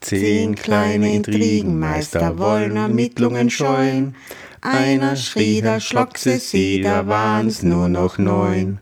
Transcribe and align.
Zehn 0.00 0.54
kleine 0.54 1.14
Intrigenmeister 1.14 2.38
wollen 2.38 2.76
Ermittlungen 2.76 3.50
scheuen. 3.50 4.14
Einer 4.62 5.14
schrie, 5.14 5.60
da 5.60 5.78
schlockse 5.78 6.38
sie, 6.38 6.80
da 6.80 7.06
waren's 7.06 7.62
nur 7.62 7.88
noch 7.88 8.16
neun. 8.16 8.80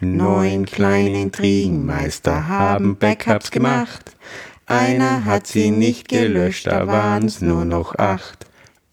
Neun 0.00 0.66
kleine 0.66 1.22
Intrigenmeister 1.22 2.48
haben 2.48 2.96
Backups 2.96 3.50
gemacht. 3.50 4.16
Einer 4.66 5.24
hat 5.24 5.48
sie 5.48 5.72
nicht 5.72 6.08
gelöscht, 6.08 6.68
da 6.68 6.86
waren's 6.86 7.40
nur 7.40 7.64
noch 7.64 7.96
acht. 7.98 8.46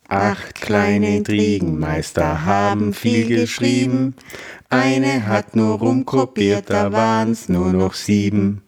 Acht 0.07 0.55
kleine 0.55 1.17
Intrigenmeister 1.17 2.45
haben 2.45 2.93
viel 2.93 3.27
geschrieben. 3.27 4.15
Eine 4.69 5.27
hat 5.27 5.55
nur 5.55 5.77
rumkopiert, 5.77 6.69
da 6.69 6.91
waren's 6.91 7.49
nur 7.49 7.71
noch 7.71 7.93
sieben. 7.93 8.63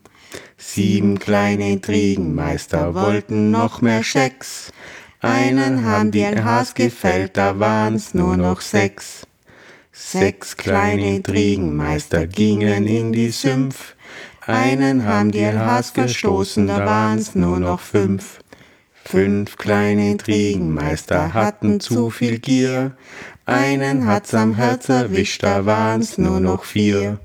Sieben 0.61 1.19
kleine 1.19 1.71
Intrigenmeister 1.71 2.93
wollten 2.93 3.49
noch 3.49 3.81
mehr 3.81 4.03
Schecks. 4.03 4.73
Einen 5.21 5.85
haben 5.85 6.11
die 6.11 6.21
LHs 6.21 6.73
gefällt, 6.73 7.37
da 7.37 7.59
waren's 7.59 8.13
nur 8.13 8.35
noch 8.35 8.59
sechs. 8.59 9.25
Sechs 9.93 10.57
kleine 10.57 11.15
Intrigenmeister 11.15 12.27
gingen 12.27 12.87
in 12.87 13.13
die 13.13 13.29
Sümpf. 13.29 13.95
Einen 14.45 15.05
haben 15.05 15.31
die 15.31 15.43
LHs 15.43 15.91
verstoßen, 15.91 16.67
da 16.67 16.85
waren's 16.85 17.35
nur 17.35 17.59
noch 17.59 17.79
fünf. 17.79 18.39
Fünf 19.05 19.55
kleine 19.55 20.11
Intrigenmeister 20.11 21.33
hatten 21.33 21.79
zu 21.79 22.09
viel 22.09 22.37
Gier. 22.37 22.97
Einen 23.45 24.05
hat's 24.05 24.33
am 24.33 24.55
Herz 24.55 24.89
erwischt, 24.89 25.41
da 25.41 25.65
waren's 25.65 26.17
nur 26.17 26.41
noch 26.41 26.65
vier. 26.65 27.17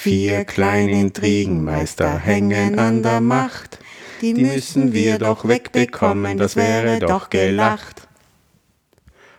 Vier 0.00 0.44
kleine 0.44 0.92
Intrigenmeister 0.92 2.20
hängen 2.20 2.78
an 2.78 3.02
der 3.02 3.20
Macht. 3.20 3.80
Die 4.20 4.32
müssen 4.32 4.92
wir 4.92 5.18
doch 5.18 5.48
wegbekommen, 5.48 6.38
das 6.38 6.54
wäre 6.54 7.00
doch 7.00 7.30
gelacht. 7.30 8.06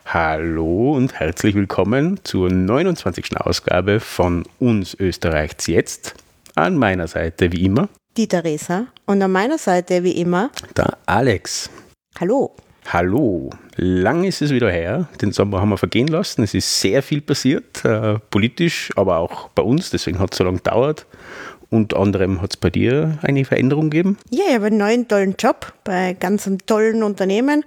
Hallo 0.06 0.97
und 0.97 1.17
herzlich 1.17 1.56
willkommen 1.56 2.19
zur 2.25 2.50
29. 2.50 3.38
Ausgabe 3.38 4.02
von 4.02 4.44
Uns 4.59 4.97
Österreichs 5.00 5.67
jetzt. 5.67 6.16
An 6.56 6.75
meiner 6.75 7.08
Seite 7.08 7.53
wie 7.53 7.64
immer 7.64 7.88
die 8.17 8.28
Theresa 8.28 8.88
und 9.06 9.22
an 9.22 9.31
meiner 9.31 9.58
Seite 9.58 10.03
wie 10.03 10.19
immer 10.19 10.52
der 10.75 10.97
Alex. 11.06 11.69
Hallo. 12.19 12.53
Hallo. 12.92 13.52
Lang 13.76 14.23
ist 14.23 14.42
es 14.42 14.50
wieder 14.50 14.72
her. 14.72 15.08
Den 15.22 15.32
Sommer 15.32 15.62
haben 15.62 15.70
wir 15.70 15.78
vergehen 15.78 16.08
lassen. 16.08 16.42
Es 16.42 16.56
ist 16.56 16.82
sehr 16.82 17.04
viel 17.04 17.22
passiert, 17.22 17.86
äh, 17.86 18.18
politisch, 18.31 18.90
aber 18.96 19.18
auch 19.20 19.50
bei 19.50 19.62
uns. 19.62 19.92
Deswegen 19.92 20.18
hat 20.18 20.34
es 20.34 20.40
so 20.40 20.44
lange 20.44 20.58
gedauert. 20.58 21.06
Unter 21.70 21.98
anderem 21.98 22.42
hat 22.42 22.54
es 22.54 22.58
bei 22.58 22.72
dir 22.72 23.20
eine 23.22 23.46
Veränderung 23.46 23.92
gegeben? 23.92 24.18
Ja, 24.31 24.46
ich 24.48 24.56
habe 24.56 24.66
einen 24.66 24.78
neuen 24.78 25.08
tollen 25.08 25.36
Job 25.38 25.72
bei 25.84 26.14
ganz 26.20 26.48
einem 26.48 26.66
tollen 26.66 27.04
Unternehmen. 27.04 27.64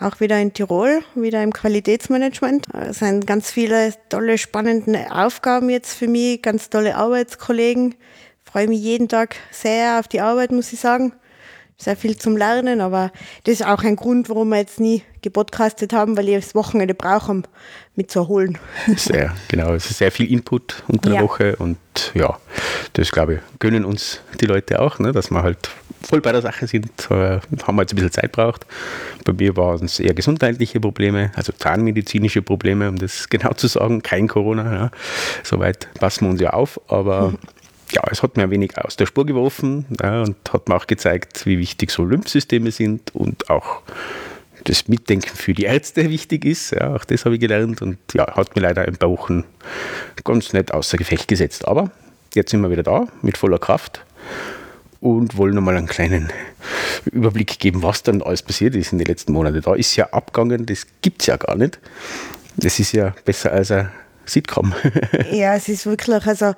Auch 0.00 0.18
wieder 0.18 0.40
in 0.40 0.52
Tirol, 0.52 1.02
wieder 1.14 1.40
im 1.44 1.52
Qualitätsmanagement. 1.52 2.66
Es 2.74 2.98
sind 2.98 3.28
ganz 3.28 3.52
viele 3.52 3.94
tolle, 4.08 4.38
spannende 4.38 5.06
Aufgaben 5.12 5.70
jetzt 5.70 5.96
für 5.96 6.08
mich, 6.08 6.42
ganz 6.42 6.68
tolle 6.68 6.96
Arbeitskollegen. 6.96 7.94
Ich 8.44 8.50
freue 8.50 8.66
mich 8.66 8.80
jeden 8.80 9.06
Tag 9.06 9.36
sehr 9.52 10.00
auf 10.00 10.08
die 10.08 10.20
Arbeit, 10.20 10.50
muss 10.50 10.72
ich 10.72 10.80
sagen 10.80 11.12
sehr 11.76 11.96
viel 11.96 12.16
zum 12.16 12.36
Lernen, 12.36 12.80
aber 12.80 13.10
das 13.44 13.54
ist 13.54 13.66
auch 13.66 13.82
ein 13.82 13.96
Grund, 13.96 14.28
warum 14.28 14.50
wir 14.50 14.58
jetzt 14.58 14.80
nie 14.80 15.02
gepodcastet 15.22 15.92
haben, 15.92 16.16
weil 16.16 16.28
ich 16.28 16.36
das 16.36 16.54
Wochenende 16.54 16.94
brauche, 16.94 17.32
um 17.32 17.42
mit 17.96 18.10
zu 18.10 18.20
erholen. 18.20 18.58
Sehr, 18.96 19.34
genau. 19.48 19.74
Es 19.74 19.90
ist 19.90 19.98
sehr 19.98 20.10
viel 20.10 20.30
Input 20.30 20.82
unter 20.88 21.10
der 21.10 21.20
ja. 21.20 21.24
Woche 21.24 21.56
und 21.56 21.78
ja, 22.14 22.38
das 22.94 23.12
glaube 23.12 23.34
ich, 23.34 23.40
gönnen 23.60 23.84
uns 23.84 24.20
die 24.40 24.46
Leute 24.46 24.80
auch, 24.80 24.98
ne, 24.98 25.12
dass 25.12 25.30
wir 25.30 25.42
halt 25.42 25.70
voll 26.04 26.20
bei 26.20 26.32
der 26.32 26.42
Sache 26.42 26.66
sind, 26.66 26.90
äh, 27.10 27.40
haben 27.62 27.76
wir 27.76 27.82
jetzt 27.82 27.92
ein 27.92 27.96
bisschen 27.96 28.12
Zeit 28.12 28.32
braucht. 28.32 28.66
Bei 29.24 29.32
mir 29.32 29.56
waren 29.56 29.84
es 29.84 30.00
eher 30.00 30.14
gesundheitliche 30.14 30.80
Probleme, 30.80 31.32
also 31.34 31.52
zahnmedizinische 31.52 32.42
Probleme, 32.42 32.88
um 32.88 32.96
das 32.96 33.28
genau 33.30 33.52
zu 33.52 33.66
sagen, 33.68 34.02
kein 34.02 34.28
Corona. 34.28 34.74
Ja. 34.74 34.90
Soweit 35.42 35.88
passen 35.94 36.26
wir 36.26 36.30
uns 36.30 36.40
ja 36.40 36.50
auf, 36.50 36.80
aber 36.88 37.34
ja, 37.94 38.02
es 38.10 38.22
hat 38.22 38.36
mir 38.36 38.44
ein 38.44 38.50
wenig 38.50 38.76
aus 38.78 38.96
der 38.96 39.06
Spur 39.06 39.24
geworfen 39.24 39.86
ja, 40.02 40.22
und 40.22 40.36
hat 40.52 40.68
mir 40.68 40.74
auch 40.74 40.86
gezeigt, 40.86 41.46
wie 41.46 41.58
wichtig 41.58 41.90
so 41.90 42.04
Lymphsysteme 42.04 42.70
sind 42.70 43.14
und 43.14 43.50
auch 43.50 43.82
das 44.64 44.88
Mitdenken 44.88 45.36
für 45.36 45.52
die 45.52 45.64
Ärzte 45.64 46.10
wichtig 46.10 46.44
ist. 46.44 46.72
Ja, 46.72 46.94
auch 46.94 47.04
das 47.04 47.24
habe 47.24 47.34
ich 47.34 47.40
gelernt 47.40 47.82
und 47.82 47.98
ja, 48.14 48.34
hat 48.34 48.56
mir 48.56 48.62
leider 48.62 48.82
ein 48.82 48.96
paar 48.96 49.10
Wochen 49.10 49.44
ganz 50.24 50.52
nett 50.52 50.72
außer 50.72 50.96
Gefecht 50.96 51.28
gesetzt. 51.28 51.68
Aber 51.68 51.90
jetzt 52.34 52.50
sind 52.50 52.62
wir 52.62 52.70
wieder 52.70 52.82
da 52.82 53.06
mit 53.22 53.36
voller 53.36 53.58
Kraft 53.58 54.04
und 55.00 55.36
wollen 55.36 55.54
nochmal 55.54 55.76
einen 55.76 55.86
kleinen 55.86 56.32
Überblick 57.12 57.58
geben, 57.58 57.82
was 57.82 58.02
dann 58.02 58.22
alles 58.22 58.42
passiert 58.42 58.74
ist 58.74 58.92
in 58.92 58.98
den 58.98 59.06
letzten 59.06 59.32
Monaten. 59.32 59.60
Da 59.60 59.74
ist 59.74 59.94
ja 59.96 60.06
abgegangen, 60.10 60.66
das 60.66 60.86
gibt 61.02 61.20
es 61.20 61.26
ja 61.26 61.36
gar 61.36 61.56
nicht. 61.56 61.78
Das 62.56 62.80
ist 62.80 62.92
ja 62.92 63.14
besser 63.24 63.52
als 63.52 63.70
ein 63.70 63.90
Sitcom. 64.24 64.72
ja, 65.30 65.54
es 65.54 65.68
ist 65.68 65.84
wirklich, 65.84 66.26
also 66.26 66.54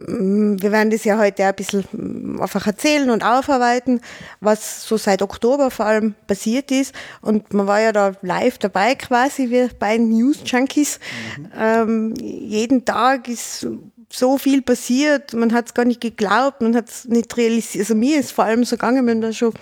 wir 0.00 0.72
werden 0.72 0.90
das 0.90 1.04
ja 1.04 1.18
heute 1.18 1.44
ein 1.44 1.54
bisschen 1.54 1.84
mm, 1.92 2.40
einfach 2.40 2.66
erzählen 2.66 3.10
und 3.10 3.22
aufarbeiten, 3.22 4.00
was 4.40 4.86
so 4.86 4.96
seit 4.96 5.22
Oktober 5.22 5.70
vor 5.70 5.86
allem 5.86 6.14
passiert 6.26 6.70
ist. 6.70 6.94
Und 7.20 7.52
man 7.54 7.66
war 7.66 7.80
ja 7.80 7.92
da 7.92 8.12
live 8.22 8.58
dabei 8.58 8.96
quasi, 8.96 9.50
wir 9.50 9.68
beiden 9.68 10.08
News 10.08 10.38
Junkies. 10.44 10.98
Mhm. 11.38 11.50
Ähm, 11.56 12.14
jeden 12.20 12.84
Tag 12.84 13.28
ist 13.28 13.66
so 14.10 14.38
viel 14.38 14.62
passiert, 14.62 15.32
man 15.32 15.52
hat 15.52 15.66
es 15.66 15.74
gar 15.74 15.84
nicht 15.84 16.00
geglaubt, 16.00 16.60
man 16.60 16.76
hat 16.76 16.88
es 16.88 17.04
nicht 17.06 17.36
realisiert. 17.36 17.82
Also 17.82 17.94
mir 17.94 18.18
ist 18.18 18.32
vor 18.32 18.44
allem 18.44 18.64
so 18.64 18.76
gegangen, 18.76 19.06
wir 19.06 19.12
haben 19.12 19.20
da 19.20 19.32
schon 19.32 19.54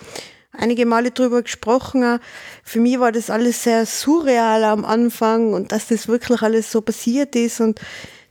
einige 0.51 0.85
Male 0.85 1.11
drüber 1.11 1.41
gesprochen. 1.41 2.19
Für 2.63 2.79
mich 2.79 2.99
war 2.99 3.11
das 3.11 3.29
alles 3.29 3.63
sehr 3.63 3.85
surreal 3.85 4.63
am 4.63 4.85
Anfang 4.85 5.53
und 5.53 5.71
dass 5.71 5.87
das 5.87 6.07
wirklich 6.07 6.41
alles 6.41 6.71
so 6.71 6.81
passiert 6.81 7.35
ist 7.35 7.61
und 7.61 7.79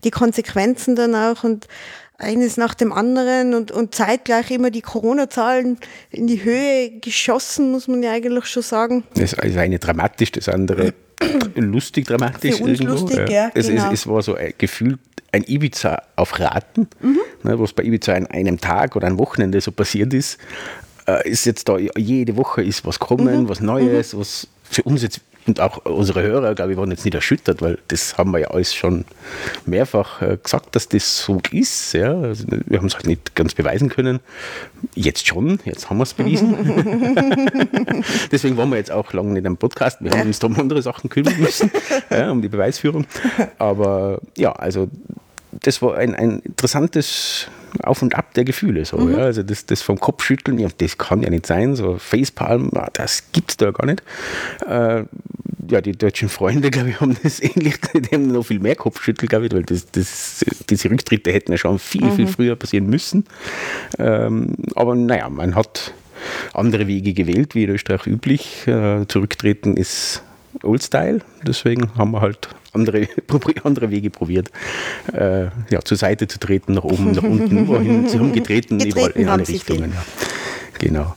die 0.05 0.11
Konsequenzen 0.11 0.97
dann 0.97 1.15
auch 1.15 1.45
und 1.45 1.69
eines 2.19 2.57
nach 2.57 2.75
dem 2.75 2.93
anderen 2.93 3.55
und, 3.55 3.73
und 3.73 3.95
zeitgleich 3.95 4.51
immer 4.51 4.71
die 4.71 4.81
Corona-Zahlen 4.81 5.79
in 6.11 6.27
die 6.27 6.45
Höhe 6.45 6.91
geschossen, 7.01 7.73
muss 7.73 7.89
man 7.89 8.03
ja 8.03 8.13
eigentlich 8.13 8.47
schon 8.47 8.63
sagen. 8.63 9.05
Das 9.15 9.33
ist 9.33 9.59
eine 9.59 9.79
dramatisch, 9.79 10.31
das 10.33 10.49
andere 10.49 10.95
lustig 11.57 12.07
dramatisch. 12.07 12.57
Für 12.57 12.65
uns 12.65 12.81
irgendwo. 12.81 13.07
lustig, 13.07 13.29
ja. 13.29 13.51
es, 13.55 13.67
genau. 13.67 13.87
es, 13.89 14.01
es, 14.01 14.07
war 14.07 14.23
so 14.23 14.35
ein 14.35 14.53
Gefühl, 14.57 14.99
ein 15.33 15.45
Ibiza 15.45 16.03
auf 16.17 16.39
Raten, 16.39 16.89
mhm. 17.01 17.19
ne, 17.43 17.59
was 17.59 17.73
bei 17.73 17.83
Ibiza 17.83 18.13
an 18.13 18.27
einem 18.27 18.61
Tag 18.61 18.95
oder 18.95 19.07
einem 19.07 19.19
Wochenende 19.19 19.61
so 19.61 19.73
passiert 19.73 20.15
ist, 20.15 20.39
äh, 21.07 21.29
ist 21.29 21.45
jetzt 21.47 21.69
da 21.69 21.79
jede 21.79 22.37
Woche 22.37 22.63
ist 22.63 22.85
was 22.85 22.99
kommen, 22.99 23.45
mhm. 23.45 23.49
was 23.49 23.61
Neues, 23.61 24.15
mhm. 24.15 24.21
was 24.21 24.47
für 24.63 24.83
uns 24.83 25.03
jetzt 25.03 25.21
und 25.47 25.61
auch 25.61 25.85
unsere 25.85 26.23
Hörer, 26.23 26.55
glaube 26.55 26.73
ich, 26.73 26.79
waren 26.79 26.91
jetzt 26.91 27.05
nicht 27.05 27.15
erschüttert, 27.15 27.63
weil 27.63 27.79
das 27.89 28.17
haben 28.17 28.31
wir 28.31 28.39
ja 28.39 28.49
alles 28.49 28.75
schon 28.75 29.05
mehrfach 29.67 30.23
äh, 30.23 30.39
gesagt, 30.43 30.77
dass 30.77 30.89
das 30.89 31.25
so 31.25 31.41
ist. 31.51 31.95
Ja. 31.95 32.15
Also 32.15 32.45
wir 32.49 32.79
haben 32.79 32.87
es 32.87 32.95
halt 32.95 33.07
nicht 33.07 33.35
ganz 33.35 33.55
beweisen 33.55 33.89
können. 33.89 34.21
Jetzt 34.95 35.27
schon, 35.27 35.59
jetzt 35.65 35.91
haben 35.91 35.99
wir 35.99 36.05
es 36.05 36.15
bewiesen. 36.15 36.55
Deswegen 38.31 38.57
waren 38.57 38.71
wir 38.71 38.77
jetzt 38.77 38.93
auch 38.93 39.13
lange 39.13 39.33
nicht 39.33 39.47
am 39.47 39.57
Podcast. 39.57 39.99
Wir 40.01 40.13
haben 40.13 40.29
uns 40.29 40.39
da 40.39 40.47
um 40.47 40.59
andere 40.59 40.83
Sachen 40.83 41.11
kümmern 41.11 41.39
müssen, 41.39 41.71
ja, 42.11 42.31
um 42.31 42.41
die 42.41 42.49
Beweisführung. 42.49 43.05
Aber 43.59 44.21
ja, 44.37 44.53
also 44.53 44.89
das 45.51 45.83
war 45.83 45.97
ein, 45.97 46.15
ein 46.15 46.39
interessantes 46.41 47.49
Auf 47.83 48.03
und 48.03 48.15
Ab 48.15 48.35
der 48.35 48.45
Gefühle. 48.45 48.85
So, 48.85 48.99
mhm. 48.99 49.13
ja. 49.13 49.19
Also 49.19 49.43
das, 49.43 49.67
das 49.67 49.83
vom 49.83 49.99
Kopfschütteln, 49.99 50.59
ja, 50.59 50.69
das 50.79 50.99
kann 50.99 51.23
ja 51.23 51.31
nicht 51.31 51.47
sein, 51.47 51.77
so 51.77 51.99
Facepalm, 51.99 52.71
das 52.95 53.33
gibt 53.33 53.51
es 53.51 53.57
da 53.57 53.71
gar 53.71 53.87
nicht. 53.87 54.03
Äh, 54.67 55.05
ja, 55.71 55.81
die 55.81 55.93
deutschen 55.93 56.29
Freunde, 56.29 56.71
glaube 56.71 56.91
ich, 56.91 57.01
haben 57.01 57.17
das 57.23 57.41
ähnlich, 57.43 57.77
die 57.95 58.15
haben 58.15 58.29
noch 58.29 58.45
viel 58.45 58.59
mehr 58.59 58.77
Kopfschüttel, 58.77 59.29
glaube 59.29 59.47
ich, 59.47 59.53
weil 59.53 59.63
das, 59.63 59.91
das, 59.91 60.45
diese 60.69 60.91
Rücktritte 60.91 61.33
hätten 61.33 61.53
ja 61.53 61.59
schon 61.59 61.79
viel, 61.79 62.05
mhm. 62.05 62.13
viel 62.13 62.27
früher 62.27 62.57
passieren 62.57 62.89
müssen. 62.89 63.25
Ähm, 63.99 64.55
aber 64.75 64.95
naja, 64.95 65.29
man 65.29 65.55
hat 65.55 65.95
andere 66.53 66.87
Wege 66.87 67.15
gewählt, 67.15 67.55
wie 67.55 67.65
in 67.65 67.71
Österreich 67.71 68.07
üblich. 68.07 68.67
Äh, 68.67 69.07
zurücktreten 69.09 69.77
ist 69.77 70.23
Old 70.63 70.83
Style, 70.83 71.21
deswegen 71.47 71.95
haben 71.97 72.13
wir 72.13 72.21
halt 72.21 72.49
andere, 72.73 73.09
andere 73.65 73.91
Wege 73.91 74.11
probiert, 74.11 74.51
äh, 75.13 75.45
ja, 75.71 75.81
zur 75.85 75.97
Seite 75.97 76.29
zu 76.29 76.39
treten, 76.39 76.75
nach 76.75 76.85
oben, 76.85 77.13
nach 77.13 77.23
unten, 77.23 77.69
wohin 77.69 78.09
sie 78.09 78.19
haben 78.19 78.33
getreten, 78.33 78.79
getreten 78.79 79.21
in 79.21 79.29
alle 79.29 79.47
Richtungen. 79.47 79.93
Ja. 79.93 80.05
Genau. 80.79 81.17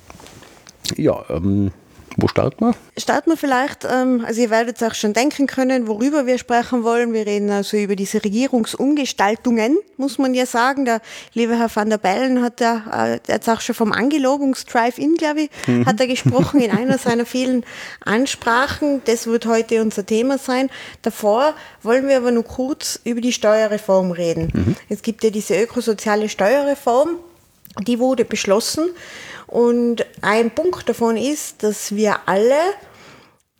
Ja, 0.98 1.24
ähm, 1.30 1.72
wo 2.18 2.28
starten 2.28 2.66
wir? 2.66 2.76
Starten 2.98 3.32
wir 3.32 3.38
vielleicht, 3.38 3.84
ähm, 3.84 4.24
also 4.26 4.40
ihr 4.42 4.50
werdet 4.50 4.82
auch 4.84 4.94
schon 4.94 5.12
denken 5.12 5.48
können, 5.48 5.88
worüber 5.88 6.26
wir 6.26 6.38
sprechen 6.38 6.84
wollen. 6.84 7.12
Wir 7.14 7.26
reden 7.26 7.50
also 7.50 7.76
über 7.76 7.96
diese 7.98 8.24
Regierungsumgestaltungen, 8.24 9.78
muss 9.98 10.18
man 10.18 10.34
ja 10.34 10.46
sagen. 10.46 10.86
Der 10.86 11.02
liebe 11.34 11.58
Herr 11.58 11.70
van 11.74 11.90
der 11.90 11.98
Bellen 11.98 12.42
hat 12.42 12.62
ja 12.62 13.16
äh, 13.16 13.20
jetzt 13.28 13.50
auch 13.50 13.60
schon 13.60 13.76
vom 13.76 13.92
Angelobungs-Drive-In, 13.92 15.16
glaube 15.16 15.42
ich, 15.42 15.50
mhm. 15.68 15.86
hat 15.86 16.00
er 16.00 16.08
gesprochen 16.08 16.62
in 16.62 16.72
einer 16.72 16.98
seiner 16.98 17.26
vielen 17.26 17.66
Ansprachen. 18.06 19.02
Das 19.06 19.28
wird 19.28 19.46
heute 19.46 19.82
unser 19.82 20.06
Thema 20.06 20.38
sein. 20.38 20.70
Davor 21.02 21.54
wollen 21.84 22.08
wir 22.08 22.18
aber 22.18 22.32
nur 22.32 22.46
kurz 22.46 23.00
über 23.04 23.20
die 23.20 23.34
Steuerreform 23.34 24.12
reden. 24.12 24.52
Mhm. 24.54 24.76
Es 24.88 25.02
gibt 25.02 25.24
ja 25.26 25.32
diese 25.32 25.62
ökosoziale 25.62 26.30
Steuerreform, 26.30 27.18
die 27.86 28.00
wurde 28.00 28.24
beschlossen 28.24 28.90
Und 29.48 30.06
ein 30.22 30.52
Punkt 30.52 30.90
davon 30.90 31.18
ist, 31.18 31.64
dass 31.64 31.96
wir 31.96 32.28
alle 32.28 32.60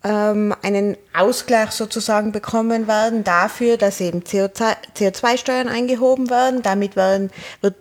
ähm, 0.04 0.56
einen 0.62 0.98
Ausgleich 1.14 1.72
sozusagen 1.72 2.32
bekommen 2.32 2.88
werden 2.88 3.24
dafür, 3.24 3.78
dass 3.78 4.02
eben 4.02 4.22
CO2-Steuern 4.22 5.68
eingehoben 5.68 6.30
werden. 6.30 6.62
Damit 6.62 6.96
werden, 6.96 7.32
wird 7.62 7.76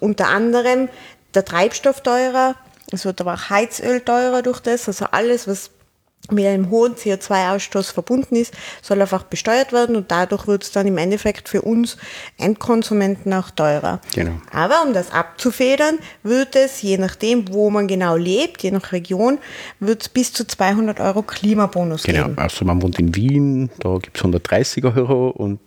unter 0.00 0.28
anderem 0.28 0.88
der 1.34 1.44
Treibstoff 1.44 2.02
teurer, 2.02 2.56
es 2.92 3.06
wird 3.06 3.20
aber 3.22 3.34
auch 3.34 3.50
Heizöl 3.50 4.00
teurer 4.02 4.42
durch 4.42 4.60
das. 4.60 4.86
Also 4.86 5.06
alles, 5.10 5.48
was 5.48 5.70
mit 6.30 6.46
einem 6.46 6.70
hohen 6.70 6.94
CO2-Ausstoß 6.94 7.92
verbunden 7.92 8.36
ist, 8.36 8.54
soll 8.80 9.00
einfach 9.00 9.24
besteuert 9.24 9.72
werden 9.72 9.96
und 9.96 10.10
dadurch 10.10 10.46
wird 10.46 10.62
es 10.62 10.70
dann 10.70 10.86
im 10.86 10.96
Endeffekt 10.96 11.48
für 11.48 11.62
uns 11.62 11.96
Endkonsumenten 12.38 13.32
auch 13.32 13.50
teurer. 13.50 14.00
Genau. 14.14 14.32
Aber 14.52 14.82
um 14.86 14.94
das 14.94 15.10
abzufedern, 15.10 15.98
wird 16.22 16.54
es, 16.54 16.80
je 16.80 16.96
nachdem, 16.96 17.52
wo 17.52 17.70
man 17.70 17.88
genau 17.88 18.16
lebt, 18.16 18.62
je 18.62 18.70
nach 18.70 18.92
Region, 18.92 19.38
wird 19.80 20.02
es 20.02 20.08
bis 20.08 20.32
zu 20.32 20.46
200 20.46 21.00
Euro 21.00 21.22
Klimabonus 21.22 22.04
genau. 22.04 22.18
geben. 22.18 22.30
Genau, 22.36 22.42
also 22.42 22.64
man 22.64 22.80
wohnt 22.80 22.98
in 22.98 23.14
Wien, 23.14 23.70
da 23.80 23.98
gibt 23.98 24.16
es 24.16 24.22
130 24.22 24.84
Euro 24.84 25.28
und 25.28 25.60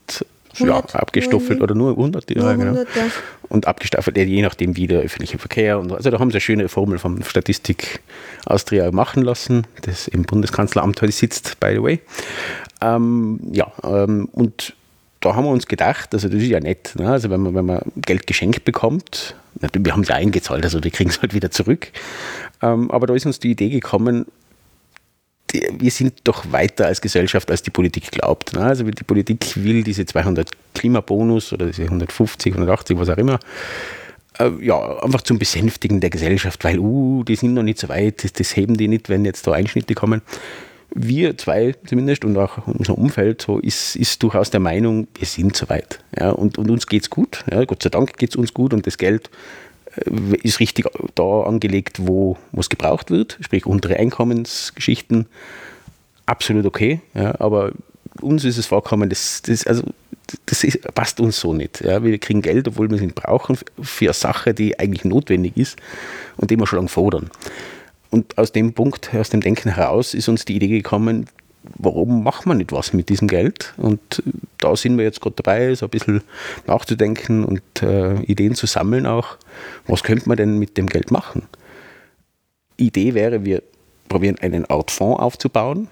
100, 0.56 0.94
ja, 0.94 1.00
abgestoffelt 1.00 1.62
oder 1.62 1.76
nur 1.76 1.92
100, 1.92 2.30
nur 2.36 2.50
100 2.50 2.76
genau. 2.76 3.06
ja. 3.06 3.12
Und 3.50 3.68
abgestaffelt, 3.68 4.18
je 4.18 4.42
nachdem 4.42 4.76
wie 4.76 4.88
der 4.88 5.02
öffentliche 5.02 5.38
Verkehr. 5.38 5.80
Und 5.80 5.92
also 5.92 6.10
da 6.10 6.20
haben 6.20 6.32
sie 6.32 6.36
eine 6.36 6.42
schöne 6.42 6.70
Formel 6.70 6.98
vom 6.98 7.24
Statistik 7.24 8.02
Austria 8.46 8.92
machen 8.92 9.24
lassen, 9.24 9.68
das 9.84 10.08
im 10.08 10.24
Bundeskanzleramt 10.24 11.02
heute 11.02 11.12
sitzt, 11.12 11.60
by 11.60 11.74
the 11.74 11.84
way. 11.84 12.00
Ähm, 12.82 13.40
ja, 13.52 13.72
ähm, 13.84 14.30
und 14.32 14.74
da 15.22 15.36
haben 15.36 15.46
wir 15.46 15.52
uns 15.52 15.68
gedacht, 15.68 16.14
also 16.14 16.28
das 16.28 16.42
ist 16.42 16.50
ja 16.50 16.60
nett, 16.60 16.94
ne? 16.98 17.10
also 17.10 17.30
wenn 17.30 17.42
man, 17.42 17.56
wenn 17.56 17.66
man 17.66 17.82
Geld 17.96 18.28
geschenkt 18.28 18.64
bekommt, 18.64 19.36
wir 19.56 19.92
haben 19.92 20.02
es 20.02 20.10
ja 20.10 20.16
eingezahlt, 20.16 20.64
also 20.64 20.84
wir 20.84 20.92
kriegen 20.92 21.10
es 21.10 21.22
halt 21.22 21.34
wieder 21.34 21.50
zurück. 21.50 21.88
Ähm, 22.62 22.92
aber 22.92 23.08
da 23.08 23.16
ist 23.16 23.26
uns 23.26 23.40
die 23.40 23.52
Idee 23.52 23.70
gekommen, 23.70 24.26
wir 25.78 25.92
sind 25.92 26.14
doch 26.24 26.52
weiter 26.52 26.88
als 26.88 27.02
Gesellschaft, 27.02 27.50
als 27.52 27.62
die 27.62 27.72
Politik 27.72 28.12
glaubt. 28.12 28.54
Ne? 28.54 28.62
Also 28.62 28.84
die 28.84 29.04
Politik 29.04 29.56
will 29.56 29.84
diese 29.84 30.06
200 30.06 30.50
Klimabonus 30.74 31.54
oder 31.54 31.68
diese 31.68 31.84
150, 31.84 32.54
180, 32.54 32.98
was 32.98 33.10
auch 33.10 33.18
immer, 33.18 33.40
äh, 34.40 34.52
ja, 34.62 35.00
einfach 35.02 35.22
zum 35.22 35.40
Besänftigen 35.40 36.02
der 36.02 36.10
Gesellschaft, 36.10 36.64
weil, 36.64 36.80
uh, 36.80 37.24
die 37.24 37.36
sind 37.36 37.54
noch 37.54 37.64
nicht 37.64 37.80
so 37.80 37.90
weit, 37.90 38.24
das, 38.24 38.34
das 38.34 38.56
heben 38.56 38.76
die 38.76 38.88
nicht, 38.88 39.10
wenn 39.10 39.26
jetzt 39.26 39.48
da 39.48 39.54
Einschnitte 39.54 39.96
kommen. 39.96 40.22
Wir 40.94 41.38
zwei 41.38 41.76
zumindest 41.86 42.24
und 42.24 42.38
auch 42.38 42.68
unser 42.68 42.98
Umfeld 42.98 43.42
so 43.42 43.60
ist, 43.60 43.96
ist 43.96 44.24
durchaus 44.24 44.50
der 44.50 44.60
Meinung, 44.60 45.08
wir 45.18 45.28
sind 45.28 45.56
so 45.58 45.68
weit. 45.68 46.00
Ja, 46.18 46.30
und, 46.32 46.58
und 46.58 46.70
uns 46.70 46.88
geht 46.88 47.04
es 47.04 47.10
gut. 47.10 47.44
Ja, 47.52 47.66
Gott 47.66 47.84
sei 47.84 47.90
Dank 47.90 48.18
geht 48.18 48.30
es 48.30 48.36
uns 48.36 48.54
gut 48.54 48.74
und 48.74 48.88
das 48.88 48.98
Geld 48.98 49.30
ist 50.44 50.60
richtig 50.60 50.86
da 51.16 51.42
angelegt, 51.42 52.06
wo 52.06 52.38
es 52.58 52.70
gebraucht 52.70 53.12
wird, 53.12 53.38
sprich 53.42 53.66
untere 53.66 53.98
Einkommensgeschichten, 53.98 55.28
absolut 56.26 56.66
okay, 56.66 57.02
ja, 57.14 57.40
aber 57.40 57.72
uns 58.22 58.44
ist 58.46 58.58
es 58.58 58.66
vorkommen, 58.66 59.10
das, 59.10 59.42
das, 59.42 59.68
also, 59.68 59.84
das 60.46 60.64
ist, 60.64 60.82
passt 60.96 61.20
uns 61.20 61.40
so 61.40 61.54
nicht. 61.54 61.82
Ja. 61.82 62.04
Wir 62.04 62.18
kriegen 62.18 62.42
Geld, 62.42 62.68
obwohl 62.68 62.90
wir 62.90 62.96
es 62.96 63.02
nicht 63.02 63.16
brauchen, 63.16 63.58
für 63.82 64.06
eine 64.06 64.14
Sache, 64.14 64.54
die 64.54 64.80
eigentlich 64.80 65.06
notwendig 65.06 65.58
ist 65.58 65.78
und 66.38 66.52
die 66.52 66.58
wir 66.58 66.66
schon 66.66 66.78
lange 66.78 66.90
fordern. 66.90 67.30
Und 68.10 68.38
aus 68.38 68.52
dem 68.52 68.74
Punkt, 68.74 69.14
aus 69.14 69.30
dem 69.30 69.42
Denken 69.42 69.74
heraus 69.74 70.14
ist 70.14 70.30
uns 70.30 70.46
die 70.46 70.56
Idee 70.56 70.70
gekommen, 70.70 71.28
warum 71.78 72.24
macht 72.24 72.46
man 72.46 72.58
nicht 72.58 72.72
was 72.72 72.94
mit 72.94 73.10
diesem 73.10 73.28
Geld? 73.28 73.74
Und 73.78 74.24
da 74.60 74.76
sind 74.76 74.98
wir 74.98 75.04
jetzt 75.04 75.22
gerade 75.22 75.36
dabei, 75.36 75.76
so 75.76 75.86
ein 75.86 75.90
bisschen 75.90 76.24
nachzudenken 76.68 77.44
und 77.44 77.62
äh, 77.82 78.16
Ideen 78.24 78.56
zu 78.56 78.66
sammeln 78.66 79.06
auch. 79.06 79.38
Was 79.88 80.04
könnte 80.04 80.28
man 80.28 80.38
denn 80.38 80.58
mit 80.58 80.78
dem 80.78 80.88
Geld 80.88 81.12
machen? 81.12 81.44
Idee 82.78 83.14
wäre, 83.14 83.46
wir 83.46 83.64
probieren 84.10 84.38
eine 84.40 84.70
Art 84.70 84.92
Fonds 84.92 85.22
aufzubauen, 85.22 85.88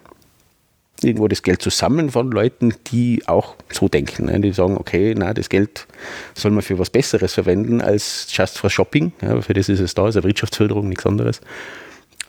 irgendwo 1.02 1.28
das 1.28 1.44
Geld 1.44 1.62
zu 1.62 1.70
sammeln 1.70 2.12
von 2.12 2.32
Leuten, 2.32 2.74
die 2.88 3.24
auch 3.28 3.56
so 3.72 3.88
denken. 3.88 4.26
Ne? 4.26 4.40
Die 4.40 4.52
sagen, 4.52 4.78
okay, 4.78 5.14
na, 5.18 5.34
das 5.34 5.50
Geld 5.50 5.88
soll 6.34 6.52
man 6.52 6.62
für 6.62 6.80
was 6.80 6.90
Besseres 6.90 7.34
verwenden 7.34 7.82
als 7.82 8.28
just 8.30 8.58
for 8.58 8.70
shopping. 8.70 9.12
Ja, 9.22 9.42
für 9.42 9.54
das 9.54 9.70
ist 9.70 9.80
es 9.80 9.94
da, 9.94 10.06
also 10.06 10.24
Wirtschaftsförderung, 10.24 10.90
nichts 10.90 11.06
anderes. 11.06 11.42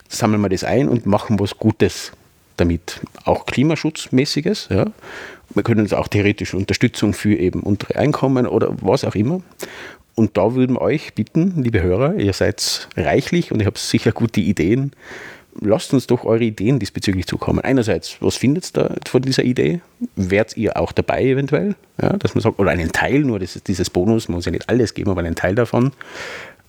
Sammeln 0.09 0.43
wir 0.43 0.49
das 0.49 0.65
ein 0.65 0.89
und 0.89 1.07
machen 1.07 1.41
was 1.41 1.57
Gutes 1.59 2.13
damit 2.57 3.01
auch 3.25 3.47
Klimaschutzmäßiges. 3.47 4.69
Ja. 4.71 4.87
Wir 5.55 5.63
können 5.63 5.81
uns 5.81 5.93
auch 5.93 6.09
theoretische 6.09 6.57
Unterstützung 6.57 7.13
für 7.13 7.35
eben 7.35 7.61
untere 7.61 7.97
Einkommen 7.97 8.47
oder 8.47 8.75
was 8.81 9.05
auch 9.05 9.15
immer. 9.15 9.41
Und 10.15 10.37
da 10.37 10.55
würden 10.55 10.77
wir 10.77 10.83
euch 10.83 11.15
bitten, 11.15 11.63
liebe 11.63 11.83
Hörer, 11.83 12.15
ihr 12.17 12.33
seid 12.33 12.89
reichlich 12.97 13.51
und 13.51 13.61
ihr 13.61 13.67
habt 13.67 13.79
sicher 13.79 14.13
gute 14.13 14.41
Ideen. 14.41 14.93
Lasst 15.61 15.93
uns 15.93 16.07
doch 16.07 16.25
eure 16.25 16.43
Ideen 16.43 16.79
diesbezüglich 16.79 17.27
zukommen. 17.27 17.61
Einerseits, 17.61 18.17
was 18.21 18.37
findet 18.37 18.67
ihr 18.67 18.85
da 18.85 18.95
von 19.09 19.23
dieser 19.23 19.45
Idee? 19.45 19.81
Wärt 20.17 20.57
ihr 20.57 20.77
auch 20.77 20.93
dabei 20.93 21.25
eventuell? 21.25 21.77
Ja, 22.01 22.11
dass 22.17 22.35
man 22.35 22.43
sagt, 22.43 22.59
oder 22.59 22.71
einen 22.71 22.93
Teil, 22.93 23.21
nur 23.21 23.39
das 23.39 23.55
ist 23.55 23.69
dieses 23.69 23.91
Bonus, 23.91 24.29
man 24.29 24.37
muss 24.37 24.47
ja 24.47 24.53
nicht 24.53 24.69
alles 24.69 24.95
geben, 24.95 25.11
aber 25.11 25.21
einen 25.21 25.37
Teil 25.37 25.55
davon. 25.55 25.93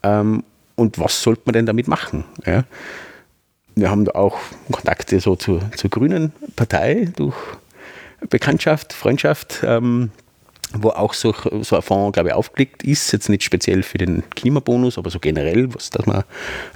Ähm, 0.04 0.44
und 0.76 1.00
was 1.00 1.22
sollte 1.22 1.44
man 1.46 1.54
denn 1.54 1.66
damit 1.66 1.88
machen? 1.88 2.26
Ja? 2.46 2.66
Wir 3.76 3.90
haben 3.90 4.06
da 4.06 4.14
auch 4.14 4.38
Kontakte 4.72 5.20
so 5.20 5.36
zur, 5.36 5.60
zur 5.76 5.90
Grünen 5.90 6.32
Partei 6.56 7.10
durch 7.16 7.36
Bekanntschaft, 8.30 8.94
Freundschaft, 8.94 9.62
ähm, 9.64 10.12
wo 10.74 10.90
auch 10.90 11.14
so, 11.14 11.34
so 11.62 11.76
ein 11.76 11.82
Fonds, 11.82 12.14
glaube 12.14 12.30
ich, 12.30 12.36
aufgelegt 12.36 12.84
ist. 12.84 13.12
Jetzt 13.12 13.30
nicht 13.30 13.44
speziell 13.44 13.84
für 13.84 13.98
den 13.98 14.24
Klimabonus, 14.32 14.98
aber 14.98 15.10
so 15.10 15.20
generell, 15.20 15.74
was, 15.74 15.90
dass 15.90 16.06
man 16.06 16.24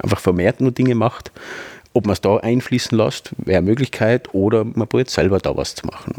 einfach 0.02 0.20
vermehrt 0.20 0.62
nur 0.62 0.72
Dinge 0.72 0.96
macht. 0.96 1.32
Ob 1.94 2.06
man 2.06 2.14
es 2.14 2.22
da 2.22 2.38
einfließen 2.38 2.98
lässt, 2.98 3.32
wäre 3.38 3.58
eine 3.58 3.68
Möglichkeit, 3.68 4.34
oder 4.34 4.64
man 4.64 4.88
probiert 4.88 5.10
selber 5.10 5.40
da 5.40 5.58
was 5.58 5.76
zu 5.76 5.88
machen. 5.88 6.16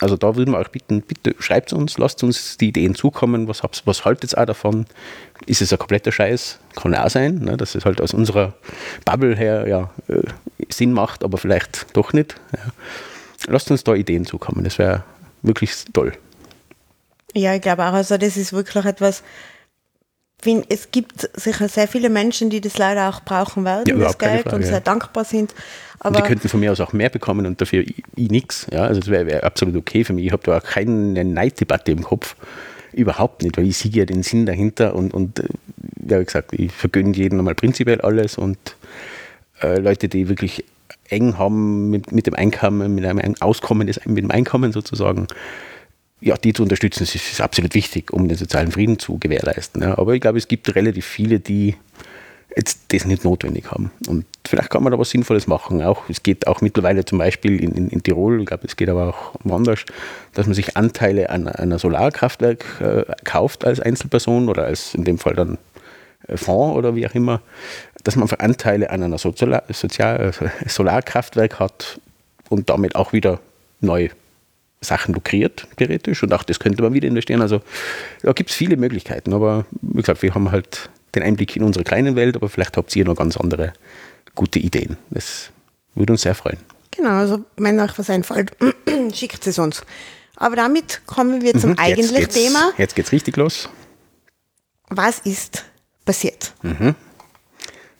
Also 0.00 0.16
da 0.16 0.34
würden 0.34 0.52
wir 0.52 0.58
euch 0.58 0.70
bitten, 0.70 1.02
bitte 1.02 1.34
schreibt 1.38 1.74
uns, 1.74 1.98
lasst 1.98 2.24
uns 2.24 2.56
die 2.56 2.68
Ideen 2.68 2.94
zukommen, 2.94 3.48
was, 3.48 3.62
was 3.84 4.04
haltet 4.06 4.32
ihr 4.32 4.38
auch 4.38 4.46
davon? 4.46 4.86
Ist 5.44 5.60
es 5.60 5.72
ein 5.72 5.78
kompletter 5.78 6.10
Scheiß? 6.10 6.58
Kann 6.74 6.94
auch 6.94 7.10
sein, 7.10 7.36
ne, 7.40 7.58
dass 7.58 7.74
es 7.74 7.84
halt 7.84 8.00
aus 8.00 8.14
unserer 8.14 8.54
Bubble 9.04 9.36
her 9.36 9.68
ja, 9.68 9.90
äh, 10.08 10.22
Sinn 10.70 10.94
macht, 10.94 11.22
aber 11.22 11.36
vielleicht 11.36 11.94
doch 11.94 12.14
nicht. 12.14 12.40
Ja. 12.56 12.72
Lasst 13.48 13.70
uns 13.70 13.84
da 13.84 13.94
Ideen 13.94 14.24
zukommen, 14.24 14.64
das 14.64 14.78
wäre 14.78 15.04
wirklich 15.42 15.72
toll. 15.92 16.14
Ja, 17.34 17.54
ich 17.54 17.60
glaube 17.62 17.84
auch, 17.84 17.92
also 17.92 18.16
das 18.16 18.38
ist 18.38 18.54
wirklich 18.54 18.84
etwas, 18.86 19.22
find, 20.42 20.66
es 20.68 20.90
gibt 20.90 21.28
sicher 21.34 21.68
sehr 21.68 21.88
viele 21.88 22.10
Menschen, 22.10 22.50
die 22.50 22.60
das 22.60 22.78
leider 22.78 23.08
auch 23.08 23.22
brauchen 23.22 23.64
werden, 23.64 23.84
ja, 23.86 24.04
das 24.04 24.18
Geld, 24.18 24.42
Frage, 24.42 24.56
und 24.56 24.62
sehr 24.62 24.80
dankbar 24.80 25.24
sind. 25.24 25.54
Aber 25.98 26.16
und 26.16 26.24
die 26.24 26.28
könnten 26.28 26.48
von 26.48 26.60
mir 26.60 26.72
aus 26.72 26.80
auch 26.80 26.92
mehr 26.92 27.10
bekommen 27.10 27.46
und 27.46 27.60
dafür 27.60 27.82
ich, 27.82 28.02
ich 28.16 28.30
nichts. 28.30 28.66
Ja? 28.72 28.84
Also 28.84 29.00
das 29.00 29.10
wäre 29.10 29.26
wär 29.26 29.44
absolut 29.44 29.76
okay 29.76 30.04
für 30.04 30.12
mich. 30.12 30.26
Ich 30.26 30.32
habe 30.32 30.42
da 30.44 30.58
auch 30.58 30.62
keine 30.62 31.24
Neiddebatte 31.24 31.92
im 31.92 32.02
Kopf. 32.02 32.36
Überhaupt 32.92 33.42
nicht, 33.42 33.56
weil 33.56 33.66
ich 33.66 33.76
sehe 33.76 33.92
ja 33.92 34.04
den 34.04 34.22
Sinn 34.22 34.46
dahinter 34.46 34.94
und, 34.94 35.14
und 35.14 35.38
äh, 35.38 35.44
wie 35.96 36.24
gesagt, 36.24 36.52
ich 36.52 36.72
vergönne 36.72 37.14
jedem 37.14 37.38
einmal 37.38 37.54
prinzipiell 37.54 38.00
alles 38.00 38.36
und 38.36 38.58
äh, 39.62 39.78
Leute, 39.78 40.08
die 40.08 40.28
wirklich 40.28 40.64
eng 41.08 41.38
haben 41.38 41.90
mit, 41.90 42.12
mit 42.12 42.26
dem 42.26 42.34
Einkommen, 42.34 42.94
mit 42.94 43.04
einem 43.04 43.34
Auskommen, 43.40 43.86
mit 43.86 44.24
dem 44.24 44.30
Einkommen 44.30 44.72
sozusagen, 44.72 45.28
ja, 46.20 46.36
die 46.36 46.52
zu 46.52 46.62
unterstützen, 46.62 47.02
ist, 47.04 47.14
ist 47.14 47.40
absolut 47.40 47.74
wichtig, 47.74 48.12
um 48.12 48.28
den 48.28 48.36
sozialen 48.36 48.70
Frieden 48.70 48.98
zu 48.98 49.18
gewährleisten. 49.18 49.82
Ja. 49.82 49.98
Aber 49.98 50.14
ich 50.14 50.20
glaube, 50.20 50.38
es 50.38 50.48
gibt 50.48 50.74
relativ 50.74 51.06
viele, 51.06 51.40
die 51.40 51.76
jetzt 52.56 52.92
das 52.92 53.04
nicht 53.04 53.24
notwendig 53.24 53.70
haben. 53.70 53.90
Und 54.06 54.26
vielleicht 54.46 54.70
kann 54.70 54.82
man 54.82 54.92
da 54.92 54.98
was 54.98 55.10
Sinnvolles 55.10 55.46
machen. 55.46 55.82
Auch, 55.82 56.08
es 56.08 56.22
geht 56.22 56.46
auch 56.46 56.60
mittlerweile 56.60 57.04
zum 57.04 57.18
Beispiel 57.18 57.62
in, 57.62 57.72
in, 57.72 57.88
in 57.88 58.02
Tirol, 58.02 58.40
ich 58.40 58.46
glaube, 58.46 58.66
es 58.66 58.76
geht 58.76 58.88
aber 58.88 59.08
auch 59.08 59.34
woanders, 59.44 59.84
dass 60.34 60.46
man 60.46 60.54
sich 60.54 60.76
Anteile 60.76 61.30
an 61.30 61.48
einer 61.48 61.78
Solarkraftwerk 61.78 62.64
äh, 62.80 63.04
kauft 63.24 63.64
als 63.64 63.80
Einzelperson 63.80 64.48
oder 64.48 64.64
als 64.64 64.94
in 64.94 65.04
dem 65.04 65.18
Fall 65.18 65.34
dann 65.34 65.58
äh, 66.26 66.36
Fonds 66.36 66.76
oder 66.76 66.96
wie 66.96 67.06
auch 67.06 67.14
immer, 67.14 67.40
dass 68.02 68.16
man 68.16 68.28
Anteile 68.30 68.90
an 68.90 69.02
einer 69.02 69.18
Sozial 69.18 69.62
Sozial 69.68 70.32
Solarkraftwerk 70.66 71.60
hat 71.60 72.00
und 72.48 72.68
damit 72.68 72.96
auch 72.96 73.12
wieder 73.12 73.40
neu 73.80 74.08
Sachen 74.80 75.14
lukriert, 75.14 75.66
theoretisch. 75.76 76.22
Und 76.22 76.32
auch 76.32 76.42
das 76.42 76.58
könnte 76.58 76.82
man 76.82 76.94
wieder 76.94 77.08
investieren. 77.08 77.42
Also 77.42 77.60
da 78.22 78.32
gibt 78.32 78.50
es 78.50 78.56
viele 78.56 78.76
Möglichkeiten. 78.76 79.32
Aber 79.32 79.66
wie 79.82 80.00
gesagt, 80.00 80.22
wir 80.22 80.34
haben 80.34 80.50
halt 80.50 80.90
den 81.14 81.22
Einblick 81.22 81.56
in 81.56 81.62
unsere 81.62 81.84
kleine 81.84 82.16
Welt, 82.16 82.36
aber 82.36 82.48
vielleicht 82.48 82.76
habt 82.76 82.94
ihr 82.96 83.04
noch 83.04 83.16
ganz 83.16 83.36
andere 83.36 83.72
gute 84.34 84.58
Ideen. 84.58 84.96
Das 85.10 85.50
würde 85.94 86.12
uns 86.12 86.22
sehr 86.22 86.34
freuen. 86.34 86.58
Genau, 86.92 87.10
also 87.10 87.44
wenn 87.56 87.78
euch 87.78 87.98
was 87.98 88.10
einfällt, 88.10 88.52
schickt 89.12 89.46
es 89.46 89.58
uns. 89.58 89.82
Aber 90.36 90.56
damit 90.56 91.02
kommen 91.06 91.42
wir 91.42 91.54
zum 91.54 91.70
mhm, 91.70 91.78
eigentlichen 91.78 92.30
Thema. 92.30 92.72
Jetzt 92.78 92.96
geht's 92.96 93.12
richtig 93.12 93.36
los. 93.36 93.68
Was 94.88 95.20
ist 95.20 95.64
passiert? 96.04 96.54
Mhm. 96.62 96.94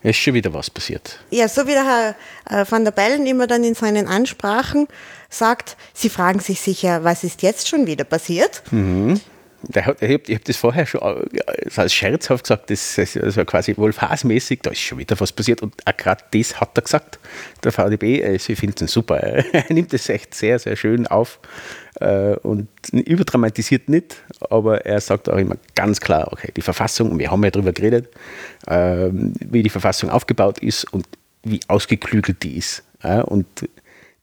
Es 0.02 0.11
ist 0.11 0.16
schon 0.19 0.35
wieder 0.35 0.52
was 0.54 0.71
passiert. 0.71 1.19
Ja, 1.30 1.47
so 1.49 1.66
wie 1.66 1.73
der 1.73 1.85
Herr 1.85 2.14
äh, 2.49 2.64
van 2.71 2.85
der 2.85 2.92
Bellen 2.92 3.26
immer 3.26 3.47
dann 3.47 3.64
in 3.64 3.75
seinen 3.75 4.09
Ansprachen 4.09 4.88
sagt, 5.28 5.76
Sie 5.92 6.09
fragen 6.09 6.40
sich 6.40 6.61
sicher, 6.61 7.04
was 7.04 7.23
ist 7.23 7.42
jetzt 7.42 7.69
schon 7.69 7.87
wieder 7.87 8.04
passiert? 8.04 8.62
Mhm. 8.71 9.21
Der 9.62 9.87
hat, 9.87 10.02
ich 10.02 10.12
habe 10.12 10.35
hab 10.35 10.45
das 10.45 10.57
vorher 10.57 10.87
schon 10.87 11.00
äh, 11.00 11.71
als 11.76 11.93
scherzhaft 11.93 12.45
gesagt, 12.45 12.71
das, 12.71 12.95
das 12.97 13.37
war 13.37 13.45
quasi 13.45 13.76
wohl 13.76 13.93
phasenmäßig, 13.93 14.61
da 14.62 14.71
ist 14.71 14.81
schon 14.81 14.99
wieder 14.99 15.19
was 15.21 15.33
passiert 15.33 15.62
und 15.62 15.75
auch 15.87 15.97
gerade 15.97 16.25
das 16.33 16.61
hat 16.61 16.71
er 16.76 16.83
gesagt, 16.83 17.19
der 17.62 17.73
VDB, 17.73 18.25
also 18.25 18.52
ich 18.52 18.59
finde 18.59 18.85
es 18.85 18.93
super, 18.93 19.17
er 19.21 19.64
nimmt 19.69 19.93
das 19.93 20.09
echt 20.09 20.35
sehr, 20.35 20.59
sehr 20.59 20.76
schön 20.76 21.07
auf 21.07 21.40
äh, 22.00 22.37
und 22.37 22.69
überdramatisiert 22.93 23.88
nicht, 23.88 24.17
aber 24.49 24.87
er 24.87 25.00
sagt 25.00 25.29
auch 25.29 25.38
immer 25.38 25.57
ganz 25.75 26.00
klar, 26.00 26.33
okay, 26.33 26.52
die 26.57 26.62
Verfassung, 26.62 27.19
wir 27.19 27.31
haben 27.31 27.45
ja 27.45 27.50
darüber 27.50 27.73
geredet, 27.73 28.09
ähm, 28.67 29.35
wie 29.40 29.62
die 29.62 29.71
Verfassung 29.71 30.11
aufgebaut 30.11 30.59
ist 30.59 30.93
und 30.93 31.07
wie 31.43 31.61
ausgeklügelt 31.69 32.43
die 32.43 32.59
ist. 32.59 32.83
Und 33.02 33.47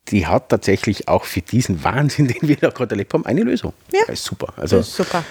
die 0.10 0.26
hat 0.26 0.50
tatsächlich 0.50 1.08
auch 1.08 1.26
für 1.26 1.42
diesen 1.42 1.84
Wahnsinn, 1.84 2.28
den 2.28 2.48
wir 2.48 2.56
da 2.56 2.70
gerade 2.70 2.92
erlebt 2.92 3.14
haben, 3.14 3.26
eine 3.26 3.42
Lösung. 3.42 3.74
Ja. 3.92 4.02
Das 4.08 4.20
ist 4.20 4.26
super. 4.26 4.54
Also 4.58 4.78
Das 4.78 4.88
ist 4.88 4.96
super. 4.96 5.24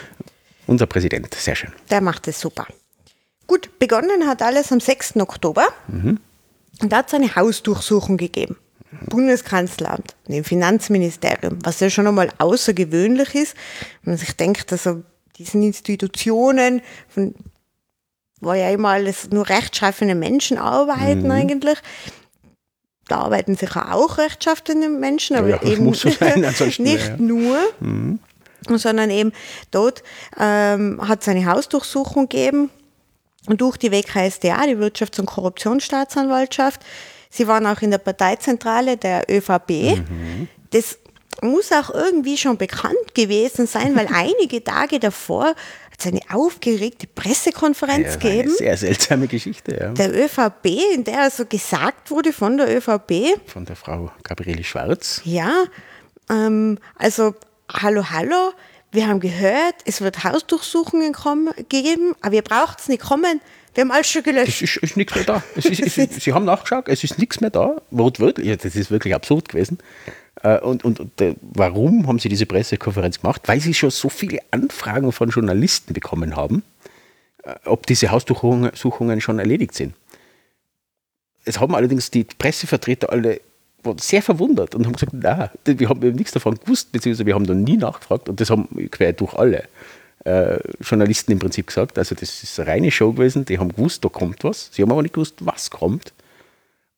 unser 0.66 0.86
Präsident, 0.86 1.32
sehr 1.34 1.56
schön. 1.56 1.72
Der 1.90 2.00
macht 2.00 2.28
es 2.28 2.40
super. 2.40 2.66
Gut, 3.46 3.78
begonnen 3.78 4.26
hat 4.26 4.42
alles 4.42 4.72
am 4.72 4.80
6. 4.80 5.16
Oktober. 5.16 5.68
Und 5.88 6.20
da 6.80 6.98
hat 6.98 7.08
es 7.08 7.14
eine 7.14 7.34
Hausdurchsuchung 7.36 8.16
gegeben. 8.16 8.56
Bundeskanzleramt, 9.08 10.14
dem 10.28 10.44
Finanzministerium, 10.44 11.58
was 11.62 11.80
ja 11.80 11.90
schon 11.90 12.06
einmal 12.06 12.30
außergewöhnlich 12.38 13.34
ist. 13.34 13.54
Wenn 14.02 14.12
man 14.12 14.18
sich 14.18 14.36
denkt, 14.36 14.72
also 14.72 15.02
diesen 15.38 15.62
Institutionen, 15.62 16.82
von, 17.08 17.34
wo 18.40 18.52
ja 18.52 18.70
immer 18.70 18.90
alles 18.90 19.30
nur 19.30 19.48
rechtschaffene 19.48 20.14
Menschen 20.14 20.58
arbeiten 20.58 21.30
eigentlich, 21.30 21.78
da 23.08 23.18
arbeiten 23.18 23.56
sicher 23.56 23.94
auch 23.94 24.18
rechtschaffene 24.18 24.88
Menschen, 24.88 25.36
aber 25.36 25.48
Ja, 25.48 25.62
eben 25.62 25.92
so 25.94 26.10
sein, 26.10 26.40
nicht 26.40 27.08
ja. 27.08 27.16
nur 27.16 27.58
sondern 28.68 29.10
eben 29.10 29.32
dort 29.70 30.02
ähm, 30.38 31.00
hat 31.06 31.22
es 31.22 31.28
eine 31.28 31.46
Hausdurchsuchung 31.46 32.28
gegeben 32.28 32.70
und 33.46 33.60
durch 33.60 33.76
die 33.76 33.92
WKSDA, 33.92 34.66
die 34.66 34.76
Wirtschafts- 34.76 35.20
und 35.20 35.26
Korruptionsstaatsanwaltschaft. 35.26 36.80
Sie 37.30 37.46
waren 37.46 37.66
auch 37.66 37.80
in 37.82 37.92
der 37.92 37.98
Parteizentrale 37.98 38.96
der 38.96 39.24
ÖVP. 39.30 40.02
Das 40.70 40.98
muss 41.42 41.70
auch 41.70 41.90
irgendwie 41.90 42.36
schon 42.36 42.56
bekannt 42.56 43.14
gewesen 43.14 43.66
sein, 43.66 43.94
weil 43.94 44.08
einige 44.12 44.64
Tage 44.64 44.98
davor 44.98 45.54
hat 45.98 46.06
es 46.06 46.06
eine 46.06 46.20
aufgeregte 46.36 47.06
Pressekonferenz 47.06 48.06
Ja, 48.14 48.16
gegeben 48.16 48.48
eine 48.48 48.56
sehr 48.56 48.76
seltsame 48.76 49.26
Geschichte 49.28 49.76
ja. 49.78 49.88
der 49.92 50.14
ÖVP, 50.14 50.66
in 50.94 51.04
der 51.04 51.22
also 51.22 51.46
gesagt 51.46 52.10
wurde 52.10 52.32
von 52.32 52.56
der 52.56 52.74
ÖVP, 52.76 53.40
von 53.46 53.64
der 53.64 53.76
Frau 53.76 54.10
Gabriele 54.22 54.64
Schwarz. 54.64 55.20
ja, 55.24 55.64
ähm, 56.30 56.78
also 56.96 57.34
hallo, 57.72 58.10
hallo, 58.10 58.52
wir 58.92 59.06
haben 59.08 59.20
gehört, 59.20 59.74
es 59.84 60.00
wird 60.00 60.24
Hausdurchsuchungen 60.24 61.12
kommen, 61.12 61.52
geben, 61.68 62.14
aber 62.20 62.34
ihr 62.34 62.42
braucht 62.42 62.80
es 62.80 62.88
nicht 62.88 63.02
kommen, 63.02 63.40
wir 63.74 63.82
haben 63.82 63.90
alles 63.90 64.08
schon 64.10 64.20
Es 64.20 64.24
gelöscht. 64.24 64.62
ist, 64.62 64.76
ist 64.78 64.96
nichts 64.96 65.14
mehr 65.14 65.24
da. 65.24 65.42
Es 65.54 65.64
ist, 65.66 65.80
es 65.80 65.98
ist, 65.98 66.20
Sie 66.22 66.32
haben 66.32 66.46
nachgeschaut, 66.46 66.88
es 66.88 67.04
ist 67.04 67.18
nichts 67.18 67.40
mehr 67.42 67.50
da. 67.50 67.76
Wortwörtlich, 67.90 68.46
ja, 68.46 68.56
das 68.56 68.74
ist 68.74 68.90
wirklich 68.90 69.14
absurd 69.14 69.50
gewesen. 69.50 69.78
Äh, 70.42 70.58
Und, 70.60 70.84
und, 70.84 71.00
und 71.00 71.20
äh, 71.20 71.34
warum 71.40 72.06
haben 72.06 72.18
Sie 72.18 72.28
diese 72.28 72.46
Pressekonferenz 72.46 73.20
gemacht? 73.20 73.42
Weil 73.46 73.60
Sie 73.60 73.74
schon 73.74 73.90
so 73.90 74.08
viele 74.08 74.38
Anfragen 74.50 75.12
von 75.12 75.30
Journalisten 75.30 75.94
bekommen 75.94 76.36
haben, 76.36 76.62
äh, 77.42 77.54
ob 77.64 77.86
diese 77.86 78.10
Hausdurchsuchungen 78.10 79.20
schon 79.20 79.38
erledigt 79.38 79.74
sind. 79.74 79.94
Es 81.44 81.60
haben 81.60 81.74
allerdings 81.74 82.10
die 82.10 82.24
Pressevertreter 82.24 83.10
alle 83.10 83.40
sehr 84.00 84.20
verwundert 84.20 84.74
und 84.74 84.84
haben 84.84 84.94
gesagt, 84.94 85.12
na, 85.14 85.52
wir 85.64 85.88
haben 85.88 86.00
nichts 86.12 86.32
davon 86.32 86.56
gewusst, 86.56 86.90
beziehungsweise 86.90 87.24
wir 87.24 87.34
haben 87.34 87.46
da 87.46 87.54
nie 87.54 87.76
nachgefragt 87.76 88.28
und 88.28 88.40
das 88.40 88.50
haben 88.50 88.68
quer 88.90 89.12
durch 89.12 89.32
alle 89.34 89.62
äh, 90.24 90.58
Journalisten 90.80 91.30
im 91.30 91.38
Prinzip 91.38 91.68
gesagt. 91.68 91.96
Also 91.96 92.16
das 92.16 92.42
ist 92.42 92.58
eine 92.58 92.68
reine 92.68 92.90
Show 92.90 93.12
gewesen, 93.12 93.44
die 93.44 93.60
haben 93.60 93.68
gewusst, 93.68 94.04
da 94.04 94.08
kommt 94.08 94.42
was. 94.42 94.70
Sie 94.72 94.82
haben 94.82 94.90
aber 94.90 95.02
nicht 95.02 95.14
gewusst, 95.14 95.36
was 95.38 95.70
kommt. 95.70 96.12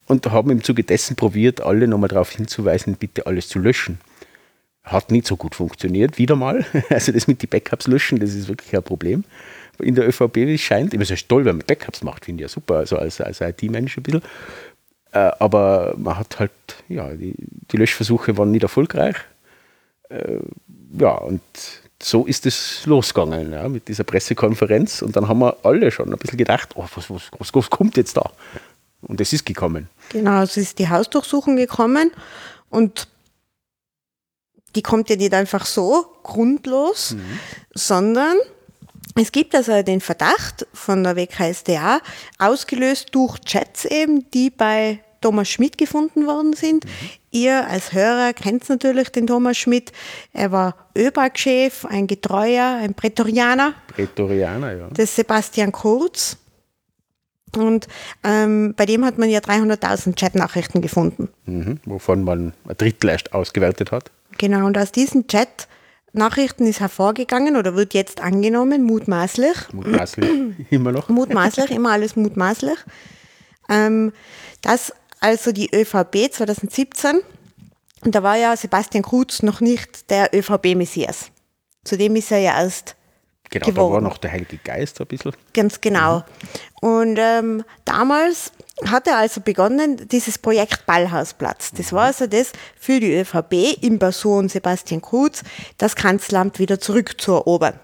Und 0.09 0.31
haben 0.31 0.51
im 0.51 0.65
Zuge 0.65 0.85
dessen 0.85 1.17
probiert, 1.17 1.61
alle 1.61 1.87
nochmal 1.87 2.09
darauf 2.09 2.31
hinzuweisen, 2.31 2.97
bitte 2.97 3.27
alles 3.27 3.49
zu 3.49 3.59
löschen. 3.59 4.01
Hat 4.83 5.11
nicht 5.11 5.27
so 5.27 5.37
gut 5.37 5.55
funktioniert, 5.55 6.17
wieder 6.17 6.35
mal. 6.35 6.65
Also 6.89 7.13
das 7.13 7.29
mit 7.29 7.43
den 7.43 7.51
Backups 7.51 7.87
löschen, 7.87 8.19
das 8.19 8.35
ist 8.35 8.49
wirklich 8.49 8.75
ein 8.75 8.83
Problem. 8.83 9.25
In 9.79 9.95
der 9.95 10.09
ÖVP, 10.09 10.35
wie 10.37 10.55
es 10.55 10.63
scheint, 10.63 10.95
immer 10.95 11.05
sehr 11.05 11.19
toll, 11.19 11.45
wenn 11.45 11.59
man 11.59 11.67
Backups 11.67 12.03
macht, 12.03 12.25
finde 12.25 12.43
ich 12.43 12.51
ja 12.51 12.53
super, 12.53 12.79
also 12.79 12.97
als, 12.97 13.21
als 13.21 13.43
IT-Mensch 13.43 13.99
ein 13.99 14.03
bisschen. 14.03 14.23
Äh, 15.13 15.31
aber 15.39 15.95
man 15.99 16.19
hat 16.19 16.41
halt, 16.41 16.53
ja, 16.89 17.11
die, 17.11 17.35
die 17.37 17.77
Löschversuche 17.77 18.37
waren 18.39 18.51
nicht 18.51 18.63
erfolgreich. 18.63 19.17
Äh, 20.09 20.39
ja, 20.99 21.11
und 21.11 21.43
so 22.03 22.25
ist 22.25 22.47
es 22.47 22.87
losgegangen 22.87 23.53
ja, 23.53 23.69
mit 23.69 23.89
dieser 23.89 24.05
Pressekonferenz. 24.05 25.03
Und 25.03 25.17
dann 25.17 25.29
haben 25.29 25.41
wir 25.41 25.57
alle 25.65 25.91
schon 25.91 26.11
ein 26.11 26.19
bisschen 26.19 26.39
gedacht, 26.39 26.71
oh, 26.77 26.87
was, 26.95 27.11
was, 27.11 27.31
was, 27.39 27.55
was 27.55 27.71
kommt 27.71 27.99
jetzt 27.99 28.17
da? 28.17 28.31
Und 29.03 29.21
es 29.21 29.33
ist 29.33 29.47
gekommen. 29.47 29.89
Genau, 30.11 30.43
es 30.43 30.57
ist 30.57 30.79
die 30.79 30.89
Hausdurchsuchung 30.89 31.57
gekommen 31.57 32.11
und 32.69 33.09
die 34.75 34.83
kommt 34.83 35.09
ja 35.09 35.17
nicht 35.17 35.35
einfach 35.35 35.67
so 35.67 36.07
grundlos, 36.23 37.17
sondern 37.75 38.37
es 39.15 39.33
gibt 39.33 39.55
also 39.55 39.83
den 39.83 40.01
Verdacht 40.01 40.67
von 40.73 41.03
der 41.03 41.17
WKSDA, 41.17 42.01
ausgelöst 42.39 43.09
durch 43.13 43.41
Chats 43.41 43.85
eben, 43.85 44.31
die 44.31 44.51
bei 44.51 45.01
Thomas 45.21 45.49
Schmidt 45.49 45.79
gefunden 45.79 46.27
worden 46.27 46.53
sind. 46.53 46.85
Ihr 47.31 47.67
als 47.67 47.93
Hörer 47.93 48.33
kennt 48.33 48.69
natürlich 48.69 49.09
den 49.09 49.27
Thomas 49.27 49.57
Schmidt. 49.57 49.93
Er 50.33 50.53
war 50.53 50.77
ÖBAG-Chef, 50.97 51.85
ein 51.87 52.07
Getreuer, 52.07 52.79
ein 52.81 52.95
Prätorianer 52.95 53.75
Prätorianer, 53.89 54.73
ja. 54.73 54.87
des 54.89 55.17
Sebastian 55.17 55.73
Kurz. 55.73 56.37
Und 57.57 57.89
ähm, 58.25 58.75
bei 58.77 58.87
dem 58.87 59.05
hat 59.05 59.19
man 59.19 59.31
ja 59.31 59.41
300.000 59.41 60.19
Chatnachrichten 60.19 60.83
gefunden. 60.83 61.29
Mhm, 61.47 61.81
wovon 61.85 62.25
man 62.25 62.53
ein 62.69 62.77
Drittel 62.77 63.11
erst 63.11 63.33
ausgewertet 63.33 63.93
hat. 63.93 64.11
Genau, 64.37 64.67
und 64.67 64.77
aus 64.77 64.93
diesen 64.93 65.27
Chat-Nachrichten 65.27 66.67
ist 66.67 66.81
hervorgegangen 66.81 67.57
oder 67.57 67.75
wird 67.75 67.95
jetzt 67.95 68.21
angenommen, 68.21 68.85
mutmaßlich, 68.85 69.73
Mutmaßlich 69.73 70.31
immer 70.71 70.93
noch. 70.93 71.09
mutmaßlich, 71.09 71.71
immer 71.71 71.93
alles 71.93 72.17
mutmaßlich, 72.17 72.79
ähm, 73.69 74.13
dass 74.63 74.93
also 75.21 75.53
die 75.53 75.75
ÖVP 75.75 76.33
2017, 76.33 77.21
und 78.05 78.15
da 78.15 78.23
war 78.23 78.37
ja 78.37 78.57
Sebastian 78.57 79.03
Kurz 79.03 79.43
noch 79.43 79.61
nicht 79.61 80.11
der 80.11 80.31
ÖVP-Messias. 80.33 81.31
Zudem 81.85 82.15
ist 82.17 82.31
er 82.31 82.39
ja 82.39 82.63
erst 82.63 82.95
Genau, 83.51 83.67
da 83.67 83.71
geworden. 83.71 83.93
war 83.95 84.01
noch 84.01 84.19
der 84.19 84.33
Heilige 84.33 84.59
Geist 84.59 85.01
ein 85.01 85.07
bisschen. 85.07 85.33
Ganz 85.55 85.81
genau. 85.81 86.25
Und 86.81 87.19
ähm, 87.19 87.65
damals 87.85 88.53
hat 88.87 89.07
er 89.07 89.19
also 89.19 89.41
begonnen, 89.41 90.09
dieses 90.09 90.39
Projekt 90.39 90.87
Ballhausplatz. 90.87 91.73
Das 91.73 91.93
war 91.93 92.07
also 92.07 92.27
das 92.27 92.53
für 92.79 93.01
die 93.01 93.15
ÖVP 93.15 93.83
in 93.83 93.99
Person 93.99 94.49
Sebastian 94.49 95.01
Kurz, 95.01 95.43
das 95.79 95.97
Kanzleramt 95.97 96.59
wieder 96.59 96.79
zurückzuerobern. 96.79 97.81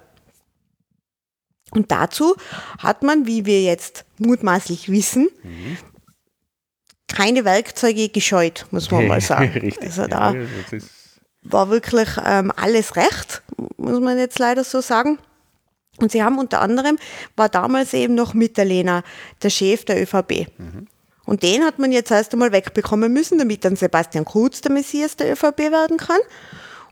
Und 1.72 1.90
dazu 1.90 2.36
hat 2.78 3.02
man, 3.02 3.26
wie 3.26 3.46
wir 3.46 3.62
jetzt 3.62 4.04
mutmaßlich 4.18 4.90
wissen, 4.90 5.28
keine 7.08 7.44
Werkzeuge 7.44 8.08
gescheut, 8.08 8.66
muss 8.70 8.90
man 8.90 9.08
mal 9.08 9.20
sagen. 9.22 9.50
Richtig. 9.52 9.82
Also 9.82 10.06
da 10.06 10.34
war 11.42 11.68
wirklich 11.68 12.08
ähm, 12.24 12.52
alles 12.54 12.96
recht, 12.96 13.42
muss 13.76 14.00
man 14.00 14.18
jetzt 14.18 14.38
leider 14.38 14.64
so 14.64 14.80
sagen. 14.80 15.18
Und 16.00 16.12
sie 16.12 16.22
haben 16.22 16.38
unter 16.38 16.60
anderem, 16.60 16.98
war 17.36 17.48
damals 17.48 17.94
eben 17.94 18.14
noch 18.14 18.34
Mitterlehner, 18.34 19.04
der 19.42 19.50
Chef 19.50 19.84
der 19.84 20.02
ÖVP. 20.02 20.48
Und 21.24 21.42
den 21.42 21.64
hat 21.64 21.78
man 21.78 21.92
jetzt 21.92 22.10
erst 22.10 22.32
einmal 22.32 22.52
wegbekommen 22.52 23.12
müssen, 23.12 23.38
damit 23.38 23.64
dann 23.64 23.76
Sebastian 23.76 24.24
Kurz 24.24 24.60
der 24.60 24.72
Messias 24.72 25.16
der 25.16 25.32
ÖVP 25.32 25.58
werden 25.70 25.96
kann. 25.96 26.20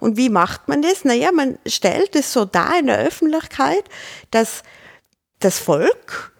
Und 0.00 0.16
wie 0.16 0.30
macht 0.30 0.68
man 0.68 0.82
das? 0.82 1.04
Naja, 1.04 1.30
man 1.32 1.58
stellt 1.66 2.16
es 2.16 2.32
so 2.32 2.44
dar 2.44 2.78
in 2.78 2.86
der 2.86 2.98
Öffentlichkeit, 2.98 3.84
dass 4.30 4.62
das 5.38 5.58
Volk 5.58 6.32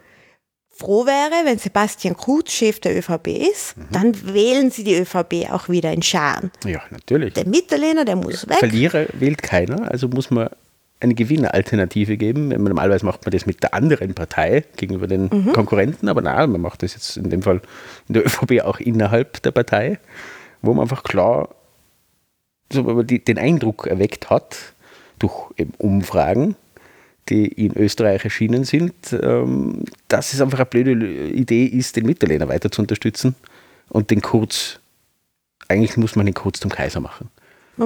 froh 0.68 1.06
wäre, 1.06 1.44
wenn 1.44 1.58
Sebastian 1.58 2.16
Kurz 2.16 2.50
Chef 2.50 2.80
der 2.80 2.96
ÖVP 2.96 3.28
ist, 3.28 3.76
dann 3.92 4.34
wählen 4.34 4.70
sie 4.70 4.82
die 4.82 4.96
ÖVP 4.96 5.50
auch 5.52 5.68
wieder 5.68 5.92
in 5.92 6.02
Scharen. 6.02 6.50
ja, 6.64 6.80
natürlich. 6.90 7.34
Der 7.34 7.46
Mitterlehner, 7.46 8.04
der 8.04 8.16
muss 8.16 8.48
weg. 8.48 8.58
Verlierer 8.58 9.06
wählt 9.12 9.42
keiner, 9.42 9.90
also 9.90 10.08
muss 10.08 10.30
man 10.30 10.48
eine 11.02 11.14
Gewinneralternative 11.14 12.16
geben. 12.16 12.48
Normalerweise 12.48 13.04
macht 13.04 13.24
man 13.24 13.32
das 13.32 13.44
mit 13.46 13.62
der 13.62 13.74
anderen 13.74 14.14
Partei 14.14 14.64
gegenüber 14.76 15.06
den 15.06 15.28
Mhm. 15.32 15.52
Konkurrenten, 15.52 16.08
aber 16.08 16.22
nein, 16.22 16.50
man 16.50 16.60
macht 16.60 16.82
das 16.82 16.94
jetzt 16.94 17.16
in 17.16 17.30
dem 17.30 17.42
Fall 17.42 17.60
in 18.08 18.14
der 18.14 18.24
ÖVP 18.24 18.62
auch 18.62 18.78
innerhalb 18.78 19.42
der 19.42 19.50
Partei, 19.50 19.98
wo 20.62 20.72
man 20.74 20.82
einfach 20.82 21.02
klar 21.02 21.48
so, 22.72 23.02
die, 23.02 23.22
den 23.22 23.38
Eindruck 23.38 23.86
erweckt 23.86 24.30
hat, 24.30 24.56
durch 25.18 25.50
Umfragen, 25.78 26.56
die 27.28 27.46
in 27.46 27.76
Österreich 27.76 28.24
erschienen 28.24 28.64
sind, 28.64 28.94
ähm, 29.22 29.84
dass 30.08 30.32
es 30.32 30.40
einfach 30.40 30.58
eine 30.58 30.66
blöde 30.66 30.92
Idee 31.30 31.66
ist, 31.66 31.96
den 31.96 32.06
Mitterlehner 32.06 32.48
weiter 32.48 32.70
zu 32.70 32.82
unterstützen 32.82 33.34
und 33.88 34.10
den 34.10 34.22
Kurz, 34.22 34.80
eigentlich 35.68 35.96
muss 35.96 36.16
man 36.16 36.26
den 36.26 36.34
Kurz 36.34 36.60
zum 36.60 36.70
Kaiser 36.70 37.00
machen. 37.00 37.28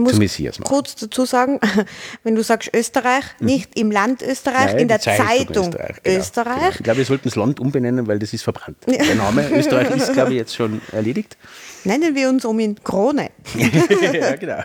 Man 0.01 0.03
muss 0.03 0.19
kurz 0.65 0.95
dazu 0.97 1.25
sagen, 1.25 1.59
wenn 2.23 2.35
du 2.35 2.43
sagst 2.43 2.71
Österreich, 2.75 3.25
nicht 3.41 3.79
im 3.79 3.91
Land 3.91 4.21
Österreich, 4.21 4.73
Nein, 4.73 4.79
in 4.81 4.89
der 4.89 5.01
Zeitung 5.01 5.27
Zeitung 5.27 5.69
Österreich. 5.69 6.03
genau, 6.03 6.19
Österreich. 6.19 6.57
Genau. 6.57 6.71
Ich 6.71 6.83
glaube, 6.83 6.99
wir 6.99 7.05
sollten 7.05 7.29
das 7.29 7.37
Land 7.37 7.61
umbenennen, 7.61 8.07
weil 8.07 8.19
das 8.19 8.33
ist 8.33 8.43
verbrannt. 8.43 8.79
Der 8.87 9.15
Name 9.15 9.49
Österreich 9.53 9.91
ist, 9.91 10.13
glaube 10.13 10.33
ich, 10.33 10.37
jetzt 10.37 10.55
schon 10.55 10.81
erledigt. 10.93 11.37
Nennen 11.85 12.15
wir 12.15 12.29
uns 12.29 12.45
um 12.45 12.59
in 12.59 12.83
Krone. 12.83 13.31
ja, 13.57 14.37
genau. 14.37 14.63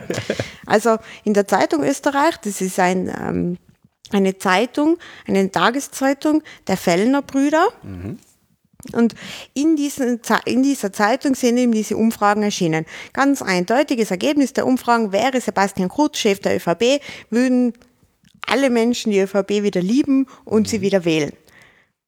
Also 0.66 0.98
in 1.24 1.34
der 1.34 1.46
Zeitung 1.46 1.82
Österreich, 1.82 2.36
das 2.44 2.60
ist 2.60 2.78
ein, 2.78 3.08
ähm, 3.08 3.58
eine 4.10 4.36
Zeitung, 4.38 4.98
eine 5.26 5.50
Tageszeitung 5.50 6.42
der 6.66 6.76
Fellner 6.76 7.22
Brüder. 7.22 7.68
Und 8.90 9.14
in, 9.54 9.76
diesen, 9.76 10.20
in 10.44 10.62
dieser 10.62 10.92
Zeitung 10.92 11.34
sind 11.34 11.56
eben 11.56 11.72
diese 11.72 11.96
Umfragen 11.96 12.42
erschienen. 12.42 12.84
Ganz 13.12 13.40
eindeutiges 13.40 14.10
Ergebnis 14.10 14.52
der 14.52 14.66
Umfragen 14.66 15.12
wäre, 15.12 15.40
Sebastian 15.40 15.88
Kurz, 15.88 16.18
Chef 16.18 16.40
der 16.40 16.56
ÖVP, 16.56 17.00
würden 17.30 17.74
alle 18.46 18.70
Menschen 18.70 19.12
die 19.12 19.20
ÖVP 19.20 19.62
wieder 19.62 19.80
lieben 19.80 20.26
und 20.44 20.68
sie 20.68 20.80
wieder 20.80 21.04
wählen. 21.04 21.32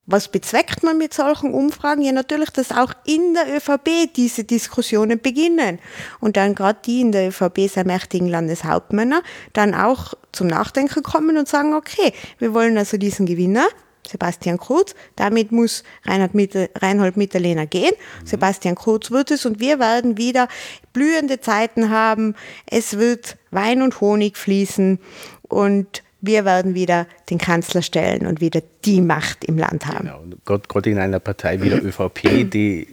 Was 0.07 0.29
bezweckt 0.29 0.83
man 0.83 0.99
mit 0.99 1.15
solchen 1.15 1.55
Umfragen? 1.55 2.03
Ja, 2.03 2.13
natürlich, 2.13 2.51
dass 2.51 2.73
auch 2.73 2.93
in 3.07 3.33
der 3.33 3.57
ÖVP 3.57 4.13
diese 4.15 4.45
Diskussionen 4.45 5.19
beginnen. 5.19 5.79
Und 6.21 6.37
dann 6.37 6.55
gerade 6.55 6.81
die 6.85 7.01
in 7.01 7.13
der 7.13 7.29
ÖVP 7.29 7.71
sehr 7.71 7.87
mächtigen 7.87 8.29
Landeshauptmänner 8.29 9.23
dann 9.55 9.75
auch 9.75 10.13
zum 10.33 10.49
Nachdenken 10.49 11.03
kommen 11.03 11.39
und 11.39 11.49
sagen, 11.49 11.73
okay, 11.73 12.13
wir 12.39 12.53
wollen 12.53 12.77
also 12.77 12.99
diesen 12.99 13.25
Gewinner, 13.25 13.67
Sebastian 14.07 14.59
Kurz, 14.59 14.95
damit 15.17 15.53
muss 15.53 15.85
Reinhold 16.05 17.17
Mitterlehner 17.17 17.67
gehen. 17.67 17.93
Sebastian 18.25 18.75
Kurz 18.75 19.11
wird 19.11 19.31
es 19.31 19.47
und 19.47 19.61
wir 19.61 19.79
werden 19.79 20.17
wieder 20.17 20.49
blühende 20.93 21.41
Zeiten 21.41 21.91
haben. 21.91 22.35
Es 22.67 22.99
wird 22.99 23.37
Wein 23.51 23.83
und 23.83 24.01
Honig 24.01 24.37
fließen 24.37 24.99
und 25.43 26.03
wir 26.21 26.45
werden 26.45 26.75
wieder 26.75 27.07
den 27.29 27.39
Kanzler 27.39 27.83
stellen 27.83 28.27
und 28.27 28.41
wieder 28.41 28.63
die 28.85 29.01
Macht 29.01 29.45
im 29.45 29.59
Land 29.59 29.87
haben. 29.87 30.07
Genau. 30.07 30.23
Gerade 30.45 30.69
gerade 30.69 30.91
in 30.91 30.99
einer 30.99 31.21
Partei 31.21 31.61
wie 31.61 31.69
der 31.69 31.85
ÖVP, 31.85 32.51
die 32.51 32.89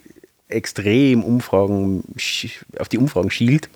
extrem 0.50 1.24
Umfragen, 1.24 2.03
auf 2.77 2.89
die 2.89 2.98
Umfragen 2.98 3.32
schielt 3.32 3.70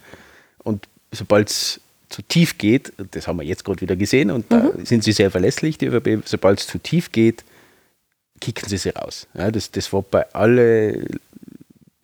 und 0.63 0.89
sobald 1.11 1.49
es 1.49 1.79
zu 2.09 2.21
tief 2.21 2.57
geht, 2.57 2.93
das 3.11 3.27
haben 3.27 3.39
wir 3.39 3.45
jetzt 3.45 3.65
gerade 3.65 3.81
wieder 3.81 3.95
gesehen 3.95 4.31
und 4.31 4.51
da 4.51 4.71
sind 4.83 5.03
sie 5.03 5.11
sehr 5.11 5.31
verlässlich, 5.31 5.77
die 5.77 5.87
ÖVP, 5.87 6.27
sobald 6.27 6.59
es 6.59 6.67
zu 6.67 6.77
tief 6.77 7.11
geht, 7.11 7.43
kicken 8.41 8.69
sie 8.69 8.77
sie 8.77 8.89
raus. 8.89 9.27
Ja, 9.33 9.51
das, 9.51 9.71
das 9.71 9.91
war 9.93 10.01
bei 10.03 10.31
alle 10.33 11.05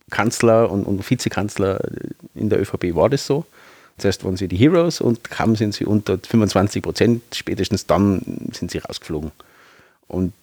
Kanzler 0.10 0.72
und, 0.72 0.86
und 0.86 1.10
Vizekanzler 1.10 1.80
in 2.36 2.50
der 2.50 2.60
ÖVP 2.60 2.96
war 2.96 3.10
das 3.10 3.26
so. 3.26 3.46
Zuerst 3.98 4.24
waren 4.24 4.38
sie 4.38 4.48
die 4.48 4.58
Heroes 4.58 5.02
und 5.02 5.30
kaum 5.30 5.56
sind 5.56 5.74
sie 5.74 5.86
unter 5.86 6.18
25 6.18 6.82
Prozent, 6.82 7.22
spätestens 7.34 7.86
dann 7.86 8.50
sind 8.52 8.72
sie 8.72 8.80
rausgeflogen. 8.80 9.32
Und 10.08 10.34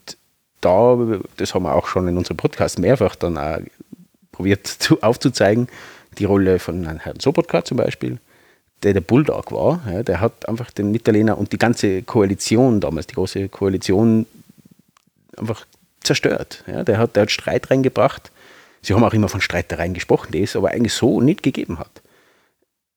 da, 0.61 0.97
das 1.37 1.55
haben 1.55 1.65
wir 1.65 1.75
auch 1.75 1.87
schon 1.87 2.09
in 2.09 2.17
unserem 2.17 2.37
Podcast 2.37 2.79
mehrfach 2.79 3.17
dann 3.17 3.37
auch 3.39 3.59
probiert 4.33 4.67
zu, 4.67 5.03
aufzuzeigen, 5.03 5.69
die 6.19 6.25
Rolle 6.25 6.59
von 6.59 6.87
Herrn 6.99 7.21
Sobotka 7.21 7.65
zum 7.65 7.77
Beispiel, 7.77 8.19
der 8.83 8.93
der 8.93 9.01
Bulldog 9.01 9.53
war, 9.53 9.83
ja, 9.91 10.03
der 10.03 10.21
hat 10.21 10.49
einfach 10.49 10.71
den 10.71 10.91
Mitterlehner 10.91 11.39
und 11.39 11.53
die 11.53 11.59
ganze 11.59 12.03
Koalition 12.03 12.81
damals, 12.81 13.09
die 13.09 13.15
große 13.15 13.49
Koalition, 13.49 14.27
einfach 15.37 15.67
zerstört. 16.03 16.65
Ja, 16.67 16.85
der, 16.85 16.99
hat, 16.99 17.17
der 17.17 17.23
hat 17.23 17.31
Streit 17.31 17.71
reingebracht. 17.71 18.31
Sie 18.83 18.95
haben 18.95 19.05
auch 19.05 19.13
immer 19.13 19.29
von 19.29 19.41
Streitereien 19.41 19.95
gesprochen, 19.95 20.33
die 20.33 20.43
es 20.43 20.57
aber 20.57 20.71
eigentlich 20.71 20.95
so 20.95 21.21
nicht 21.21 21.43
gegeben 21.43 21.79
hat. 21.79 22.03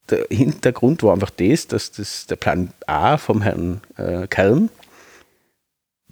Der 0.10 0.26
Hintergrund 0.30 1.04
war 1.04 1.14
einfach 1.14 1.32
das, 1.32 1.68
dass 1.68 1.92
das 1.92 2.28
der 2.28 2.36
Plan 2.36 2.72
A 2.86 3.18
vom 3.18 3.42
Herrn 3.42 3.82
äh, 3.98 4.28
Kern 4.28 4.70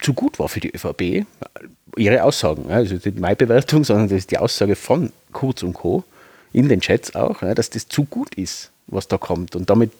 zu 0.02 0.14
gut 0.14 0.40
war 0.40 0.50
für 0.50 0.60
die 0.62 0.74
ÖVP. 0.74 1.26
Ihre 1.98 2.24
Aussagen, 2.24 2.72
also 2.72 2.96
nicht 2.96 3.20
meine 3.20 3.36
Bewertung, 3.36 3.84
sondern 3.84 4.08
das 4.08 4.20
ist 4.20 4.32
die 4.32 4.38
Aussage 4.38 4.76
von 4.76 5.12
Kurz 5.34 5.64
und 5.64 5.74
Co. 5.74 6.04
in 6.54 6.70
den 6.70 6.80
Chats 6.80 7.16
auch, 7.16 7.40
dass 7.40 7.70
das 7.70 7.88
zu 7.88 8.06
gut 8.06 8.36
ist, 8.36 8.72
was 8.92 9.08
da 9.08 9.18
kommt. 9.18 9.56
Und 9.56 9.70
damit 9.70 9.92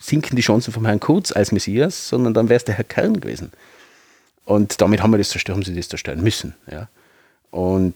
sinken 0.00 0.36
die 0.36 0.42
Chancen 0.42 0.72
vom 0.72 0.86
Herrn 0.86 1.00
Kurz 1.00 1.32
als 1.32 1.52
Messias, 1.52 2.08
sondern 2.08 2.34
dann 2.34 2.48
wäre 2.48 2.56
es 2.56 2.64
der 2.64 2.76
Herr 2.76 2.84
Kern 2.84 3.20
gewesen. 3.20 3.52
Und 4.44 4.80
damit 4.80 5.02
haben 5.02 5.10
wir 5.10 5.18
das 5.18 5.34
haben 5.34 5.62
sie 5.62 5.74
das 5.74 5.88
zerstören 5.88 6.22
müssen. 6.22 6.54
Ja. 6.70 6.88
Und 7.50 7.94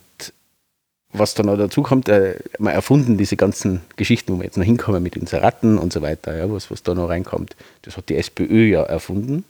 was 1.13 1.35
dann 1.35 1.47
noch 1.47 1.57
dazu 1.57 1.83
kommt, 1.83 2.09
äh, 2.09 2.37
mal 2.59 2.71
erfunden, 2.71 3.17
diese 3.17 3.37
ganzen 3.37 3.81
Geschichten, 3.97 4.33
wo 4.33 4.39
wir 4.39 4.45
jetzt 4.45 4.57
noch 4.57 4.65
hinkommen 4.65 5.03
mit 5.03 5.17
Inseraten 5.17 5.79
und 5.79 5.93
so 5.93 6.03
weiter, 6.03 6.37
ja, 6.37 6.51
was, 6.53 6.71
was 6.71 6.83
da 6.83 6.95
noch 6.95 7.09
reinkommt, 7.09 7.57
das 7.83 7.97
hat 7.97 8.09
die 8.09 8.17
SPÖ 8.17 8.69
ja 8.69 8.83
erfunden. 8.83 9.45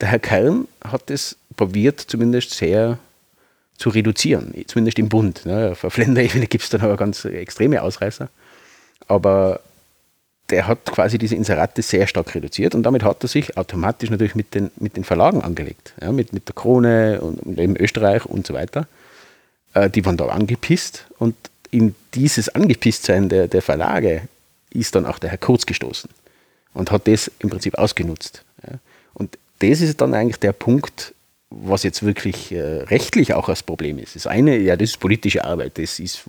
Der 0.00 0.08
Herr 0.08 0.18
Kern 0.18 0.68
hat 0.84 1.10
es 1.10 1.36
probiert, 1.56 2.00
zumindest 2.00 2.52
sehr 2.52 2.98
zu 3.76 3.88
reduzieren, 3.88 4.54
zumindest 4.66 4.98
im 4.98 5.08
Bund. 5.08 5.46
Ne. 5.46 5.74
Auf 5.82 5.96
Länderebene 5.96 6.46
gibt 6.46 6.64
es 6.64 6.70
dann 6.70 6.82
aber 6.82 6.96
ganz 6.96 7.24
extreme 7.24 7.82
Ausreißer. 7.82 8.28
Aber 9.08 9.60
der 10.50 10.66
hat 10.66 10.84
quasi 10.86 11.18
diese 11.18 11.36
Inserate 11.36 11.82
sehr 11.82 12.06
stark 12.06 12.34
reduziert 12.34 12.74
und 12.74 12.82
damit 12.82 13.02
hat 13.04 13.22
er 13.22 13.28
sich 13.28 13.56
automatisch 13.56 14.10
natürlich 14.10 14.34
mit 14.34 14.54
den, 14.54 14.70
mit 14.76 14.96
den 14.96 15.04
Verlagen 15.04 15.42
angelegt. 15.42 15.94
Ja, 16.00 16.12
mit, 16.12 16.32
mit 16.32 16.48
der 16.48 16.54
Krone 16.54 17.20
und, 17.20 17.58
eben 17.58 17.76
Österreich 17.76 18.26
und 18.26 18.46
so 18.46 18.54
weiter. 18.54 18.86
Äh, 19.74 19.90
die 19.90 20.04
waren 20.04 20.16
da 20.16 20.26
angepisst 20.26 21.06
und 21.18 21.34
in 21.70 21.94
dieses 22.14 22.48
Angepisstsein 22.48 23.28
der, 23.28 23.48
der 23.48 23.62
Verlage 23.62 24.22
ist 24.70 24.94
dann 24.94 25.06
auch 25.06 25.18
der 25.18 25.30
Herr 25.30 25.38
Kurz 25.38 25.66
gestoßen 25.66 26.10
und 26.74 26.90
hat 26.90 27.06
das 27.06 27.30
im 27.38 27.50
Prinzip 27.50 27.76
ausgenutzt. 27.76 28.44
Ja. 28.66 28.78
Und 29.14 29.38
das 29.60 29.80
ist 29.80 30.00
dann 30.00 30.14
eigentlich 30.14 30.38
der 30.38 30.52
Punkt, 30.52 31.14
was 31.50 31.82
jetzt 31.82 32.04
wirklich 32.04 32.52
äh, 32.52 32.60
rechtlich 32.60 33.34
auch 33.34 33.48
als 33.48 33.62
Problem 33.62 33.98
ist. 33.98 34.16
Das 34.16 34.26
eine, 34.26 34.56
ja, 34.58 34.76
das 34.76 34.90
ist 34.90 35.00
politische 35.00 35.44
Arbeit, 35.44 35.78
das 35.78 35.98
ist 35.98 36.24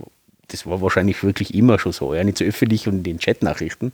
das 0.52 0.66
war 0.66 0.82
wahrscheinlich 0.82 1.24
wirklich 1.24 1.54
immer 1.54 1.80
schon 1.80 1.92
so, 1.92 2.14
ja, 2.14 2.24
nicht 2.24 2.38
so 2.38 2.46
öffentlich 2.46 2.88
und 2.88 2.98
in 2.98 3.04
den 3.04 3.20
Chatnachrichten. 3.20 3.94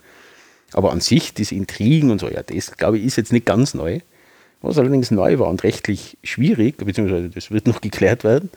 Aber 0.74 0.92
an 0.92 1.00
sich, 1.00 1.34
diese 1.34 1.56
Intrigen 1.56 2.12
und 2.12 2.20
so, 2.20 2.30
ja, 2.30 2.44
das 2.44 2.72
glaube 2.78 2.98
ich 2.98 3.06
ist 3.06 3.16
jetzt 3.16 3.32
nicht 3.32 3.46
ganz 3.46 3.74
neu. 3.74 4.00
Was 4.62 4.78
allerdings 4.78 5.12
neu 5.12 5.40
war 5.40 5.48
und 5.48 5.64
rechtlich 5.64 6.18
schwierig, 6.24 6.78
beziehungsweise 6.78 7.30
das 7.30 7.52
wird 7.52 7.68
noch 7.68 7.82
geklärt 7.82 8.24
werden, 8.24 8.50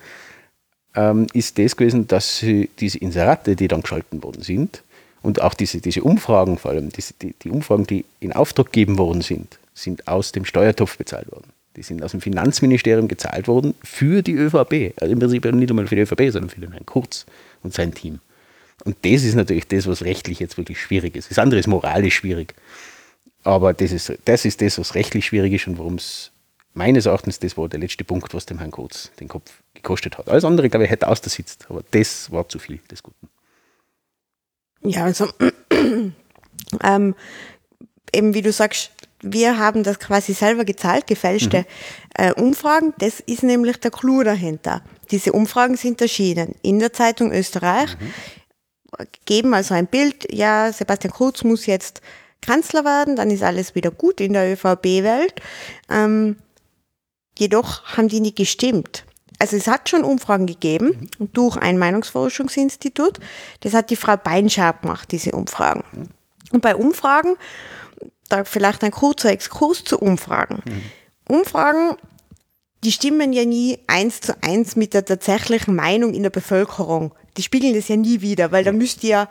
ähm, 0.94 1.26
ist 1.34 1.58
das 1.58 1.76
gewesen, 1.76 2.08
dass 2.08 2.38
sie 2.38 2.70
diese 2.80 2.98
Inserate, 2.98 3.54
die 3.54 3.68
dann 3.68 3.82
geschalten 3.82 4.22
worden 4.22 4.42
sind, 4.42 4.82
und 5.22 5.42
auch 5.42 5.54
diese, 5.54 5.80
diese 5.80 6.02
Umfragen, 6.02 6.58
vor 6.58 6.70
allem 6.70 6.90
diese, 6.90 7.14
die, 7.14 7.34
die 7.42 7.50
Umfragen, 7.50 7.86
die 7.86 8.04
in 8.20 8.32
Auftrag 8.32 8.66
gegeben 8.66 8.98
worden 8.98 9.20
sind, 9.20 9.58
sind 9.74 10.08
aus 10.08 10.32
dem 10.32 10.44
Steuertopf 10.44 10.96
bezahlt 10.96 11.30
worden. 11.30 11.52
Die 11.76 11.82
sind 11.82 12.02
aus 12.02 12.12
dem 12.12 12.20
Finanzministerium 12.20 13.06
gezahlt 13.06 13.46
worden 13.46 13.74
für 13.82 14.22
die 14.22 14.32
ÖVP. 14.32 14.94
Also 15.00 15.12
im 15.12 15.18
Prinzip 15.18 15.44
nicht 15.44 15.70
einmal 15.70 15.86
für 15.86 15.94
die 15.94 16.02
ÖVP, 16.02 16.32
sondern 16.32 16.50
für 16.50 16.60
den 16.60 16.72
Herrn 16.72 16.86
Kurz 16.86 17.26
und 17.62 17.74
sein 17.74 17.94
Team. 17.94 18.20
Und 18.84 18.96
das 19.02 19.24
ist 19.24 19.34
natürlich 19.34 19.68
das, 19.68 19.86
was 19.86 20.04
rechtlich 20.04 20.38
jetzt 20.38 20.56
wirklich 20.56 20.80
schwierig 20.80 21.16
ist. 21.16 21.30
Das 21.30 21.38
andere 21.38 21.60
ist 21.60 21.66
moralisch 21.66 22.14
schwierig. 22.14 22.54
Aber 23.44 23.72
das 23.72 23.92
ist 23.92 24.12
das, 24.24 24.44
ist 24.44 24.60
das 24.60 24.78
was 24.78 24.94
rechtlich 24.94 25.26
schwierig 25.26 25.52
ist 25.52 25.66
und 25.66 25.78
warum 25.78 25.94
es 25.94 26.32
meines 26.74 27.06
Erachtens, 27.06 27.38
das 27.38 27.56
war 27.56 27.68
der 27.68 27.80
letzte 27.80 28.04
Punkt, 28.04 28.32
was 28.34 28.46
dem 28.46 28.58
Herrn 28.58 28.70
Kurz 28.70 29.10
den 29.20 29.28
Kopf 29.28 29.50
gekostet 29.74 30.18
hat. 30.18 30.28
Alles 30.28 30.44
andere, 30.44 30.68
glaube 30.68 30.84
ich, 30.84 30.90
hätte 30.90 31.08
ausgesitzt. 31.08 31.66
Aber 31.68 31.82
das 31.90 32.30
war 32.30 32.48
zu 32.48 32.58
viel 32.58 32.78
des 32.90 33.02
Guten. 33.02 33.28
Ja, 34.82 35.04
also 35.04 35.28
ähm, 36.82 37.14
eben 38.12 38.34
wie 38.34 38.42
du 38.42 38.52
sagst, 38.52 38.92
wir 39.22 39.58
haben 39.58 39.82
das 39.82 39.98
quasi 39.98 40.32
selber 40.32 40.64
gezahlt, 40.64 41.06
gefälschte 41.06 41.66
äh, 42.14 42.32
Umfragen. 42.32 42.94
Das 42.98 43.20
ist 43.20 43.42
nämlich 43.42 43.76
der 43.78 43.90
Clou 43.90 44.22
dahinter. 44.22 44.82
Diese 45.10 45.32
Umfragen 45.32 45.76
sind 45.76 46.00
erschienen 46.00 46.54
in 46.62 46.78
der 46.78 46.92
Zeitung 46.92 47.32
Österreich, 47.32 47.96
geben 49.24 49.54
also 49.54 49.74
ein 49.74 49.86
Bild, 49.86 50.32
ja, 50.32 50.72
Sebastian 50.72 51.12
Kurz 51.12 51.44
muss 51.44 51.66
jetzt 51.66 52.00
Kanzler 52.40 52.84
werden, 52.84 53.16
dann 53.16 53.30
ist 53.30 53.42
alles 53.42 53.74
wieder 53.74 53.90
gut 53.90 54.20
in 54.20 54.32
der 54.32 54.52
ÖVP-Welt. 54.52 55.34
Ähm, 55.88 56.36
jedoch 57.38 57.84
haben 57.96 58.08
die 58.08 58.20
nicht 58.20 58.36
gestimmt. 58.36 59.04
Also 59.38 59.56
es 59.56 59.66
hat 59.66 59.88
schon 59.88 60.04
Umfragen 60.04 60.46
gegeben 60.46 61.08
durch 61.18 61.56
ein 61.56 61.78
Meinungsforschungsinstitut. 61.78 63.18
Das 63.60 63.74
hat 63.74 63.90
die 63.90 63.96
Frau 63.96 64.16
Beinscharp 64.16 64.82
gemacht, 64.82 65.10
diese 65.12 65.32
Umfragen. 65.32 66.10
Und 66.52 66.60
bei 66.60 66.76
Umfragen, 66.76 67.36
da 68.28 68.44
vielleicht 68.44 68.84
ein 68.84 68.90
kurzer 68.90 69.30
Exkurs 69.30 69.84
zu 69.84 69.98
Umfragen. 69.98 70.62
Umfragen, 71.26 71.96
die 72.84 72.92
stimmen 72.92 73.32
ja 73.32 73.44
nie 73.44 73.78
eins 73.86 74.20
zu 74.20 74.34
eins 74.42 74.76
mit 74.76 74.94
der 74.94 75.04
tatsächlichen 75.04 75.74
Meinung 75.74 76.14
in 76.14 76.22
der 76.22 76.30
Bevölkerung. 76.30 77.14
Die 77.36 77.42
spiegeln 77.42 77.74
das 77.74 77.88
ja 77.88 77.96
nie 77.96 78.20
wieder, 78.20 78.52
weil 78.52 78.64
da 78.64 78.72
müsste 78.72 79.06
ja 79.06 79.28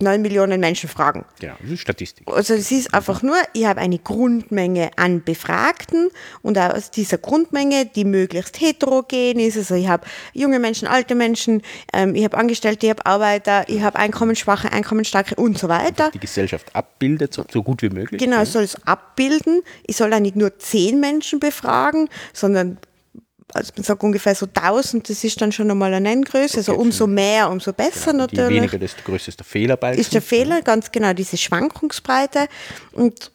9 0.00 0.22
Millionen 0.22 0.60
Menschen 0.60 0.88
fragen. 0.88 1.24
Genau, 1.40 1.54
das 1.60 1.70
ist 1.70 1.80
Statistik. 1.80 2.26
Also 2.28 2.54
es 2.54 2.70
ist 2.70 2.94
einfach 2.94 3.22
nur, 3.22 3.36
ich 3.52 3.66
habe 3.66 3.80
eine 3.80 3.98
Grundmenge 3.98 4.90
an 4.96 5.22
Befragten 5.22 6.10
und 6.42 6.58
aus 6.58 6.90
dieser 6.90 7.18
Grundmenge, 7.18 7.86
die 7.86 8.04
möglichst 8.04 8.60
heterogen 8.60 9.38
ist, 9.38 9.56
also 9.56 9.74
ich 9.74 9.88
habe 9.88 10.06
junge 10.32 10.58
Menschen, 10.58 10.88
alte 10.88 11.14
Menschen, 11.14 11.62
ähm, 11.92 12.14
ich 12.14 12.24
habe 12.24 12.36
Angestellte, 12.36 12.86
ich 12.86 12.90
habe 12.90 13.06
Arbeiter, 13.06 13.64
ich 13.68 13.82
habe 13.82 13.98
Einkommensschwache, 13.98 14.72
Einkommensstarke 14.72 15.34
und 15.34 15.58
so 15.58 15.68
weiter. 15.68 16.10
Die 16.12 16.20
Gesellschaft 16.20 16.74
abbildet, 16.74 17.34
so, 17.34 17.44
so 17.50 17.62
gut 17.62 17.82
wie 17.82 17.90
möglich. 17.90 18.20
Genau, 18.20 18.42
ich 18.42 18.48
soll 18.48 18.64
es 18.64 18.76
abbilden. 18.86 19.62
Ich 19.86 19.96
soll 19.96 20.10
da 20.10 20.20
nicht 20.20 20.36
nur 20.36 20.58
10 20.58 21.00
Menschen 21.00 21.40
befragen, 21.40 22.08
sondern 22.32 22.78
also 23.54 23.72
man 23.76 23.84
sagt 23.84 24.02
ungefähr 24.02 24.34
so 24.34 24.46
1000, 24.46 25.08
das 25.08 25.24
ist 25.24 25.40
dann 25.40 25.52
schon 25.52 25.70
einmal 25.70 25.92
eine 25.92 26.08
Nenngröße. 26.08 26.58
Also 26.58 26.74
umso 26.74 27.06
mehr, 27.06 27.50
umso 27.50 27.72
besser 27.72 28.12
genau, 28.12 28.24
natürlich. 28.24 28.50
Je 28.50 28.56
weniger, 28.56 28.78
desto 28.78 29.02
größer 29.02 29.28
ist 29.28 29.38
der 29.38 29.46
Fehlerbalken. 29.46 30.00
Ist 30.00 30.12
der 30.12 30.22
Fehler, 30.22 30.62
ganz 30.62 30.92
genau, 30.92 31.12
diese 31.12 31.36
Schwankungsbreite. 31.36 32.48
Und 32.92 33.32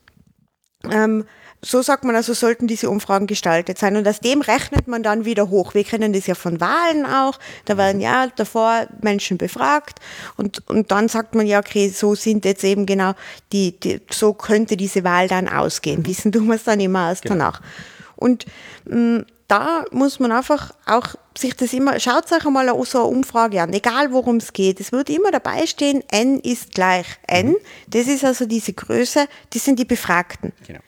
ähm, 0.92 1.26
so 1.66 1.82
sagt 1.82 2.04
man 2.04 2.16
also, 2.16 2.34
sollten 2.34 2.68
diese 2.68 2.90
Umfragen 2.90 3.26
gestaltet 3.26 3.78
sein. 3.78 3.96
Und 3.96 4.08
aus 4.08 4.20
dem 4.20 4.42
rechnet 4.42 4.88
man 4.88 5.02
dann 5.02 5.26
wieder 5.26 5.50
hoch. 5.50 5.74
Wir 5.74 5.84
kennen 5.84 6.14
das 6.14 6.28
ja 6.28 6.36
von 6.36 6.60
Wahlen 6.60 7.06
auch. 7.06 7.40
Da 7.66 7.78
werden 7.78 8.02
ja 8.02 8.28
davor 8.36 8.88
Menschen 9.02 9.38
befragt 9.38 10.00
und, 10.36 10.68
und 10.70 10.92
dann 10.92 11.08
sagt 11.08 11.36
man 11.36 11.48
ja, 11.48 11.60
okay, 11.60 11.88
so 11.90 12.16
sind 12.16 12.44
jetzt 12.44 12.64
eben 12.64 12.86
genau 12.86 13.14
die, 13.54 13.80
die 13.80 14.02
so 14.12 14.34
könnte 14.34 14.76
diese 14.76 15.04
Wahl 15.04 15.28
dann 15.28 15.48
ausgehen. 15.48 16.06
Wissen 16.06 16.32
tun 16.32 16.48
wir 16.48 16.56
es 16.56 16.66
dann 16.66 16.82
immer 16.82 17.10
erst 17.10 17.24
genau. 17.24 17.36
danach. 17.36 17.62
Und 18.18 18.46
mh, 18.86 19.24
da 19.48 19.86
muss 19.92 20.20
man 20.20 20.32
einfach 20.32 20.72
auch 20.86 21.16
sich 21.38 21.56
das 21.56 21.74
immer, 21.74 22.00
schaut 22.00 22.32
euch 22.32 22.46
einmal 22.46 22.68
so 22.86 23.00
eine 23.00 23.08
Umfrage 23.08 23.62
an, 23.62 23.74
egal 23.74 24.12
worum 24.12 24.38
es 24.38 24.54
geht. 24.54 24.80
Es 24.80 24.92
wird 24.92 25.10
immer 25.10 25.32
dabei 25.32 25.66
stehen, 25.68 26.04
n 26.12 26.40
ist 26.40 26.74
gleich 26.74 27.08
n. 27.28 27.56
Das 27.88 28.08
ist 28.08 28.24
also 28.24 28.46
diese 28.46 28.74
Größe, 28.74 29.28
das 29.52 29.66
sind 29.66 29.80
die 29.80 29.86
Befragten. 29.86 30.54
Genau. 30.66 30.80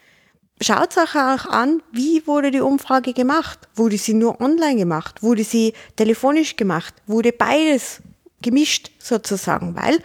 Schaut 0.61 0.97
euch 0.97 1.15
auch 1.15 1.45
an, 1.47 1.83
wie 1.91 2.25
wurde 2.27 2.49
die 2.49 2.61
Umfrage 2.61 3.13
gemacht? 3.13 3.67
Wurde 3.75 3.97
sie 3.97 4.13
nur 4.13 4.39
online 4.39 4.77
gemacht? 4.77 5.21
Wurde 5.21 5.43
sie 5.43 5.73
telefonisch 5.97 6.55
gemacht? 6.55 6.93
Wurde 7.07 7.33
beides 7.33 8.01
gemischt 8.41 8.91
sozusagen? 8.99 9.75
Weil, 9.75 9.99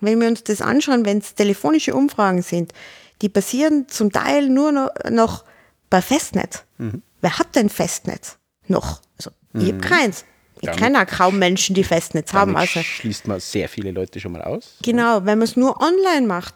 wenn 0.00 0.18
wir 0.18 0.28
uns 0.28 0.44
das 0.44 0.62
anschauen, 0.62 1.04
wenn 1.04 1.18
es 1.18 1.34
telefonische 1.34 1.94
Umfragen 1.94 2.40
sind, 2.40 2.72
die 3.20 3.28
passieren 3.28 3.86
zum 3.88 4.10
Teil 4.10 4.48
nur 4.48 4.72
noch, 4.72 4.88
noch 5.10 5.44
bei 5.90 6.00
Festnetz. 6.00 6.64
Mhm. 6.78 7.02
Wer 7.22 7.38
hat 7.38 7.56
denn 7.56 7.70
Festnetz 7.70 8.36
noch? 8.68 9.00
Also, 9.16 9.30
ich 9.54 9.62
mhm. 9.62 9.68
habe 9.68 9.78
keins. 9.78 10.24
Ich 10.60 10.70
kenne 10.70 11.00
auch 11.02 11.06
kaum 11.06 11.38
Menschen, 11.40 11.74
die 11.74 11.82
Festnetz 11.82 12.32
haben. 12.32 12.56
Also 12.56 12.82
schließt 12.82 13.26
man 13.26 13.40
sehr 13.40 13.68
viele 13.68 13.90
Leute 13.90 14.20
schon 14.20 14.30
mal 14.30 14.42
aus. 14.42 14.76
Genau, 14.82 15.24
wenn 15.24 15.38
man 15.38 15.42
es 15.42 15.56
nur 15.56 15.80
online 15.80 16.24
macht, 16.24 16.54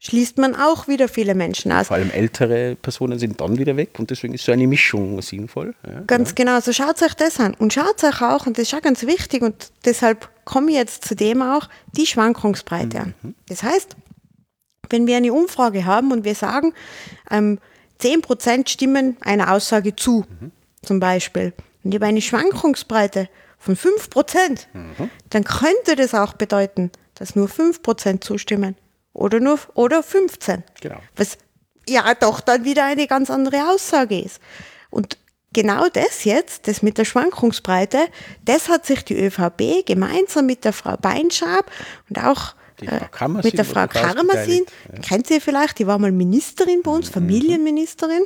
schließt 0.00 0.38
man 0.38 0.56
auch 0.56 0.88
wieder 0.88 1.08
viele 1.08 1.36
Menschen 1.36 1.70
aus. 1.70 1.86
Vor 1.86 1.96
allem 1.96 2.10
ältere 2.10 2.74
Personen 2.74 3.20
sind 3.20 3.40
dann 3.40 3.56
wieder 3.56 3.76
weg 3.76 3.98
und 3.98 4.10
deswegen 4.10 4.34
ist 4.34 4.44
so 4.44 4.50
eine 4.50 4.66
Mischung 4.66 5.22
sinnvoll. 5.22 5.74
Ja, 5.86 6.00
ganz 6.08 6.30
ja. 6.30 6.34
genau, 6.34 6.60
so 6.60 6.72
schaut 6.72 7.00
euch 7.02 7.14
das 7.14 7.38
an. 7.38 7.54
Und 7.54 7.72
schaut 7.72 8.02
euch 8.02 8.20
auch, 8.20 8.46
und 8.46 8.58
das 8.58 8.68
ist 8.68 8.74
auch 8.74 8.82
ganz 8.82 9.06
wichtig, 9.06 9.42
und 9.42 9.70
deshalb 9.84 10.28
komme 10.44 10.70
ich 10.70 10.76
jetzt 10.76 11.04
zu 11.04 11.14
dem 11.14 11.40
auch, 11.40 11.68
die 11.92 12.06
Schwankungsbreite 12.06 12.98
mhm. 12.98 13.14
an. 13.22 13.34
Das 13.48 13.62
heißt, 13.62 13.96
wenn 14.90 15.06
wir 15.06 15.16
eine 15.16 15.32
Umfrage 15.32 15.84
haben 15.84 16.10
und 16.10 16.24
wir 16.24 16.34
sagen, 16.34 16.74
ähm, 17.30 17.58
10% 18.00 18.68
stimmen 18.68 19.16
einer 19.20 19.52
Aussage 19.52 19.96
zu, 19.96 20.24
mhm. 20.40 20.52
zum 20.82 21.00
Beispiel. 21.00 21.52
Und 21.82 21.92
ich 21.92 21.96
habe 21.96 22.06
eine 22.06 22.22
Schwankungsbreite 22.22 23.28
von 23.58 23.76
5%, 23.76 24.66
mhm. 24.72 25.10
dann 25.30 25.44
könnte 25.44 25.96
das 25.96 26.14
auch 26.14 26.34
bedeuten, 26.34 26.90
dass 27.14 27.34
nur 27.34 27.48
5% 27.48 28.20
zustimmen. 28.20 28.76
Oder 29.12 29.40
nur 29.40 29.58
oder 29.74 30.02
15. 30.02 30.62
Genau. 30.80 30.98
Was 31.16 31.38
ja 31.88 32.14
doch 32.14 32.40
dann 32.40 32.64
wieder 32.64 32.84
eine 32.84 33.06
ganz 33.06 33.30
andere 33.30 33.70
Aussage 33.70 34.20
ist. 34.20 34.40
Und 34.90 35.16
genau 35.52 35.88
das 35.88 36.24
jetzt, 36.24 36.68
das 36.68 36.82
mit 36.82 36.98
der 36.98 37.06
Schwankungsbreite, 37.06 37.98
das 38.44 38.68
hat 38.68 38.84
sich 38.84 39.04
die 39.04 39.18
ÖVP 39.18 39.86
gemeinsam 39.86 40.46
mit 40.46 40.64
der 40.64 40.74
Frau 40.74 40.96
Beinschab 40.96 41.70
und 42.10 42.22
auch 42.22 42.54
äh, 42.82 43.28
mit 43.42 43.56
der 43.56 43.64
Frau 43.64 43.86
Karmasin, 43.86 44.64
ja. 44.92 45.00
kennt 45.00 45.26
sie 45.26 45.40
vielleicht, 45.40 45.78
die 45.78 45.86
war 45.86 45.98
mal 45.98 46.12
Ministerin 46.12 46.82
bei 46.82 46.90
uns, 46.90 47.08
mhm. 47.08 47.14
Familienministerin. 47.14 48.24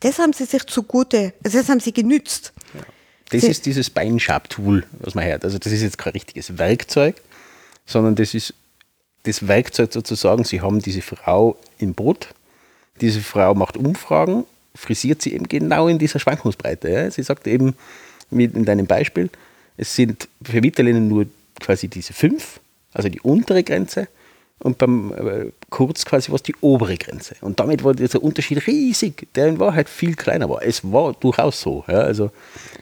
Das 0.00 0.18
haben 0.18 0.32
sie 0.32 0.44
sich 0.44 0.64
zugute, 0.66 1.32
also 1.44 1.58
das 1.58 1.68
haben 1.68 1.80
sie 1.80 1.92
genützt. 1.92 2.52
Ja. 2.74 2.80
Das 3.30 3.42
sie, 3.42 3.48
ist 3.48 3.66
dieses 3.66 3.88
Beinschab-Tool, 3.88 4.84
was 4.98 5.14
man 5.14 5.24
hört. 5.24 5.44
Also 5.44 5.58
das 5.58 5.72
ist 5.72 5.82
jetzt 5.82 5.96
kein 5.96 6.12
richtiges 6.12 6.58
Werkzeug, 6.58 7.16
sondern 7.86 8.14
das 8.14 8.34
ist 8.34 8.54
das 9.22 9.46
Werkzeug 9.46 9.92
sozusagen, 9.92 10.44
sie 10.44 10.60
haben 10.60 10.80
diese 10.80 11.02
Frau 11.02 11.56
im 11.78 11.94
Boot, 11.94 12.28
diese 13.00 13.20
Frau 13.20 13.54
macht 13.54 13.76
Umfragen, 13.76 14.44
frisiert 14.74 15.22
sie 15.22 15.34
eben 15.34 15.48
genau 15.48 15.88
in 15.88 15.98
dieser 15.98 16.18
Schwankungsbreite. 16.18 16.88
Ja. 16.88 17.10
Sie 17.10 17.22
sagt 17.22 17.46
eben, 17.46 17.74
wie 18.30 18.44
in 18.44 18.64
deinem 18.64 18.86
Beispiel, 18.86 19.30
es 19.76 19.94
sind 19.94 20.28
für 20.42 20.60
Mitterlehnen 20.60 21.08
nur 21.08 21.26
quasi 21.60 21.88
diese 21.88 22.12
fünf 22.12 22.60
also 22.92 23.08
die 23.08 23.20
untere 23.20 23.62
Grenze, 23.62 24.08
und 24.62 24.78
beim 24.78 25.12
äh, 25.12 25.50
Kurz 25.70 26.04
quasi 26.04 26.30
was 26.30 26.42
die 26.42 26.54
obere 26.60 26.96
Grenze. 26.96 27.34
Und 27.40 27.58
damit 27.58 27.82
war 27.82 27.94
dieser 27.94 28.22
Unterschied 28.22 28.66
riesig, 28.66 29.26
der 29.34 29.48
in 29.48 29.58
Wahrheit 29.58 29.88
viel 29.88 30.14
kleiner 30.14 30.48
war. 30.48 30.62
Es 30.62 30.84
war 30.84 31.14
durchaus 31.14 31.60
so. 31.60 31.84
Ja, 31.88 32.00
also 32.00 32.30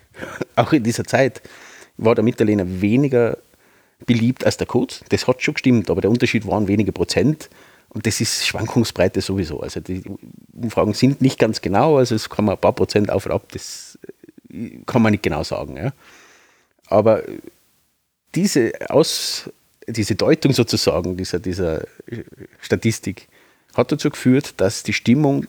auch 0.56 0.72
in 0.72 0.82
dieser 0.82 1.04
Zeit 1.04 1.40
war 1.96 2.14
der 2.14 2.24
Mitterlehner 2.24 2.64
weniger 2.66 3.38
beliebt 4.06 4.44
als 4.44 4.56
der 4.56 4.66
Kurz. 4.66 5.02
Das 5.08 5.26
hat 5.26 5.42
schon 5.42 5.54
gestimmt, 5.54 5.90
aber 5.90 6.00
der 6.00 6.10
Unterschied 6.10 6.46
waren 6.46 6.68
wenige 6.68 6.92
Prozent. 6.92 7.48
Und 7.88 8.06
das 8.06 8.20
ist 8.20 8.46
Schwankungsbreite 8.46 9.20
sowieso. 9.20 9.60
Also 9.60 9.80
die 9.80 10.02
Umfragen 10.52 10.94
sind 10.94 11.20
nicht 11.20 11.38
ganz 11.38 11.60
genau, 11.60 11.96
also 11.96 12.14
es 12.14 12.28
kann 12.28 12.44
man 12.44 12.54
ein 12.54 12.60
paar 12.60 12.72
Prozent 12.72 13.10
auf 13.10 13.26
und 13.26 13.32
ab, 13.32 13.44
das 13.52 13.98
äh, 14.52 14.78
kann 14.86 15.02
man 15.02 15.12
nicht 15.12 15.22
genau 15.22 15.42
sagen. 15.44 15.76
Ja. 15.76 15.92
Aber 16.86 17.22
diese 18.34 18.72
Aus, 18.88 19.50
diese 19.92 20.14
Deutung 20.14 20.52
sozusagen 20.52 21.16
dieser, 21.16 21.38
dieser 21.38 21.84
Statistik 22.60 23.28
hat 23.74 23.92
dazu 23.92 24.10
geführt, 24.10 24.54
dass 24.56 24.82
die 24.82 24.92
Stimmung 24.92 25.46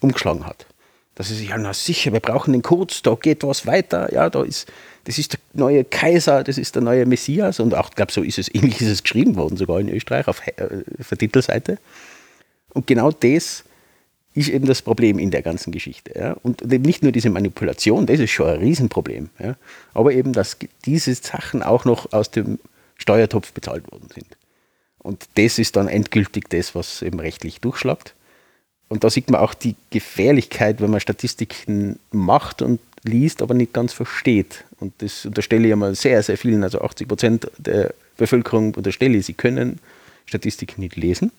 umgeschlagen 0.00 0.46
hat. 0.46 0.66
Dass 1.14 1.28
sie 1.28 1.34
sich, 1.34 1.50
ja, 1.50 1.58
na 1.58 1.74
sicher, 1.74 2.12
wir 2.12 2.20
brauchen 2.20 2.52
den 2.52 2.62
Kurz, 2.62 3.02
da 3.02 3.14
geht 3.14 3.44
was 3.44 3.66
weiter, 3.66 4.12
ja, 4.12 4.30
da 4.30 4.42
ist, 4.42 4.70
das 5.04 5.18
ist 5.18 5.34
der 5.34 5.40
neue 5.52 5.84
Kaiser, 5.84 6.42
das 6.42 6.58
ist 6.58 6.74
der 6.74 6.82
neue 6.82 7.06
Messias 7.06 7.60
und 7.60 7.74
auch, 7.74 7.90
glaube, 7.90 8.12
so 8.12 8.22
ist 8.22 8.38
es, 8.38 8.48
ähnlich 8.54 8.80
ist 8.80 8.88
es 8.88 9.02
geschrieben 9.02 9.36
worden, 9.36 9.56
sogar 9.56 9.80
in 9.80 9.88
Österreich 9.88 10.28
auf, 10.28 10.46
äh, 10.46 10.52
auf 10.98 11.08
der 11.08 11.18
Titelseite. 11.18 11.78
Und 12.70 12.86
genau 12.86 13.10
das 13.10 13.64
ist 14.34 14.48
eben 14.48 14.66
das 14.66 14.80
Problem 14.80 15.18
in 15.18 15.30
der 15.30 15.42
ganzen 15.42 15.72
Geschichte. 15.72 16.18
Ja. 16.18 16.32
Und 16.42 16.64
nicht 16.64 17.02
nur 17.02 17.12
diese 17.12 17.28
Manipulation, 17.28 18.06
das 18.06 18.18
ist 18.18 18.30
schon 18.30 18.48
ein 18.48 18.60
Riesenproblem, 18.60 19.28
ja. 19.38 19.56
aber 19.92 20.12
eben, 20.12 20.32
dass 20.32 20.56
diese 20.86 21.14
Sachen 21.14 21.62
auch 21.62 21.84
noch 21.84 22.12
aus 22.12 22.30
dem 22.30 22.58
Steuertopf 23.02 23.52
bezahlt 23.52 23.90
worden 23.92 24.08
sind. 24.14 24.26
Und 24.98 25.26
das 25.34 25.58
ist 25.58 25.76
dann 25.76 25.88
endgültig 25.88 26.48
das, 26.48 26.74
was 26.74 27.02
eben 27.02 27.20
rechtlich 27.20 27.60
durchschlagt. 27.60 28.14
Und 28.88 29.04
da 29.04 29.10
sieht 29.10 29.30
man 29.30 29.40
auch 29.40 29.54
die 29.54 29.74
Gefährlichkeit, 29.90 30.80
wenn 30.80 30.90
man 30.90 31.00
Statistiken 31.00 31.98
macht 32.10 32.62
und 32.62 32.78
liest, 33.04 33.42
aber 33.42 33.54
nicht 33.54 33.72
ganz 33.72 33.92
versteht. 33.92 34.64
Und 34.80 34.92
das 34.98 35.26
unterstelle 35.26 35.66
ich 35.66 35.72
einmal 35.72 35.94
sehr, 35.94 36.22
sehr 36.22 36.36
vielen, 36.36 36.62
also 36.62 36.80
80 36.80 37.08
Prozent 37.08 37.50
der 37.58 37.94
Bevölkerung 38.16 38.74
unterstelle 38.74 39.16
ich, 39.16 39.26
sie 39.26 39.34
können 39.34 39.80
Statistiken 40.26 40.82
nicht 40.82 40.96
lesen. 40.96 41.32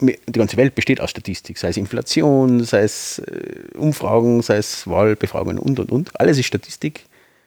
Die 0.00 0.18
ganze 0.30 0.58
Welt 0.58 0.74
besteht 0.74 1.00
aus 1.00 1.10
Statistik, 1.10 1.56
sei 1.56 1.68
es 1.68 1.78
Inflation, 1.78 2.62
sei 2.64 2.82
es 2.82 3.18
äh, 3.20 3.76
Umfragen, 3.78 4.42
sei 4.42 4.58
es 4.58 4.86
Wahlbefragungen 4.86 5.58
und, 5.58 5.80
und, 5.80 5.90
und. 5.90 6.20
Alles 6.20 6.38
ist 6.38 6.46
Statistik, 6.46 7.06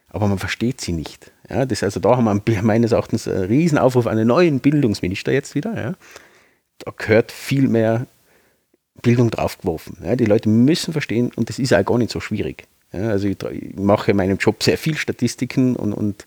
aber 0.09 0.27
man 0.27 0.39
versteht 0.39 0.81
sie 0.81 0.93
nicht. 0.93 1.31
Ja, 1.49 1.65
das, 1.65 1.83
also 1.83 1.99
da 1.99 2.17
haben 2.17 2.41
wir 2.45 2.61
meines 2.61 2.91
Erachtens 2.91 3.27
einen 3.27 3.45
Riesenaufruf 3.45 4.07
an 4.07 4.17
einen 4.17 4.27
neuen 4.27 4.59
Bildungsminister 4.59 5.31
jetzt 5.31 5.55
wieder. 5.55 5.75
Ja. 5.75 5.93
Da 6.79 6.93
gehört 6.95 7.31
viel 7.31 7.67
mehr 7.67 8.05
Bildung 9.01 9.31
draufgeworfen. 9.31 9.97
Ja. 10.03 10.15
Die 10.15 10.25
Leute 10.25 10.49
müssen 10.49 10.91
verstehen 10.91 11.31
und 11.35 11.49
das 11.49 11.59
ist 11.59 11.73
auch 11.73 11.83
gar 11.83 11.97
nicht 11.97 12.11
so 12.11 12.19
schwierig. 12.19 12.65
Ja, 12.93 13.09
also 13.09 13.27
ich, 13.27 13.37
ich, 13.43 13.75
mache 13.75 14.11
in 14.11 14.17
meinem 14.17 14.37
Job 14.37 14.63
sehr 14.63 14.77
viel 14.77 14.97
Statistiken 14.97 15.75
und, 15.75 15.93
und 15.93 16.25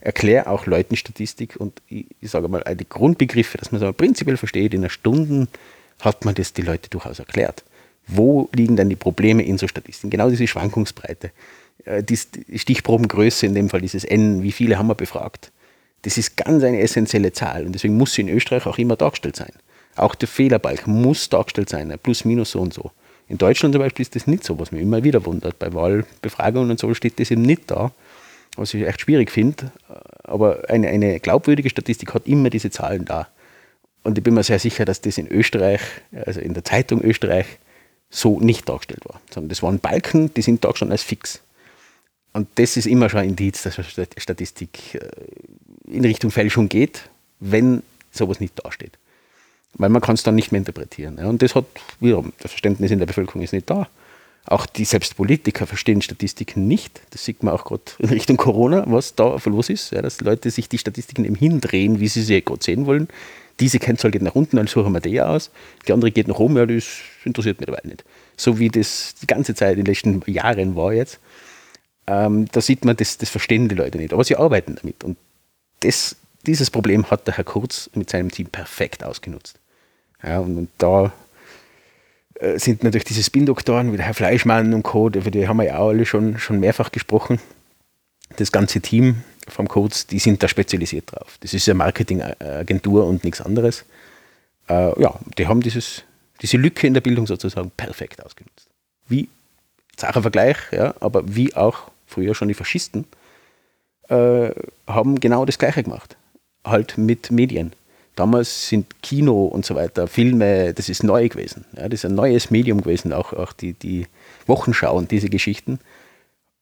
erkläre 0.00 0.48
auch 0.48 0.66
Leuten 0.66 0.96
Statistik 0.96 1.56
und 1.56 1.80
ich, 1.88 2.06
ich 2.20 2.30
sage 2.30 2.48
mal, 2.48 2.62
die 2.76 2.88
Grundbegriffe, 2.88 3.58
dass 3.58 3.72
man 3.72 3.82
es 3.82 3.96
prinzipiell 3.96 4.36
versteht, 4.36 4.74
in 4.74 4.80
einer 4.80 4.90
Stunde 4.90 5.48
hat 6.00 6.24
man 6.24 6.34
das 6.34 6.52
die 6.52 6.62
Leute 6.62 6.90
durchaus 6.90 7.18
erklärt. 7.18 7.64
Wo 8.06 8.50
liegen 8.52 8.76
denn 8.76 8.90
die 8.90 8.96
Probleme 8.96 9.42
in 9.42 9.56
so 9.56 9.66
Statistiken? 9.66 10.10
Genau 10.10 10.28
diese 10.28 10.46
Schwankungsbreite. 10.46 11.30
Äh, 11.84 12.02
die 12.02 12.16
Stichprobengröße, 12.16 13.46
in 13.46 13.54
dem 13.54 13.68
Fall 13.68 13.80
dieses 13.80 14.04
N, 14.04 14.42
wie 14.42 14.52
viele 14.52 14.78
haben 14.78 14.88
wir 14.88 14.94
befragt? 14.94 15.52
Das 16.02 16.18
ist 16.18 16.36
ganz 16.36 16.62
eine 16.62 16.80
essentielle 16.80 17.32
Zahl 17.32 17.64
und 17.66 17.72
deswegen 17.72 17.96
muss 17.96 18.12
sie 18.12 18.22
in 18.22 18.28
Österreich 18.28 18.66
auch 18.66 18.78
immer 18.78 18.96
dargestellt 18.96 19.36
sein. 19.36 19.52
Auch 19.96 20.14
der 20.14 20.28
Fehlerbalk 20.28 20.86
muss 20.86 21.28
dargestellt 21.28 21.68
sein, 21.68 21.92
plus 22.02 22.24
minus 22.24 22.50
so 22.50 22.60
und 22.60 22.74
so. 22.74 22.90
In 23.28 23.38
Deutschland 23.38 23.74
zum 23.74 23.80
Beispiel 23.80 24.02
ist 24.02 24.14
das 24.14 24.26
nicht 24.26 24.44
so, 24.44 24.58
was 24.58 24.70
mich 24.70 24.82
immer 24.82 25.02
wieder 25.02 25.24
wundert. 25.24 25.58
Bei 25.58 25.72
Wahlbefragungen 25.72 26.70
und 26.70 26.78
so 26.78 26.92
steht 26.92 27.18
das 27.18 27.30
eben 27.30 27.42
nicht 27.42 27.70
da, 27.70 27.90
was 28.56 28.74
ich 28.74 28.86
echt 28.86 29.00
schwierig 29.00 29.30
finde. 29.30 29.72
aber 30.24 30.68
eine, 30.68 30.88
eine 30.88 31.20
glaubwürdige 31.20 31.70
Statistik 31.70 32.12
hat 32.12 32.26
immer 32.26 32.50
diese 32.50 32.70
Zahlen 32.70 33.06
da. 33.06 33.28
Und 34.02 34.18
ich 34.18 34.24
bin 34.24 34.34
mir 34.34 34.42
sehr 34.42 34.58
sicher, 34.58 34.84
dass 34.84 35.00
das 35.00 35.16
in 35.16 35.28
Österreich, 35.28 35.80
also 36.26 36.40
in 36.40 36.52
der 36.52 36.64
Zeitung 36.64 37.00
Österreich, 37.00 37.46
so 38.10 38.38
nicht 38.40 38.68
dargestellt 38.68 39.04
war. 39.06 39.22
Sondern 39.32 39.48
das 39.48 39.62
waren 39.62 39.78
Balken, 39.78 40.32
die 40.34 40.42
sind 40.42 40.62
da 40.64 40.76
schon 40.76 40.92
als 40.92 41.02
fix. 41.02 41.40
Und 42.34 42.48
das 42.56 42.76
ist 42.76 42.86
immer 42.86 43.08
schon 43.08 43.20
ein 43.20 43.30
Indiz, 43.30 43.62
dass 43.62 43.78
Statistik 44.18 44.96
äh, 44.96 45.08
in 45.86 46.04
Richtung 46.04 46.30
Fälschung 46.30 46.68
geht, 46.68 47.08
wenn 47.40 47.82
sowas 48.10 48.40
nicht 48.40 48.54
dasteht. 48.62 48.98
Weil 49.74 49.88
man 49.88 50.02
kann 50.02 50.14
es 50.14 50.24
dann 50.24 50.34
nicht 50.34 50.52
mehr 50.52 50.58
interpretieren. 50.58 51.18
Und 51.18 51.42
das 51.42 51.54
hat 51.54 51.64
wiederum, 52.00 52.32
das 52.40 52.50
Verständnis 52.50 52.90
in 52.90 52.98
der 52.98 53.06
Bevölkerung 53.06 53.42
ist 53.42 53.52
nicht 53.52 53.70
da. 53.70 53.88
Auch 54.46 54.66
die 54.66 54.84
selbst 54.84 55.16
Politiker 55.16 55.66
verstehen 55.66 56.02
Statistiken 56.02 56.66
nicht. 56.68 57.00
Das 57.10 57.24
sieht 57.24 57.42
man 57.42 57.54
auch 57.54 57.64
gerade 57.64 57.82
in 57.98 58.10
Richtung 58.10 58.36
Corona, 58.36 58.84
was 58.86 59.14
da 59.14 59.36
los 59.44 59.70
ist. 59.70 59.92
Ja, 59.92 60.02
dass 60.02 60.20
Leute 60.20 60.50
sich 60.50 60.68
die 60.68 60.78
Statistiken 60.78 61.24
eben 61.24 61.36
hindrehen, 61.36 62.00
wie 62.00 62.08
sie 62.08 62.22
sie 62.22 62.42
gerade 62.42 62.62
sehen 62.62 62.86
wollen. 62.86 63.08
Diese 63.60 63.78
Kennzahl 63.78 64.10
geht 64.10 64.22
nach 64.22 64.34
unten, 64.34 64.56
dann 64.56 64.66
suchen 64.66 64.92
wir 64.92 65.00
die 65.00 65.20
aus. 65.20 65.50
Die 65.86 65.92
andere 65.92 66.10
geht 66.10 66.26
nach 66.26 66.38
oben, 66.40 66.56
ja, 66.56 66.66
das 66.66 66.84
interessiert 67.24 67.60
mich 67.60 67.66
dabei 67.66 67.80
nicht. 67.84 68.04
So 68.36 68.58
wie 68.58 68.68
das 68.68 69.14
die 69.22 69.28
ganze 69.28 69.54
Zeit 69.54 69.78
in 69.78 69.84
den 69.84 69.86
letzten 69.86 70.20
Jahren 70.26 70.74
war 70.74 70.92
jetzt. 70.92 71.20
Ähm, 72.06 72.46
da 72.52 72.60
sieht 72.60 72.84
man, 72.84 72.96
das, 72.96 73.18
das 73.18 73.30
verstehen 73.30 73.68
die 73.68 73.74
Leute 73.74 73.98
nicht. 73.98 74.12
Aber 74.12 74.24
sie 74.24 74.36
arbeiten 74.36 74.76
damit. 74.80 75.04
Und 75.04 75.16
das, 75.80 76.16
dieses 76.46 76.70
Problem 76.70 77.10
hat 77.10 77.26
der 77.26 77.36
Herr 77.36 77.44
Kurz 77.44 77.90
mit 77.94 78.10
seinem 78.10 78.30
Team 78.30 78.46
perfekt 78.46 79.04
ausgenutzt. 79.04 79.58
Ja, 80.22 80.38
und, 80.38 80.56
und 80.56 80.70
da 80.78 81.12
äh, 82.34 82.58
sind 82.58 82.82
natürlich 82.82 83.04
diese 83.04 83.22
Spin-Doktoren 83.22 83.92
wie 83.92 83.96
der 83.96 84.06
Herr 84.06 84.14
Fleischmann 84.14 84.74
und 84.74 84.82
Co., 84.82 85.08
über 85.08 85.30
die 85.30 85.48
haben 85.48 85.58
wir 85.58 85.64
ja 85.64 85.78
auch 85.78 85.88
alle 85.88 86.06
schon, 86.06 86.38
schon 86.38 86.60
mehrfach 86.60 86.92
gesprochen. 86.92 87.40
Das 88.36 88.52
ganze 88.52 88.80
Team 88.80 89.22
vom 89.48 89.68
Codes, 89.68 90.06
die 90.06 90.18
sind 90.18 90.42
da 90.42 90.48
spezialisiert 90.48 91.12
drauf. 91.12 91.36
Das 91.40 91.54
ist 91.54 91.68
eine 91.68 91.74
Marketingagentur 91.74 93.06
und 93.06 93.24
nichts 93.24 93.40
anderes. 93.40 93.84
Äh, 94.68 95.00
ja, 95.00 95.18
die 95.38 95.46
haben 95.46 95.60
dieses, 95.60 96.02
diese 96.40 96.56
Lücke 96.56 96.86
in 96.86 96.94
der 96.94 97.02
Bildung 97.02 97.26
sozusagen 97.26 97.70
perfekt 97.70 98.24
ausgenutzt. 98.24 98.68
Wie, 99.08 99.28
ein 100.02 100.22
Vergleich, 100.22 100.56
ja, 100.72 100.94
aber 101.00 101.22
wie 101.34 101.54
auch 101.54 101.90
früher 102.14 102.34
schon 102.34 102.48
die 102.48 102.54
Faschisten, 102.54 103.06
äh, 104.08 104.50
haben 104.86 105.20
genau 105.20 105.44
das 105.44 105.58
Gleiche 105.58 105.82
gemacht. 105.82 106.16
Halt 106.64 106.96
mit 106.96 107.30
Medien. 107.30 107.72
Damals 108.16 108.68
sind 108.68 109.02
Kino 109.02 109.46
und 109.46 109.66
so 109.66 109.74
weiter, 109.74 110.06
Filme, 110.06 110.72
das 110.72 110.88
ist 110.88 111.02
neu 111.02 111.28
gewesen. 111.28 111.64
Ja, 111.76 111.88
das 111.88 112.00
ist 112.00 112.04
ein 112.04 112.14
neues 112.14 112.50
Medium 112.50 112.80
gewesen, 112.80 113.12
auch, 113.12 113.32
auch 113.32 113.52
die, 113.52 113.72
die 113.72 114.06
Wochenschau 114.46 114.96
und 114.96 115.10
diese 115.10 115.28
Geschichten. 115.28 115.80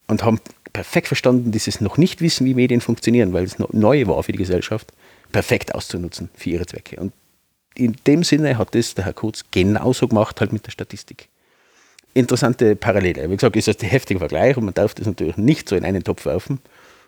Und 0.08 0.24
haben 0.24 0.40
perfekt 0.72 1.08
verstanden, 1.08 1.52
dieses 1.52 1.80
noch 1.80 1.98
nicht 1.98 2.22
wissen, 2.22 2.46
wie 2.46 2.54
Medien 2.54 2.80
funktionieren, 2.80 3.32
weil 3.32 3.44
es 3.44 3.58
neu 3.58 4.06
war 4.06 4.22
für 4.22 4.32
die 4.32 4.38
Gesellschaft, 4.38 4.92
perfekt 5.30 5.74
auszunutzen 5.74 6.30
für 6.34 6.50
ihre 6.50 6.66
Zwecke. 6.66 6.96
Und 6.96 7.12
in 7.74 7.96
dem 8.06 8.24
Sinne 8.24 8.56
hat 8.56 8.74
das 8.74 8.94
der 8.94 9.04
Herr 9.04 9.12
Kurz 9.12 9.44
genauso 9.50 10.08
gemacht, 10.08 10.40
halt 10.40 10.52
mit 10.52 10.66
der 10.66 10.70
Statistik. 10.70 11.28
Interessante 12.14 12.76
Parallele. 12.76 13.30
Wie 13.30 13.36
gesagt, 13.36 13.56
ist 13.56 13.68
das 13.68 13.78
der 13.78 13.88
heftige 13.88 14.18
Vergleich 14.18 14.56
und 14.56 14.64
man 14.64 14.74
darf 14.74 14.94
das 14.94 15.06
natürlich 15.06 15.36
nicht 15.36 15.68
so 15.68 15.76
in 15.76 15.84
einen 15.84 16.04
Topf 16.04 16.26
werfen. 16.26 16.60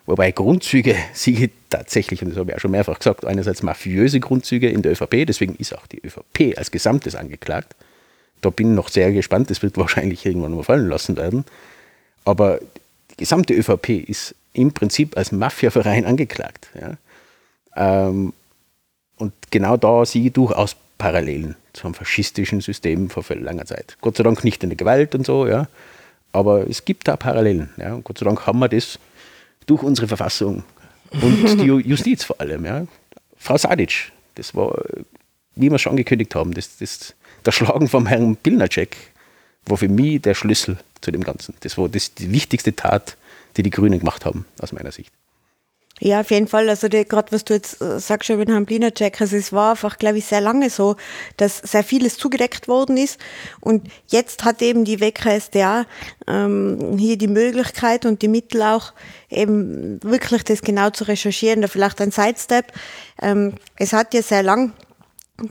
Wobei 0.07 0.33
Grundzüge 0.33 0.97
sie 1.13 1.51
tatsächlich, 1.71 2.23
und 2.23 2.31
das 2.31 2.39
habe 2.39 2.51
ich 2.51 2.57
auch 2.57 2.61
schon 2.61 2.71
mehrfach 2.71 2.99
gesagt, 2.99 3.25
einerseits 3.25 3.63
mafiöse 3.63 4.21
Grundzüge 4.21 4.69
in 4.69 4.83
der 4.83 4.93
ÖVP, 4.93 5.27
deswegen 5.27 5.57
ist 5.57 5.77
auch 5.77 5.87
die 5.87 6.01
ÖVP 6.05 6.57
als 6.57 6.71
Gesamtes 6.71 7.15
angeklagt. 7.15 7.75
Da 8.41 8.51
bin 8.51 8.71
ich 8.71 8.77
noch 8.77 8.89
sehr 8.89 9.13
gespannt, 9.13 9.51
das 9.51 9.63
wird 9.63 9.77
wahrscheinlich 9.77 10.25
irgendwann 10.25 10.55
mal 10.55 10.63
fallen 10.63 10.89
lassen 10.89 11.17
werden. 11.17 11.45
Aber 12.25 12.61
die 13.11 13.17
gesamte 13.17 13.53
ÖVP 13.55 14.09
ist 14.09 14.35
im 14.55 14.73
Prinzip 14.73 15.17
als 15.17 15.33
Mafiaverein 15.33 16.07
angeklagt. 16.07 16.69
Ja. 16.81 16.97
Ähm, 17.77 18.33
und 19.17 19.33
genau 19.51 19.77
da 19.77 20.05
sehe 20.07 20.27
ich 20.27 20.33
durchaus 20.33 20.77
Parallelen 20.97 21.57
zum 21.75 21.93
faschistischen 21.93 22.61
System 22.61 23.11
vor 23.11 23.23
viel 23.23 23.39
langer 23.39 23.67
Zeit. 23.67 23.97
Gott 24.01 24.17
sei 24.17 24.23
Dank 24.23 24.43
nicht 24.45 24.63
in 24.63 24.71
der 24.71 24.77
Gewalt 24.77 25.15
und 25.15 25.27
so, 25.27 25.47
ja. 25.47 25.69
Aber 26.33 26.69
es 26.69 26.85
gibt 26.85 27.07
da 27.07 27.17
Parallelen. 27.17 27.71
Ja. 27.77 27.95
Und 27.95 28.05
Gott 28.05 28.19
sei 28.19 28.25
Dank 28.25 28.47
haben 28.47 28.59
wir 28.59 28.69
das 28.69 28.99
durch 29.67 29.83
unsere 29.83 30.09
Verfassung 30.09 30.65
und 31.11 31.61
die 31.61 31.67
Justiz 31.89 32.25
vor 32.25 32.41
allem. 32.41 32.65
Ja. 32.65 32.87
Frau 33.37 33.57
Sadic, 33.57 34.13
das 34.37 34.55
war, 34.55 34.77
wie 35.55 35.71
wir 35.71 35.79
schon 35.79 35.91
angekündigt 35.91 36.35
haben, 36.35 36.55
das, 36.55 36.79
das, 36.79 37.15
das 37.43 37.55
Schlagen 37.55 37.89
vom 37.89 38.07
Herrn 38.07 38.37
Pilnacek 38.37 38.97
war 39.67 39.77
für 39.77 39.89
mich 39.89 40.23
der 40.23 40.35
Schlüssel 40.35 40.79
zu 41.01 41.11
dem 41.11 41.23
Ganzen. 41.23 41.55
Das 41.61 41.79
war 41.79 41.89
das, 41.89 42.15
die 42.15 42.33
wichtigste 42.33 42.75
Tat, 42.75 43.17
die 43.57 43.63
die 43.63 43.71
Grünen 43.71 43.99
gemacht 43.99 44.25
haben, 44.25 44.45
aus 44.59 44.73
meiner 44.73 44.93
Sicht. 44.93 45.13
Ja, 46.01 46.21
auf 46.21 46.31
jeden 46.33 46.49
Fall. 46.49 46.69
Also 46.69 46.89
gerade 46.89 47.31
was 47.31 47.45
du 47.45 47.55
jetzt 47.55 47.81
äh, 47.81 48.01
sagst 48.01 48.29
über 48.29 48.45
den 48.45 48.53
Herrn 48.53 48.67
Blinacek, 48.67 49.21
also 49.21 49.37
es 49.37 49.53
war 49.53 49.71
einfach, 49.71 49.97
glaube 49.97 50.19
ich, 50.19 50.25
sehr 50.25 50.41
lange 50.41 50.69
so, 50.69 50.97
dass 51.37 51.59
sehr 51.59 51.85
vieles 51.85 52.19
zugedeckt 52.19 52.67
worden 52.67 52.97
ist. 52.97 53.21
Und 53.61 53.87
jetzt 54.09 54.45
hat 54.45 54.61
eben 54.61 54.85
die 54.85 55.01
WKSDA 55.01 55.87
ähm, 56.27 56.99
hier 56.99 57.17
die 57.17 57.29
Möglichkeit 57.29 58.07
und 58.07 58.23
die 58.23 58.29
Mittel 58.29 58.63
auch, 58.63 58.93
eben 59.31 60.03
wirklich 60.03 60.43
das 60.45 60.63
genau 60.63 60.91
zu 60.91 61.05
recherchieren. 61.05 61.63
Da 61.63 61.69
vielleicht 61.69 62.01
ein 62.01 62.11
Sidestep. 62.11 62.73
Ähm, 63.23 63.55
es 63.77 63.93
hat 63.93 64.15
ja 64.15 64.23
sehr 64.23 64.43
lang 64.43 64.73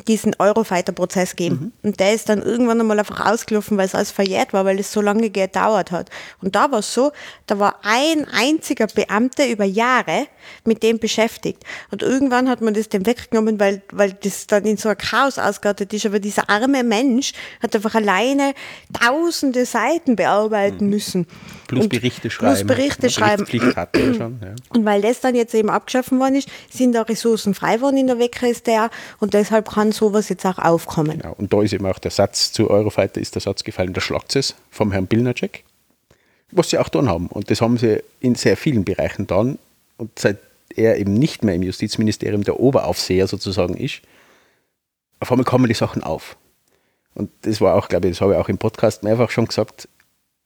diesen 0.08 0.34
Eurofighter-Prozess 0.40 1.36
geben. 1.36 1.56
Mhm. 1.56 1.90
Und 1.90 2.00
der 2.00 2.14
ist 2.14 2.30
dann 2.30 2.42
irgendwann 2.42 2.80
einmal 2.80 3.00
einfach 3.00 3.26
ausgelaufen, 3.30 3.78
weil 3.78 3.86
es 3.86 3.96
alles 3.96 4.12
verjährt 4.12 4.54
war, 4.54 4.64
weil 4.64 4.80
es 4.80 4.94
so 4.94 5.02
lange 5.02 5.30
gedauert 5.30 5.92
hat. 5.92 6.10
Und 6.42 6.56
da 6.56 6.72
war 6.72 6.80
es 6.80 6.94
so, 6.94 7.12
da 7.48 7.60
war 7.60 7.80
ein 7.84 8.26
einziger 8.32 8.88
Beamter 8.88 9.48
über 9.50 9.66
Jahre 9.66 10.28
mit 10.64 10.84
dem 10.84 11.00
beschäftigt. 11.00 11.64
Und 11.92 12.02
irgendwann 12.02 12.48
hat 12.48 12.62
man 12.62 12.74
das 12.74 12.88
dem 12.88 13.06
weggenommen, 13.06 13.60
weil, 13.60 13.82
weil 13.92 14.14
das 14.14 14.48
dann 14.48 14.64
in 14.66 14.78
so 14.78 14.88
ein 14.88 14.98
Chaos 14.98 15.38
ausgeartet 15.38 15.92
ist. 15.94 16.06
Aber 16.06 16.20
dieser 16.20 16.50
arme 16.50 16.84
Mensch 16.86 17.34
hat 17.62 17.76
einfach 17.76 17.96
alleine 17.96 18.54
tausende 18.98 19.66
Seiten 19.66 20.16
bearbeiten 20.16 20.86
mhm. 20.86 20.90
müssen. 20.92 21.28
Plus 21.68 21.88
Berichte 21.88 22.30
schreiben. 22.30 22.56
Plus 22.56 22.68
Berichte 22.68 23.10
schreiben. 23.10 23.46
Schon, 23.48 24.40
ja. 24.42 24.56
Und 24.70 24.86
weil 24.86 25.02
das 25.02 25.22
dann 25.22 25.36
jetzt 25.36 25.54
eben 25.54 25.70
abgeschaffen 25.70 26.20
worden 26.20 26.36
ist, 26.36 26.50
sind 26.70 26.94
da 26.94 27.04
Ressourcen 27.04 27.54
frei 27.54 27.82
worden 27.82 27.98
in 27.98 28.08
der 28.08 28.20
WKSDR 28.20 28.90
und 29.20 29.34
deshalb 29.34 29.70
kann 29.70 29.92
sowas 29.92 30.30
jetzt 30.30 30.46
auch 30.46 30.58
aufkommen. 30.58 31.20
Genau. 31.20 31.36
Und 31.38 31.54
da 31.54 31.62
ist 31.62 31.74
eben 31.74 31.86
auch 31.86 32.00
der 32.00 32.12
Satz 32.12 32.52
zu 32.52 32.70
Eurofighter, 32.70 33.22
ist 33.22 33.36
der 33.36 33.42
Satz 33.42 33.64
gefallen, 33.64 33.94
der 33.94 34.02
schlagt 34.02 34.36
es 34.36 34.56
vom 34.72 34.92
Herrn 34.92 35.08
Bilnacek, 35.08 35.64
was 36.52 36.70
sie 36.70 36.78
auch 36.78 36.86
getan 36.86 37.10
haben. 37.10 37.28
Und 37.28 37.50
das 37.50 37.62
haben 37.62 37.78
sie 37.78 38.04
in 38.20 38.36
sehr 38.36 38.58
vielen 38.58 38.84
Bereichen 38.84 39.28
getan. 39.28 39.58
Und 39.98 40.18
seit 40.18 40.38
er 40.76 40.98
eben 40.98 41.14
nicht 41.14 41.44
mehr 41.44 41.56
im 41.56 41.64
Justizministerium 41.64 42.44
der 42.44 42.60
Oberaufseher 42.60 43.28
sozusagen 43.28 43.76
ist, 43.76 44.02
auf 45.20 45.32
einmal 45.32 45.46
kommen 45.46 45.68
die 45.68 45.74
Sachen 45.74 46.04
auf. 46.04 46.36
Und 47.16 47.30
das 47.44 47.62
war 47.62 47.76
auch, 47.76 47.90
glaube 47.90 48.08
ich, 48.08 48.14
das 48.14 48.22
habe 48.22 48.34
ich 48.34 48.40
auch 48.40 48.50
im 48.50 48.58
Podcast 48.58 49.04
mehrfach 49.04 49.30
schon 49.30 49.46
gesagt, 49.46 49.88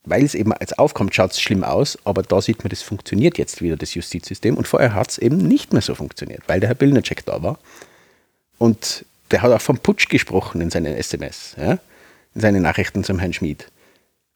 weil 0.09 0.23
es 0.23 0.35
eben 0.35 0.53
als 0.53 0.73
aufkommt, 0.73 1.13
schaut 1.13 1.31
es 1.31 1.41
schlimm 1.41 1.63
aus, 1.63 1.97
aber 2.05 2.23
da 2.23 2.41
sieht 2.41 2.59
man, 2.59 2.69
das 2.69 2.81
funktioniert 2.81 3.37
jetzt 3.37 3.61
wieder, 3.61 3.75
das 3.75 3.93
Justizsystem. 3.93 4.55
Und 4.55 4.67
vorher 4.67 4.93
hat 4.93 5.11
es 5.11 5.17
eben 5.17 5.37
nicht 5.37 5.73
mehr 5.73 5.81
so 5.81 5.95
funktioniert, 5.95 6.43
weil 6.47 6.59
der 6.59 6.69
Herr 6.69 6.75
Bilnacek 6.75 7.25
da 7.25 7.43
war. 7.43 7.59
Und 8.57 9.05
der 9.31 9.41
hat 9.41 9.51
auch 9.51 9.61
vom 9.61 9.77
Putsch 9.77 10.07
gesprochen 10.07 10.61
in 10.61 10.69
seinen 10.69 10.95
SMS, 10.95 11.55
ja? 11.57 11.79
in 12.33 12.41
seinen 12.41 12.63
Nachrichten 12.63 13.03
zum 13.03 13.19
Herrn 13.19 13.33
Schmid. 13.33 13.69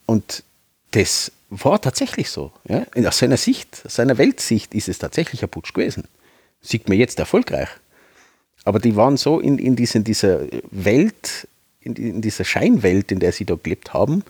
Und 0.05 0.43
das 0.91 1.31
war 1.49 1.81
tatsächlich 1.81 2.29
so. 2.29 2.51
Ja? 2.67 2.85
Aus 3.07 3.19
seiner 3.19 3.37
Sicht, 3.37 3.83
aus 3.85 3.95
seiner 3.95 4.17
Weltsicht 4.17 4.73
ist 4.73 4.89
es 4.89 4.97
tatsächlich 4.97 5.41
ein 5.41 5.49
Putsch 5.49 5.73
gewesen. 5.73 6.03
Sieht 6.61 6.89
man 6.89 6.97
jetzt 6.97 7.17
erfolgreich. 7.19 7.69
Aber 8.65 8.79
die 8.79 8.95
waren 8.95 9.17
so 9.17 9.39
in, 9.39 9.57
in 9.57 9.75
diesen, 9.75 10.03
dieser 10.03 10.41
Welt, 10.69 11.47
in, 11.79 11.95
in 11.95 12.21
dieser 12.21 12.43
Scheinwelt, 12.43 13.11
in 13.11 13.19
der 13.19 13.31
sie 13.31 13.45
da 13.45 13.55
gelebt 13.55 13.93
haben, 13.93 14.23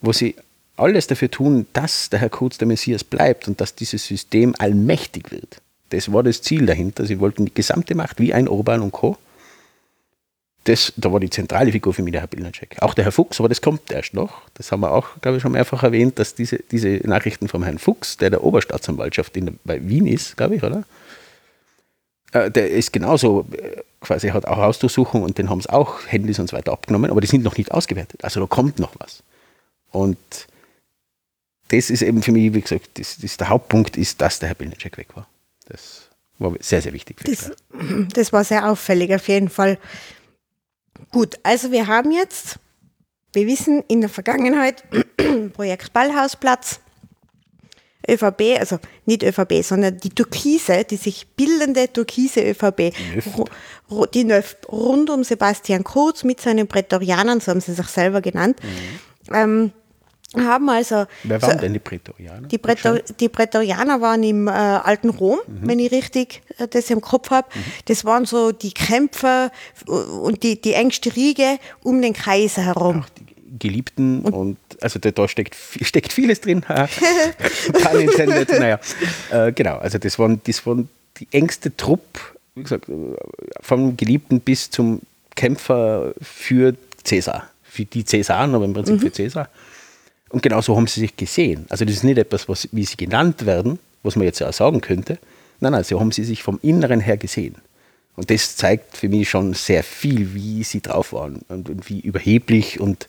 wo 0.00 0.12
sie 0.12 0.36
alles 0.76 1.06
dafür 1.06 1.30
tun, 1.30 1.66
dass 1.72 2.10
der 2.10 2.20
Herr 2.20 2.30
Kurz 2.30 2.58
der 2.58 2.68
Messias 2.68 3.04
bleibt 3.04 3.48
und 3.48 3.60
dass 3.60 3.74
dieses 3.74 4.04
System 4.06 4.54
allmächtig 4.58 5.30
wird. 5.30 5.60
Das 5.90 6.12
war 6.12 6.22
das 6.22 6.42
Ziel 6.42 6.66
dahinter. 6.66 7.06
Sie 7.06 7.20
wollten 7.20 7.46
die 7.46 7.54
gesamte 7.54 7.94
Macht, 7.94 8.18
wie 8.18 8.34
ein 8.34 8.48
Orban 8.48 8.82
und 8.82 8.92
Co 8.92 9.16
das, 10.66 10.92
da 10.96 11.12
war 11.12 11.20
die 11.20 11.30
zentrale 11.30 11.70
Figur 11.70 11.94
für 11.94 12.02
mich 12.02 12.12
der 12.12 12.22
Herr 12.22 12.28
Bilnacek. 12.28 12.76
Auch 12.80 12.94
der 12.94 13.04
Herr 13.04 13.12
Fuchs, 13.12 13.38
aber 13.38 13.48
das 13.48 13.60
kommt 13.60 13.90
erst 13.92 14.14
noch. 14.14 14.42
Das 14.54 14.72
haben 14.72 14.80
wir 14.80 14.90
auch, 14.90 15.06
glaube 15.20 15.36
ich, 15.36 15.42
schon 15.42 15.52
mehrfach 15.52 15.82
erwähnt, 15.84 16.18
dass 16.18 16.34
diese, 16.34 16.58
diese 16.70 16.88
Nachrichten 17.04 17.46
vom 17.46 17.62
Herrn 17.62 17.78
Fuchs, 17.78 18.16
der 18.16 18.30
der 18.30 18.42
Oberstaatsanwaltschaft 18.42 19.36
in, 19.36 19.58
bei 19.64 19.86
Wien 19.88 20.06
ist, 20.06 20.36
glaube 20.36 20.56
ich, 20.56 20.64
oder? 20.64 20.82
Äh, 22.32 22.50
der 22.50 22.70
ist 22.70 22.92
genauso, 22.92 23.46
äh, 23.52 23.82
quasi 24.00 24.30
hat 24.30 24.46
auch 24.46 24.56
Hausdurchsuchung 24.56 25.22
und 25.22 25.38
den 25.38 25.50
haben 25.50 25.60
es 25.60 25.68
auch 25.68 26.00
Handys 26.08 26.40
und 26.40 26.50
so 26.50 26.56
weiter 26.56 26.72
abgenommen, 26.72 27.12
aber 27.12 27.20
die 27.20 27.28
sind 27.28 27.44
noch 27.44 27.56
nicht 27.56 27.70
ausgewertet. 27.70 28.24
Also 28.24 28.40
da 28.40 28.46
kommt 28.46 28.80
noch 28.80 28.94
was. 28.98 29.22
Und 29.92 30.18
das 31.68 31.90
ist 31.90 32.02
eben 32.02 32.22
für 32.22 32.32
mich, 32.32 32.52
wie 32.54 32.60
gesagt, 32.60 32.98
das, 32.98 33.18
das 33.18 33.36
der 33.36 33.48
Hauptpunkt 33.48 33.96
ist, 33.96 34.20
dass 34.20 34.38
der 34.38 34.48
Herr 34.48 34.56
Bilnacek 34.56 34.96
weg 34.98 35.08
war. 35.14 35.28
Das 35.68 36.08
war 36.38 36.54
sehr, 36.60 36.82
sehr 36.82 36.92
wichtig. 36.92 37.18
Das, 37.24 37.50
das 38.14 38.32
war 38.32 38.44
sehr 38.44 38.70
auffällig 38.70 39.14
auf 39.14 39.26
jeden 39.28 39.48
Fall. 39.48 39.78
Gut, 41.10 41.36
also 41.42 41.72
wir 41.72 41.86
haben 41.86 42.12
jetzt, 42.12 42.58
wir 43.32 43.46
wissen 43.46 43.82
in 43.88 44.00
der 44.00 44.10
Vergangenheit, 44.10 44.84
Projekt 45.52 45.92
Ballhausplatz. 45.92 46.80
ÖVP, 48.08 48.58
also 48.60 48.78
nicht 49.04 49.24
ÖVP, 49.24 49.64
sondern 49.64 49.98
die 49.98 50.10
Türkise, 50.10 50.84
die 50.84 50.96
sich 50.96 51.26
bildende 51.34 51.92
türkise 51.92 52.40
ÖVP, 52.40 52.94
die 54.14 54.22
Nöf, 54.22 54.56
rund 54.68 55.10
um 55.10 55.24
Sebastian 55.24 55.82
Kurz 55.82 56.22
mit 56.22 56.40
seinen 56.40 56.68
Prätorianern, 56.68 57.40
so 57.40 57.50
haben 57.50 57.60
sie 57.60 57.74
sich 57.74 57.88
selber 57.88 58.20
genannt, 58.20 58.60
ähm, 59.32 59.72
haben 60.34 60.68
also 60.68 61.06
Wer 61.22 61.40
waren 61.40 61.58
denn 61.58 61.72
die 61.72 61.78
Prätorianer? 61.78 62.48
die, 62.48 62.58
Prätor, 62.58 62.98
die 63.20 63.28
Prätorianer 63.28 64.00
waren 64.00 64.22
im 64.24 64.48
äh, 64.48 64.50
alten 64.50 65.10
Rom, 65.10 65.38
Mhm. 65.46 65.68
wenn 65.68 65.78
ich 65.78 65.92
richtig 65.92 66.42
äh, 66.58 66.66
das 66.68 66.90
im 66.90 67.00
Kopf 67.00 67.30
habe. 67.30 67.48
Das 67.86 68.04
waren 68.04 68.26
so 68.26 68.50
die 68.52 68.72
Kämpfer 68.72 69.50
äh, 69.86 69.90
und 69.90 70.42
die, 70.42 70.60
die 70.60 70.72
engste 70.74 71.14
Riege 71.14 71.58
um 71.82 72.02
den 72.02 72.12
Kaiser 72.12 72.62
herum. 72.62 73.04
die 73.16 73.68
Geliebten 73.68 74.20
und, 74.22 74.58
also 74.82 74.98
da, 74.98 75.10
da 75.12 75.28
steckt, 75.28 75.56
steckt 75.80 76.12
vieles 76.12 76.40
drin. 76.42 76.62
Pun 77.72 78.00
intended. 78.00 78.48
Naja, 78.50 78.78
äh, 79.30 79.52
genau, 79.52 79.76
also 79.78 79.98
das 79.98 80.18
waren, 80.18 80.40
das 80.44 80.66
waren 80.66 80.88
die 81.20 81.28
engste 81.30 81.74
Trupp, 81.76 82.02
wie 82.54 82.62
gesagt, 82.64 82.88
äh, 82.88 82.92
vom 83.60 83.96
Geliebten 83.96 84.40
bis 84.40 84.70
zum 84.70 85.00
Kämpfer 85.34 86.12
für 86.20 86.74
Cäsar. 87.04 87.48
Für 87.62 87.84
die 87.84 88.04
Cäsaren, 88.04 88.54
aber 88.54 88.64
im 88.64 88.72
Prinzip 88.74 89.00
für 89.00 89.12
Cäsar. 89.12 89.48
Und 90.30 90.42
genau 90.42 90.60
so 90.60 90.76
haben 90.76 90.86
sie 90.86 91.00
sich 91.00 91.16
gesehen. 91.16 91.66
Also 91.68 91.84
das 91.84 91.94
ist 91.94 92.04
nicht 92.04 92.18
etwas, 92.18 92.48
was, 92.48 92.68
wie 92.72 92.84
sie 92.84 92.96
genannt 92.96 93.46
werden, 93.46 93.78
was 94.02 94.16
man 94.16 94.24
jetzt 94.24 94.40
ja 94.40 94.48
auch 94.48 94.52
sagen 94.52 94.80
könnte. 94.80 95.18
Nein, 95.60 95.72
nein, 95.72 95.84
so 95.84 96.00
haben 96.00 96.12
sie 96.12 96.24
sich 96.24 96.42
vom 96.42 96.58
Inneren 96.62 97.00
her 97.00 97.16
gesehen. 97.16 97.56
Und 98.16 98.30
das 98.30 98.56
zeigt 98.56 98.96
für 98.96 99.08
mich 99.08 99.28
schon 99.28 99.54
sehr 99.54 99.84
viel, 99.84 100.34
wie 100.34 100.64
sie 100.64 100.80
drauf 100.80 101.12
waren 101.12 101.42
und, 101.48 101.68
und 101.68 101.88
wie 101.88 102.00
überheblich 102.00 102.80
und 102.80 103.08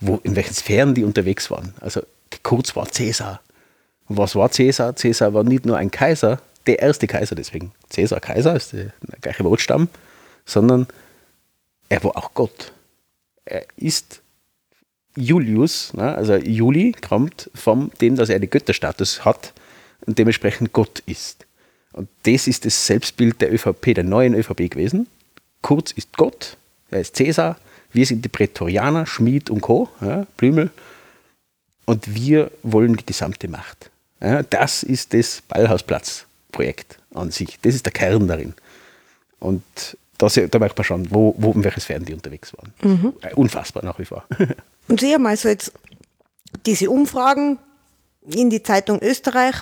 wo, 0.00 0.20
in 0.22 0.36
welchen 0.36 0.54
Sphären 0.54 0.94
die 0.94 1.04
unterwegs 1.04 1.50
waren. 1.50 1.74
Also 1.80 2.02
kurz 2.42 2.76
war 2.76 2.90
Cäsar. 2.90 3.40
Und 4.08 4.18
was 4.18 4.36
war 4.36 4.50
Cäsar? 4.50 4.94
Cäsar 4.94 5.34
war 5.34 5.42
nicht 5.42 5.66
nur 5.66 5.76
ein 5.76 5.90
Kaiser, 5.90 6.40
der 6.66 6.78
erste 6.78 7.06
Kaiser 7.06 7.34
deswegen. 7.34 7.72
Cäsar 7.90 8.20
Kaiser 8.20 8.54
ist 8.54 8.72
der, 8.72 8.92
der 9.02 9.18
gleiche 9.20 9.44
Wortstamm, 9.44 9.88
sondern 10.44 10.86
er 11.88 12.02
war 12.04 12.16
auch 12.16 12.32
Gott. 12.34 12.72
Er 13.44 13.64
ist 13.76 14.20
Julius, 15.16 15.92
ne, 15.94 16.14
also 16.14 16.34
Juli 16.36 16.92
kommt 16.92 17.50
von 17.54 17.90
dem, 18.00 18.16
dass 18.16 18.28
er 18.28 18.38
den 18.38 18.50
Götterstatus 18.50 19.24
hat 19.24 19.52
und 20.06 20.18
dementsprechend 20.18 20.72
Gott 20.72 21.00
ist. 21.06 21.46
Und 21.92 22.08
das 22.24 22.46
ist 22.46 22.64
das 22.66 22.86
Selbstbild 22.86 23.40
der 23.40 23.52
ÖVP, 23.52 23.94
der 23.94 24.04
neuen 24.04 24.34
ÖVP 24.34 24.70
gewesen. 24.70 25.06
Kurz 25.62 25.92
ist 25.92 26.16
Gott, 26.16 26.56
er 26.90 27.00
ist 27.00 27.16
Cäsar, 27.16 27.56
wir 27.92 28.04
sind 28.04 28.24
die 28.24 28.28
Prätorianer, 28.28 29.06
Schmied 29.06 29.48
und 29.48 29.62
Co., 29.62 29.88
ja, 30.02 30.26
Blümel, 30.36 30.70
und 31.86 32.14
wir 32.14 32.50
wollen 32.62 32.96
die 32.96 33.06
gesamte 33.06 33.48
Macht. 33.48 33.90
Ja, 34.20 34.42
das 34.42 34.82
ist 34.82 35.14
das 35.14 35.42
Ballhausplatz-Projekt 35.48 36.98
an 37.14 37.30
sich. 37.30 37.58
Das 37.62 37.74
ist 37.74 37.86
der 37.86 37.92
Kern 37.92 38.26
darin. 38.28 38.54
Und 39.38 39.62
da, 40.18 40.28
se- 40.28 40.48
da 40.48 40.58
merkt 40.58 40.76
man 40.76 40.84
schon, 40.84 41.10
wo, 41.10 41.34
wo 41.38 41.52
in 41.52 41.62
welches 41.64 41.84
Sphären 41.84 42.04
die 42.04 42.14
unterwegs 42.14 42.52
waren. 42.56 43.14
Äh, 43.22 43.34
Unfassbar 43.34 43.84
nach 43.84 43.98
wie 43.98 44.04
vor. 44.04 44.24
Und 44.88 45.00
Sie 45.00 45.12
haben 45.12 45.26
also 45.26 45.48
jetzt 45.48 45.72
diese 46.64 46.90
Umfragen 46.90 47.58
in 48.22 48.50
die 48.50 48.62
Zeitung 48.62 49.00
Österreich 49.02 49.56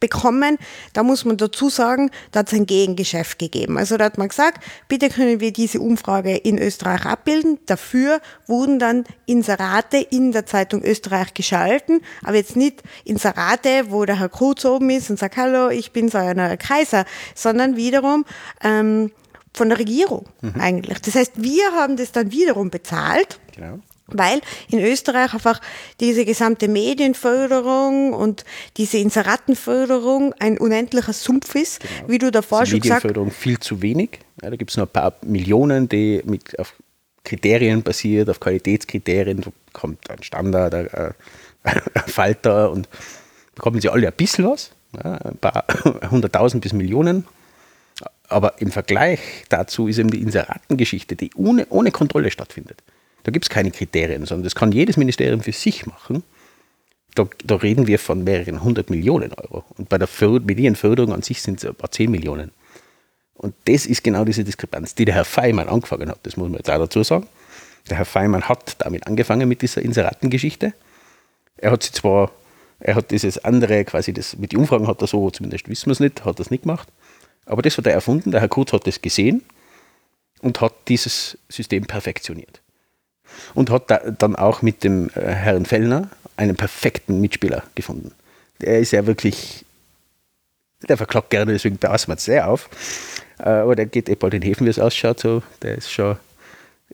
bekommen. 0.00 0.58
Da 0.92 1.02
muss 1.02 1.24
man 1.24 1.36
dazu 1.36 1.70
sagen, 1.70 2.10
da 2.30 2.40
hat 2.40 2.48
es 2.48 2.54
ein 2.54 2.66
Gegengeschäft 2.66 3.38
gegeben. 3.38 3.78
Also 3.78 3.96
da 3.96 4.04
hat 4.04 4.18
man 4.18 4.28
gesagt, 4.28 4.62
bitte 4.88 5.08
können 5.08 5.40
wir 5.40 5.52
diese 5.52 5.80
Umfrage 5.80 6.36
in 6.36 6.58
Österreich 6.58 7.04
abbilden. 7.04 7.58
Dafür 7.66 8.20
wurden 8.46 8.78
dann 8.78 9.04
Inserate 9.26 9.98
in 9.98 10.32
der 10.32 10.46
Zeitung 10.46 10.82
Österreich 10.82 11.34
geschalten, 11.34 12.00
aber 12.22 12.36
jetzt 12.36 12.56
nicht 12.56 12.82
Inserate, 13.04 13.90
wo 13.90 14.04
der 14.04 14.18
Herr 14.20 14.28
Kruz 14.28 14.64
oben 14.64 14.90
ist 14.90 15.10
und 15.10 15.18
sagt, 15.18 15.36
hallo, 15.36 15.68
ich 15.70 15.92
bin 15.92 16.08
so 16.08 16.18
ein 16.18 16.58
Kaiser, 16.58 17.04
sondern 17.34 17.76
wiederum 17.76 18.24
ähm, 18.62 19.10
von 19.52 19.68
der 19.68 19.78
Regierung 19.78 20.26
eigentlich. 20.58 21.00
Das 21.00 21.16
heißt, 21.16 21.32
wir 21.42 21.72
haben 21.72 21.96
das 21.96 22.12
dann 22.12 22.30
wiederum 22.30 22.70
bezahlt. 22.70 23.40
Genau. 23.56 23.80
Weil 24.10 24.40
in 24.70 24.80
Österreich 24.80 25.34
einfach 25.34 25.60
diese 26.00 26.24
gesamte 26.24 26.66
Medienförderung 26.66 28.14
und 28.14 28.44
diese 28.78 28.98
Inseratenförderung 28.98 30.34
ein 30.38 30.56
unendlicher 30.56 31.12
Sumpf 31.12 31.54
ist, 31.54 31.82
wie 32.06 32.18
du 32.18 32.30
davor 32.30 32.64
schon 32.64 32.80
gesagt 32.80 33.04
hast. 33.04 33.04
Medienförderung 33.04 33.30
viel 33.30 33.58
zu 33.58 33.82
wenig. 33.82 34.20
Ja, 34.42 34.48
da 34.50 34.56
gibt 34.56 34.70
es 34.70 34.76
nur 34.78 34.86
ein 34.86 34.92
paar 34.92 35.14
Millionen, 35.22 35.88
die 35.88 36.22
mit, 36.24 36.58
auf 36.58 36.74
Kriterien 37.22 37.82
basiert, 37.82 38.30
auf 38.30 38.40
Qualitätskriterien. 38.40 39.42
Da 39.42 39.50
kommt 39.74 40.08
ein 40.08 40.22
Standard, 40.22 40.74
ein, 40.74 41.14
ein 41.64 41.82
Falter 42.06 42.70
und 42.70 42.88
bekommen 43.54 43.80
sie 43.80 43.90
alle 43.90 44.06
ein 44.06 44.14
bisschen 44.14 44.46
was. 44.46 44.70
Ja, 45.04 45.16
ein 45.16 45.36
paar 45.36 45.66
hunderttausend 46.10 46.62
bis 46.62 46.72
Millionen. 46.72 47.26
Aber 48.28 48.60
im 48.60 48.70
Vergleich 48.70 49.20
dazu 49.48 49.88
ist 49.88 49.98
eben 49.98 50.10
die 50.10 50.22
Inseratengeschichte, 50.22 51.16
die 51.16 51.30
ohne, 51.34 51.66
ohne 51.68 51.90
Kontrolle 51.90 52.30
stattfindet. 52.30 52.82
Da 53.28 53.30
gibt 53.30 53.44
es 53.44 53.50
keine 53.50 53.70
Kriterien, 53.70 54.24
sondern 54.24 54.44
das 54.44 54.54
kann 54.54 54.72
jedes 54.72 54.96
Ministerium 54.96 55.42
für 55.42 55.52
sich 55.52 55.84
machen. 55.84 56.22
Da, 57.14 57.28
da 57.44 57.56
reden 57.56 57.86
wir 57.86 57.98
von 57.98 58.24
mehreren 58.24 58.64
hundert 58.64 58.88
Millionen 58.88 59.34
Euro. 59.34 59.64
Und 59.76 59.90
bei 59.90 59.98
der 59.98 60.08
Förd 60.08 60.46
Medienförderung 60.46 61.12
an 61.12 61.20
sich 61.20 61.42
sind 61.42 61.58
es 61.58 61.66
ein 61.66 61.74
paar 61.74 61.90
zehn 61.90 62.10
Millionen. 62.10 62.52
Und 63.34 63.54
das 63.66 63.84
ist 63.84 64.02
genau 64.02 64.24
diese 64.24 64.44
Diskrepanz, 64.44 64.94
die 64.94 65.04
der 65.04 65.14
Herr 65.14 65.26
Feimann 65.26 65.68
angefangen 65.68 66.08
hat. 66.08 66.20
Das 66.22 66.38
muss 66.38 66.48
man 66.48 66.56
jetzt 66.56 66.70
auch 66.70 66.78
dazu 66.78 67.02
sagen. 67.02 67.26
Der 67.90 67.98
Herr 67.98 68.06
Feimann 68.06 68.48
hat 68.48 68.76
damit 68.78 69.06
angefangen 69.06 69.46
mit 69.46 69.60
dieser 69.60 69.82
Inseratengeschichte. 69.82 70.72
Er 71.58 71.70
hat 71.70 71.82
sie 71.82 71.92
zwar, 71.92 72.30
er 72.80 72.94
hat 72.94 73.10
dieses 73.10 73.44
andere, 73.44 73.84
quasi 73.84 74.14
das, 74.14 74.38
mit 74.38 74.52
den 74.52 74.60
Umfragen 74.60 74.86
hat 74.86 75.02
er 75.02 75.06
so, 75.06 75.30
zumindest 75.30 75.68
wissen 75.68 75.84
wir 75.84 75.92
es 75.92 76.00
nicht, 76.00 76.24
hat 76.24 76.40
das 76.40 76.50
nicht 76.50 76.62
gemacht. 76.62 76.88
Aber 77.44 77.60
das 77.60 77.76
hat 77.76 77.86
er 77.86 77.92
erfunden. 77.92 78.30
Der 78.30 78.40
Herr 78.40 78.48
Kurz 78.48 78.72
hat 78.72 78.86
das 78.86 79.02
gesehen 79.02 79.42
und 80.40 80.62
hat 80.62 80.72
dieses 80.88 81.36
System 81.50 81.84
perfektioniert. 81.84 82.62
Und 83.54 83.70
hat 83.70 83.90
da, 83.90 83.98
dann 83.98 84.36
auch 84.36 84.62
mit 84.62 84.84
dem 84.84 85.10
äh, 85.14 85.20
Herrn 85.20 85.66
Fellner 85.66 86.08
einen 86.36 86.56
perfekten 86.56 87.20
Mitspieler 87.20 87.62
gefunden. 87.74 88.12
Der 88.60 88.78
ist 88.78 88.92
ja 88.92 89.06
wirklich, 89.06 89.64
der 90.88 90.96
verklagt 90.96 91.30
gerne, 91.30 91.52
deswegen 91.52 91.78
wir 91.80 91.92
es 91.92 92.24
sehr 92.24 92.48
auf. 92.48 92.68
Äh, 93.38 93.48
aber 93.48 93.76
der 93.76 93.86
geht 93.86 94.08
eh 94.08 94.14
bald 94.14 94.34
in 94.34 94.40
den 94.40 94.48
Häfen, 94.48 94.66
wie 94.66 94.70
es 94.70 94.78
ausschaut. 94.78 95.20
So. 95.20 95.42
Der 95.62 95.78
ist 95.78 95.90
schon 95.90 96.16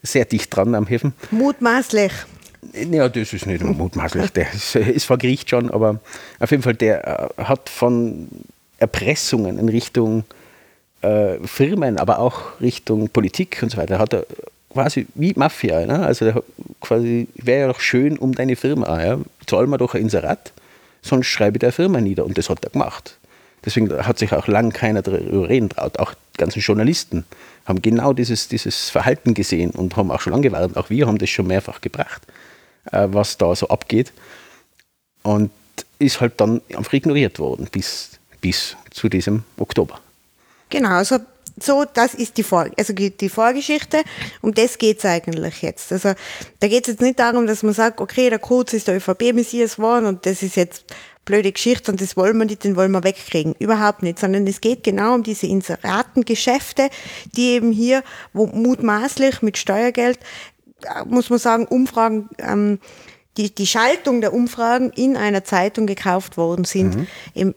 sehr 0.01 0.25
dicht 0.25 0.55
dran 0.55 0.75
am 0.75 0.87
Häfen. 0.87 1.13
Mutmaßlich. 1.31 2.11
Ja, 2.73 3.09
das 3.09 3.33
ist 3.33 3.45
nicht 3.45 3.63
mutmaßlich. 3.63 4.31
Der 4.31 4.51
ist, 4.51 4.75
ist 4.75 5.05
vor 5.05 5.17
Gericht 5.17 5.49
schon, 5.49 5.69
aber 5.69 5.99
auf 6.39 6.51
jeden 6.51 6.63
Fall, 6.63 6.73
der 6.73 7.31
äh, 7.37 7.43
hat 7.43 7.69
von 7.69 8.27
Erpressungen 8.77 9.59
in 9.59 9.69
Richtung 9.69 10.23
Firmen, 11.43 11.99
aber 11.99 12.17
auch 12.17 12.59
Richtung 12.61 13.09
Politik 13.09 13.59
und 13.61 13.69
so 13.69 13.77
weiter, 13.77 13.99
hat 13.99 14.13
er 14.13 14.25
quasi 14.75 15.07
wie 15.15 15.33
Mafia. 15.35 15.85
Ne? 15.85 16.05
Also 16.05 16.43
quasi 16.81 17.27
wäre 17.35 17.61
ja 17.61 17.67
doch 17.67 17.79
schön 17.79 18.17
um 18.17 18.35
deine 18.35 18.57
Firma. 18.57 19.01
Ja? 19.01 19.19
Zahl 19.47 19.67
mir 19.67 19.77
doch 19.77 19.95
ein 19.95 20.01
Inserat, 20.01 20.51
sonst 21.01 21.27
schreibe 21.27 21.57
ich 21.57 21.61
der 21.61 21.71
Firma 21.71 22.01
nieder. 22.01 22.25
Und 22.25 22.37
das 22.37 22.49
hat 22.49 22.63
er 22.63 22.71
gemacht. 22.71 23.17
Deswegen 23.63 23.89
hat 24.05 24.19
sich 24.19 24.33
auch 24.33 24.47
lang 24.47 24.71
keiner 24.71 25.01
darüber 25.01 25.49
reden 25.49 25.69
traut. 25.69 25.97
Auch 25.97 26.13
die 26.13 26.37
ganzen 26.37 26.59
Journalisten 26.59 27.23
haben 27.65 27.81
genau 27.81 28.11
dieses, 28.11 28.49
dieses 28.49 28.89
Verhalten 28.89 29.33
gesehen 29.33 29.71
und 29.71 29.95
haben 29.95 30.11
auch 30.11 30.19
schon 30.19 30.33
lange 30.33 30.49
gewarnt. 30.49 30.77
Auch 30.77 30.89
wir 30.89 31.07
haben 31.07 31.17
das 31.17 31.29
schon 31.29 31.47
mehrfach 31.47 31.79
gebracht, 31.81 32.21
äh, 32.91 33.07
was 33.09 33.37
da 33.37 33.55
so 33.55 33.69
abgeht. 33.69 34.11
Und 35.23 35.51
ist 35.97 36.19
halt 36.19 36.39
dann 36.41 36.61
einfach 36.75 36.93
ignoriert 36.93 37.39
worden 37.39 37.67
bis, 37.71 38.19
bis 38.41 38.75
zu 38.91 39.07
diesem 39.07 39.43
Oktober. 39.57 39.99
Genau, 40.69 40.89
also 40.89 41.17
so, 41.59 41.85
das 41.85 42.13
ist 42.13 42.37
die, 42.37 42.43
Vor 42.43 42.69
also 42.77 42.93
die 42.93 43.29
Vorgeschichte. 43.29 44.01
Um 44.41 44.53
das 44.53 44.77
geht 44.77 44.99
es 44.99 45.05
eigentlich 45.05 45.61
jetzt. 45.61 45.91
Also 45.91 46.13
da 46.59 46.67
geht 46.67 46.87
es 46.87 46.93
jetzt 46.93 47.01
nicht 47.01 47.19
darum, 47.19 47.47
dass 47.47 47.63
man 47.63 47.73
sagt, 47.73 48.01
okay, 48.01 48.29
der 48.29 48.39
Kurz 48.39 48.73
ist 48.73 48.87
der 48.87 48.97
ÖVP-Messias 48.97 49.77
geworden 49.77 50.05
und 50.05 50.25
das 50.25 50.43
ist 50.43 50.57
jetzt 50.57 50.85
blöde 51.23 51.51
Geschichte 51.51 51.91
und 51.91 51.99
das 52.01 52.15
wollen 52.15 52.37
wir 52.37 52.45
nicht, 52.45 52.63
den 52.63 52.75
wollen 52.75 52.91
wir 52.91 53.03
wegkriegen. 53.03 53.55
Überhaupt 53.57 54.03
nicht, 54.03 54.19
sondern 54.19 54.45
es 54.47 54.61
geht 54.61 54.83
genau 54.83 55.15
um 55.15 55.23
diese 55.23 55.47
Inseratengeschäfte, 55.47 56.89
die 57.35 57.49
eben 57.53 57.71
hier, 57.71 58.03
wo 58.31 58.45
mutmaßlich 58.45 59.41
mit 59.41 59.57
Steuergeld, 59.57 60.19
äh, 60.83 61.03
muss 61.05 61.29
man 61.29 61.39
sagen, 61.39 61.65
Umfragen, 61.65 62.29
ähm, 62.37 62.79
die, 63.37 63.53
die 63.53 63.67
Schaltung 63.67 64.21
der 64.21 64.33
Umfragen 64.33 64.91
in 64.91 65.17
einer 65.17 65.43
Zeitung 65.43 65.87
gekauft 65.87 66.37
worden 66.37 66.63
sind. 66.63 67.07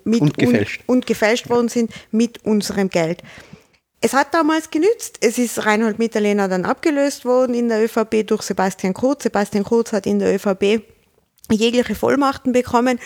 mit 0.05 0.21
Und 0.21 0.37
gefälscht. 0.37 0.83
und 0.87 1.07
gefälscht 1.07 1.49
worden 1.51 1.69
sind 1.69 1.93
mit 2.11 2.45
unserem 2.45 2.89
Geld. 2.89 3.23
Es 4.01 4.13
hat 4.13 4.33
damals 4.33 4.71
genützt. 4.71 5.19
Es 5.21 5.39
ist 5.39 5.65
Reinhold 5.67 5.99
Mitterlehner 5.99 6.49
dann 6.49 6.65
abgelöst 6.65 7.25
worden 7.25 7.55
in 7.55 7.69
der 7.69 7.83
ÖVP 7.83 8.27
durch 8.27 8.43
Sebastian 8.43 8.95
Kurz. 8.95 9.25
Sebastian 9.25 9.65
Kurz 9.65 9.93
hat 9.93 10.07
in 10.07 10.21
der 10.21 10.35
ÖVP 10.35 10.83
jegliche 11.51 11.95
Vollmachten 11.95 12.53
bekommen. 12.53 13.01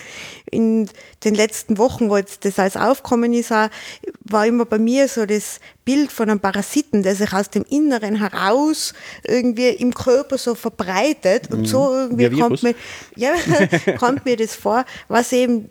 In 0.51 0.89
den 1.23 1.33
letzten 1.33 1.77
Wochen, 1.77 2.09
wo 2.09 2.17
jetzt 2.17 2.43
das 2.45 2.59
alles 2.59 2.75
aufkommen 2.75 3.33
ist, 3.33 3.51
war 3.51 4.45
immer 4.45 4.65
bei 4.65 4.77
mir 4.79 5.07
so 5.07 5.25
das 5.25 5.59
Bild 5.85 6.11
von 6.11 6.29
einem 6.29 6.41
Parasiten, 6.41 7.03
der 7.03 7.15
sich 7.15 7.31
aus 7.33 7.49
dem 7.49 7.63
Inneren 7.69 8.17
heraus 8.17 8.93
irgendwie 9.25 9.69
im 9.69 9.93
Körper 9.93 10.37
so 10.37 10.55
verbreitet. 10.55 11.51
Und 11.53 11.65
so 11.67 11.89
Mhm. 11.89 11.95
irgendwie 11.95 12.31
Wie 12.31 12.35
ein 12.35 12.49
kommt 12.49 12.63
mir, 12.63 12.75
ja, 13.15 13.33
kommt 13.97 14.25
mir 14.25 14.35
das 14.37 14.55
vor, 14.55 14.85
was 15.07 15.31
eben 15.31 15.69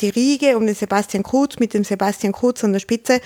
die 0.00 0.08
Riege 0.08 0.56
um 0.56 0.64
den 0.64 0.76
Sebastian 0.76 1.24
Kurz 1.24 1.58
mit 1.58 1.74
dem 1.74 1.84
Sebastian 1.84 2.32
Kurz 2.32 2.62
an 2.64 2.72
der 2.72 2.80
Spitze 2.80 3.20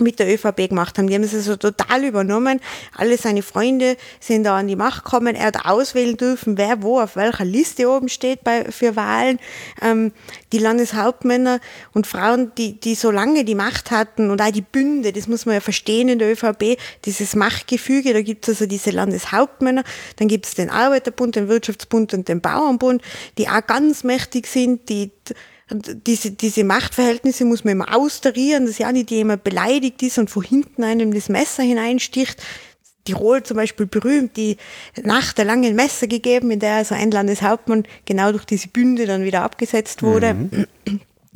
mit 0.00 0.20
der 0.20 0.32
ÖVP 0.32 0.68
gemacht 0.68 0.96
haben. 0.96 1.08
Die 1.08 1.14
haben 1.14 1.24
es 1.24 1.34
also 1.34 1.56
total 1.56 2.04
übernommen. 2.04 2.60
Alle 2.96 3.18
seine 3.18 3.42
Freunde 3.42 3.96
sind 4.20 4.44
da 4.44 4.56
an 4.56 4.68
die 4.68 4.76
Macht 4.76 5.04
gekommen. 5.04 5.34
Er 5.34 5.46
hat 5.46 5.66
auswählen 5.66 6.16
dürfen, 6.16 6.56
wer 6.56 6.82
wo 6.82 7.00
auf 7.00 7.16
welcher 7.16 7.44
Liste 7.44 7.90
oben 7.90 8.08
steht 8.08 8.44
bei, 8.44 8.64
für 8.70 8.94
Wahlen. 8.94 9.40
Ähm, 9.82 10.12
die 10.52 10.58
Landeshauptmänner 10.58 11.58
und 11.92 12.06
Frauen, 12.06 12.52
die, 12.56 12.78
die 12.78 12.94
so 12.94 13.10
lange 13.10 13.44
die 13.44 13.56
Macht 13.56 13.90
hatten 13.90 14.30
und 14.30 14.40
auch 14.40 14.52
die 14.52 14.62
Bünde, 14.62 15.12
das 15.12 15.26
muss 15.26 15.46
man 15.46 15.56
ja 15.56 15.60
verstehen 15.60 16.08
in 16.08 16.20
der 16.20 16.30
ÖVP, 16.30 16.78
dieses 17.04 17.34
Machtgefüge, 17.34 18.12
da 18.12 18.22
gibt 18.22 18.46
es 18.46 18.56
also 18.56 18.66
diese 18.66 18.90
Landeshauptmänner, 18.90 19.82
dann 20.16 20.28
gibt 20.28 20.46
es 20.46 20.54
den 20.54 20.70
Arbeiterbund, 20.70 21.34
den 21.34 21.48
Wirtschaftsbund 21.48 22.14
und 22.14 22.28
den 22.28 22.40
Bauernbund, 22.40 23.02
die 23.36 23.48
auch 23.48 23.66
ganz 23.66 24.04
mächtig 24.04 24.46
sind, 24.46 24.88
die 24.88 25.10
diese, 25.70 26.30
diese 26.30 26.64
Machtverhältnisse 26.64 27.44
muss 27.44 27.64
man 27.64 27.72
immer 27.72 27.94
austarieren, 27.94 28.66
dass 28.66 28.78
ja 28.78 28.90
nicht 28.92 29.10
jemand 29.10 29.44
beleidigt 29.44 30.02
ist 30.02 30.18
und 30.18 30.30
von 30.30 30.42
hinten 30.42 30.82
einem 30.84 31.12
das 31.12 31.28
Messer 31.28 31.62
hineinsticht. 31.62 32.42
Tirol 33.04 33.42
zum 33.42 33.56
Beispiel 33.56 33.86
berühmt, 33.86 34.36
die 34.36 34.56
Nacht 35.02 35.38
der 35.38 35.44
langen 35.46 35.74
Messer 35.74 36.06
gegeben, 36.06 36.50
in 36.50 36.60
der 36.60 36.74
also 36.76 36.94
ein 36.94 37.10
Landeshauptmann 37.10 37.84
genau 38.04 38.32
durch 38.32 38.44
diese 38.44 38.68
Bünde 38.68 39.06
dann 39.06 39.24
wieder 39.24 39.42
abgesetzt 39.42 40.02
wurde. 40.02 40.34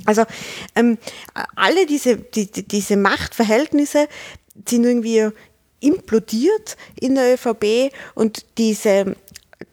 Also 0.05 0.25
ähm, 0.75 0.99
alle 1.55 1.87
diese, 1.87 2.17
die, 2.17 2.51
die- 2.51 2.67
diese 2.67 2.97
Machtverhältnisse 2.97 4.09
sind 4.69 4.85
irgendwie 4.85 5.29
implodiert 5.81 6.77
in 7.01 7.15
der 7.17 7.35
ÖVP 7.35 7.93
und 8.15 8.45
diese 8.59 9.17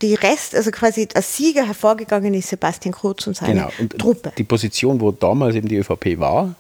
die 0.02 0.16
Rest, 0.16 0.56
also 0.56 0.72
quasi 0.72 1.08
als 1.14 1.36
Sieger 1.36 1.66
hervorgegangen 1.66 2.34
ist 2.34 2.50
Sebastian 2.50 2.94
Kurz 2.94 3.28
und 3.28 3.36
seine 3.36 3.54
Genau. 3.54 3.72
Und 3.80 3.98
Truppe. 3.98 4.32
die 4.38 4.44
Position, 4.44 5.00
wo 5.00 5.12
damals 5.12 5.56
eben 5.56 5.68
die 5.68 5.78
ÖVP 5.78 6.20
war, 6.20 6.56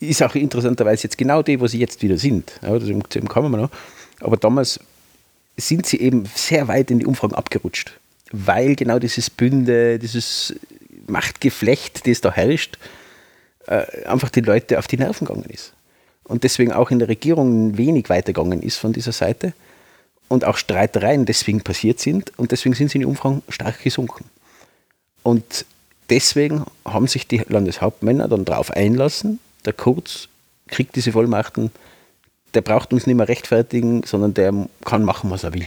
ist 0.00 0.22
auch 0.22 0.34
interessanterweise 0.34 1.04
jetzt 1.04 1.16
genau 1.18 1.42
die, 1.42 1.60
wo 1.60 1.66
sie 1.66 1.78
jetzt 1.78 2.02
wieder 2.02 2.18
sind. 2.18 2.52
Ja, 2.62 2.78
das 2.78 2.88
kommen 3.28 3.50
wir 3.52 3.58
noch. 3.58 3.70
Aber 4.20 4.36
damals 4.36 4.80
sind 5.56 5.86
sie 5.86 6.00
eben 6.00 6.24
sehr 6.34 6.68
weit 6.68 6.90
in 6.90 6.98
die 6.98 7.06
Umfragen 7.06 7.34
abgerutscht, 7.34 7.98
weil 8.32 8.74
genau 8.74 8.98
dieses 8.98 9.30
Bünde, 9.30 9.98
dieses 9.98 10.54
Machtgeflecht, 11.06 12.06
das 12.06 12.20
da 12.20 12.32
herrscht, 12.32 12.78
äh, 13.66 14.04
einfach 14.06 14.30
die 14.30 14.40
Leute 14.40 14.78
auf 14.78 14.88
die 14.88 14.96
Nerven 14.96 15.26
gegangen 15.26 15.48
ist. 15.48 15.72
Und 16.24 16.44
deswegen 16.44 16.72
auch 16.72 16.90
in 16.90 16.98
der 16.98 17.08
Regierung 17.08 17.76
wenig 17.76 18.08
weitergegangen 18.08 18.62
ist 18.62 18.78
von 18.78 18.92
dieser 18.92 19.12
Seite 19.12 19.52
und 20.32 20.46
auch 20.46 20.56
Streitereien 20.56 21.26
deswegen 21.26 21.60
passiert 21.60 22.00
sind 22.00 22.32
und 22.38 22.52
deswegen 22.52 22.74
sind 22.74 22.90
sie 22.90 22.96
in 22.96 23.02
den 23.02 23.10
Umfragen 23.10 23.42
stark 23.50 23.82
gesunken. 23.82 24.24
Und 25.22 25.66
deswegen 26.08 26.64
haben 26.86 27.06
sich 27.06 27.28
die 27.28 27.42
Landeshauptmänner 27.46 28.28
dann 28.28 28.46
darauf 28.46 28.70
einlassen, 28.70 29.40
der 29.66 29.74
Kurz 29.74 30.28
kriegt 30.68 30.96
diese 30.96 31.12
Vollmachten, 31.12 31.70
der 32.54 32.62
braucht 32.62 32.94
uns 32.94 33.06
nicht 33.06 33.16
mehr 33.16 33.28
rechtfertigen, 33.28 34.04
sondern 34.04 34.32
der 34.32 34.54
kann 34.86 35.04
machen, 35.04 35.30
was 35.30 35.44
er 35.44 35.52
will. 35.52 35.66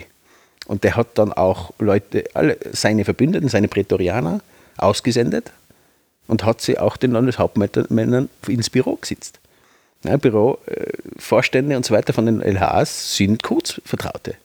Und 0.65 0.83
der 0.83 0.95
hat 0.95 1.09
dann 1.13 1.31
auch 1.31 1.71
Leute, 1.77 2.23
alle 2.33 2.57
seine 2.71 3.05
Verbündeten, 3.05 3.49
seine 3.49 3.67
Prätorianer 3.67 4.41
ausgesendet 4.77 5.51
und 6.25 6.43
hat 6.43 6.61
sie 6.61 6.79
auch 6.79 6.97
den 6.97 7.11
Landeshauptmännern 7.11 8.29
ins 8.47 8.71
Büro 8.71 8.95
gesetzt. 8.95 9.39
Ja, 10.03 10.17
Büro, 10.17 10.57
äh, 10.65 10.87
Vorstände 11.19 11.77
und 11.77 11.85
so 11.85 11.93
weiter 11.93 12.13
von 12.13 12.25
den 12.25 12.41
LHAs 12.41 13.15
sind 13.15 13.43
Kurzvertraute. 13.43 14.37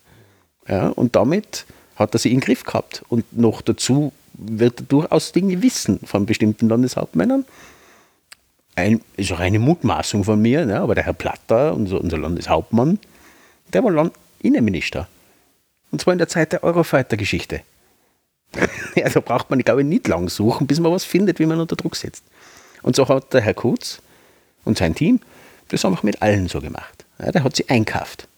Ja, 0.70 0.88
und 0.88 1.16
damit 1.16 1.66
hat 1.96 2.14
er 2.14 2.18
sie 2.18 2.28
in 2.28 2.36
den 2.36 2.44
Griff 2.44 2.62
gehabt. 2.64 3.02
Und 3.08 3.36
noch 3.36 3.60
dazu 3.60 4.12
wird 4.34 4.80
er 4.80 4.84
durchaus 4.84 5.32
Dinge 5.32 5.62
wissen 5.62 5.98
von 6.04 6.26
bestimmten 6.26 6.68
Landeshauptmännern. 6.68 7.44
Ein, 8.76 9.00
ist 9.16 9.32
auch 9.32 9.40
eine 9.40 9.58
Mutmaßung 9.58 10.22
von 10.22 10.40
mir, 10.40 10.64
ne? 10.64 10.80
aber 10.80 10.94
der 10.94 11.04
Herr 11.04 11.12
Platter, 11.12 11.74
unser, 11.74 12.00
unser 12.00 12.18
Landeshauptmann, 12.18 13.00
der 13.72 13.82
war 13.82 13.90
Land 13.90 14.14
Innenminister. 14.40 15.08
Und 15.90 16.00
zwar 16.00 16.12
in 16.12 16.18
der 16.18 16.28
Zeit 16.28 16.52
der 16.52 16.62
Eurofighter-Geschichte. 16.62 17.62
ja, 18.94 19.08
da 19.08 19.20
braucht 19.20 19.50
man, 19.50 19.58
glaube 19.58 19.82
ich, 19.82 19.88
nicht 19.88 20.06
lang 20.06 20.28
suchen, 20.28 20.68
bis 20.68 20.78
man 20.78 20.92
was 20.92 21.04
findet, 21.04 21.40
wie 21.40 21.46
man 21.46 21.60
unter 21.60 21.76
Druck 21.76 21.96
setzt. 21.96 22.24
Und 22.82 22.94
so 22.94 23.08
hat 23.08 23.34
der 23.34 23.40
Herr 23.40 23.54
Kurz 23.54 24.00
und 24.64 24.78
sein 24.78 24.94
Team 24.94 25.20
das 25.68 25.84
einfach 25.84 26.04
mit 26.04 26.22
allen 26.22 26.48
so 26.48 26.60
gemacht. 26.60 27.04
Ja, 27.18 27.32
der 27.32 27.44
hat 27.44 27.56
sie 27.56 27.68
einkauft. 27.68 28.28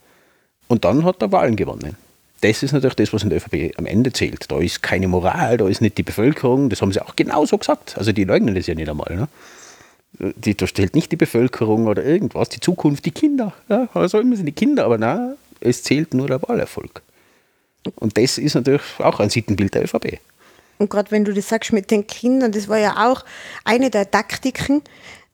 Und 0.67 0.85
dann 0.85 1.05
hat 1.05 1.23
er 1.23 1.31
Wahlen 1.31 1.57
gewonnen. 1.57 1.97
Das 2.43 2.63
ist 2.63 2.73
natürlich 2.73 2.97
das, 2.97 3.13
was 3.13 3.23
in 3.23 3.31
der 3.31 3.39
ÖVP 3.39 3.79
am 3.79 3.87
Ende 3.87 4.13
zählt. 4.13 4.51
Da 4.51 4.59
ist 4.59 4.83
keine 4.83 5.07
Moral, 5.07 5.57
da 5.59 5.69
ist 5.69 5.81
nicht 5.81 5.97
die 5.97 6.03
Bevölkerung, 6.03 6.71
das 6.71 6.83
haben 6.83 6.93
sie 6.93 7.01
auch 7.01 7.15
genauso 7.15 7.57
gesagt. 7.57 7.97
Also 7.97 8.11
die 8.13 8.25
leugnen 8.25 8.55
das 8.55 8.67
ja 8.67 8.75
nicht 8.75 8.89
einmal. 8.89 9.15
Ne? 9.15 9.29
Die, 10.37 10.57
da 10.57 10.67
stellt 10.67 10.95
nicht 10.95 11.13
die 11.13 11.17
Bevölkerung 11.17 11.87
oder 11.87 12.05
irgendwas, 12.05 12.49
die 12.49 12.59
Zukunft, 12.59 13.07
die 13.07 13.13
Kinder. 13.13 13.55
Ja, 13.69 13.89
also 13.95 14.19
immer 14.19 14.37
sind 14.37 14.47
die 14.47 14.53
Kinder, 14.53 14.85
aber 14.85 14.99
nein, 14.99 15.35
es 15.61 15.85
zählt 15.85 16.15
nur 16.15 16.27
der 16.27 16.43
Wahlerfolg. 16.43 17.03
Und 17.95 18.19
das 18.19 18.39
ist 18.39 18.55
natürlich 18.55 18.83
auch 18.99 19.21
ein 19.21 19.31
Sittenbild 19.31 19.75
der 19.75 19.85
ÖVP. 19.85 20.19
Und 20.79 20.91
gerade 20.91 21.13
wenn 21.13 21.25
du 21.25 21.33
das 21.33 21.49
sagst 21.49 21.73
mit 21.73 21.93
den 21.93 22.09
Kindern, 22.09 22.51
das 22.51 22.67
war 22.67 22.79
ja 22.79 23.09
auch 23.09 23.25
eine 23.65 23.89
der 23.89 24.11
Taktiken, 24.11 24.83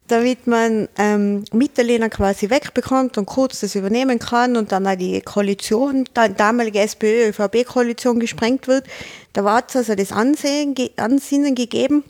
damit 0.08 0.46
man 0.46 0.88
ähm, 0.98 1.44
Mitterlehner 1.52 2.08
quasi 2.08 2.50
wegbekommt 2.50 3.18
und 3.18 3.26
kurz 3.26 3.60
das 3.60 3.74
übernehmen 3.74 4.18
kann 4.18 4.56
und 4.56 4.72
dann 4.72 4.86
auch 4.86 4.96
die 4.96 5.20
Koalition, 5.20 6.04
die 6.04 6.34
damalige 6.34 6.80
SPÖ-ÖVP-Koalition 6.80 8.18
gesprengt 8.18 8.66
wird. 8.66 8.84
Da 9.32 9.44
war 9.44 9.62
es 9.66 9.76
also 9.76 9.94
das 9.94 10.12
Ansehen, 10.12 10.74
Ansinnen 10.96 11.54
gegeben, 11.54 12.04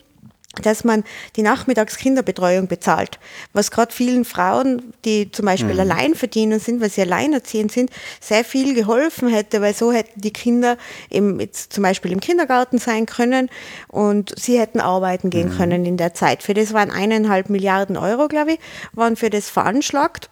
dass 0.61 0.83
man 0.83 1.03
die 1.35 1.43
Nachmittagskinderbetreuung 1.43 2.67
bezahlt, 2.67 3.19
was 3.53 3.71
gerade 3.71 3.93
vielen 3.93 4.25
Frauen, 4.25 4.93
die 5.05 5.31
zum 5.31 5.45
Beispiel 5.45 5.75
Mhm. 5.75 5.79
Alleinverdiener 5.79 6.59
sind, 6.59 6.81
weil 6.81 6.89
sie 6.89 7.01
alleinerziehend 7.01 7.71
sind, 7.71 7.91
sehr 8.19 8.43
viel 8.43 8.73
geholfen 8.73 9.29
hätte, 9.29 9.61
weil 9.61 9.73
so 9.75 9.91
hätten 9.91 10.19
die 10.21 10.33
Kinder 10.33 10.77
eben 11.09 11.39
jetzt 11.39 11.71
zum 11.73 11.83
Beispiel 11.83 12.11
im 12.11 12.19
Kindergarten 12.19 12.79
sein 12.79 13.05
können 13.05 13.49
und 13.87 14.33
sie 14.37 14.59
hätten 14.59 14.79
arbeiten 14.81 15.27
Mhm. 15.27 15.31
gehen 15.31 15.49
können 15.55 15.85
in 15.85 15.97
der 15.97 16.13
Zeit. 16.13 16.41
Für 16.43 16.53
das 16.55 16.73
waren 16.73 16.89
eineinhalb 16.91 17.49
Milliarden 17.49 17.95
Euro, 17.95 18.27
glaube 18.27 18.53
ich, 18.53 18.59
waren 18.93 19.15
für 19.15 19.29
das 19.29 19.49
veranschlagt. 19.49 20.29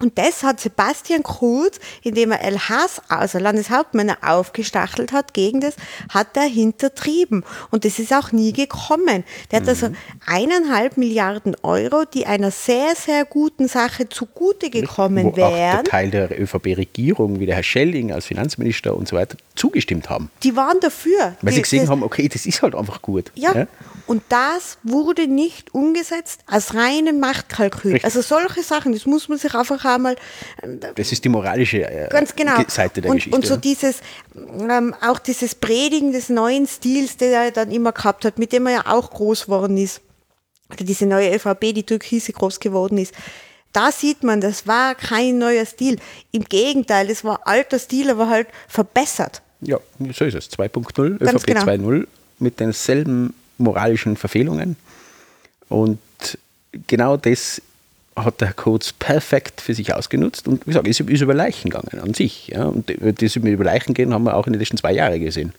Und 0.00 0.18
das 0.18 0.42
hat 0.42 0.60
Sebastian 0.60 1.22
Kurz, 1.22 1.78
indem 2.02 2.32
er 2.32 2.42
LHs, 2.50 3.00
also 3.08 3.38
Landeshauptmänner, 3.38 4.18
aufgestachelt 4.22 5.12
hat 5.12 5.34
gegen 5.34 5.60
das, 5.60 5.76
hat 6.08 6.36
er 6.36 6.42
hintertrieben. 6.42 7.44
Und 7.70 7.84
das 7.84 7.98
ist 8.00 8.12
auch 8.12 8.32
nie 8.32 8.52
gekommen. 8.52 9.24
Der 9.50 9.60
hat 9.60 9.68
also 9.68 9.90
eineinhalb 10.26 10.96
Milliarden 10.96 11.56
Euro, 11.62 12.04
die 12.12 12.26
einer 12.26 12.50
sehr, 12.50 12.94
sehr 12.96 13.24
guten 13.24 13.68
Sache 13.68 14.08
zugute 14.08 14.68
gekommen 14.68 15.26
wo 15.26 15.30
auch 15.30 15.34
der 15.34 15.52
wären. 15.52 15.84
Teil 15.84 16.10
der 16.10 16.40
ÖVP-Regierung, 16.40 17.38
wie 17.38 17.46
der 17.46 17.54
Herr 17.54 17.62
Schelling 17.62 18.12
als 18.12 18.26
Finanzminister 18.26 18.96
und 18.96 19.06
so 19.06 19.16
weiter, 19.16 19.36
zugestimmt 19.54 20.10
haben. 20.10 20.30
Die 20.42 20.56
waren 20.56 20.80
dafür. 20.80 21.36
Weil 21.40 21.50
die, 21.50 21.56
sie 21.56 21.62
gesehen 21.62 21.88
haben, 21.88 22.02
okay, 22.02 22.28
das 22.28 22.46
ist 22.46 22.62
halt 22.62 22.74
einfach 22.74 23.00
gut. 23.00 23.30
Ja. 23.36 23.66
Und 24.06 24.22
das 24.28 24.76
wurde 24.82 25.26
nicht 25.26 25.72
umgesetzt 25.74 26.40
als 26.46 26.74
reine 26.74 27.12
Machtkalkül. 27.14 27.92
Richtig. 27.92 28.04
Also 28.04 28.20
solche 28.20 28.62
Sachen, 28.62 28.92
das 28.92 29.06
muss 29.06 29.28
man 29.28 29.38
sich 29.38 29.54
einfach 29.54 29.82
einmal 29.84 30.16
Das 30.94 31.10
ist 31.10 31.24
die 31.24 31.28
moralische 31.30 31.82
äh, 31.88 32.08
Ganz 32.10 32.36
genau. 32.36 32.56
Ge- 32.56 32.66
Seite 32.68 33.00
der 33.00 33.10
und, 33.10 33.16
Geschichte. 33.16 33.36
Und 33.36 33.46
so 33.46 33.54
ne? 33.54 33.60
dieses, 33.60 34.00
ähm, 34.34 34.94
auch 35.00 35.18
dieses 35.18 35.54
Predigen 35.54 36.12
des 36.12 36.28
neuen 36.28 36.66
Stils, 36.66 37.16
den 37.16 37.32
er 37.32 37.50
dann 37.50 37.70
immer 37.70 37.92
gehabt 37.92 38.24
hat, 38.24 38.38
mit 38.38 38.52
dem 38.52 38.66
er 38.66 38.72
ja 38.72 38.82
auch 38.86 39.10
groß 39.10 39.46
geworden 39.46 39.78
ist. 39.78 40.00
Oder 40.70 40.84
diese 40.84 41.06
neue 41.06 41.34
ÖVP, 41.34 41.60
die 41.74 41.84
Türkise 41.84 42.32
groß 42.32 42.60
geworden 42.60 42.98
ist. 42.98 43.14
Da 43.72 43.90
sieht 43.90 44.22
man, 44.22 44.40
das 44.40 44.66
war 44.66 44.94
kein 44.94 45.38
neuer 45.38 45.66
Stil. 45.66 45.98
Im 46.30 46.44
Gegenteil, 46.44 47.08
das 47.08 47.24
war 47.24 47.46
alter 47.46 47.78
Stil, 47.78 48.10
aber 48.10 48.28
halt 48.28 48.48
verbessert. 48.68 49.42
Ja, 49.60 49.78
so 50.12 50.24
ist 50.24 50.34
es. 50.34 50.50
2.0, 50.50 51.18
Ganz 51.18 51.42
ÖVP 51.42 51.46
genau. 51.46 51.62
2.0 51.62 52.06
mit 52.38 52.60
denselben 52.60 53.34
moralischen 53.58 54.16
Verfehlungen. 54.16 54.76
Und 55.68 55.98
genau 56.86 57.16
das 57.16 57.62
hat 58.16 58.40
der 58.40 58.48
Herr 58.48 58.54
Kurz 58.54 58.92
perfekt 58.92 59.60
für 59.60 59.74
sich 59.74 59.92
ausgenutzt 59.92 60.46
und 60.46 60.66
wie 60.66 60.70
gesagt, 60.70 60.86
ist, 60.86 61.00
ist 61.00 61.20
über 61.20 61.34
Leichen 61.34 61.70
gegangen 61.70 62.00
an 62.00 62.14
sich. 62.14 62.48
Ja. 62.48 62.64
Und 62.66 62.92
das 63.20 63.36
über 63.36 63.64
Leichen 63.64 63.94
gehen 63.94 64.14
haben 64.14 64.24
wir 64.24 64.36
auch 64.36 64.46
in 64.46 64.52
den 64.52 64.60
letzten 64.60 64.76
zwei 64.76 64.92
Jahren 64.92 65.20
gesehen. 65.20 65.52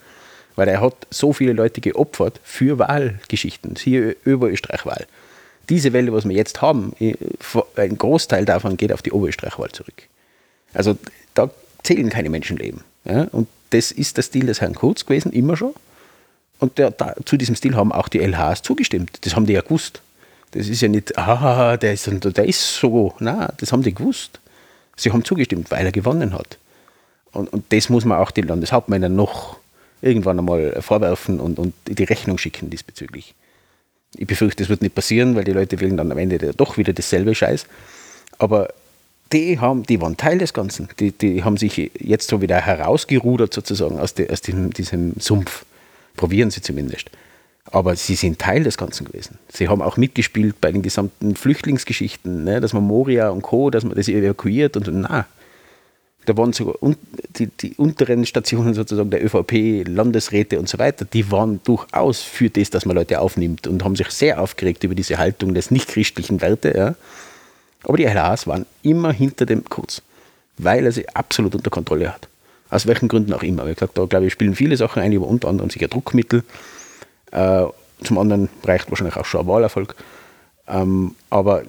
Weil 0.55 0.69
er 0.69 0.79
hat 0.79 0.95
so 1.09 1.33
viele 1.33 1.51
Leute 1.51 1.81
geopfert 1.81 2.39
für 2.43 2.79
Wahlgeschichten, 2.79 3.75
siehe 3.75 4.15
Oberösterreich-Wahl. 4.25 5.05
Diese 5.67 5.91
Welle, 5.91 6.13
was 6.13 6.29
wir 6.29 6.35
jetzt 6.35 6.61
haben, 6.61 6.93
ein 7.75 7.97
Großteil 7.97 8.45
davon 8.45 8.77
geht 8.77 8.93
auf 8.93 9.01
die 9.01 9.11
Oberösterreich-Wahl 9.11 9.71
zurück. 9.71 10.03
Also 10.73 10.97
da 11.33 11.49
zählen 11.83 12.09
keine 12.09 12.29
Menschenleben. 12.29 12.81
Ja? 13.03 13.23
Und 13.31 13.49
das 13.71 13.91
ist 13.91 14.15
der 14.15 14.23
Stil 14.23 14.45
des 14.45 14.61
Herrn 14.61 14.75
Kurz 14.75 15.05
gewesen, 15.05 15.33
immer 15.33 15.57
schon. 15.57 15.73
Und 16.59 16.77
der, 16.77 16.91
da, 16.91 17.15
zu 17.25 17.37
diesem 17.37 17.55
Stil 17.55 17.75
haben 17.75 17.91
auch 17.91 18.07
die 18.07 18.19
LHs 18.19 18.61
zugestimmt. 18.61 19.19
Das 19.21 19.35
haben 19.35 19.45
die 19.45 19.53
ja 19.53 19.61
gewusst. 19.61 20.01
Das 20.51 20.67
ist 20.67 20.81
ja 20.81 20.87
nicht, 20.87 21.17
ah, 21.17 21.75
der 21.75 21.93
ist, 21.93 22.07
der 22.07 22.45
ist 22.45 22.75
so. 22.75 23.13
Nein, 23.19 23.49
das 23.57 23.71
haben 23.71 23.83
die 23.83 23.93
gewusst. 23.93 24.39
Sie 24.95 25.11
haben 25.11 25.25
zugestimmt, 25.25 25.69
weil 25.71 25.85
er 25.85 25.91
gewonnen 25.91 26.33
hat. 26.33 26.57
Und, 27.33 27.51
und 27.51 27.65
das 27.73 27.89
muss 27.89 28.05
man 28.05 28.17
auch 28.17 28.31
den 28.31 28.47
Landeshauptmännern 28.47 29.13
noch 29.13 29.57
irgendwann 30.01 30.39
einmal 30.39 30.81
vorwerfen 30.81 31.39
und, 31.39 31.59
und 31.59 31.73
die 31.87 32.03
Rechnung 32.03 32.37
schicken 32.37 32.69
diesbezüglich. 32.69 33.33
Ich 34.15 34.27
befürchte, 34.27 34.63
das 34.63 34.69
wird 34.69 34.81
nicht 34.81 34.95
passieren, 34.95 35.35
weil 35.35 35.43
die 35.43 35.51
Leute 35.51 35.79
wählen 35.81 35.97
dann 35.97 36.11
am 36.11 36.17
Ende 36.17 36.53
doch 36.53 36.77
wieder 36.77 36.93
dasselbe 36.93 37.35
Scheiß. 37.35 37.65
Aber 38.37 38.69
die, 39.33 39.59
haben, 39.59 39.83
die 39.83 39.99
waren 39.99 40.15
Teil 40.15 40.37
des 40.37 40.53
Ganzen. 40.53 40.87
Die, 40.99 41.11
die 41.11 41.43
haben 41.43 41.57
sich 41.57 41.91
jetzt 41.99 42.29
so 42.29 42.41
wieder 42.41 42.61
herausgerudert 42.61 43.53
sozusagen 43.53 43.99
aus, 43.99 44.13
die, 44.13 44.29
aus 44.29 44.41
dem, 44.41 44.71
diesem 44.71 45.13
Sumpf. 45.19 45.65
Probieren 46.15 46.51
sie 46.51 46.61
zumindest. 46.61 47.09
Aber 47.71 47.95
sie 47.95 48.15
sind 48.15 48.39
Teil 48.39 48.63
des 48.63 48.77
Ganzen 48.77 49.05
gewesen. 49.05 49.39
Sie 49.49 49.67
haben 49.67 49.81
auch 49.81 49.97
mitgespielt 49.97 50.61
bei 50.61 50.71
den 50.71 50.83
gesamten 50.83 51.35
Flüchtlingsgeschichten, 51.35 52.43
ne, 52.43 52.61
dass 52.61 52.73
man 52.73 52.83
Moria 52.83 53.29
und 53.29 53.41
Co., 53.41 53.69
dass 53.69 53.83
man 53.83 53.95
das 53.95 54.07
evakuiert 54.07 54.77
und 54.77 54.87
na. 54.87 55.25
Da 56.25 56.35
waren 56.37 56.53
sogar 56.53 56.81
un 56.81 56.95
die, 57.37 57.47
die, 57.47 57.75
unteren 57.75 58.25
Stationen 58.25 58.73
sozusagen 58.73 59.09
der 59.09 59.23
ÖVP, 59.23 59.87
Landesräte 59.87 60.59
und 60.59 60.67
so 60.67 60.79
weiter, 60.79 61.05
die 61.05 61.31
waren 61.31 61.59
durchaus 61.63 62.21
für 62.21 62.49
das, 62.49 62.69
dass 62.69 62.85
man 62.85 62.95
Leute 62.95 63.19
aufnimmt 63.19 63.67
und 63.67 63.83
haben 63.83 63.95
sich 63.95 64.09
sehr 64.09 64.41
aufgeregt 64.41 64.83
über 64.83 64.95
diese 64.95 65.17
Haltung 65.17 65.53
des 65.53 65.69
nichtchristlichen 65.69 66.41
Werte. 66.41 66.73
Ja. 66.75 66.95
Aber 67.83 67.97
die 67.97 68.05
LAs 68.05 68.47
waren 68.47 68.65
immer 68.81 69.11
hinter 69.11 69.45
dem 69.45 69.65
Kurz, 69.65 70.01
weil 70.57 70.85
er 70.85 70.91
sie 70.91 71.07
absolut 71.09 71.53
unter 71.53 71.69
Kontrolle 71.69 72.11
hat. 72.13 72.27
Aus 72.69 72.87
welchen 72.87 73.07
Gründen 73.07 73.33
auch 73.33 73.43
immer. 73.43 73.65
Wie 73.67 73.73
gesagt, 73.73 73.97
da 73.97 74.05
glaube 74.05 74.25
ich, 74.25 74.33
spielen 74.33 74.55
viele 74.55 74.77
Sachen 74.77 75.01
ein, 75.01 75.15
aber 75.15 75.27
unter 75.27 75.47
anderem 75.47 75.69
sicher 75.69 75.87
Druckmittel. 75.87 76.43
Äh, 77.31 77.65
zum 78.03 78.17
anderen 78.17 78.49
reicht 78.63 78.89
wahrscheinlich 78.89 79.15
auch 79.15 79.25
schon 79.25 79.41
ein 79.41 79.47
Wahlerfolg. 79.47 79.95
Ähm, 80.67 81.15
aber 81.29 81.63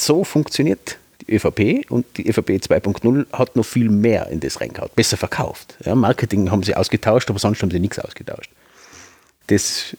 so 0.00 0.24
funktioniert 0.24 0.98
die 1.20 1.34
ÖVP 1.34 1.90
und 1.90 2.06
die 2.16 2.28
ÖVP 2.28 2.50
2.0 2.50 3.26
hat 3.32 3.56
noch 3.56 3.64
viel 3.64 3.90
mehr 3.90 4.28
in 4.28 4.40
das 4.40 4.60
reingehauen, 4.60 4.90
besser 4.94 5.16
verkauft. 5.16 5.76
Ja, 5.84 5.94
Marketing 5.94 6.50
haben 6.50 6.62
sie 6.62 6.74
ausgetauscht, 6.74 7.28
aber 7.30 7.38
sonst 7.38 7.62
haben 7.62 7.70
sie 7.70 7.80
nichts 7.80 7.98
ausgetauscht. 7.98 8.50
Das, 9.48 9.96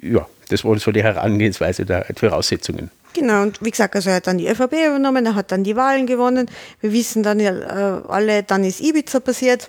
ja, 0.00 0.26
das 0.48 0.64
war 0.64 0.78
so 0.78 0.92
die 0.92 1.02
Herangehensweise 1.02 1.84
der 1.84 2.06
Voraussetzungen. 2.16 2.90
Genau, 3.12 3.42
und 3.42 3.64
wie 3.64 3.70
gesagt, 3.70 3.94
also 3.94 4.10
er 4.10 4.16
hat 4.16 4.26
dann 4.26 4.38
die 4.38 4.48
ÖVP 4.48 4.72
übernommen, 4.72 5.24
er 5.24 5.36
hat 5.36 5.52
dann 5.52 5.62
die 5.62 5.76
Wahlen 5.76 6.06
gewonnen. 6.06 6.50
Wir 6.80 6.92
wissen 6.92 7.22
dann 7.22 7.38
ja 7.38 7.52
äh, 7.52 8.02
alle, 8.08 8.42
dann 8.42 8.64
ist 8.64 8.80
Ibiza 8.80 9.20
passiert. 9.20 9.68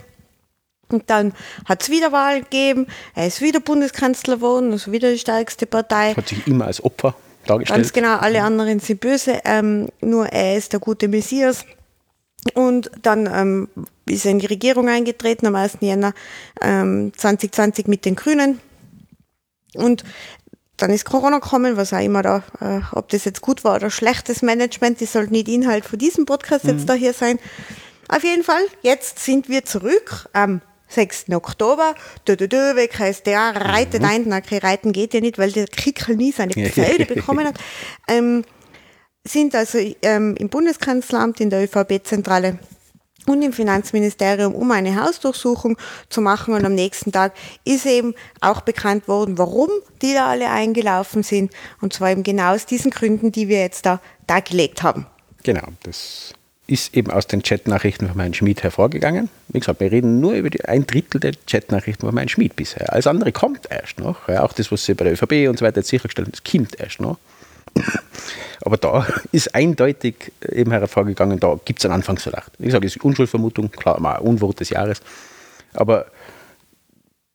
Und 0.89 1.09
dann 1.09 1.33
hat 1.65 1.83
es 1.83 1.89
wieder 1.89 2.11
Wahlen 2.11 2.43
gegeben, 2.43 2.87
er 3.15 3.27
ist 3.27 3.41
wieder 3.41 3.59
Bundeskanzler 3.59 4.35
geworden, 4.35 4.71
also 4.71 4.91
wieder 4.91 5.11
die 5.11 5.17
stärkste 5.17 5.65
Partei. 5.65 6.13
Hat 6.13 6.27
sich 6.27 6.45
immer 6.47 6.65
als 6.65 6.83
Opfer 6.83 7.15
dargestellt. 7.45 7.79
Ganz 7.79 7.93
genau, 7.93 8.17
alle 8.17 8.43
anderen 8.43 8.79
sind 8.79 8.99
böse, 8.99 9.39
ähm, 9.45 9.89
nur 10.01 10.27
er 10.27 10.57
ist 10.57 10.73
der 10.73 10.79
gute 10.79 11.07
Messias. 11.07 11.65
Und 12.53 12.91
dann 13.01 13.27
ähm, 13.31 13.69
ist 14.07 14.25
er 14.25 14.31
in 14.31 14.39
die 14.39 14.45
Regierung 14.45 14.87
eingetreten 14.87 15.47
am 15.47 15.55
1. 15.55 15.77
Jänner 15.81 16.13
ähm, 16.61 17.11
2020 17.17 17.87
mit 17.87 18.05
den 18.05 18.15
Grünen. 18.15 18.59
Und 19.73 20.03
dann 20.77 20.91
ist 20.91 21.05
Corona 21.05 21.39
gekommen, 21.39 21.77
was 21.77 21.93
auch 21.93 22.03
immer 22.03 22.21
da, 22.21 22.43
äh, 22.59 22.81
ob 22.91 23.09
das 23.09 23.25
jetzt 23.25 23.41
gut 23.41 23.63
war 23.63 23.75
oder 23.75 23.89
schlechtes 23.89 24.41
Management, 24.41 25.01
das 25.01 25.13
soll 25.13 25.27
nicht 25.27 25.47
Inhalt 25.47 25.85
von 25.85 25.97
diesem 25.97 26.25
Podcast 26.25 26.65
mhm. 26.65 26.71
jetzt 26.71 26.89
da 26.89 26.93
hier 26.93 27.13
sein. 27.13 27.39
Auf 28.07 28.23
jeden 28.23 28.43
Fall, 28.43 28.61
jetzt 28.81 29.19
sind 29.19 29.49
wir 29.49 29.65
zurück 29.65 30.29
am 30.33 30.61
6. 30.95 31.25
Oktober. 31.31 31.95
Dö, 32.27 32.35
dö, 32.35 32.47
dö, 32.47 32.75
weg 32.75 32.97
heißt 32.97 33.25
der, 33.25 33.55
reitet 33.55 34.01
mhm. 34.01 34.07
ein. 34.07 34.23
Na, 34.27 34.37
okay, 34.37 34.57
reiten 34.57 34.91
geht 34.91 35.13
ja 35.13 35.21
nicht, 35.21 35.37
weil 35.37 35.51
der 35.51 35.67
Krickel 35.67 36.15
nie 36.15 36.31
seine 36.31 36.53
Pferde 36.53 37.05
bekommen 37.13 37.45
hat. 37.45 37.57
Ähm, 38.07 38.43
sind 39.23 39.55
also 39.55 39.79
ähm, 40.01 40.35
im 40.37 40.49
Bundeskanzleramt, 40.49 41.39
in 41.39 41.49
der 41.49 41.63
ÖVP-Zentrale 41.63 42.59
und 43.25 43.41
im 43.41 43.53
Finanzministerium, 43.53 44.53
um 44.53 44.71
eine 44.71 45.01
Hausdurchsuchung 45.01 45.77
zu 46.09 46.21
machen. 46.21 46.53
Und 46.53 46.65
am 46.65 46.75
nächsten 46.75 47.11
Tag 47.11 47.33
ist 47.63 47.85
eben 47.85 48.13
auch 48.39 48.61
bekannt 48.61 49.07
worden, 49.07 49.37
warum 49.37 49.69
die 50.01 50.13
da 50.13 50.27
alle 50.27 50.49
eingelaufen 50.49 51.23
sind. 51.23 51.51
Und 51.81 51.93
zwar 51.93 52.11
eben 52.11 52.23
genau 52.23 52.53
aus 52.53 52.65
diesen 52.65 52.91
Gründen, 52.91 53.31
die 53.31 53.47
wir 53.47 53.59
jetzt 53.59 53.85
da 53.85 53.99
dargelegt 54.27 54.83
haben. 54.83 55.07
Genau, 55.43 55.67
das 55.83 56.33
ist 56.67 56.95
eben 56.95 57.11
aus 57.11 57.27
den 57.27 57.43
Chatnachrichten 57.43 58.07
von 58.07 58.19
Herrn 58.19 58.33
Schmid 58.33 58.63
hervorgegangen. 58.63 59.29
Wie 59.49 59.59
gesagt, 59.59 59.79
wir 59.79 59.91
reden 59.91 60.19
nur 60.19 60.33
über 60.33 60.49
die, 60.49 60.65
ein 60.65 60.87
Drittel 60.87 61.19
der 61.19 61.33
Chatnachrichten 61.47 62.07
von 62.07 62.17
Herrn 62.17 62.29
Schmid 62.29 62.55
bisher. 62.55 62.91
Alles 62.91 63.05
andere 63.07 63.31
kommt 63.31 63.67
erst 63.69 63.99
noch. 63.99 64.27
Ja, 64.27 64.43
auch 64.43 64.53
das, 64.53 64.71
was 64.71 64.85
sie 64.85 64.95
bei 64.95 65.03
der 65.05 65.13
ÖVP 65.13 65.47
und 65.47 65.59
so 65.59 65.65
weiter 65.65 65.83
sichergestellt 65.83 66.27
haben, 66.27 66.31
das 66.31 66.43
kommt 66.43 66.79
erst 66.79 66.99
noch. 66.99 67.17
Aber 68.61 68.77
da 68.77 69.05
ist 69.31 69.53
eindeutig 69.53 70.31
eben 70.51 70.71
hervorgegangen, 70.71 71.39
da 71.39 71.59
gibt 71.65 71.79
es 71.79 71.85
einen 71.85 71.93
Anfangsverdacht. 71.93 72.53
Ich 72.57 72.71
sage, 72.71 72.87
es 72.87 72.95
ist 72.95 73.03
Unschuldsvermutung, 73.03 73.69
klar, 73.69 73.99
mal 73.99 74.17
Unwort 74.17 74.59
des 74.59 74.69
Jahres. 74.69 75.01
Aber 75.73 76.07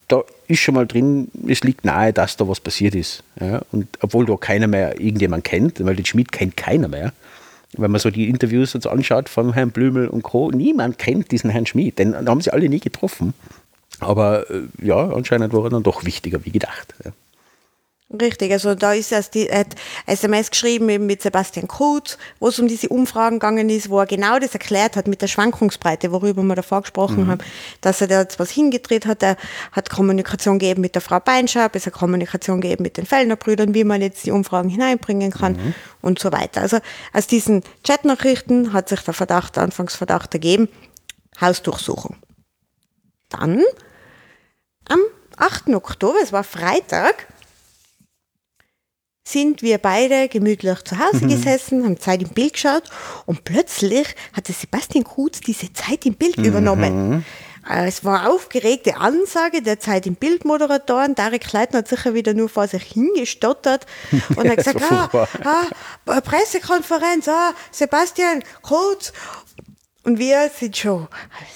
da 0.09 0.25
ist 0.49 0.59
schon 0.59 0.75
mal 0.75 0.89
drin, 0.89 1.29
es 1.47 1.63
liegt 1.63 1.85
nahe, 1.85 2.13
dass 2.13 2.37
da 2.37 2.49
was 2.49 2.59
passiert 2.59 2.97
ist. 2.97 3.23
Ja, 3.41 3.63
und 3.71 3.87
obwohl 4.01 4.27
da 4.27 4.37
keiner 4.37 4.67
mehr 4.67 5.01
irgendjemand 5.01 5.45
kennt, 5.45 5.85
weil 5.85 5.95
den 5.95 6.07
Schmidt 6.07 6.33
kennt 6.33 6.57
keiner 6.57 6.89
mehr, 6.89 7.13
wenn 7.77 7.91
man 7.91 8.01
so 8.01 8.11
die 8.11 8.29
Interviews 8.29 8.73
jetzt 8.73 8.87
anschaut 8.87 9.29
von 9.29 9.53
Herrn 9.53 9.71
Blümel 9.71 10.09
und 10.09 10.23
Co., 10.23 10.51
niemand 10.51 10.99
kennt 10.99 11.31
diesen 11.31 11.51
Herrn 11.51 11.67
Schmid, 11.67 11.99
den 11.99 12.15
haben 12.15 12.41
sie 12.41 12.53
alle 12.53 12.69
nie 12.69 12.81
getroffen. 12.81 13.35
Aber 14.01 14.51
äh, 14.51 14.63
ja, 14.83 15.11
anscheinend 15.11 15.53
war 15.53 15.65
er 15.65 15.71
dann 15.71 15.83
doch 15.83 16.05
wichtiger 16.05 16.45
wie 16.45 16.51
gedacht. 16.51 16.95
Ja. 17.05 17.13
Richtig, 18.13 18.51
also 18.51 18.75
da 18.75 18.93
ist 18.93 19.13
erst 19.13 19.35
die 19.35 19.49
hat 19.49 19.77
SMS 20.05 20.51
geschrieben 20.51 20.89
eben 20.89 21.07
mit 21.07 21.23
Sebastian 21.23 21.69
Kurz, 21.69 22.19
wo 22.41 22.49
es 22.49 22.59
um 22.59 22.67
diese 22.67 22.89
Umfragen 22.89 23.39
gegangen 23.39 23.71
ist, 23.71 23.89
wo 23.89 24.01
er 24.01 24.07
genau 24.07 24.41
das 24.41 24.53
erklärt 24.53 24.97
hat 24.97 25.07
mit 25.07 25.23
der 25.23 25.29
Schwankungsbreite, 25.29 26.11
worüber 26.11 26.43
wir 26.43 26.57
davor 26.57 26.81
gesprochen 26.81 27.27
mhm. 27.27 27.29
haben, 27.29 27.41
dass 27.83 28.01
er 28.01 28.09
da 28.09 28.23
jetzt 28.23 28.41
was 28.41 28.51
hingedreht 28.51 29.07
hat. 29.07 29.23
Er 29.23 29.37
hat 29.71 29.91
Kommunikation 29.91 30.59
gegeben 30.59 30.81
mit 30.81 30.97
der 30.97 31.03
Frau 31.03 31.21
Beinschab, 31.21 31.77
es 31.77 31.87
hat 31.87 31.93
Kommunikation 31.93 32.61
gegeben 32.61 32.83
mit 32.83 32.97
den 32.97 33.07
Fellner 33.07 33.37
Brüdern, 33.37 33.75
wie 33.75 33.85
man 33.85 34.03
jetzt 34.03 34.27
die 34.27 34.33
Umfragen 34.33 34.69
hineinbringen 34.69 35.31
kann 35.31 35.53
mhm. 35.53 35.75
und 36.03 36.19
so 36.19 36.33
weiter. 36.33 36.63
Also 36.63 36.79
aus 37.13 37.29
diesen 37.29 37.63
Chatnachrichten 37.85 38.73
hat 38.73 38.89
sich 38.89 39.03
der 39.03 39.15
Verdacht, 39.15 39.57
Anfangsverdacht 39.57 40.35
ergeben, 40.35 40.69
Hausdurchsuchung. 41.41 42.17
Dann 43.29 43.63
am 44.89 44.99
8. 45.37 45.69
Oktober, 45.69 46.17
es 46.21 46.33
war 46.33 46.43
Freitag, 46.43 47.29
sind 49.33 49.63
wir 49.63 49.79
beide 49.79 50.29
gemütlich 50.29 50.83
zu 50.85 50.99
Hause 50.99 51.25
mhm. 51.25 51.29
gesessen, 51.29 51.85
haben 51.85 51.99
Zeit 51.99 52.23
im 52.23 52.31
Bild 52.31 52.55
geschaut 52.55 52.85
und 53.27 53.45
plötzlich 53.45 54.09
hatte 54.33 54.53
Sebastian 54.53 55.05
Kutz 55.05 55.41
diese 55.41 55.73
Zeit 55.73 56.07
im 56.07 56.15
Bild 56.15 56.39
mhm. 56.39 56.45
übernommen. 56.45 57.25
Äh, 57.69 57.87
es 57.87 58.05
war 58.05 58.29
aufgeregte 58.29 58.97
Ansage 58.97 59.63
der 59.63 59.79
Zeit 59.79 60.07
im 60.07 60.15
Bild 60.15 60.45
Moderatoren. 60.45 61.15
Tarek 61.15 61.53
Leitner 61.53 61.79
hat 61.79 61.89
sicher 61.89 62.15
wieder 62.15 62.35
nur 62.35 62.49
vor 62.49 62.67
sich 62.67 62.83
hingestottert 62.83 63.87
und 64.37 64.49
hat 64.49 64.57
gesagt, 64.57 64.83
ah, 64.91 65.27
ah, 65.45 66.21
Pressekonferenz, 66.21 67.29
ah, 67.29 67.53
Sebastian 67.71 68.43
Kurz 68.63 69.13
und 70.03 70.19
wir 70.19 70.51
sind 70.55 70.77
schon 70.77 71.09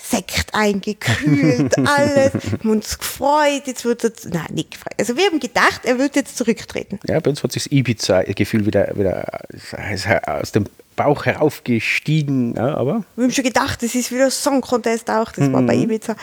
Sekt 0.03 0.55
eingekühlt, 0.55 1.77
alles, 1.87 2.33
haben 2.35 2.71
uns 2.71 2.99
gefreut, 2.99 3.63
jetzt 3.67 3.85
wird 3.85 4.05
er, 4.05 4.13
nein, 4.31 4.47
nicht 4.53 4.73
gefreut. 4.73 4.95
Also 4.99 5.17
wir 5.17 5.27
haben 5.27 5.41
gedacht, 5.41 5.81
er 5.85 5.99
wird 5.99 6.17
jetzt 6.17 6.37
zurücktreten. 6.37 7.01
Ja, 7.09 7.21
bei 7.21 7.31
uns 7.31 7.43
hat 7.43 7.53
sich 7.53 7.65
das 7.65 7.73
Ibiza-Gefühl 7.73 8.67
wieder, 8.67 8.95
wieder 8.97 9.27
aus 10.27 10.53
dem 10.53 10.67
Bauch 10.97 11.25
heraufgestiegen, 11.25 12.55
ja, 12.55 12.77
aber... 12.77 13.05
Wir 13.17 13.25
haben 13.25 13.33
schon 13.33 13.45
gedacht, 13.45 13.83
das 13.83 13.95
ist 13.95 14.13
wieder 14.13 14.31
Song 14.31 14.61
Contest 14.61 15.11
auch, 15.11 15.33
das 15.33 15.49
mhm. 15.49 15.53
war 15.53 15.63
bei 15.63 15.77
mhm. 15.77 15.83
Ibiza. 15.85 16.17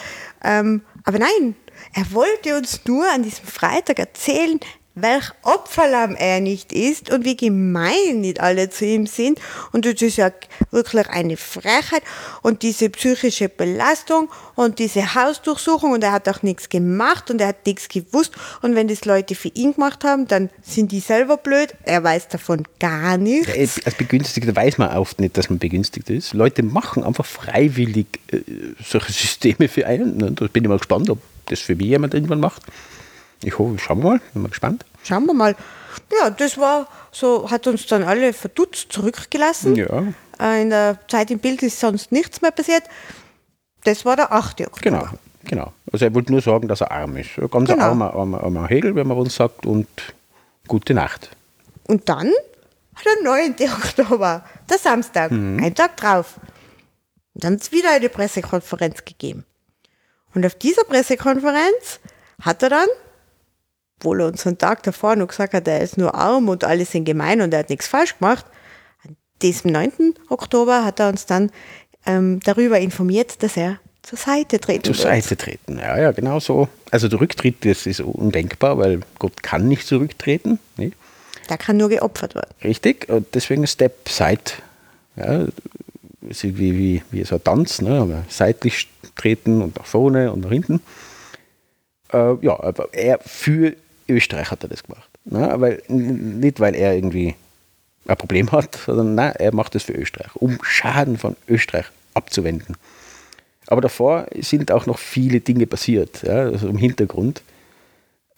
Ähm, 0.44 0.82
aber 1.04 1.20
nein, 1.20 1.56
er 1.94 2.12
wollte 2.12 2.56
uns 2.56 2.82
nur 2.86 3.06
an 3.12 3.24
diesem 3.24 3.46
Freitag 3.46 4.00
erzählen, 4.00 4.60
welch 4.94 5.32
Opferlamm 5.44 6.16
er 6.16 6.42
nicht 6.42 6.74
ist 6.74 7.12
und 7.12 7.24
wie 7.24 7.38
gemein 7.38 8.22
nicht 8.22 8.42
alle 8.42 8.70
zu 8.70 8.86
ihm 8.86 9.08
sind. 9.08 9.40
Und 9.72 9.86
das 9.86 10.02
ist 10.02 10.18
ja 10.18 10.32
wirklich 10.72 11.08
eine 11.08 11.38
Frechheit 11.38 12.04
und 12.42 12.62
diese 12.62 12.90
psychische 12.90 13.48
Belastung 13.48 14.30
und 14.56 14.80
diese 14.80 15.16
Hausdurchsuchung 15.16 15.94
und 15.94 16.04
er 16.04 16.12
hat 16.12 16.28
auch 16.28 16.44
nichts 16.44 16.68
gemacht 16.68 17.32
und 17.32 17.40
er 17.40 17.48
hat 17.48 17.66
nichts 17.66 17.88
gewusst. 17.88 18.34
Und 18.62 18.76
wenn 18.76 18.88
das 18.88 19.06
Leute 19.06 19.36
für 19.36 19.50
ihn 19.50 19.74
gemacht 19.74 20.04
haben, 20.04 20.28
dann 20.28 20.50
sind 20.62 20.92
die 20.92 21.00
selber 21.00 21.38
blöd. 21.38 21.74
Er 21.84 22.04
weiß 22.04 22.28
davon 22.28 22.68
gar 22.80 23.18
nichts. 23.18 23.86
Als 23.86 23.96
Begünstigter 23.96 24.56
weiß 24.56 24.78
man 24.78 24.96
oft 24.98 25.20
nicht, 25.22 25.38
dass 25.38 25.50
man 25.50 25.60
begünstigt 25.60 26.10
ist. 26.10 26.34
Leute 26.34 26.64
machen 26.64 27.04
einfach 27.04 27.26
freiwillig 27.26 28.08
äh, 28.32 28.40
solche 28.86 29.14
Systeme 29.14 29.70
für 29.70 29.88
einen. 29.88 30.36
Da 30.36 30.48
bin 30.48 30.64
ich 30.64 30.70
mal 30.70 30.78
gespannt, 30.78 31.10
ob 31.10 31.20
das 31.46 31.60
für 31.60 31.76
mich 31.76 31.88
jemand 31.88 32.14
irgendwann 32.14 32.40
macht. 32.40 32.64
Ich 33.44 33.58
hoffe, 33.58 33.78
schauen 33.80 34.00
wir 34.04 34.10
mal, 34.12 34.22
bin 34.34 34.42
mal 34.44 34.50
gespannt. 34.50 34.86
Schauen 35.04 35.26
wir 35.26 35.34
mal. 35.34 35.56
Ja, 36.20 36.30
das 36.30 36.58
war 36.58 36.88
so, 37.12 37.50
hat 37.50 37.68
uns 37.68 37.86
dann 37.88 38.04
alle 38.04 38.34
verdutzt 38.34 38.92
zurückgelassen. 38.94 39.76
Ja. 39.76 40.04
Äh, 40.40 40.62
in 40.62 40.70
der 40.70 41.00
Zeit 41.08 41.32
im 41.32 41.40
Bild 41.40 41.64
ist 41.64 41.80
sonst 41.80 42.12
nichts 42.12 42.42
mehr 42.42 42.52
passiert. 42.52 42.84
Das 43.84 44.06
war 44.06 44.16
der 44.16 44.32
8. 44.32 44.62
Oktober. 44.62 44.82
Genau, 44.82 45.08
Genau. 45.44 45.74
Also 45.92 46.06
er 46.06 46.14
wollte 46.14 46.32
nur 46.32 46.42
sagen, 46.42 46.68
dass 46.68 46.82
er 46.82 46.92
arm 46.92 47.18
ist. 47.18 47.38
Ein 47.40 47.50
ganz 47.50 47.68
Genau. 47.70 47.84
armer, 47.86 48.14
armer, 48.14 48.44
armer 48.44 48.68
Hegel, 48.68 48.96
wenn 48.96 49.08
man 49.08 49.18
uns 49.18 49.36
sagt, 49.36 49.66
und 49.66 49.88
gute 50.68 50.94
Nacht. 50.94 51.32
Und 51.88 52.08
dann 52.08 52.28
hat 52.96 53.06
er 53.18 53.24
9. 53.24 53.56
Oktober, 53.74 54.46
der 54.70 54.78
Samstag, 54.78 55.32
ein 55.32 55.74
Tag 55.74 55.98
drauf. 55.98 56.36
Und 57.34 57.44
dann 57.44 57.54
hat 57.56 57.62
es 57.62 57.72
wieder 57.72 57.90
eine 57.92 58.08
Pressekonferenz 58.10 59.04
gegeben. 59.04 59.44
Und 60.36 60.46
auf 60.46 60.54
dieser 60.56 60.84
Pressekonferenz 60.84 62.00
hat 62.42 62.62
er 62.62 62.70
dann, 62.70 62.88
obwohl 64.02 64.22
er 64.22 64.28
uns 64.28 64.48
einen 64.48 64.58
Tag 64.58 64.82
davor 64.82 65.16
noch 65.16 65.28
gesagt 65.28 65.54
hat, 65.54 65.68
er 65.68 65.80
ist 65.80 65.96
nur 65.96 66.16
arm 66.16 66.50
und 66.50 66.64
alle 66.64 66.86
sind 66.86 67.06
gemein 67.06 67.40
und 67.42 67.54
er 67.54 67.60
hat 67.60 67.70
nichts 67.70 67.88
falsch 67.88 68.18
gemacht, 68.18 68.46
an 69.06 69.16
diesem 69.44 69.72
9. 69.72 70.16
Oktober 70.30 70.84
hat 70.84 71.00
er 71.00 71.10
uns 71.10 71.28
dann 71.28 71.52
ähm, 72.08 72.40
darüber 72.44 72.80
informiert, 72.80 73.44
dass 73.44 73.58
er 73.58 73.78
zur 74.02 74.18
Seite 74.18 74.60
treten 74.60 74.86
Zur. 74.86 74.96
Seite 74.96 75.38
treten. 75.38 75.78
Ja, 75.78 76.00
ja, 76.00 76.12
genau 76.12 76.40
so. 76.40 76.68
Also 76.90 77.08
der 77.08 77.22
Rücktritt, 77.22 77.64
das 77.64 77.86
ist 77.86 78.02
undenkbar, 78.02 78.80
weil 78.80 79.02
Gott 79.20 79.44
kann 79.44 79.68
nicht 79.68 79.86
zurücktreten. 79.86 80.58
Ne? 80.78 80.94
Da 81.48 81.58
kann 81.58 81.78
nur 81.78 81.90
geopfert 81.90 82.34
werden. 82.34 82.50
Richtig. 82.64 83.08
Und 83.08 83.28
deswegen 83.36 83.68
Step 83.68 84.10
Side. 84.10 84.54
Ja, 85.16 85.46
ist 86.28 86.44
wie, 86.44 86.58
wie, 86.58 87.04
wie 87.12 87.24
so 87.24 87.36
ein 87.36 87.44
Tanz, 87.44 87.82
ne? 87.82 88.24
seitlich 88.30 88.88
treten 89.16 89.62
und 89.62 89.78
nach 89.78 89.86
vorne 89.86 90.32
und 90.32 90.42
nach 90.42 90.52
hinten. 90.52 90.82
Äh, 92.12 92.36
ja, 92.42 92.60
aber 92.60 92.94
er 92.94 93.20
für 93.20 93.76
Österreich 94.12 94.52
hat 94.52 94.64
er 94.64 94.70
das 94.70 94.84
gemacht. 94.84 95.10
Ne? 95.26 95.54
Weil, 95.58 95.82
nicht, 95.88 96.60
weil 96.60 96.76
er 96.76 96.94
irgendwie 96.96 97.36
ein 98.08 98.18
Problem 98.18 98.52
hat, 98.52 98.80
sondern 98.86 99.16
nein, 99.16 99.34
er 99.38 99.54
macht 99.54 99.76
das 99.76 99.84
für 99.84 99.94
Österreich, 99.94 100.36
um 100.36 100.60
Schaden 100.64 101.18
von 101.18 101.36
Österreich 101.48 101.86
abzuwenden. 102.14 102.78
Aber 103.68 103.82
davor 103.82 104.28
sind 104.40 104.72
auch 104.72 104.86
noch 104.86 105.00
viele 105.00 105.40
Dinge 105.40 105.66
passiert, 105.66 106.24
ja, 106.24 106.44
also 106.44 106.68
im 106.68 106.78
Hintergrund, 106.78 107.42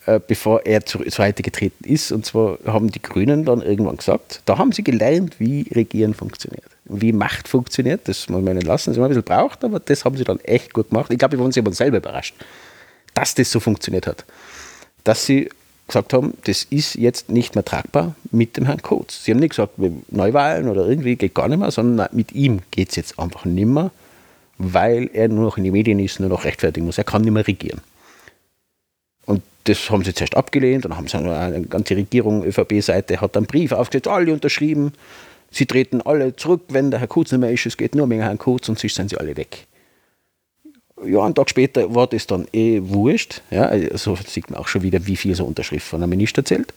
äh, 0.06 0.20
bevor 0.26 0.66
er 0.66 0.86
zur 0.86 1.10
Seite 1.10 1.42
getreten 1.42 1.86
ist. 1.86 2.12
Und 2.12 2.26
zwar 2.26 2.60
haben 2.66 2.92
die 2.92 3.02
Grünen 3.02 3.46
dann 3.46 3.62
irgendwann 3.62 3.98
gesagt, 3.98 4.42
da 4.46 4.58
haben 4.58 4.74
sie 4.74 4.84
gelernt, 4.84 5.40
wie 5.40 5.68
Regieren 5.72 6.14
funktioniert, 6.14 6.68
wie 6.86 7.14
Macht 7.14 7.48
funktioniert. 7.48 8.08
Das 8.08 8.30
muss 8.30 8.44
man 8.44 8.58
ihnen 8.58 8.66
lassen, 8.66 8.92
das 8.92 8.98
haben 8.98 9.04
wir 9.04 9.06
ein 9.06 9.10
bisschen 9.10 9.24
braucht, 9.24 9.64
aber 9.64 9.80
das 9.80 10.06
haben 10.06 10.18
sie 10.18 10.24
dann 10.24 10.40
echt 10.42 10.74
gut 10.74 10.90
gemacht. 10.90 11.12
Ich 11.12 11.18
glaube, 11.18 11.38
wir 11.38 11.44
waren 11.44 11.74
selber 11.74 11.98
überrascht, 11.98 12.36
dass 13.14 13.34
das 13.34 13.50
so 13.50 13.60
funktioniert 13.60 14.06
hat. 14.06 14.26
Dass 15.04 15.26
sie 15.26 15.50
gesagt 15.88 16.14
haben, 16.14 16.34
das 16.46 16.64
ist 16.64 16.96
jetzt 16.96 17.30
nicht 17.30 17.56
mehr 17.56 17.66
tragbar 17.66 18.16
mit 18.32 18.58
dem 18.58 18.66
Herrn 18.66 18.82
Kurz. 18.82 19.24
Sie 19.24 19.32
haben 19.32 19.40
nicht 19.40 19.52
gesagt, 19.52 19.74
Neuwahlen 20.10 20.70
oder 20.70 20.88
irgendwie 20.88 21.16
geht 21.16 21.34
gar 21.34 21.48
nicht 21.48 21.60
mehr, 21.60 21.72
sondern 21.72 22.10
mit 22.14 22.32
ihm 22.32 22.62
geht 22.72 22.90
es 22.90 22.96
jetzt 22.96 23.20
einfach 23.20 23.46
nicht 23.46 23.68
mehr, 23.68 23.92
weil 24.58 25.10
er 25.14 25.28
nur 25.28 25.46
noch 25.46 25.58
in 25.58 25.64
die 25.64 25.72
Medien 25.72 26.00
ist, 26.00 26.20
nur 26.20 26.30
noch 26.30 26.46
rechtfertigen 26.46 26.86
muss. 26.86 26.98
Er 26.98 27.04
kann 27.04 27.22
nicht 27.22 27.34
mehr 27.34 27.46
regieren. 27.46 27.82
Und 29.26 29.42
das 29.66 29.90
haben 29.90 30.04
sie 30.04 30.14
zuerst 30.14 30.36
abgelehnt, 30.36 30.86
dann 30.86 30.98
haben 30.98 31.08
sie 31.08 31.18
eine, 31.18 31.62
ganze 31.64 31.96
Regierung, 31.96 32.44
ÖVP-Seite, 32.44 33.22
hat 33.22 33.38
einen 33.38 33.46
Brief 33.46 33.72
aufgesetzt, 33.72 34.08
alle 34.08 34.34
unterschrieben, 34.34 34.94
sie 35.52 35.66
treten 35.66 36.02
alle 36.02 36.36
zurück, 36.36 36.62
wenn 36.70 36.92
der 36.92 37.00
Herr 37.00 37.08
Kurz 37.08 37.32
nicht 37.32 37.42
mehr 37.42 37.52
ist, 37.52 37.66
es 37.66 37.78
geht 37.78 37.96
nur 37.96 38.06
um 38.06 38.12
Herrn 38.12 38.38
Kurz 38.38 38.68
und 38.68 38.80
sonst 38.80 38.96
sind 38.96 39.10
sie 39.10 39.18
alle 39.18 39.38
weg. 39.38 39.68
Ja, 41.06 41.24
einen 41.24 41.36
Tag 41.36 41.50
später 41.50 41.94
war 41.94 42.08
das 42.08 42.28
dann 42.28 42.48
eh 42.54 42.82
wurscht. 42.84 43.42
Ja, 43.52 43.64
also 43.66 44.18
sieht 44.28 44.50
man 44.50 44.60
auch 44.60 44.68
schon 44.68 44.82
wieder, 44.82 45.06
wie 45.06 45.16
viel 45.16 45.36
so 45.36 45.46
Unterschrift 45.46 45.88
von 45.88 46.02
einem 46.02 46.10
Minister 46.10 46.44
zählt. 46.44 46.74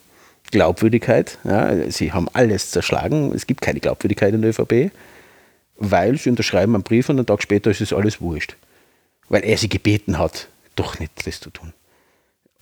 Glaubwürdigkeit, 0.51 1.39
ja, 1.45 1.91
sie 1.91 2.12
haben 2.12 2.29
alles 2.33 2.70
zerschlagen, 2.70 3.33
es 3.35 3.47
gibt 3.47 3.62
keine 3.62 3.81
Glaubwürdigkeit 3.81 4.33
in 4.33 4.43
der 4.43 4.51
ÖVP, 4.51 4.93
weil 5.77 6.16
sie 6.18 6.31
unterschreiben 6.31 6.74
einen 6.74 6.85
Brief 6.85 7.09
und 7.09 7.16
einen 7.18 7.27
Tag 7.27 7.43
später 7.43 7.70
ist 7.70 7.81
es 7.81 7.93
alles 7.93 8.20
wurscht. 8.20 8.57
Weil 9.29 9.45
er 9.45 9.59
sie 9.59 9.68
gebeten 9.68 10.18
hat, 10.18 10.49
doch 10.77 11.01
nicht 11.01 11.27
das 11.27 11.41
zu 11.41 11.51
tun. 11.51 11.72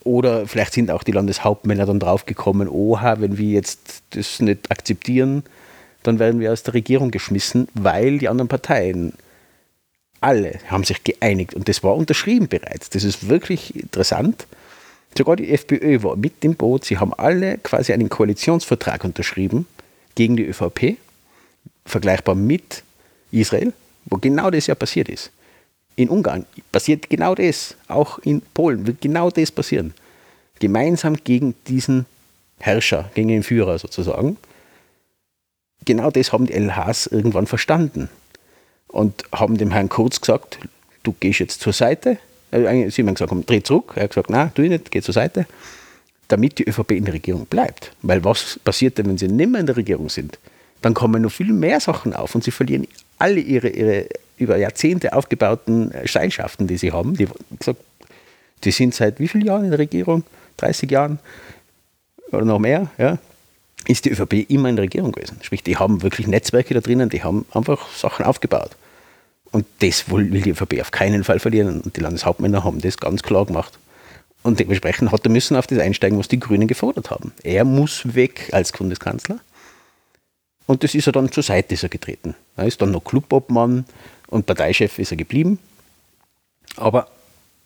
Oder 0.03 0.47
vielleicht 0.47 0.75
sind 0.75 0.91
auch 0.91 1.03
die 1.03 1.13
Landeshauptmänner 1.13 1.87
dann 1.87 2.01
draufgekommen, 2.01 2.69
oha, 2.69 3.21
wenn 3.21 3.39
wir 3.39 3.51
jetzt 3.51 4.03
das 4.11 4.41
nicht 4.41 4.71
akzeptieren, 4.71 5.43
dann 6.03 6.19
werden 6.19 6.41
wir 6.41 6.53
aus 6.53 6.63
der 6.63 6.75
Regierung 6.75 7.11
geschmissen, 7.11 7.69
weil 7.75 8.19
die 8.19 8.29
anderen 8.29 8.49
Parteien 8.49 9.15
alle 10.25 10.59
haben 10.69 10.85
sich 10.85 11.05
geeinigt 11.05 11.53
und 11.55 11.69
das 11.69 11.83
war 11.83 11.95
unterschrieben 11.95 12.49
bereits. 12.49 12.89
Das 12.89 13.05
ist 13.05 13.29
wirklich 13.29 13.77
interessant. 13.77 14.47
Sogar 15.17 15.37
die 15.37 15.53
FPÖ 15.53 16.03
war 16.03 16.17
mit 16.17 16.43
im 16.45 16.55
Boot. 16.55 16.87
Sie 16.87 16.99
haben 16.99 17.13
alle 17.13 17.59
quasi 17.59 17.93
einen 17.93 18.09
Koalitionsvertrag 18.09 19.05
unterschrieben 19.05 19.67
gegen 20.15 20.37
die 20.37 20.47
ÖVP, 20.47 20.97
vergleichbar 21.85 22.35
mit 22.35 22.83
Israel, 23.31 23.75
wo 24.07 24.17
genau 24.17 24.51
das 24.51 24.67
ja 24.67 24.75
passiert 24.75 25.11
ist. 25.11 25.31
In 25.95 26.09
Ungarn 26.09 26.47
passiert 26.73 27.11
genau 27.11 27.35
das. 27.35 27.77
Auch 27.87 28.19
in 28.21 28.41
Polen 28.55 28.87
wird 28.87 29.03
genau 29.03 29.31
das 29.31 29.53
passieren. 29.53 29.93
Gemeinsam 30.59 31.17
gegen 31.23 31.55
diesen 31.69 32.07
Herrscher, 32.59 33.11
gegen 33.15 33.29
den 33.29 33.43
Führer 33.43 33.79
sozusagen. 33.79 34.39
Genau 35.85 36.11
das 36.11 36.33
haben 36.33 36.47
die 36.47 36.55
LHs 36.55 37.09
irgendwann 37.09 37.47
verstanden 37.47 38.09
und 38.95 39.25
haben 39.33 39.59
dem 39.59 39.73
Herrn 39.73 39.89
Kurz 39.89 40.21
gesagt, 40.21 40.59
du 41.03 41.15
gehst 41.19 41.41
jetzt 41.41 41.61
zur 41.61 41.73
Seite. 41.73 42.19
Äh, 42.53 42.89
Sie 42.91 43.03
haben 43.03 43.15
gesagt, 43.15 43.33
dreh 43.51 43.63
zurück. 43.63 43.93
Er 43.97 44.05
hat 44.05 44.11
gesagt, 44.11 44.31
nein, 44.31 44.53
tu 44.55 44.63
ich 44.63 44.71
nicht, 44.71 44.91
geh 44.91 45.03
zur 45.03 45.13
Seite. 45.13 45.47
Damit 46.29 46.59
die 46.59 46.69
ÖVP 46.69 46.93
in 46.93 47.05
der 47.05 47.15
Regierung 47.15 47.45
bleibt. 47.47 47.93
Weil 48.03 48.25
was 48.25 48.61
passiert 48.63 48.97
denn, 48.97 49.07
wenn 49.07 49.19
sie 49.19 49.27
nicht 49.27 49.51
mehr 49.51 49.61
in 49.61 49.67
der 49.67 49.77
Regierung 49.77 50.09
sind? 50.09 50.39
Dann 50.81 50.95
kommen 50.95 51.23
noch 51.23 51.33
viel 51.33 51.53
mehr 51.53 51.81
Sachen 51.81 52.15
auf 52.15 52.35
und 52.35 52.45
sie 52.45 52.53
verlieren 52.53 52.87
alle 53.19 53.41
ihre, 53.41 53.69
ihre 53.69 54.07
über 54.37 54.57
Jahrzehnte 54.57 55.13
aufgebauten 55.13 55.93
Seilschaften, 56.07 56.67
die 56.67 56.77
sie 56.77 56.93
haben. 56.93 57.17
Die, 57.17 57.27
gesagt, 57.59 57.81
die 58.63 58.71
sind 58.71 58.95
seit 58.95 59.19
wie 59.19 59.29
vielen 59.29 59.45
Jahren 59.45 59.65
in 59.65 59.71
der 59.71 59.79
Regierung? 59.79 60.23
30 60.59 60.91
Jahren 60.91 61.19
oder 62.31 62.45
noch 62.45 62.61
mehr, 62.61 62.91
ja, 62.97 63.19
ist 63.87 64.05
die 64.05 64.11
ÖVP 64.11 64.51
immer 64.51 64.69
in 64.69 64.77
der 64.77 64.85
Regierung 64.85 65.13
gewesen. 65.13 65.39
Sprich, 65.43 65.63
die 65.65 65.77
haben 65.77 66.03
wirklich 66.03 66.27
Netzwerke 66.27 66.75
da 66.75 66.81
drinnen, 66.81 67.09
die 67.09 67.23
haben 67.25 67.45
einfach 67.53 67.89
Sachen 67.91 68.25
aufgebaut. 68.25 68.71
Und 69.55 69.67
das 69.79 70.11
will 70.11 70.25
die 70.31 70.51
ÖVP 70.51 70.81
auf 70.81 70.91
keinen 70.91 71.23
Fall 71.23 71.39
verlieren. 71.39 71.81
Und 71.81 71.97
die 71.97 72.01
Landeshauptmänner 72.01 72.65
haben 72.65 72.81
das 72.81 72.97
ganz 72.97 73.23
klar 73.23 73.47
gemacht. 73.47 73.79
Und 74.43 74.59
dementsprechend 74.59 75.13
hat 75.13 75.25
er 75.25 75.31
müssen 75.31 75.57
auf 75.57 75.69
das 75.69 75.79
einsteigen, 75.79 76.19
was 76.19 76.27
die 76.27 76.41
Grünen 76.41 76.67
gefordert 76.67 77.13
haben. 77.13 77.33
Er 77.45 77.65
muss 77.65 78.17
weg 78.17 78.49
als 78.51 78.73
Bundeskanzler. 78.73 79.39
Und 80.67 80.83
das 80.83 80.97
ist 80.97 81.07
er 81.07 81.13
dann 81.13 81.31
zur 81.31 81.45
Seite 81.45 81.75
ist 81.75 81.85
er 81.85 81.89
getreten. 81.89 82.35
Er 82.57 82.67
ist 82.67 82.83
dann 82.83 82.91
noch 82.91 83.05
Clubobmann 83.05 83.85
und 84.27 84.47
Parteichef 84.47 84.99
ist 84.99 85.13
er 85.13 85.17
geblieben. 85.17 85.61
Aber 86.75 87.07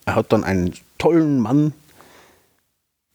er 0.04 0.16
hat 0.16 0.30
dann 0.30 0.44
einen 0.44 0.74
tollen 0.98 1.40
Mann 1.40 1.72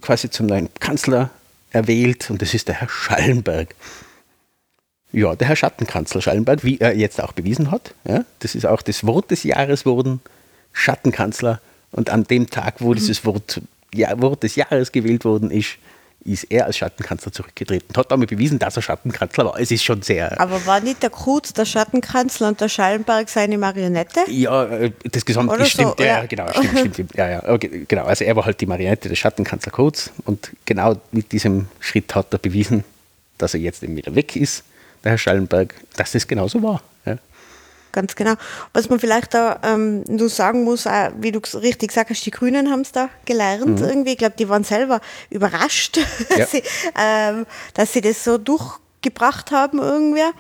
quasi 0.01 0.31
zum 0.31 0.47
neuen 0.47 0.73
Kanzler 0.79 1.29
erwählt 1.69 2.27
und 2.31 2.41
das 2.41 2.55
ist 2.55 2.69
der 2.69 2.81
Herr 2.81 2.89
Schallenberg. 2.89 3.75
Ja, 5.13 5.35
der 5.35 5.47
Herr 5.47 5.55
Schattenkanzler 5.55 6.21
Schallenberg, 6.21 6.63
wie 6.63 6.79
er 6.79 6.95
jetzt 6.95 7.21
auch 7.21 7.33
bewiesen 7.33 7.69
hat. 7.71 7.93
Ja, 8.03 8.25
das 8.39 8.55
ist 8.55 8.65
auch 8.65 8.81
das 8.81 9.05
Wort 9.05 9.31
des 9.31 9.43
Jahres 9.43 9.85
wurden 9.85 10.19
Schattenkanzler. 10.73 11.61
Und 11.91 12.09
an 12.09 12.23
dem 12.23 12.49
Tag, 12.49 12.75
wo 12.79 12.95
dieses 12.95 13.23
Wort, 13.23 13.61
ja, 13.93 14.19
Wort 14.19 14.41
des 14.41 14.55
Jahres 14.55 14.91
gewählt 14.91 15.23
worden 15.23 15.51
ist, 15.51 15.77
ist 16.25 16.45
er 16.45 16.65
als 16.65 16.77
Schattenkanzler 16.77 17.31
zurückgetreten 17.31 17.95
hat 17.95 18.11
damit 18.11 18.29
bewiesen, 18.29 18.57
dass 18.57 18.75
er 18.75 18.81
Schattenkanzler 18.81 19.45
war. 19.45 19.59
Es 19.59 19.71
ist 19.71 19.83
schon 19.83 20.01
sehr. 20.01 20.39
Aber 20.39 20.65
war 20.65 20.79
nicht 20.79 21.03
der 21.03 21.09
Kurz 21.09 21.53
der 21.53 21.65
Schattenkanzler 21.65 22.47
und 22.47 22.61
der 22.61 22.69
Schallenberg 22.69 23.29
seine 23.29 23.57
Marionette? 23.57 24.21
Ja, 24.29 24.65
äh, 24.65 24.91
das 25.11 25.25
Gesamte 25.25 25.53
Oder 25.53 25.65
stimmt, 25.65 25.97
so, 25.97 26.03
ja, 26.03 26.19
ja. 26.19 26.25
genau, 26.25 26.49
stimmt, 26.49 26.69
stimmt, 26.69 26.93
stimmt. 26.93 27.15
Ja, 27.15 27.29
ja, 27.29 27.49
okay, 27.49 27.85
genau. 27.87 28.05
Also 28.05 28.23
er 28.23 28.35
war 28.35 28.45
halt 28.45 28.59
die 28.61 28.65
Marionette 28.65 29.09
des 29.09 29.19
Schattenkanzler 29.19 29.71
Kurz 29.71 30.11
und 30.25 30.51
genau 30.65 30.95
mit 31.11 31.31
diesem 31.31 31.67
Schritt 31.79 32.15
hat 32.15 32.33
er 32.33 32.39
bewiesen, 32.39 32.83
dass 33.37 33.53
er 33.53 33.59
jetzt 33.59 33.83
eben 33.83 33.95
wieder 33.95 34.15
weg 34.15 34.35
ist, 34.35 34.63
der 35.03 35.11
Herr 35.11 35.17
Schallenberg, 35.17 35.73
dass 35.97 36.11
das 36.13 36.27
genauso 36.27 36.61
war. 36.63 36.81
Ja. 37.05 37.17
Ganz 37.91 38.15
genau. 38.15 38.33
Was 38.73 38.89
man 38.89 38.99
vielleicht 38.99 39.33
da 39.35 39.59
ähm, 39.63 40.03
nur 40.07 40.29
sagen 40.29 40.63
muss, 40.63 40.87
auch, 40.87 41.11
wie 41.19 41.31
du 41.31 41.39
richtig 41.59 41.91
sagst, 41.91 42.25
die 42.25 42.31
Grünen 42.31 42.71
haben 42.71 42.81
es 42.81 42.91
da 42.91 43.09
gelernt 43.25 43.79
irgendwie. 43.81 44.13
Ich 44.13 44.17
glaube, 44.17 44.35
die 44.37 44.49
waren 44.49 44.63
selber 44.63 44.99
überrascht, 45.29 45.97
Ja. 46.29 46.37
dass, 46.37 46.51
sie, 46.51 46.63
ähm, 46.99 47.45
dass 47.75 47.93
sie 47.93 48.01
das 48.01 48.23
so 48.23 48.39
durchgebracht 48.39 49.51
haben 49.51 49.77
irgendwer 49.77 50.31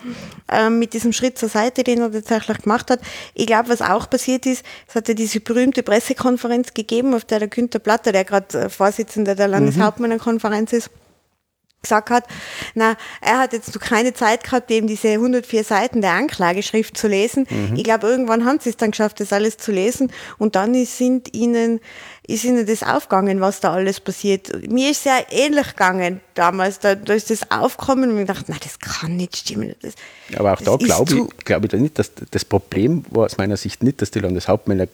ähm, 0.51 0.79
mit 0.79 0.93
diesem 0.93 1.13
Schritt 1.13 1.37
zur 1.37 1.49
Seite, 1.49 1.83
den 1.83 2.01
er 2.01 2.11
tatsächlich 2.11 2.59
gemacht 2.63 2.89
hat. 2.89 3.01
Ich 3.35 3.45
glaube, 3.45 3.69
was 3.69 3.83
auch 3.83 4.09
passiert 4.09 4.47
ist, 4.47 4.65
es 4.87 4.95
hat 4.95 5.07
ja 5.07 5.13
diese 5.13 5.39
berühmte 5.39 5.83
Pressekonferenz 5.83 6.73
gegeben, 6.73 7.13
auf 7.13 7.25
der 7.25 7.37
der 7.37 7.49
Günther 7.49 7.77
Platter, 7.79 8.11
der 8.11 8.23
gerade 8.23 8.61
äh, 8.61 8.69
Vorsitzender 8.69 9.35
der 9.35 9.49
Landeshauptmannenkonferenz 9.49 10.73
ist, 10.73 10.89
gesagt 11.83 12.09
hat, 12.09 12.25
na, 12.73 12.95
er 13.21 13.39
hat 13.39 13.53
jetzt 13.53 13.75
noch 13.75 13.81
keine 13.81 14.13
Zeit 14.13 14.43
gehabt, 14.43 14.71
eben 14.71 14.87
diese 14.87 15.09
104 15.09 15.63
Seiten 15.63 16.01
der 16.01 16.11
Anklageschrift 16.11 16.97
zu 16.97 17.07
lesen. 17.07 17.45
Ich 17.75 17.83
glaube, 17.83 18.07
irgendwann 18.07 18.45
haben 18.45 18.59
sie 18.59 18.69
es 18.69 18.77
dann 18.77 18.91
geschafft, 18.91 19.19
das 19.19 19.33
alles 19.33 19.57
zu 19.57 19.71
lesen 19.71 20.11
und 20.37 20.55
dann 20.55 20.73
ist, 20.73 20.97
sind 20.97 21.33
ihnen, 21.33 21.81
ist 22.25 22.45
ihnen 22.45 22.65
das 22.65 22.83
aufgegangen, 22.83 23.41
was 23.41 23.59
da 23.59 23.73
alles 23.73 23.99
passiert. 23.99 24.49
Mir 24.71 24.91
ist 24.91 24.99
es 24.99 25.03
ja 25.05 25.19
ähnlich 25.29 25.67
gegangen 25.67 26.21
damals, 26.33 26.79
da, 26.79 26.95
da 26.95 27.13
ist 27.13 27.29
das 27.29 27.51
aufgekommen 27.51 28.11
und 28.11 28.19
ich 28.19 28.27
dachte, 28.27 28.45
na, 28.47 28.55
das 28.63 28.79
kann 28.79 29.17
nicht 29.17 29.35
stimmen. 29.35 29.75
Das, 29.81 29.93
Aber 30.37 30.53
auch 30.53 30.61
da 30.61 30.77
glaube 30.77 31.13
ich, 31.13 31.45
glaube 31.45 31.65
ich 31.65 31.71
da 31.71 31.77
nicht, 31.77 31.99
dass 31.99 32.11
das 32.31 32.45
Problem 32.45 33.05
war 33.09 33.25
aus 33.25 33.37
meiner 33.37 33.57
Sicht 33.57 33.83
nicht, 33.83 34.01
dass 34.01 34.09
die 34.09 34.19
Landeshauptmänner 34.19 34.87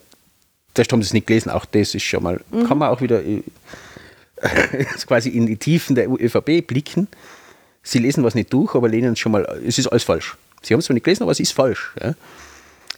Zuerst 0.75 0.91
haben 0.93 1.01
sie 1.01 1.07
es 1.07 1.13
nicht 1.13 1.27
gelesen, 1.27 1.49
auch 1.49 1.65
das 1.65 1.95
ist 1.95 2.03
schon 2.03 2.23
mal, 2.23 2.39
mhm. 2.51 2.67
kann 2.67 2.77
man 2.77 2.89
auch 2.89 3.01
wieder 3.01 3.23
äh, 3.23 3.41
quasi 5.07 5.29
in 5.29 5.45
die 5.45 5.57
Tiefen 5.57 5.95
der 5.95 6.09
ÖVP 6.09 6.65
blicken. 6.65 7.07
Sie 7.83 7.99
lesen 7.99 8.23
was 8.23 8.35
nicht 8.35 8.51
durch, 8.53 8.75
aber 8.75 8.89
lehnen 8.89 9.13
es 9.13 9.19
schon 9.19 9.31
mal, 9.31 9.61
es 9.65 9.77
ist 9.77 9.87
alles 9.87 10.03
falsch. 10.03 10.37
Sie 10.61 10.73
haben 10.73 10.79
es 10.79 10.85
zwar 10.85 10.93
nicht 10.93 11.03
gelesen, 11.03 11.23
aber 11.23 11.31
es 11.31 11.39
ist 11.39 11.53
falsch. 11.53 11.93
Ja. 12.01 12.13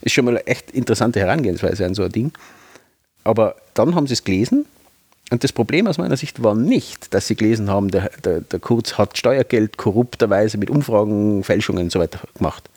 Ist 0.00 0.12
schon 0.12 0.24
mal 0.24 0.32
eine 0.32 0.46
echt 0.46 0.70
interessante 0.72 1.20
Herangehensweise 1.20 1.86
an 1.86 1.94
so 1.94 2.02
ein 2.02 2.12
Ding. 2.12 2.32
Aber 3.24 3.54
dann 3.74 3.94
haben 3.94 4.06
sie 4.06 4.14
es 4.14 4.24
gelesen 4.24 4.66
und 5.32 5.42
das 5.44 5.52
Problem 5.52 5.86
aus 5.86 5.96
meiner 5.96 6.18
Sicht 6.18 6.42
war 6.42 6.54
nicht, 6.54 7.14
dass 7.14 7.26
sie 7.26 7.36
gelesen 7.36 7.70
haben, 7.70 7.90
der, 7.90 8.10
der, 8.22 8.42
der 8.42 8.58
Kurz 8.58 8.98
hat 8.98 9.16
Steuergeld 9.16 9.78
korrupterweise 9.78 10.58
mit 10.58 10.68
Umfragen, 10.68 11.42
Fälschungen 11.42 11.84
und 11.84 11.90
so 11.90 12.00
weiter 12.00 12.20
gemacht. 12.36 12.68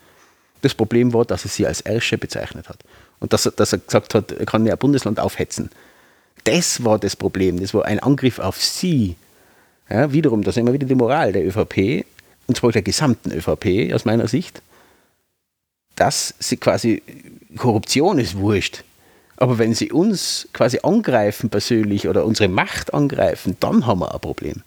Das 0.62 0.72
Problem 0.72 1.12
war, 1.12 1.26
dass 1.26 1.44
er 1.44 1.50
sie 1.50 1.66
als 1.66 1.82
Ersche 1.82 2.16
bezeichnet 2.16 2.70
hat. 2.70 2.78
Und 3.20 3.34
dass 3.34 3.44
er, 3.44 3.52
dass 3.52 3.74
er 3.74 3.80
gesagt 3.80 4.14
hat, 4.14 4.32
er 4.32 4.46
kann 4.46 4.62
mir 4.62 4.72
ein 4.72 4.78
Bundesland 4.78 5.20
aufhetzen. 5.20 5.68
Das 6.46 6.84
war 6.84 6.98
das 6.98 7.16
Problem. 7.16 7.60
Das 7.60 7.74
war 7.74 7.84
ein 7.86 7.98
Angriff 7.98 8.38
auf 8.38 8.62
sie. 8.62 9.16
Ja, 9.90 10.12
wiederum, 10.12 10.42
das 10.42 10.56
ist 10.56 10.60
immer 10.60 10.72
wieder 10.72 10.86
die 10.86 10.94
Moral 10.94 11.32
der 11.32 11.44
ÖVP, 11.44 12.04
und 12.46 12.56
zwar 12.56 12.70
der 12.70 12.82
gesamten 12.82 13.32
ÖVP 13.32 13.92
aus 13.92 14.04
meiner 14.04 14.28
Sicht, 14.28 14.62
dass 15.96 16.34
sie 16.38 16.56
quasi, 16.56 17.02
Korruption 17.56 18.18
ist 18.18 18.36
wurscht. 18.36 18.84
Aber 19.36 19.58
wenn 19.58 19.74
sie 19.74 19.90
uns 19.90 20.48
quasi 20.52 20.78
angreifen 20.82 21.50
persönlich 21.50 22.08
oder 22.08 22.24
unsere 22.24 22.48
Macht 22.48 22.94
angreifen, 22.94 23.56
dann 23.60 23.86
haben 23.86 24.00
wir 24.00 24.14
ein 24.14 24.20
Problem. 24.20 24.62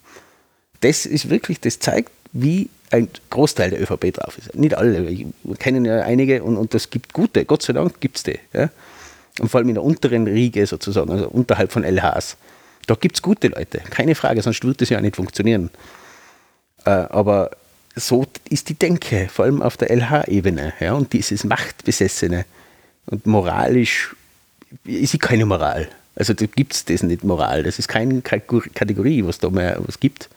Das 0.80 1.06
ist 1.06 1.30
wirklich, 1.30 1.60
das 1.60 1.78
zeigt, 1.78 2.10
wie 2.32 2.68
ein 2.90 3.08
Großteil 3.30 3.70
der 3.70 3.80
ÖVP 3.80 4.12
drauf 4.14 4.36
ist. 4.36 4.54
Nicht 4.54 4.74
alle, 4.74 5.08
wir 5.08 5.56
kennen 5.56 5.84
ja 5.86 6.02
einige 6.02 6.42
und, 6.42 6.56
und 6.56 6.74
das 6.74 6.90
gibt 6.90 7.12
gute, 7.14 7.44
Gott 7.46 7.62
sei 7.62 7.72
Dank 7.72 8.00
gibt 8.00 8.18
es 8.18 8.22
die. 8.24 8.38
Ja? 8.52 8.70
Und 9.38 9.48
vor 9.48 9.58
allem 9.58 9.68
in 9.68 9.74
der 9.74 9.84
unteren 9.84 10.26
Riege 10.26 10.66
sozusagen, 10.66 11.10
also 11.10 11.28
unterhalb 11.28 11.72
von 11.72 11.84
LHs. 11.84 12.36
Da 12.86 12.94
gibt 12.94 13.16
es 13.16 13.22
gute 13.22 13.48
Leute, 13.48 13.78
keine 13.90 14.14
Frage, 14.14 14.42
sonst 14.42 14.62
würde 14.64 14.78
das 14.78 14.88
ja 14.88 14.98
auch 14.98 15.02
nicht 15.02 15.16
funktionieren. 15.16 15.70
Äh, 16.84 16.90
aber 16.90 17.50
so 17.94 18.26
ist 18.48 18.68
die 18.68 18.74
Denke, 18.74 19.28
vor 19.32 19.44
allem 19.44 19.62
auf 19.62 19.76
der 19.76 19.90
LH-Ebene. 19.90 20.72
Ja? 20.80 20.94
Und 20.94 21.12
dieses 21.12 21.44
Machtbesessene 21.44 22.44
und 23.06 23.26
moralisch 23.26 24.14
ist 24.84 25.18
keine 25.20 25.46
Moral. 25.46 25.88
Also 26.16 26.34
da 26.34 26.46
gibt 26.46 26.74
es 26.74 26.84
das 26.84 27.02
nicht 27.02 27.24
Moral. 27.24 27.62
Das 27.62 27.78
ist 27.78 27.88
keine 27.88 28.20
Kategorie, 28.22 29.24
was 29.24 29.38
da 29.38 29.48
mehr 29.50 29.78
was 29.84 30.00
gibt 30.00 30.28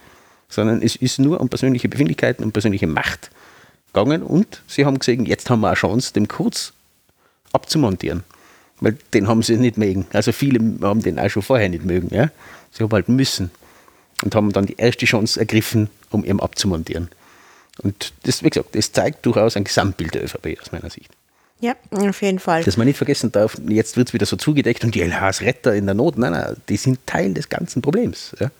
sondern 0.53 0.81
es 0.81 0.95
ist 0.95 1.19
nur 1.19 1.41
um 1.41 1.49
persönliche 1.49 1.89
Befindlichkeiten 1.89 2.43
und 2.45 2.51
persönliche 2.51 2.87
Macht 2.87 3.31
gegangen 3.91 4.23
und 4.23 4.61
sie 4.67 4.85
haben 4.85 4.99
gesehen, 4.99 5.25
jetzt 5.25 5.49
haben 5.49 5.61
wir 5.61 5.69
eine 5.69 5.75
Chance, 5.75 6.13
den 6.13 6.27
Kurz 6.27 6.73
abzumontieren. 7.51 8.23
Weil 8.83 8.97
den 9.13 9.29
haben 9.29 9.41
sie 9.41 9.55
nicht 9.55 9.77
mögen. 9.77 10.05
Also 10.11 10.33
viele 10.33 10.59
haben 10.81 11.01
den 11.01 11.17
auch 11.17 11.29
schon 11.29 11.41
vorher 11.41 11.69
nicht 11.69 11.85
mögen. 11.85 12.13
Ja? 12.13 12.29
Sie 12.69 12.83
haben 12.83 12.91
halt 12.91 13.07
müssen 13.07 13.49
und 14.25 14.35
haben 14.35 14.51
dann 14.51 14.65
die 14.65 14.75
erste 14.75 15.05
Chance 15.05 15.39
ergriffen, 15.39 15.89
um 16.09 16.25
ihn 16.25 16.41
abzumontieren. 16.41 17.07
Und 17.81 18.11
das, 18.23 18.43
wie 18.43 18.49
gesagt, 18.49 18.75
das 18.75 18.91
zeigt 18.91 19.25
durchaus 19.25 19.55
ein 19.55 19.63
Gesamtbild 19.63 20.15
der 20.15 20.25
ÖVP 20.25 20.59
aus 20.61 20.73
meiner 20.73 20.89
Sicht. 20.89 21.09
Ja, 21.61 21.75
auf 21.91 22.21
jeden 22.21 22.39
Fall. 22.39 22.61
Dass 22.65 22.75
man 22.75 22.85
nicht 22.85 22.97
vergessen 22.97 23.31
darf, 23.31 23.57
jetzt 23.69 23.95
wird 23.95 24.09
es 24.09 24.13
wieder 24.13 24.25
so 24.25 24.35
zugedeckt 24.35 24.83
und 24.83 24.93
die 24.93 25.01
LHs 25.01 25.39
Retter 25.39 25.73
in 25.73 25.85
der 25.85 25.95
Not. 25.95 26.17
Nein, 26.17 26.33
nein, 26.33 26.57
die 26.67 26.75
sind 26.75 27.07
Teil 27.07 27.33
des 27.33 27.47
ganzen 27.47 27.81
Problems. 27.81 28.35
Ja? 28.37 28.51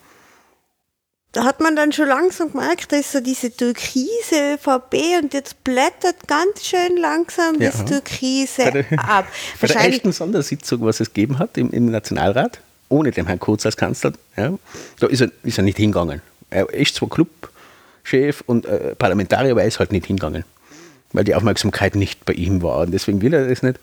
Da 1.34 1.46
hat 1.46 1.60
man 1.60 1.76
dann 1.76 1.92
schon 1.92 2.08
langsam 2.08 2.52
gemerkt, 2.52 2.92
da 2.92 2.98
ist 2.98 3.12
so 3.12 3.20
diese 3.20 3.52
türkise 3.52 4.54
ÖVP 4.54 5.20
und 5.22 5.34
jetzt 5.34 5.64
blättert 5.64 6.28
ganz 6.28 6.64
schön 6.64 6.96
langsam 6.98 7.60
ja. 7.60 7.72
das 7.72 7.84
Türkise 7.86 8.72
der, 8.72 8.86
ab. 9.00 9.26
Bei 9.62 9.68
der 9.68 9.78
ersten 9.78 10.12
Sondersitzung, 10.12 10.82
was 10.82 11.00
es 11.00 11.12
gegeben 11.12 11.40
hat 11.40 11.58
im, 11.58 11.72
im 11.72 11.90
Nationalrat, 11.90 12.60
ohne 12.88 13.10
den 13.10 13.26
Herrn 13.26 13.40
Kurz 13.40 13.66
als 13.66 13.76
Kanzler, 13.76 14.14
ja, 14.38 14.54
da 15.00 15.08
ist 15.08 15.22
er, 15.22 15.32
ist 15.42 15.58
er 15.58 15.64
nicht 15.64 15.78
hingegangen. 15.78 16.22
Er 16.52 16.72
ist 16.72 16.96
zwar 16.96 17.10
Clubchef 17.10 18.44
und 18.46 18.68
äh, 18.68 18.94
Parlamentarier, 18.94 19.54
aber 19.54 19.64
er 19.64 19.68
ist 19.68 19.80
halt 19.80 19.92
nicht 19.92 20.06
hingegangen, 20.06 20.46
weil 21.14 21.24
die 21.24 21.34
Aufmerksamkeit 21.34 21.96
nicht 21.96 22.26
bei 22.26 22.34
ihm 22.34 22.62
war. 22.62 22.82
Und 22.82 22.92
deswegen 22.92 23.24
will 23.24 23.34
er 23.34 23.50
das 23.50 23.64
nicht. 23.64 23.80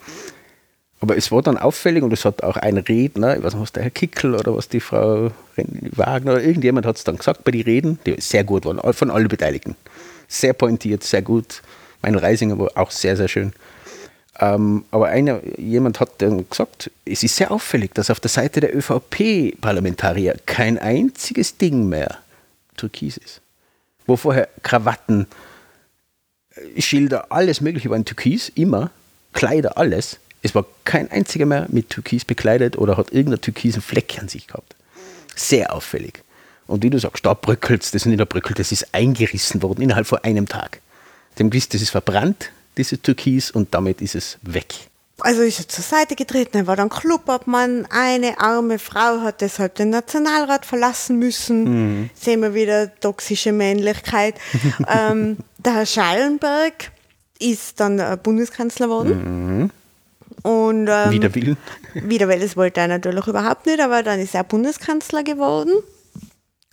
Aber 1.00 1.16
es 1.16 1.32
war 1.32 1.40
dann 1.40 1.56
auffällig 1.56 2.02
und 2.02 2.12
es 2.12 2.26
hat 2.26 2.42
auch 2.42 2.58
ein 2.58 2.76
Redner, 2.76 3.36
ich 3.36 3.42
weiß 3.42 3.54
nicht, 3.54 3.62
was 3.62 3.72
der 3.72 3.84
Herr 3.84 3.90
Kickel 3.90 4.34
oder 4.34 4.54
was 4.54 4.68
die 4.68 4.80
Frau 4.80 5.30
Wagner 5.56 6.32
oder 6.32 6.42
irgendjemand 6.42 6.84
hat 6.84 6.96
es 6.96 7.04
dann 7.04 7.16
gesagt 7.16 7.42
bei 7.42 7.50
den 7.50 7.62
Reden, 7.62 7.98
die 8.04 8.20
sehr 8.20 8.44
gut 8.44 8.66
waren, 8.66 8.80
von 8.92 9.10
allen 9.10 9.28
Beteiligten. 9.28 9.76
Sehr 10.28 10.52
pointiert, 10.52 11.02
sehr 11.02 11.22
gut. 11.22 11.62
Mein 12.02 12.14
Reisinger 12.14 12.58
war 12.58 12.70
auch 12.74 12.90
sehr, 12.90 13.16
sehr 13.16 13.28
schön. 13.28 13.52
Ähm, 14.38 14.84
aber 14.90 15.08
einer, 15.08 15.40
jemand 15.58 16.00
hat 16.00 16.10
dann 16.18 16.48
gesagt, 16.48 16.90
es 17.04 17.22
ist 17.22 17.36
sehr 17.36 17.50
auffällig, 17.50 17.92
dass 17.94 18.10
auf 18.10 18.20
der 18.20 18.30
Seite 18.30 18.60
der 18.60 18.76
ÖVP-Parlamentarier 18.76 20.36
kein 20.46 20.78
einziges 20.78 21.56
Ding 21.56 21.88
mehr 21.88 22.18
türkis 22.76 23.16
ist. 23.16 23.40
Wo 24.06 24.16
vorher 24.16 24.48
Krawatten, 24.62 25.26
Schilder, 26.78 27.26
alles 27.30 27.60
Mögliche 27.60 27.90
waren 27.90 28.04
türkis, 28.04 28.50
immer, 28.54 28.90
Kleider, 29.32 29.78
alles 29.78 30.18
es 30.42 30.54
war 30.54 30.64
kein 30.84 31.10
einziger 31.10 31.46
mehr 31.46 31.66
mit 31.68 31.90
Türkis 31.90 32.24
bekleidet 32.24 32.78
oder 32.78 32.96
hat 32.96 33.12
irgendeinen 33.12 33.40
türkisen 33.40 33.82
Fleck 33.82 34.18
an 34.18 34.28
sich 34.28 34.46
gehabt. 34.46 34.74
Sehr 35.36 35.74
auffällig. 35.74 36.22
Und 36.66 36.82
wie 36.82 36.90
du 36.90 36.98
sagst, 36.98 37.26
da 37.26 37.34
bröckelt 37.34 37.82
das 37.82 37.94
ist 37.94 38.06
nicht 38.06 38.28
bröckelt, 38.28 38.58
das 38.58 38.72
ist 38.72 38.94
eingerissen 38.94 39.62
worden 39.62 39.82
innerhalb 39.82 40.06
von 40.06 40.18
einem 40.18 40.48
Tag. 40.48 40.80
Dem 41.38 41.50
gewiss, 41.50 41.68
das 41.68 41.82
ist 41.82 41.90
verbrannt, 41.90 42.50
dieses 42.76 43.02
Türkis, 43.02 43.50
und 43.50 43.74
damit 43.74 44.00
ist 44.00 44.14
es 44.14 44.38
weg. 44.42 44.74
Also 45.18 45.42
ist 45.42 45.58
er 45.58 45.68
zur 45.68 45.84
Seite 45.84 46.16
getreten, 46.16 46.56
er 46.58 46.66
war 46.66 46.76
dann 46.76 46.88
Clubobmann. 46.88 47.86
Eine 47.90 48.40
arme 48.40 48.78
Frau 48.78 49.20
hat 49.20 49.40
deshalb 49.40 49.74
den 49.74 49.90
Nationalrat 49.90 50.64
verlassen 50.64 51.18
müssen. 51.18 51.64
Mhm. 51.64 52.10
Sehen 52.14 52.40
wir 52.40 52.54
wieder 52.54 52.94
toxische 53.00 53.52
Männlichkeit. 53.52 54.36
ähm, 54.88 55.38
der 55.58 55.74
Herr 55.74 55.86
Schallenberg 55.86 56.92
ist 57.38 57.80
dann 57.80 58.18
Bundeskanzler 58.22 58.86
geworden. 58.86 59.58
Mhm. 59.58 59.70
Und, 60.42 60.88
ähm, 60.88 61.10
Wider 61.10 61.34
Willen? 61.34 61.56
Wider 61.94 62.28
Willen, 62.28 62.40
das 62.40 62.56
wollte 62.56 62.80
er 62.80 62.88
natürlich 62.88 63.26
überhaupt 63.26 63.66
nicht, 63.66 63.80
aber 63.80 64.02
dann 64.02 64.20
ist 64.20 64.34
er 64.34 64.44
Bundeskanzler 64.44 65.22
geworden. 65.22 65.72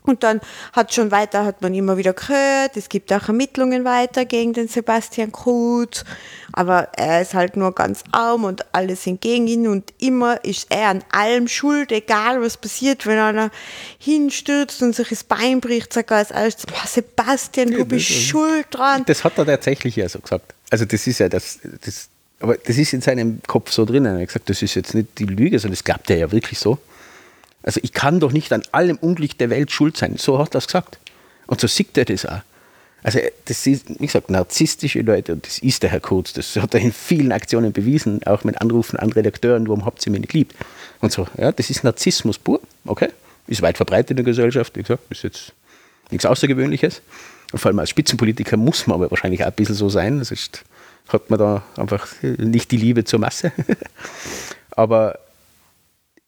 Und 0.08 0.24
dann 0.24 0.40
hat 0.72 0.94
schon 0.94 1.12
weiter, 1.12 1.44
hat 1.44 1.62
man 1.62 1.74
immer 1.74 1.98
wieder 1.98 2.14
gehört, 2.14 2.78
es 2.78 2.88
gibt 2.88 3.12
auch 3.12 3.28
Ermittlungen 3.28 3.84
weiter 3.84 4.24
gegen 4.24 4.54
den 4.54 4.70
Sebastian 4.70 5.34
Kurz, 5.34 6.06
aber 6.54 6.90
er 6.96 7.22
ist 7.22 7.34
halt 7.34 7.58
nur 7.58 7.76
ganz 7.76 8.04
arm 8.14 8.46
und 8.46 8.74
alle 8.74 8.96
sind 8.96 9.20
gegen 9.20 9.48
ihn 9.48 9.68
und 9.68 9.94
immer 10.00 10.44
ist 10.46 10.68
er 10.70 10.88
an 10.90 11.04
allem 11.12 11.50
schuld, 11.50 11.92
egal 11.92 12.42
was 12.42 12.56
passiert, 12.56 13.06
wenn 13.06 13.20
einer 13.20 13.52
hinstürzt 14.00 14.82
und 14.82 14.96
sich 14.96 15.10
das 15.10 15.26
Bein 15.26 15.60
bricht, 15.60 15.92
sagt 15.92 16.12
er 16.12 16.18
als 16.18 16.32
erstes, 16.32 16.66
Sebastian, 16.86 17.72
du 17.72 17.84
bist 17.84 18.08
schuld 18.08 18.68
dran. 18.72 19.04
Das 19.06 19.26
hat 19.26 19.38
er 19.38 19.46
tatsächlich 19.46 19.98
ja 19.98 20.08
so 20.08 20.20
gesagt. 20.20 20.54
Also 20.70 20.86
das 20.86 21.06
ist 21.06 21.20
ja 21.20 21.28
das, 21.28 21.60
das 21.84 22.08
aber 22.40 22.56
das 22.56 22.78
ist 22.78 22.94
in 22.94 23.02
seinem 23.02 23.42
Kopf 23.48 23.72
so 23.72 23.86
drin. 23.86 24.06
Er 24.06 24.20
hat 24.20 24.28
gesagt, 24.28 24.50
das 24.50 24.62
ist 24.62 24.76
jetzt 24.76 24.94
nicht 24.94 25.18
die 25.18 25.26
Lüge, 25.26 25.58
sondern 25.60 25.74
das 25.74 25.84
glaubt 25.84 26.10
er 26.10 26.18
ja 26.18 26.32
wirklich 26.32 26.60
so. 26.60 26.78
Also 27.64 27.80
ich 27.84 27.94
kann 27.94 28.20
doch 28.20 28.32
nicht 28.32 28.54
an 28.54 28.64
allem 28.72 28.98
Unglück 28.98 29.38
der 29.38 29.50
Welt 29.50 29.72
schuld 29.72 29.98
sein. 29.98 30.16
So 30.18 30.38
hat 30.40 30.56
er 30.56 30.60
es 30.60 30.68
gesagt. 30.68 31.00
Und 31.48 31.60
so 31.60 31.68
sieht 31.68 31.98
er 31.98 32.06
das 32.06 32.26
auch. 32.26 32.42
Also 33.04 33.20
das 33.46 33.66
ist, 33.66 33.90
wie 33.90 34.06
gesagt, 34.06 34.30
narzisstische 34.30 35.02
Leute 35.02 35.34
und 35.34 35.46
das 35.46 35.60
ist 35.60 35.84
der 35.84 35.90
Herr 35.90 36.00
Kurz. 36.00 36.34
Das 36.34 36.56
hat 36.56 36.74
er 36.74 36.82
in 36.82 36.92
vielen 36.92 37.32
Aktionen 37.32 37.72
bewiesen, 37.72 38.24
auch 38.26 38.44
mit 38.44 38.60
Anrufen 38.60 38.98
an 38.98 39.12
Redakteuren, 39.12 39.68
warum 39.68 39.86
habt 39.86 40.06
ihr 40.06 40.12
mich 40.12 40.22
nicht 40.22 40.34
liebt? 40.34 40.56
Und 41.00 41.12
so, 41.12 41.28
ja, 41.38 41.52
das 41.52 41.70
ist 41.70 41.84
Narzissmus 41.84 42.38
pur, 42.38 42.60
okay? 42.86 43.10
Ist 43.48 43.62
weit 43.62 43.78
verbreitet 43.78 44.12
in 44.12 44.18
der 44.18 44.26
Gesellschaft, 44.26 44.76
wie 44.76 44.82
gesagt, 44.82 45.04
ist 45.10 45.24
jetzt 45.24 45.54
nichts 46.10 46.26
Außergewöhnliches. 46.26 47.02
Und 47.54 47.60
vor 47.60 47.70
allem 47.70 47.80
als 47.80 47.92
Spitzenpolitiker 47.92 48.58
muss 48.58 48.88
man 48.88 48.96
aber 48.96 49.10
wahrscheinlich 49.10 49.44
auch 49.44 49.48
ein 49.48 49.54
bisschen 49.54 49.76
so 49.76 49.90
sein. 49.90 50.20
Das 50.20 50.32
ist 50.32 50.64
hat 51.10 51.30
man 51.30 51.40
da 51.40 51.64
einfach 51.76 52.08
nicht 52.22 52.72
die 52.72 52.78
Liebe 52.78 53.04
zur 53.04 53.20
Masse. 53.20 53.52
Aber 54.72 55.20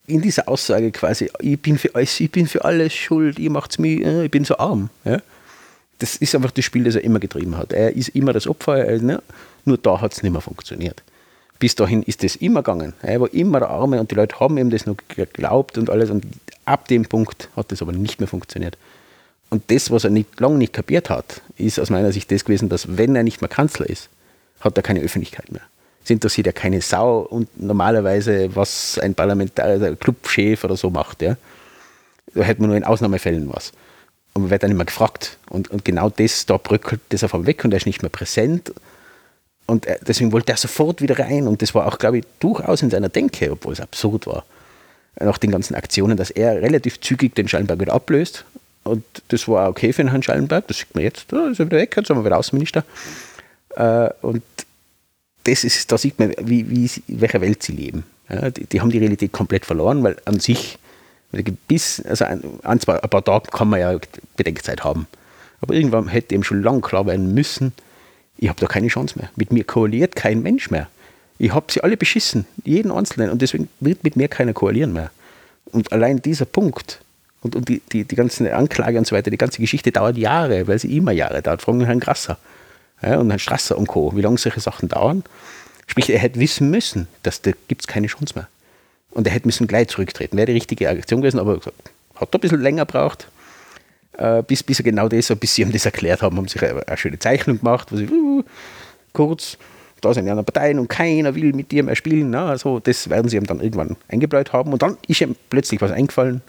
in 0.07 0.21
dieser 0.21 0.47
Aussage 0.47 0.91
quasi, 0.91 1.29
ich 1.39 1.61
bin 1.61 1.77
für 1.77 1.93
alles, 1.93 2.19
ich 2.19 2.31
bin 2.31 2.47
für 2.47 2.65
alles 2.65 2.93
schuld, 2.93 3.37
ihr 3.39 3.51
macht's 3.51 3.77
mir, 3.77 4.05
äh, 4.05 4.25
ich 4.25 4.31
bin 4.31 4.43
so 4.43 4.57
arm. 4.57 4.89
Ja? 5.05 5.21
Das 5.99 6.15
ist 6.15 6.33
einfach 6.33 6.51
das 6.51 6.65
Spiel, 6.65 6.83
das 6.83 6.95
er 6.95 7.03
immer 7.03 7.19
getrieben 7.19 7.57
hat. 7.57 7.73
Er 7.73 7.95
ist 7.95 8.09
immer 8.09 8.33
das 8.33 8.47
Opfer, 8.47 8.85
er, 8.85 9.01
ne? 9.01 9.21
nur 9.65 9.77
da 9.77 10.01
hat 10.01 10.13
es 10.13 10.23
nicht 10.23 10.31
mehr 10.31 10.41
funktioniert. 10.41 11.03
Bis 11.59 11.75
dahin 11.75 12.03
ist 12.03 12.23
das 12.23 12.37
immer 12.37 12.63
gegangen. 12.63 12.93
Er 13.01 13.19
war 13.19 13.33
immer 13.33 13.59
der 13.59 13.69
Arme 13.69 13.99
und 13.99 14.09
die 14.11 14.15
Leute 14.15 14.39
haben 14.39 14.57
ihm 14.57 14.69
das 14.69 14.85
noch 14.85 14.95
geglaubt 15.09 15.77
und 15.77 15.89
alles. 15.89 16.09
Und 16.09 16.25
ab 16.63 16.87
dem 16.87 17.03
Punkt 17.03 17.49
hat 17.55 17.71
das 17.71 17.81
aber 17.81 17.91
nicht 17.91 18.19
mehr 18.19 18.27
funktioniert. 18.29 18.77
Und 19.49 19.69
das, 19.69 19.91
was 19.91 20.05
er 20.05 20.09
nicht, 20.09 20.39
lange 20.39 20.57
nicht 20.57 20.73
kapiert 20.73 21.09
hat, 21.09 21.41
ist 21.57 21.79
aus 21.79 21.89
meiner 21.89 22.11
Sicht 22.13 22.31
das 22.31 22.45
gewesen, 22.45 22.69
dass 22.69 22.97
wenn 22.97 23.15
er 23.15 23.23
nicht 23.23 23.41
mehr 23.41 23.49
Kanzler 23.49 23.89
ist, 23.89 24.09
hat 24.59 24.77
er 24.77 24.83
keine 24.83 25.01
Öffentlichkeit 25.01 25.51
mehr. 25.51 25.61
Es 26.03 26.09
interessiert 26.09 26.47
ja 26.47 26.53
keine 26.53 26.81
Sau 26.81 27.19
und 27.19 27.49
normalerweise, 27.61 28.55
was 28.55 28.97
ein 28.99 29.13
Parlamentarier, 29.13 29.95
Clubchef 29.95 30.63
oder 30.63 30.75
so 30.75 30.89
macht. 30.89 31.21
Ja. 31.21 31.37
Da 32.33 32.43
hätte 32.43 32.61
man 32.61 32.69
nur 32.69 32.77
in 32.77 32.83
Ausnahmefällen 32.83 33.49
was. 33.51 33.71
Und 34.33 34.43
man 34.43 34.51
wird 34.51 34.63
dann 34.63 34.71
immer 34.71 34.85
gefragt. 34.85 35.37
Und, 35.49 35.69
und 35.69 35.83
genau 35.85 36.09
das, 36.09 36.45
da 36.45 36.57
bröckelt 36.57 37.01
das 37.09 37.23
auf 37.23 37.33
einmal 37.33 37.47
weg 37.47 37.63
und 37.63 37.73
er 37.73 37.77
ist 37.77 37.85
nicht 37.85 38.01
mehr 38.01 38.09
präsent. 38.09 38.73
Und 39.65 39.85
deswegen 40.07 40.31
wollte 40.31 40.51
er 40.51 40.57
sofort 40.57 41.01
wieder 41.01 41.19
rein. 41.19 41.47
Und 41.47 41.61
das 41.61 41.75
war 41.75 41.85
auch, 41.85 41.99
glaube 41.99 42.19
ich, 42.19 42.25
durchaus 42.39 42.81
in 42.81 42.89
seiner 42.89 43.09
Denke, 43.09 43.51
obwohl 43.51 43.73
es 43.73 43.81
absurd 43.81 44.25
war. 44.25 44.45
Nach 45.19 45.37
den 45.37 45.51
ganzen 45.51 45.75
Aktionen, 45.75 46.17
dass 46.17 46.31
er 46.31 46.61
relativ 46.61 47.01
zügig 47.01 47.35
den 47.35 47.47
Schallenberg 47.47 47.79
wieder 47.79 47.93
ablöst. 47.93 48.45
Und 48.83 49.03
das 49.27 49.47
war 49.47 49.69
okay 49.69 49.93
für 49.93 50.01
den 50.01 50.09
Herrn 50.09 50.23
Schallenberg. 50.23 50.67
Das 50.67 50.79
sieht 50.79 50.95
man 50.95 51.03
jetzt. 51.03 51.31
Da 51.31 51.49
ist 51.49 51.59
er 51.59 51.67
wieder 51.67 51.77
weg, 51.77 51.93
jetzt 51.95 52.07
sind 52.07 52.17
wir 52.17 52.25
wieder 52.25 52.37
Außenminister. 52.37 52.83
Äh, 53.79 54.09
und 54.21 54.43
das 55.45 55.63
ist, 55.63 55.91
da 55.91 55.97
sieht 55.97 56.19
man, 56.19 56.33
wie, 56.41 56.69
wie, 56.69 56.89
in 57.07 57.21
welcher 57.21 57.41
Welt 57.41 57.63
sie 57.63 57.71
leben. 57.71 58.03
Ja, 58.29 58.51
die, 58.51 58.65
die, 58.65 58.81
haben 58.81 58.91
die 58.91 58.99
Realität 58.99 59.31
komplett 59.31 59.65
verloren, 59.65 60.03
weil 60.03 60.17
an 60.25 60.39
sich, 60.39 60.77
bis, 61.67 62.03
also 62.05 62.25
ein, 62.25 62.43
ein, 62.63 62.79
zwei, 62.79 63.01
ein 63.01 63.09
paar 63.09 63.23
Tage 63.23 63.49
kann 63.49 63.69
man 63.69 63.79
ja 63.79 63.97
Bedenkzeit 64.35 64.83
haben. 64.83 65.07
Aber 65.61 65.73
irgendwann 65.73 66.07
hätte 66.09 66.35
ihm 66.35 66.43
schon 66.43 66.61
lange 66.61 66.81
klar 66.81 67.05
werden 67.07 67.33
müssen, 67.33 67.73
ich 68.37 68.47
habe 68.47 68.59
da 68.59 68.67
keine 68.67 68.87
Chance 68.87 69.17
mehr. 69.17 69.29
Mit 69.35 69.51
mir 69.51 69.63
koaliert 69.63 70.15
kein 70.15 70.41
Mensch 70.41 70.69
mehr. 70.69 70.87
Ich 71.39 71.53
habe 71.53 71.71
sie 71.71 71.81
alle 71.81 71.97
beschissen, 71.97 72.45
jeden 72.63 72.91
Einzelnen. 72.91 73.29
Und 73.31 73.41
deswegen 73.41 73.67
wird 73.79 74.03
mit 74.03 74.15
mir 74.15 74.27
keiner 74.27 74.53
koalieren 74.53 74.93
mehr. 74.93 75.11
Und 75.71 75.91
allein 75.91 76.21
dieser 76.21 76.45
Punkt 76.45 77.01
und, 77.41 77.55
und 77.55 77.67
die, 77.67 77.81
die, 77.91 78.05
die 78.05 78.15
ganze 78.15 78.53
Anklage 78.55 78.97
und 78.97 79.07
so 79.07 79.15
weiter, 79.15 79.29
die 79.29 79.37
ganze 79.37 79.59
Geschichte 79.59 79.91
dauert 79.91 80.17
Jahre, 80.17 80.67
weil 80.67 80.79
sie 80.79 80.95
immer 80.95 81.11
Jahre 81.11 81.41
dauert. 81.41 81.61
Fragen 81.61 81.83
Herrn 81.83 81.99
Grasser 81.99 82.37
ja, 83.01 83.17
und 83.17 83.29
Herrn 83.29 83.39
Strasser 83.39 83.77
und 83.77 83.87
Co., 83.87 84.15
wie 84.15 84.21
lange 84.21 84.37
solche 84.37 84.59
Sachen 84.59 84.89
dauern. 84.89 85.23
Sprich, 85.87 86.09
er 86.09 86.19
hätte 86.19 86.39
wissen 86.39 86.69
müssen, 86.69 87.07
dass 87.23 87.41
da 87.41 87.51
gibt 87.67 87.81
es 87.81 87.87
keine 87.87 88.07
Chance 88.07 88.33
mehr. 88.35 88.47
Und 89.11 89.25
er 89.25 89.33
hätte 89.33 89.47
müssen 89.47 89.67
gleich 89.67 89.87
zurücktreten. 89.87 90.37
Wäre 90.37 90.47
die 90.47 90.53
richtige 90.53 90.89
Aktion 90.89 91.21
gewesen, 91.21 91.39
aber 91.39 91.59
hat 92.15 92.33
ein 92.33 92.39
bisschen 92.41 92.61
länger 92.61 92.85
gebraucht, 92.85 93.27
äh, 94.17 94.43
bis, 94.43 94.61
bis 94.61 94.79
er 94.79 94.83
genau 94.83 95.07
das, 95.07 95.33
bis 95.39 95.55
sie 95.55 95.61
ihm 95.61 95.71
das 95.71 95.85
erklärt 95.85 96.21
haben, 96.21 96.37
haben 96.37 96.47
sich 96.47 96.61
eine, 96.61 96.87
eine 96.87 96.97
schöne 96.97 97.17
Zeichnung 97.17 97.59
gemacht, 97.59 97.91
wo 97.91 97.95
sie 97.95 98.07
uh, 98.07 98.43
kurz, 99.13 99.57
da 100.01 100.13
sind 100.13 100.25
die 100.25 100.31
anderen 100.31 100.45
Parteien 100.45 100.79
und 100.79 100.89
keiner 100.89 101.33
will 101.35 101.53
mit 101.53 101.71
dir 101.71 101.83
mehr 101.83 101.95
spielen. 101.95 102.29
Na, 102.29 102.49
also 102.49 102.79
das 102.79 103.09
werden 103.09 103.29
sie 103.29 103.37
ihm 103.37 103.45
dann 103.45 103.61
irgendwann 103.61 103.95
eingebläut 104.07 104.53
haben. 104.53 104.73
Und 104.73 104.81
dann 104.81 104.97
ist 105.07 105.21
ihm 105.21 105.35
plötzlich 105.49 105.81
was 105.81 105.91
eingefallen, 105.91 106.41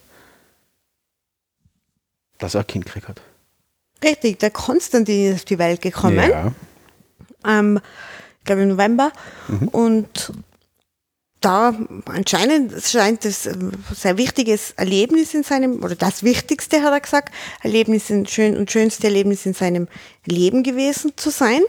dass 2.38 2.54
er 2.54 2.60
ein 2.60 2.66
Kind 2.66 2.86
gekriegt 2.86 3.08
hat. 3.08 3.20
Richtig, 4.02 4.38
der 4.38 4.50
Konstantin 4.50 5.32
ist 5.32 5.34
auf 5.40 5.44
die 5.44 5.58
Welt 5.58 5.82
gekommen. 5.82 6.30
Ja. 6.30 6.52
Ähm, 7.46 7.80
ich 8.38 8.44
glaube 8.44 8.62
im 8.62 8.68
November. 8.68 9.12
Mhm. 9.48 9.68
Und 9.68 10.32
da 11.40 11.74
anscheinend 12.06 12.82
scheint 12.82 13.24
es 13.24 13.46
ein 13.46 13.72
sehr 13.94 14.18
wichtiges 14.18 14.72
Erlebnis 14.72 15.32
in 15.34 15.42
seinem, 15.42 15.82
oder 15.82 15.94
das 15.94 16.22
wichtigste, 16.22 16.82
hat 16.82 16.92
er 16.92 17.00
gesagt, 17.00 17.34
Erlebnis 17.62 18.10
in, 18.10 18.26
schön, 18.26 18.56
und 18.56 18.70
schönste 18.70 19.06
Erlebnis 19.06 19.46
in 19.46 19.54
seinem 19.54 19.88
Leben 20.26 20.62
gewesen 20.62 21.12
zu 21.16 21.30
sein. 21.30 21.62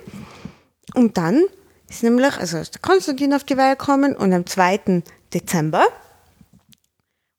Und 0.94 1.18
dann 1.18 1.44
ist 1.90 2.04
nämlich, 2.04 2.38
also 2.38 2.58
ist 2.58 2.76
der 2.76 2.82
Konstantin 2.82 3.34
auf 3.34 3.44
die 3.44 3.58
Welt 3.58 3.80
gekommen 3.80 4.16
und 4.16 4.34
am 4.34 4.46
2. 4.46 5.04
Dezember 5.34 5.88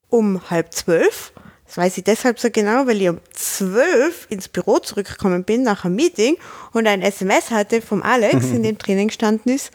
um 0.09 0.49
halb 0.49 0.73
zwölf 0.73 1.33
das 1.73 1.83
weiß 1.83 1.97
ich 1.97 2.03
deshalb 2.03 2.39
so 2.39 2.49
genau, 2.51 2.85
weil 2.85 3.01
ich 3.01 3.09
um 3.09 3.19
12 3.31 4.27
ins 4.29 4.47
Büro 4.47 4.77
zurückgekommen 4.77 5.43
bin 5.43 5.63
nach 5.63 5.85
einem 5.85 5.95
Meeting 5.95 6.35
und 6.71 6.85
ein 6.85 7.01
SMS 7.01 7.49
hatte 7.49 7.81
vom 7.81 8.03
Alex, 8.03 8.45
in 8.53 8.61
dem 8.61 8.77
Training 8.77 9.07
gestanden 9.07 9.51
ist, 9.51 9.71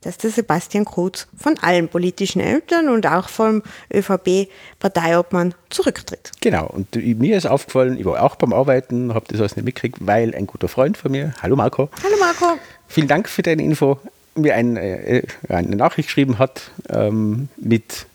dass 0.00 0.16
der 0.16 0.30
Sebastian 0.30 0.86
Kurz 0.86 1.26
von 1.36 1.58
allen 1.58 1.88
politischen 1.88 2.40
Ämtern 2.40 2.88
und 2.88 3.06
auch 3.06 3.28
vom 3.28 3.62
ÖVP-Parteiobmann 3.92 5.54
zurücktritt. 5.68 6.32
Genau, 6.40 6.66
und 6.66 6.96
mir 6.96 7.36
ist 7.36 7.46
aufgefallen, 7.46 7.98
ich 7.98 8.06
war 8.06 8.22
auch 8.22 8.36
beim 8.36 8.54
Arbeiten, 8.54 9.12
habe 9.12 9.26
das 9.28 9.38
alles 9.38 9.54
nicht 9.56 9.66
mitgekriegt, 9.66 9.98
weil 10.00 10.34
ein 10.34 10.46
guter 10.46 10.68
Freund 10.68 10.96
von 10.96 11.12
mir, 11.12 11.34
hallo 11.42 11.56
Marco. 11.56 11.90
Hallo 12.02 12.16
Marco. 12.18 12.58
Vielen 12.86 13.08
Dank 13.08 13.28
für 13.28 13.42
deine 13.42 13.62
Info, 13.62 14.00
mir 14.34 14.54
ein, 14.54 14.78
äh, 14.78 15.24
eine 15.50 15.76
Nachricht 15.76 16.08
geschrieben 16.08 16.38
hat 16.38 16.70
ähm, 16.88 17.50
mit 17.58 18.06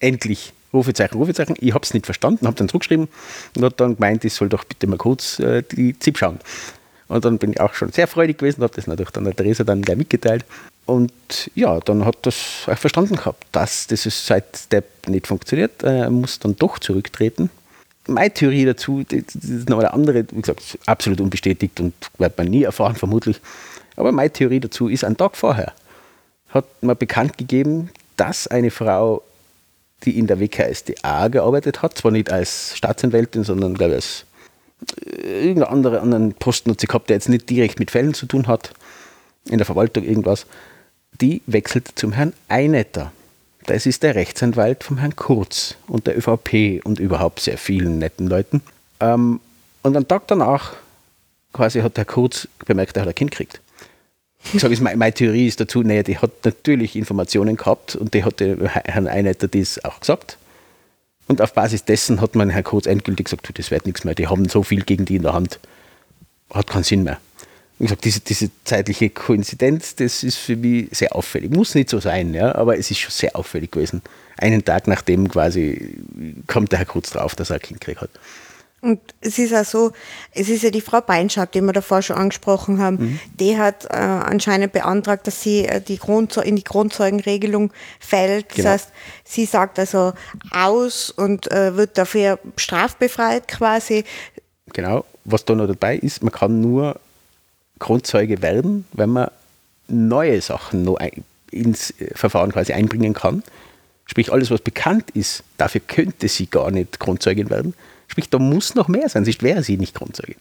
endlich 0.00 0.54
Rufezeichen, 0.72 1.16
Rufezeichen. 1.16 1.54
Ich 1.58 1.72
habe 1.72 1.84
es 1.84 1.94
nicht 1.94 2.06
verstanden, 2.06 2.46
habe 2.46 2.56
dann 2.56 2.68
zurückgeschrieben 2.68 3.08
und 3.56 3.64
hat 3.64 3.80
dann 3.80 3.94
gemeint, 3.96 4.24
ich 4.24 4.34
soll 4.34 4.48
doch 4.48 4.64
bitte 4.64 4.86
mal 4.86 4.98
kurz 4.98 5.38
äh, 5.38 5.62
die 5.62 5.98
ZIP 5.98 6.18
schauen. 6.18 6.40
Und 7.08 7.24
dann 7.24 7.38
bin 7.38 7.52
ich 7.52 7.60
auch 7.60 7.72
schon 7.72 7.90
sehr 7.90 8.06
freudig 8.06 8.38
gewesen, 8.38 8.62
habe 8.62 8.74
das 8.74 8.86
natürlich 8.86 9.10
dann 9.10 9.24
der 9.24 9.34
Theresa 9.34 9.64
dann 9.64 9.82
gleich 9.82 9.96
mitgeteilt. 9.96 10.44
Und 10.84 11.12
ja, 11.54 11.80
dann 11.80 12.04
hat 12.04 12.16
das 12.22 12.64
auch 12.66 12.78
verstanden 12.78 13.16
gehabt, 13.16 13.44
dass 13.52 13.86
das 13.86 14.06
ist 14.06 14.26
seit 14.26 14.56
Step 14.56 15.06
nicht 15.06 15.26
funktioniert. 15.26 15.82
Er 15.82 16.10
muss 16.10 16.38
dann 16.38 16.56
doch 16.56 16.78
zurücktreten. 16.78 17.50
Meine 18.06 18.32
Theorie 18.32 18.64
dazu, 18.64 19.04
das 19.06 19.34
ist 19.34 19.68
noch 19.68 19.78
eine 19.78 19.92
andere, 19.92 20.24
wie 20.30 20.40
gesagt, 20.40 20.78
absolut 20.86 21.20
unbestätigt 21.20 21.78
und 21.80 21.92
wird 22.16 22.38
man 22.38 22.46
nie 22.48 22.62
erfahren, 22.62 22.96
vermutlich. 22.96 23.40
Aber 23.96 24.12
meine 24.12 24.30
Theorie 24.30 24.60
dazu 24.60 24.88
ist, 24.88 25.04
ein 25.04 25.16
Tag 25.16 25.36
vorher 25.36 25.72
hat 26.48 26.64
man 26.82 26.96
bekannt 26.96 27.36
gegeben, 27.36 27.90
dass 28.16 28.46
eine 28.46 28.70
Frau 28.70 29.22
die 30.04 30.18
in 30.18 30.26
der 30.26 30.40
WKSDA 30.40 31.28
gearbeitet 31.28 31.82
hat, 31.82 31.98
zwar 31.98 32.12
nicht 32.12 32.30
als 32.30 32.76
Staatsanwältin, 32.76 33.44
sondern 33.44 33.74
glaube 33.74 33.92
ich 33.92 33.96
als 33.96 34.24
äh, 35.06 35.48
irgendeinen 35.48 35.72
andere, 35.72 36.00
anderen 36.00 36.34
Posten 36.34 36.70
hat 36.70 36.80
sie 36.80 36.86
gehabt, 36.86 37.08
der 37.08 37.16
jetzt 37.16 37.28
nicht 37.28 37.50
direkt 37.50 37.78
mit 37.78 37.90
Fällen 37.90 38.14
zu 38.14 38.26
tun 38.26 38.46
hat, 38.46 38.72
in 39.48 39.58
der 39.58 39.66
Verwaltung 39.66 40.04
irgendwas, 40.04 40.46
die 41.20 41.42
wechselt 41.46 41.92
zum 41.96 42.12
Herrn 42.12 42.32
Einetter. 42.48 43.12
Das 43.66 43.86
ist 43.86 44.02
der 44.02 44.14
Rechtsanwalt 44.14 44.84
vom 44.84 44.98
Herrn 44.98 45.16
Kurz 45.16 45.74
und 45.88 46.06
der 46.06 46.16
ÖVP 46.16 46.80
und 46.84 47.00
überhaupt 47.00 47.40
sehr 47.40 47.58
vielen 47.58 47.98
netten 47.98 48.26
Leuten. 48.26 48.62
Ähm, 49.00 49.40
und 49.82 49.96
einen 49.96 50.08
Tag 50.08 50.26
danach 50.28 50.74
quasi 51.52 51.80
hat 51.80 51.96
der 51.96 52.04
Kurz 52.04 52.48
bemerkt, 52.64 52.96
er 52.96 53.02
hat 53.02 53.08
ein 53.08 53.14
Kind 53.14 53.30
gekriegt 53.30 53.60
sage, 54.54 54.76
meine 54.80 55.12
Theorie 55.12 55.46
ist 55.46 55.60
dazu, 55.60 55.82
naja, 55.82 56.02
die 56.02 56.18
hat 56.18 56.30
natürlich 56.44 56.96
Informationen 56.96 57.56
gehabt 57.56 57.96
und 57.96 58.14
die 58.14 58.24
hat 58.24 58.40
Herrn 58.40 59.06
Einetter 59.06 59.48
das 59.48 59.84
auch 59.84 60.00
gesagt. 60.00 60.38
Und 61.26 61.42
auf 61.42 61.52
Basis 61.52 61.84
dessen 61.84 62.20
hat 62.20 62.34
man 62.34 62.48
Herr 62.48 62.62
Kurz 62.62 62.86
endgültig 62.86 63.26
gesagt, 63.26 63.50
das 63.58 63.70
wird 63.70 63.86
nichts 63.86 64.04
mehr, 64.04 64.14
die 64.14 64.28
haben 64.28 64.48
so 64.48 64.62
viel 64.62 64.82
gegen 64.82 65.04
die 65.04 65.16
in 65.16 65.22
der 65.22 65.34
Hand, 65.34 65.60
hat 66.50 66.68
keinen 66.68 66.84
Sinn 66.84 67.04
mehr. 67.04 67.18
Wie 67.78 67.84
gesagt, 67.84 68.04
diese, 68.04 68.20
diese 68.20 68.50
zeitliche 68.64 69.10
Koinzidenz, 69.10 69.94
das 69.94 70.24
ist 70.24 70.36
für 70.36 70.56
mich 70.56 70.88
sehr 70.90 71.14
auffällig. 71.14 71.50
Muss 71.50 71.76
nicht 71.76 71.90
so 71.90 72.00
sein, 72.00 72.34
ja, 72.34 72.54
aber 72.56 72.76
es 72.76 72.90
ist 72.90 72.98
schon 72.98 73.12
sehr 73.12 73.36
auffällig 73.36 73.70
gewesen. 73.70 74.02
Einen 74.36 74.64
Tag 74.64 74.88
nachdem 74.88 75.28
quasi 75.28 75.94
kommt 76.48 76.72
der 76.72 76.80
Herr 76.80 76.86
Kurz 76.86 77.10
drauf, 77.10 77.36
dass 77.36 77.50
er 77.50 77.56
ein 77.56 77.62
Kind 77.62 77.80
gekriegt 77.80 78.00
hat. 78.00 78.10
Und 78.80 79.00
es 79.20 79.38
ist 79.38 79.52
auch 79.52 79.64
so, 79.64 79.92
es 80.32 80.48
ist 80.48 80.62
ja 80.62 80.70
die 80.70 80.80
Frau 80.80 81.00
Beinschab, 81.00 81.50
die 81.50 81.60
wir 81.60 81.72
davor 81.72 82.00
schon 82.00 82.16
angesprochen 82.16 82.78
haben, 82.78 82.96
mhm. 82.96 83.20
die 83.40 83.58
hat 83.58 83.86
äh, 83.86 83.96
anscheinend 83.96 84.72
beantragt, 84.72 85.26
dass 85.26 85.42
sie 85.42 85.64
äh, 85.64 85.80
die 85.80 85.98
in 86.44 86.56
die 86.56 86.64
Grundzeugenregelung 86.64 87.72
fällt. 87.98 88.50
Genau. 88.50 88.62
Das 88.62 88.72
heißt, 88.72 88.92
sie 89.24 89.46
sagt 89.46 89.80
also 89.80 90.12
aus 90.52 91.10
und 91.10 91.50
äh, 91.50 91.76
wird 91.76 91.98
dafür 91.98 92.38
strafbefreit 92.56 93.48
quasi. 93.48 94.04
Genau, 94.72 95.04
was 95.24 95.44
da 95.44 95.56
noch 95.56 95.66
dabei 95.66 95.96
ist, 95.96 96.22
man 96.22 96.32
kann 96.32 96.60
nur 96.60 97.00
Grundzeuge 97.80 98.42
werden, 98.42 98.86
wenn 98.92 99.10
man 99.10 99.30
neue 99.88 100.40
Sachen 100.40 100.84
noch 100.84 100.96
ein, 100.96 101.24
ins 101.50 101.90
äh, 101.98 102.14
Verfahren 102.14 102.52
quasi 102.52 102.72
einbringen 102.72 103.14
kann. 103.14 103.42
Sprich, 104.06 104.32
alles, 104.32 104.50
was 104.50 104.60
bekannt 104.60 105.10
ist, 105.10 105.42
dafür 105.56 105.80
könnte 105.86 106.28
sie 106.28 106.46
gar 106.46 106.70
nicht 106.70 107.00
Grundzeugin 107.00 107.50
werden. 107.50 107.74
Sprich, 108.08 108.28
da 108.28 108.38
muss 108.38 108.74
noch 108.74 108.88
mehr 108.88 109.08
sein, 109.08 109.24
sonst 109.24 109.42
wäre 109.42 109.62
sie 109.62 109.76
nicht 109.76 109.94
Grundzeugin. 109.94 110.36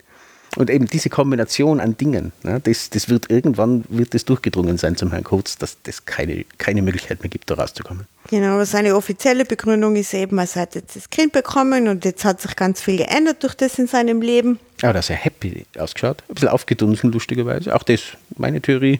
Und 0.55 0.71
eben 0.71 0.87
diese 0.87 1.09
Kombination 1.09 1.79
an 1.79 1.97
Dingen, 1.97 2.31
ne, 2.41 2.59
das, 2.63 2.89
das 2.89 3.09
wird 3.09 3.29
irgendwann 3.29 3.83
wird 3.89 4.15
das 4.15 4.25
durchgedrungen 4.25 4.77
sein 4.77 4.95
zum 4.95 5.11
Herrn 5.11 5.23
Kurz, 5.23 5.57
dass 5.57 5.77
das 5.83 6.05
keine, 6.05 6.45
keine 6.57 6.81
Möglichkeit 6.81 7.21
mehr 7.21 7.29
gibt, 7.29 7.51
da 7.51 7.55
rauszukommen. 7.55 8.07
Genau, 8.29 8.55
aber 8.55 8.65
seine 8.65 8.95
offizielle 8.95 9.45
Begründung 9.45 9.95
ist 9.95 10.13
eben, 10.15 10.37
er 10.39 10.47
hat 10.55 10.73
jetzt 10.73 10.95
das 10.95 11.11
Kind 11.11 11.31
bekommen 11.31 11.87
und 11.87 12.05
jetzt 12.05 12.25
hat 12.25 12.41
sich 12.41 12.55
ganz 12.55 12.81
viel 12.81 12.97
geändert 12.97 13.43
durch 13.43 13.53
das 13.53 13.77
in 13.77 13.85
seinem 13.85 14.21
Leben. 14.21 14.57
Ja, 14.81 14.93
da 14.93 14.99
ist 14.99 15.11
er 15.11 15.17
happy 15.17 15.65
ausgeschaut, 15.77 16.23
ein 16.27 16.33
bisschen 16.33 16.49
aufgedunsen, 16.49 17.11
lustigerweise. 17.11 17.75
Auch 17.75 17.83
das, 17.83 18.01
meine 18.35 18.59
Theorie. 18.61 18.99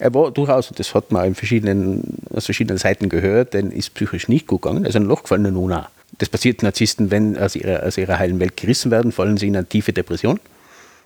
Er 0.00 0.14
war 0.14 0.30
durchaus, 0.30 0.68
und 0.70 0.78
das 0.78 0.94
hat 0.94 1.12
man 1.12 1.26
in 1.26 1.34
verschiedenen, 1.34 2.18
aus 2.32 2.46
verschiedenen 2.46 2.78
Seiten 2.78 3.08
gehört, 3.08 3.54
denn 3.54 3.70
ist 3.70 3.94
psychisch 3.94 4.28
nicht 4.28 4.46
gut 4.46 4.62
gegangen. 4.62 4.84
Er 4.84 4.90
ist 4.90 4.96
ein 4.96 5.04
Loch 5.04 5.22
gefallener 5.22 5.50
Nona. 5.50 5.90
Das 6.16 6.28
passiert 6.28 6.62
Narzissten, 6.62 7.10
wenn 7.10 7.36
aus 7.36 7.54
ihrer, 7.54 7.84
aus 7.84 7.98
ihrer 7.98 8.18
heilen 8.18 8.40
Welt 8.40 8.56
gerissen 8.56 8.90
werden, 8.90 9.12
fallen 9.12 9.36
sie 9.36 9.48
in 9.48 9.56
eine 9.56 9.66
tiefe 9.66 9.92
Depression. 9.92 10.40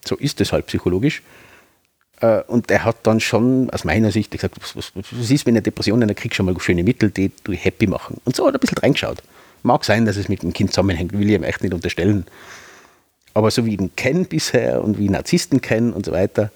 So 0.04 0.16
ist 0.16 0.40
es 0.40 0.52
halt 0.52 0.66
psychologisch. 0.66 1.22
Äh, 2.20 2.42
und 2.46 2.70
er 2.70 2.84
hat 2.84 2.98
dann 3.02 3.20
schon 3.20 3.68
aus 3.70 3.84
meiner 3.84 4.12
Sicht 4.12 4.30
gesagt, 4.30 4.54
was, 4.60 4.76
was, 4.76 4.92
was 4.94 5.30
ist, 5.30 5.44
wenn 5.44 5.54
eine 5.54 5.62
Depression, 5.62 6.00
dann 6.00 6.14
kriegst 6.14 6.36
schon 6.36 6.46
mal 6.46 6.58
schöne 6.60 6.84
Mittel, 6.84 7.10
die 7.10 7.30
du 7.44 7.52
happy 7.52 7.86
machen. 7.86 8.20
Und 8.24 8.36
so 8.36 8.46
hat 8.46 8.54
er 8.54 8.58
ein 8.58 8.60
bisschen 8.60 8.78
reingeschaut. 8.78 9.22
Mag 9.64 9.84
sein, 9.84 10.06
dass 10.06 10.16
es 10.16 10.28
mit 10.28 10.42
dem 10.42 10.52
Kind 10.52 10.70
zusammenhängt, 10.70 11.12
will 11.12 11.28
ich 11.28 11.34
ihm 11.34 11.44
echt 11.44 11.62
nicht 11.62 11.74
unterstellen. 11.74 12.26
Aber 13.34 13.50
so 13.50 13.64
wie 13.64 13.74
ich 13.74 13.80
ihn 13.80 13.94
kenne 13.96 14.24
bisher 14.24 14.82
und 14.82 14.98
wie 14.98 15.08
Narzissten 15.08 15.60
kennen 15.60 15.92
und 15.92 16.06
so 16.06 16.12
weiter, 16.12 16.50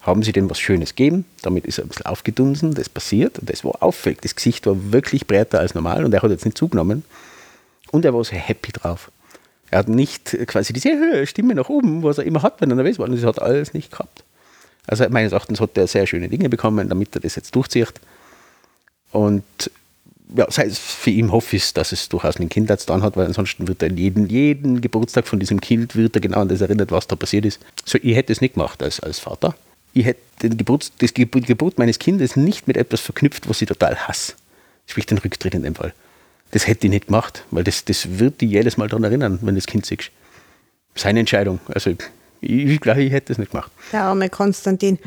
haben 0.00 0.22
sie 0.22 0.32
dem 0.32 0.48
was 0.48 0.58
Schönes 0.58 0.90
gegeben. 0.90 1.24
Damit 1.42 1.66
ist 1.66 1.78
er 1.78 1.84
ein 1.84 1.88
bisschen 1.88 2.06
aufgedunsen, 2.06 2.74
das 2.74 2.88
passiert 2.88 3.38
und 3.38 3.50
das 3.50 3.64
war 3.64 3.82
auffällig. 3.82 4.20
Das 4.22 4.34
Gesicht 4.34 4.66
war 4.66 4.92
wirklich 4.92 5.26
breiter 5.26 5.60
als 5.60 5.74
normal 5.74 6.04
und 6.04 6.14
er 6.14 6.22
hat 6.22 6.30
jetzt 6.30 6.44
nicht 6.44 6.56
zugenommen. 6.56 7.04
Und 7.90 8.04
er 8.04 8.14
war 8.14 8.24
sehr 8.24 8.38
happy 8.38 8.72
drauf. 8.72 9.10
Er 9.70 9.80
hat 9.80 9.88
nicht 9.88 10.36
quasi 10.46 10.72
diese 10.72 11.26
Stimme 11.26 11.54
nach 11.54 11.68
oben, 11.68 12.02
was 12.02 12.18
er 12.18 12.24
immer 12.24 12.42
hat, 12.42 12.60
wenn 12.60 12.70
er 12.70 12.76
nervös 12.76 12.98
war. 12.98 13.06
Und 13.06 13.16
das 13.16 13.24
hat 13.24 13.40
alles 13.40 13.72
nicht 13.72 13.92
gehabt. 13.92 14.24
Also 14.86 15.08
meines 15.08 15.32
Erachtens 15.32 15.60
hat 15.60 15.76
er 15.76 15.86
sehr 15.86 16.06
schöne 16.06 16.28
Dinge 16.28 16.48
bekommen, 16.48 16.88
damit 16.88 17.14
er 17.14 17.20
das 17.20 17.36
jetzt 17.36 17.54
durchzieht. 17.54 17.94
Und 19.12 19.44
ja, 20.36 20.50
sei 20.50 20.66
es 20.66 20.78
für 20.78 21.10
ihn 21.10 21.32
hoffe 21.32 21.56
ich, 21.56 21.72
dass 21.74 21.92
es 21.92 22.08
durchaus 22.08 22.36
einen 22.36 22.48
Kindheitstag 22.48 23.02
hat, 23.02 23.16
weil 23.16 23.26
ansonsten 23.26 23.66
wird 23.68 23.82
er 23.82 23.90
jeden, 23.90 24.28
jeden 24.28 24.80
Geburtstag 24.80 25.26
von 25.26 25.40
diesem 25.40 25.60
Kind 25.60 25.96
wird 25.96 26.14
er 26.16 26.20
genau 26.20 26.40
an 26.40 26.48
das 26.48 26.60
erinnert, 26.60 26.92
was 26.92 27.06
da 27.06 27.16
passiert 27.16 27.44
ist. 27.44 27.60
So, 27.84 27.98
ich 28.00 28.16
hätte 28.16 28.32
es 28.32 28.40
nicht 28.40 28.54
gemacht 28.54 28.82
als, 28.82 29.00
als 29.00 29.18
Vater. 29.18 29.54
Ich 29.92 30.04
hätte 30.04 30.20
den 30.42 30.56
Geburt, 30.56 30.92
das 30.98 31.14
Geburt 31.14 31.78
meines 31.78 31.98
Kindes 31.98 32.36
nicht 32.36 32.68
mit 32.68 32.76
etwas 32.76 33.00
verknüpft, 33.00 33.48
was 33.48 33.60
ich 33.60 33.68
total 33.68 33.96
hasse. 33.96 34.34
Sprich 34.86 35.06
den 35.06 35.18
Rücktritt 35.18 35.54
in 35.54 35.62
dem 35.62 35.74
Fall. 35.74 35.92
Das 36.52 36.66
hätte 36.66 36.86
ich 36.86 36.90
nicht 36.90 37.06
gemacht, 37.06 37.44
weil 37.50 37.64
das, 37.64 37.84
das 37.84 38.18
wird 38.18 38.40
dich 38.40 38.50
jedes 38.50 38.76
Mal 38.76 38.88
daran 38.88 39.04
erinnern, 39.04 39.38
wenn 39.42 39.54
du 39.54 39.60
das 39.60 39.66
Kind 39.66 39.86
siehst. 39.86 40.10
Seine 40.94 41.20
Entscheidung. 41.20 41.60
Also 41.66 41.94
ich, 42.40 42.80
glaube, 42.80 43.02
ich 43.02 43.12
hätte 43.12 43.28
das 43.28 43.38
nicht 43.38 43.52
gemacht. 43.52 43.70
Der 43.92 44.02
arme 44.02 44.28
Konstantin. 44.28 44.98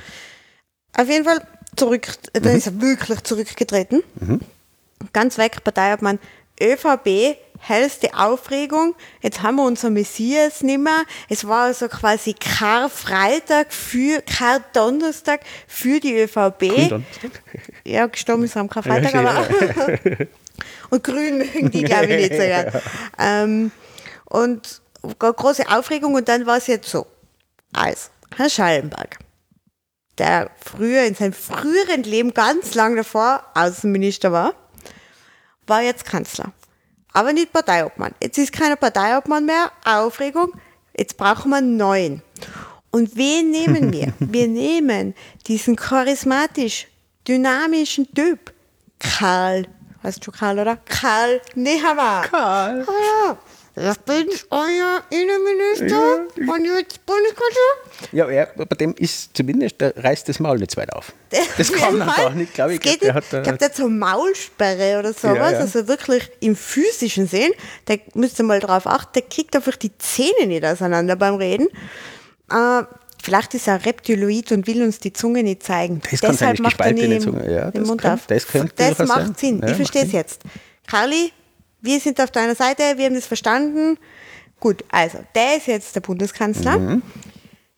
Auf 0.96 1.10
jeden 1.10 1.26
Fall 1.26 1.46
zurück, 1.76 2.08
mhm. 2.34 2.48
ist 2.48 2.68
er 2.68 2.82
wirklich 2.82 3.22
zurückgetreten. 3.24 4.04
Mhm. 4.20 4.40
Ganz 5.12 5.38
weg, 5.38 5.64
Parteiobmann. 5.64 6.20
ÖVP, 6.62 7.36
hellste 7.60 8.14
Aufregung. 8.14 8.96
Jetzt 9.22 9.42
haben 9.42 9.56
wir 9.56 9.66
unser 9.66 9.90
Messias 9.90 10.62
nicht 10.62 10.80
mehr. 10.80 11.04
Es 11.28 11.48
war 11.48 11.66
also 11.66 11.88
quasi 11.88 12.34
Karfreitag 12.34 13.74
für, 13.74 14.22
Kar-Donnerstag 14.22 15.42
für 15.68 16.00
die 16.00 16.16
ÖVP. 16.16 17.04
Ja, 17.84 18.06
gestorben 18.06 18.44
ist 18.44 18.56
am 18.56 18.70
Karfreitag, 18.70 19.16
aber. 19.16 19.48
und 20.94 21.04
grün 21.04 21.40
mögen 21.40 21.72
die, 21.72 21.84
glaube 21.84 22.06
ich, 22.06 22.30
nicht 22.30 22.40
so 22.40 22.48
gern. 22.48 22.82
Ähm, 23.18 23.72
und 24.26 24.82
große 25.18 25.68
Aufregung 25.68 26.14
und 26.14 26.30
dann 26.30 26.46
war 26.46 26.58
es 26.58 26.68
jetzt 26.68 26.88
so. 26.88 27.08
Also, 27.74 28.10
Herr 28.38 28.50
Schallenberg, 28.50 29.18
der 30.20 30.52
früher 30.64 31.04
in 31.06 31.16
seinem 31.16 31.34
früheren 31.34 32.04
Leben 32.04 32.36
ganz 32.36 32.76
lang 32.76 32.96
davor 32.96 33.44
Außenminister 33.56 34.32
war, 34.32 34.54
war 35.66 35.82
jetzt 35.82 36.06
Kanzler. 36.06 36.54
Aber 37.12 37.34
nicht 37.34 37.52
Parteiobmann. 37.52 38.14
Jetzt 38.22 38.38
ist 38.38 38.54
keiner 38.54 38.76
Parteiobmann 38.76 39.46
mehr. 39.46 39.72
Aufregung. 39.86 40.54
Jetzt 40.96 41.18
brauchen 41.18 41.50
wir 41.50 41.58
einen 41.58 41.78
neuen. 41.78 42.22
Und 42.92 43.16
wen 43.16 43.50
nehmen 43.50 43.92
wir? 43.92 44.14
wir 44.20 44.48
nehmen 44.48 45.16
diesen 45.48 45.76
charismatisch 45.76 46.88
dynamischen 47.28 48.14
Typ. 48.14 48.54
Karl. 49.00 49.68
Weißt 50.04 50.26
du 50.26 50.32
Karl, 50.32 50.60
oder? 50.60 50.78
Karl 50.86 51.42
Nehammer. 51.56 52.24
Karl. 52.30 52.86
Ah, 52.88 52.92
ja. 53.26 53.38
Ich 53.76 53.98
bin 54.02 54.28
euer 54.52 55.02
Innenminister 55.10 55.88
ja, 55.88 56.54
und 56.54 56.66
jetzt 56.66 57.04
Bundeskanzler. 57.08 58.12
Ja, 58.12 58.28
er, 58.28 58.46
bei 58.46 58.76
dem 58.76 58.94
ist 58.94 59.36
zumindest, 59.36 59.82
der 59.82 59.96
reißt 59.98 60.30
das 60.30 60.40
Maul 60.40 60.60
nicht 60.60 60.78
weit 60.78 60.94
auf. 60.94 61.12
Das 61.58 61.72
kann 61.72 61.98
man 61.98 62.08
gar 62.08 62.30
nicht, 62.32 62.54
glaube 62.54 62.76
ich. 62.76 62.82
Glaub, 62.82 63.00
der 63.00 63.14
hat, 63.16 63.24
ich 63.24 63.30
glaube, 63.30 63.58
der 63.58 63.70
hat 63.70 63.76
so 63.76 63.86
eine 63.86 63.96
Maulsperre 63.96 65.00
oder 65.00 65.12
sowas, 65.14 65.38
ja, 65.38 65.52
ja. 65.54 65.58
also 65.58 65.88
wirklich 65.88 66.30
im 66.40 66.56
physischen 66.56 67.26
Sinn. 67.26 67.52
Da 67.86 67.96
müsst 68.14 68.40
ihr 68.40 68.46
mal 68.46 68.60
drauf 68.60 68.86
achten, 68.86 69.14
der 69.16 69.24
kriegt 69.24 69.56
einfach 69.56 69.76
die 69.76 69.98
Zähne 69.98 70.46
nicht 70.46 70.64
auseinander 70.64 71.16
beim 71.16 71.36
Reden. 71.36 71.68
Äh, 72.52 72.84
Vielleicht 73.24 73.54
ist 73.54 73.70
er 73.70 73.86
Reptiloid 73.86 74.52
und 74.52 74.68
will 74.68 74.84
uns 74.84 75.00
die 75.00 75.14
Zunge 75.14 75.44
nicht 75.44 75.64
zeigen. 75.64 76.02
Das 76.12 76.20
Deshalb 76.20 76.60
macht 76.60 76.82
er 76.82 76.92
nicht 76.92 77.22
Zunge. 77.22 77.50
Ja, 77.50 77.72
den 77.72 77.84
Mund 77.84 78.02
kann, 78.02 78.16
auf. 78.16 78.28
Das, 78.28 78.46
das 78.76 78.98
macht 79.08 79.18
sein. 79.18 79.36
Sinn. 79.38 79.62
Ja, 79.62 79.70
ich 79.70 79.76
verstehe 79.78 80.04
es 80.04 80.12
jetzt. 80.12 80.42
Carly, 80.88 81.32
wir 81.80 82.02
sind 82.02 82.20
auf 82.20 82.32
deiner 82.32 82.54
Seite, 82.54 82.84
wir 82.98 83.06
haben 83.06 83.16
das 83.16 83.26
verstanden. 83.26 83.98
Gut, 84.60 84.84
also, 84.90 85.20
der 85.36 85.56
ist 85.56 85.68
jetzt 85.68 85.96
der 85.96 86.02
Bundeskanzler. 86.02 86.78
Mhm. 86.78 87.02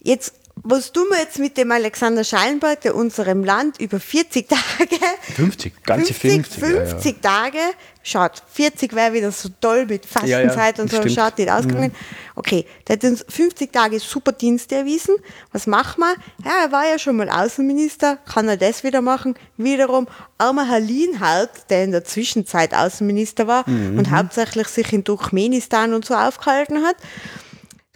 Jetzt, 0.01 0.33
was 0.67 0.91
tun 0.91 1.05
wir 1.11 1.19
jetzt 1.19 1.37
mit 1.37 1.57
dem 1.57 1.71
Alexander 1.71 2.23
Schallenberg, 2.23 2.81
der 2.81 2.95
unserem 2.95 3.43
Land 3.43 3.79
über 3.79 3.99
40 3.99 4.49
Tage. 4.49 4.95
50, 5.35 5.83
ganze 5.83 6.13
50. 6.13 6.59
50, 6.59 6.63
50 6.63 7.05
ja, 7.05 7.11
ja. 7.11 7.17
Tage 7.21 7.59
schaut, 8.01 8.41
40 8.51 8.93
wäre 8.93 9.13
wieder 9.13 9.31
so 9.31 9.49
toll 9.61 9.85
mit 9.85 10.07
Fastenzeit 10.07 10.77
ja, 10.77 10.83
und 10.83 10.89
so, 10.89 10.97
stimmt. 10.97 11.15
schaut 11.15 11.37
nicht 11.37 11.51
ausgegangen. 11.51 11.91
Mhm. 11.91 12.35
Okay, 12.35 12.65
der 12.87 12.95
hat 12.95 13.03
uns 13.03 13.23
50 13.29 13.71
Tage 13.71 13.99
super 13.99 14.31
Dienste 14.31 14.75
erwiesen. 14.75 15.15
Was 15.51 15.67
machen 15.67 16.01
wir? 16.01 16.15
Ja, 16.43 16.65
er 16.65 16.71
war 16.71 16.87
ja 16.87 16.97
schon 16.97 17.15
mal 17.15 17.29
Außenminister, 17.29 18.17
kann 18.17 18.47
er 18.47 18.57
das 18.57 18.83
wieder 18.83 19.01
machen? 19.01 19.35
Wiederum 19.57 20.07
armer 20.39 20.67
Herr 20.67 20.79
Lienhardt, 20.79 21.69
der 21.69 21.83
in 21.83 21.91
der 21.91 22.03
Zwischenzeit 22.03 22.73
Außenminister 22.73 23.45
war 23.45 23.69
mhm. 23.69 23.99
und 23.99 24.09
hauptsächlich 24.09 24.67
sich 24.67 24.91
in 24.93 25.03
Turkmenistan 25.03 25.93
und 25.93 26.05
so 26.05 26.15
aufgehalten 26.15 26.83
hat. 26.83 26.95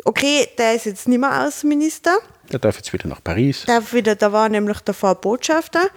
Okay, 0.05 0.47
der 0.57 0.75
ist 0.75 0.85
jetzt 0.85 1.07
nicht 1.07 1.19
mehr 1.19 1.45
Außenminister. 1.45 2.17
Der 2.51 2.59
darf 2.59 2.77
jetzt 2.77 2.91
wieder 2.93 3.07
nach 3.07 3.23
Paris. 3.23 3.65
Darf 3.65 3.93
wieder, 3.93 4.15
da 4.15 4.31
war 4.31 4.49
nämlich 4.49 4.79
davor 4.79 5.15
Botschafter. 5.15 5.87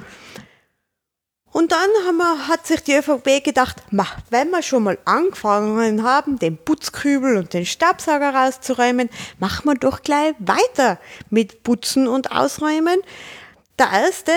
Und 1.52 1.70
dann 1.70 1.88
wir, 2.16 2.48
hat 2.48 2.66
sich 2.66 2.82
die 2.82 2.94
ÖVP 2.94 3.44
gedacht, 3.44 3.76
ma, 3.90 4.06
wenn 4.30 4.50
wir 4.50 4.62
schon 4.62 4.84
mal 4.84 4.98
angefangen 5.04 6.02
haben, 6.02 6.38
den 6.38 6.56
Putzkübel 6.56 7.36
und 7.36 7.52
den 7.52 7.66
Stabsauger 7.66 8.34
rauszuräumen, 8.34 9.10
machen 9.38 9.66
wir 9.66 9.74
doch 9.74 10.02
gleich 10.02 10.34
weiter 10.38 10.98
mit 11.28 11.62
Putzen 11.62 12.08
und 12.08 12.32
Ausräumen. 12.32 13.00
Der 13.78 13.88
erste, 13.92 14.32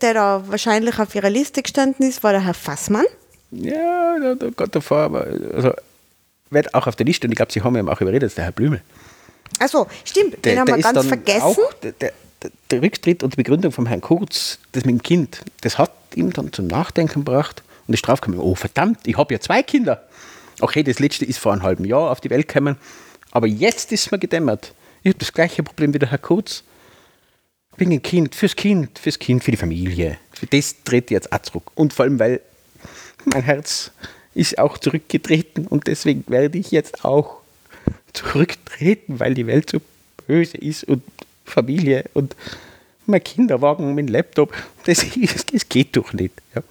der 0.00 0.14
da 0.14 0.44
wahrscheinlich 0.46 1.00
auf 1.00 1.12
ihrer 1.16 1.30
Liste 1.30 1.60
gestanden 1.60 2.08
ist, 2.08 2.22
war 2.22 2.30
der 2.30 2.44
Herr 2.44 2.54
Fassmann. 2.54 3.06
Ja, 3.50 4.18
da, 4.20 4.34
da 4.36 4.50
Gott 4.50 4.74
davor, 4.74 4.98
aber 4.98 5.26
also, 5.54 5.72
wird 6.50 6.72
auch 6.72 6.86
auf 6.86 6.94
der 6.94 7.06
Liste 7.06 7.26
und 7.26 7.32
ich 7.32 7.36
glaube, 7.36 7.52
Sie 7.52 7.62
haben 7.62 7.74
ja 7.76 7.84
auch 7.92 8.00
überredet, 8.00 8.36
der 8.36 8.44
Herr 8.44 8.52
Blümel. 8.52 8.80
Achso, 9.58 9.86
stimmt, 10.04 10.44
der, 10.44 10.54
den 10.54 10.60
haben 10.60 10.68
wir 10.68 10.78
ganz 10.78 11.06
vergessen. 11.06 11.42
Auch, 11.42 11.72
der, 11.82 12.12
der 12.70 12.82
Rücktritt 12.82 13.22
und 13.22 13.34
die 13.34 13.36
Begründung 13.36 13.72
von 13.72 13.86
Herrn 13.86 14.00
Kurz, 14.00 14.58
das 14.72 14.84
mit 14.84 14.94
dem 14.94 15.02
Kind, 15.02 15.40
das 15.62 15.78
hat 15.78 15.92
ihm 16.14 16.32
dann 16.32 16.52
zum 16.52 16.66
Nachdenken 16.66 17.24
gebracht 17.24 17.62
und 17.86 17.94
ist 17.94 18.06
draufgekommen, 18.06 18.40
oh 18.40 18.54
verdammt, 18.54 19.00
ich 19.06 19.16
habe 19.16 19.34
ja 19.34 19.40
zwei 19.40 19.62
Kinder. 19.62 20.06
Okay, 20.60 20.82
das 20.82 20.98
letzte 20.98 21.24
ist 21.24 21.38
vor 21.38 21.52
einem 21.52 21.62
halben 21.62 21.84
Jahr 21.84 22.10
auf 22.10 22.20
die 22.20 22.30
Welt 22.30 22.48
gekommen, 22.48 22.76
aber 23.30 23.46
jetzt 23.46 23.92
ist 23.92 24.12
mir 24.12 24.18
gedämmert. 24.18 24.74
Ich 25.02 25.10
habe 25.10 25.18
das 25.18 25.32
gleiche 25.32 25.62
Problem 25.62 25.92
wie 25.92 25.98
der 25.98 26.10
Herr 26.10 26.18
Kurz. 26.18 26.62
Wegen 27.76 27.90
dem 27.90 28.02
Kind, 28.02 28.36
fürs 28.36 28.54
Kind, 28.54 29.00
fürs 29.00 29.18
Kind, 29.18 29.42
für 29.42 29.50
die 29.50 29.56
Familie. 29.56 30.16
Für 30.32 30.46
das 30.46 30.76
dreht 30.84 31.10
jetzt 31.10 31.32
auch 31.32 31.40
zurück. 31.40 31.72
Und 31.74 31.92
vor 31.92 32.04
allem, 32.04 32.20
weil 32.20 32.40
mein 33.24 33.42
Herz 33.42 33.90
ist 34.34 34.58
auch 34.58 34.78
zurückgetreten 34.78 35.66
und 35.66 35.88
deswegen 35.88 36.24
werde 36.28 36.58
ich 36.58 36.70
jetzt 36.70 37.04
auch 37.04 37.40
zurücktreten, 38.12 39.20
weil 39.20 39.34
die 39.34 39.46
Welt 39.46 39.70
so 39.70 39.80
böse 40.26 40.56
ist 40.56 40.84
und 40.84 41.02
Familie 41.44 42.04
und 42.14 42.34
mein 43.06 43.22
Kinderwagen 43.22 43.96
dem 43.96 44.08
Laptop, 44.08 44.54
das, 44.86 45.04
das 45.52 45.68
geht 45.68 45.96
doch 45.96 46.12
nicht. 46.12 46.34
Ja. 46.54 46.62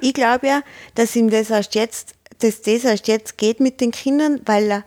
Ich 0.00 0.14
glaube 0.14 0.46
ja, 0.46 0.62
dass 0.94 1.14
ihm 1.14 1.30
das 1.30 1.50
erst 1.50 1.74
jetzt, 1.74 2.14
dass 2.38 2.62
das 2.62 2.84
erst 2.84 3.06
jetzt 3.06 3.38
geht 3.38 3.60
mit 3.60 3.80
den 3.80 3.90
Kindern, 3.90 4.40
weil 4.46 4.70
er 4.70 4.84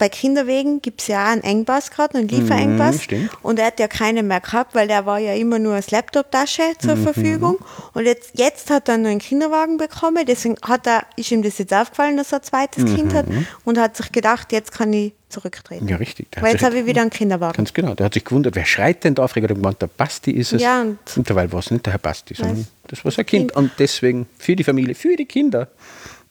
bei 0.00 0.08
Kinderwegen 0.08 0.80
gibt 0.80 1.02
es 1.02 1.08
ja 1.08 1.26
auch 1.26 1.32
einen 1.32 1.42
Engpass 1.42 1.90
gerade, 1.90 2.16
einen 2.16 2.26
Lieferengpass. 2.26 3.10
Mhm, 3.10 3.28
und 3.42 3.58
er 3.58 3.66
hat 3.66 3.78
ja 3.78 3.86
keine 3.86 4.22
mehr 4.22 4.40
gehabt, 4.40 4.74
weil 4.74 4.88
der 4.88 5.04
war 5.04 5.18
ja 5.18 5.34
immer 5.34 5.58
nur 5.58 5.74
als 5.74 5.90
Laptop-Tasche 5.90 6.62
zur 6.78 6.96
mhm. 6.96 7.02
Verfügung. 7.02 7.58
Und 7.92 8.06
jetzt, 8.06 8.30
jetzt 8.32 8.70
hat 8.70 8.88
er 8.88 8.94
einen 8.94 9.18
Kinderwagen 9.18 9.76
bekommen, 9.76 10.24
deswegen 10.26 10.56
hat 10.62 10.86
er, 10.86 11.04
ist 11.16 11.30
ihm 11.30 11.42
das 11.42 11.58
jetzt 11.58 11.74
aufgefallen, 11.74 12.16
dass 12.16 12.32
er 12.32 12.38
ein 12.38 12.44
zweites 12.44 12.84
mhm. 12.84 12.96
Kind 12.96 13.14
hat 13.14 13.26
und 13.66 13.76
hat 13.76 13.94
sich 13.94 14.10
gedacht, 14.10 14.52
jetzt 14.52 14.72
kann 14.72 14.90
ich 14.94 15.12
zurücktreten. 15.28 15.86
Ja, 15.86 15.96
richtig. 15.96 16.28
Weil 16.40 16.54
jetzt 16.54 16.64
habe 16.64 16.78
ich 16.78 16.86
wieder 16.86 17.02
einen 17.02 17.10
Kinderwagen. 17.10 17.58
Ganz 17.58 17.74
genau. 17.74 17.94
Der 17.94 18.06
hat 18.06 18.14
sich 18.14 18.24
gewundert, 18.24 18.56
wer 18.56 18.64
schreit 18.64 19.04
denn 19.04 19.14
da? 19.14 19.28
Fragt 19.28 19.50
er 19.50 19.54
gemeint, 19.54 19.82
der 19.82 19.88
Basti 19.88 20.30
ist 20.30 20.54
es. 20.54 20.62
Ja, 20.62 20.80
und, 20.80 20.98
und 21.14 21.28
dabei 21.28 21.52
war 21.52 21.58
es 21.60 21.70
nicht 21.70 21.84
der 21.84 21.92
Herr 21.92 22.00
Basti, 22.00 22.34
sondern 22.34 22.66
das 22.88 23.04
war 23.04 23.12
sein 23.12 23.26
Kind. 23.26 23.52
kind. 23.52 23.56
Und 23.56 23.72
deswegen 23.78 24.26
für 24.38 24.56
die 24.56 24.64
Familie, 24.64 24.94
für 24.94 25.14
die 25.14 25.26
Kinder 25.26 25.68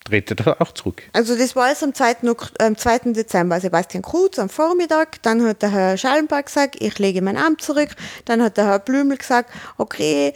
tretet 0.10 0.46
er 0.46 0.62
auch 0.62 0.72
zurück. 0.74 1.04
Also 1.14 1.38
das 1.38 1.56
war 1.56 1.72
es 1.72 1.84
am 1.84 1.94
2. 1.94 2.18
Am 2.60 2.78
2. 2.78 3.00
Dezember. 3.14 3.60
Sebastian 3.60 4.04
Kruz 4.04 4.40
am 4.40 4.50
Vormittag, 4.50 5.22
dann 5.22 5.44
hat 5.46 5.62
der 5.62 5.72
Herr 5.72 5.98
Schallenberg 5.98 6.48
gesagt, 6.48 6.78
ich 6.80 6.98
lege 7.00 7.22
mein 7.22 7.38
Amt 7.38 7.62
zurück. 7.62 7.90
Dann 8.26 8.42
hat 8.42 8.58
der 8.58 8.66
Herr 8.66 8.80
Blümel 8.80 9.18
gesagt, 9.18 9.52
okay, 9.78 10.34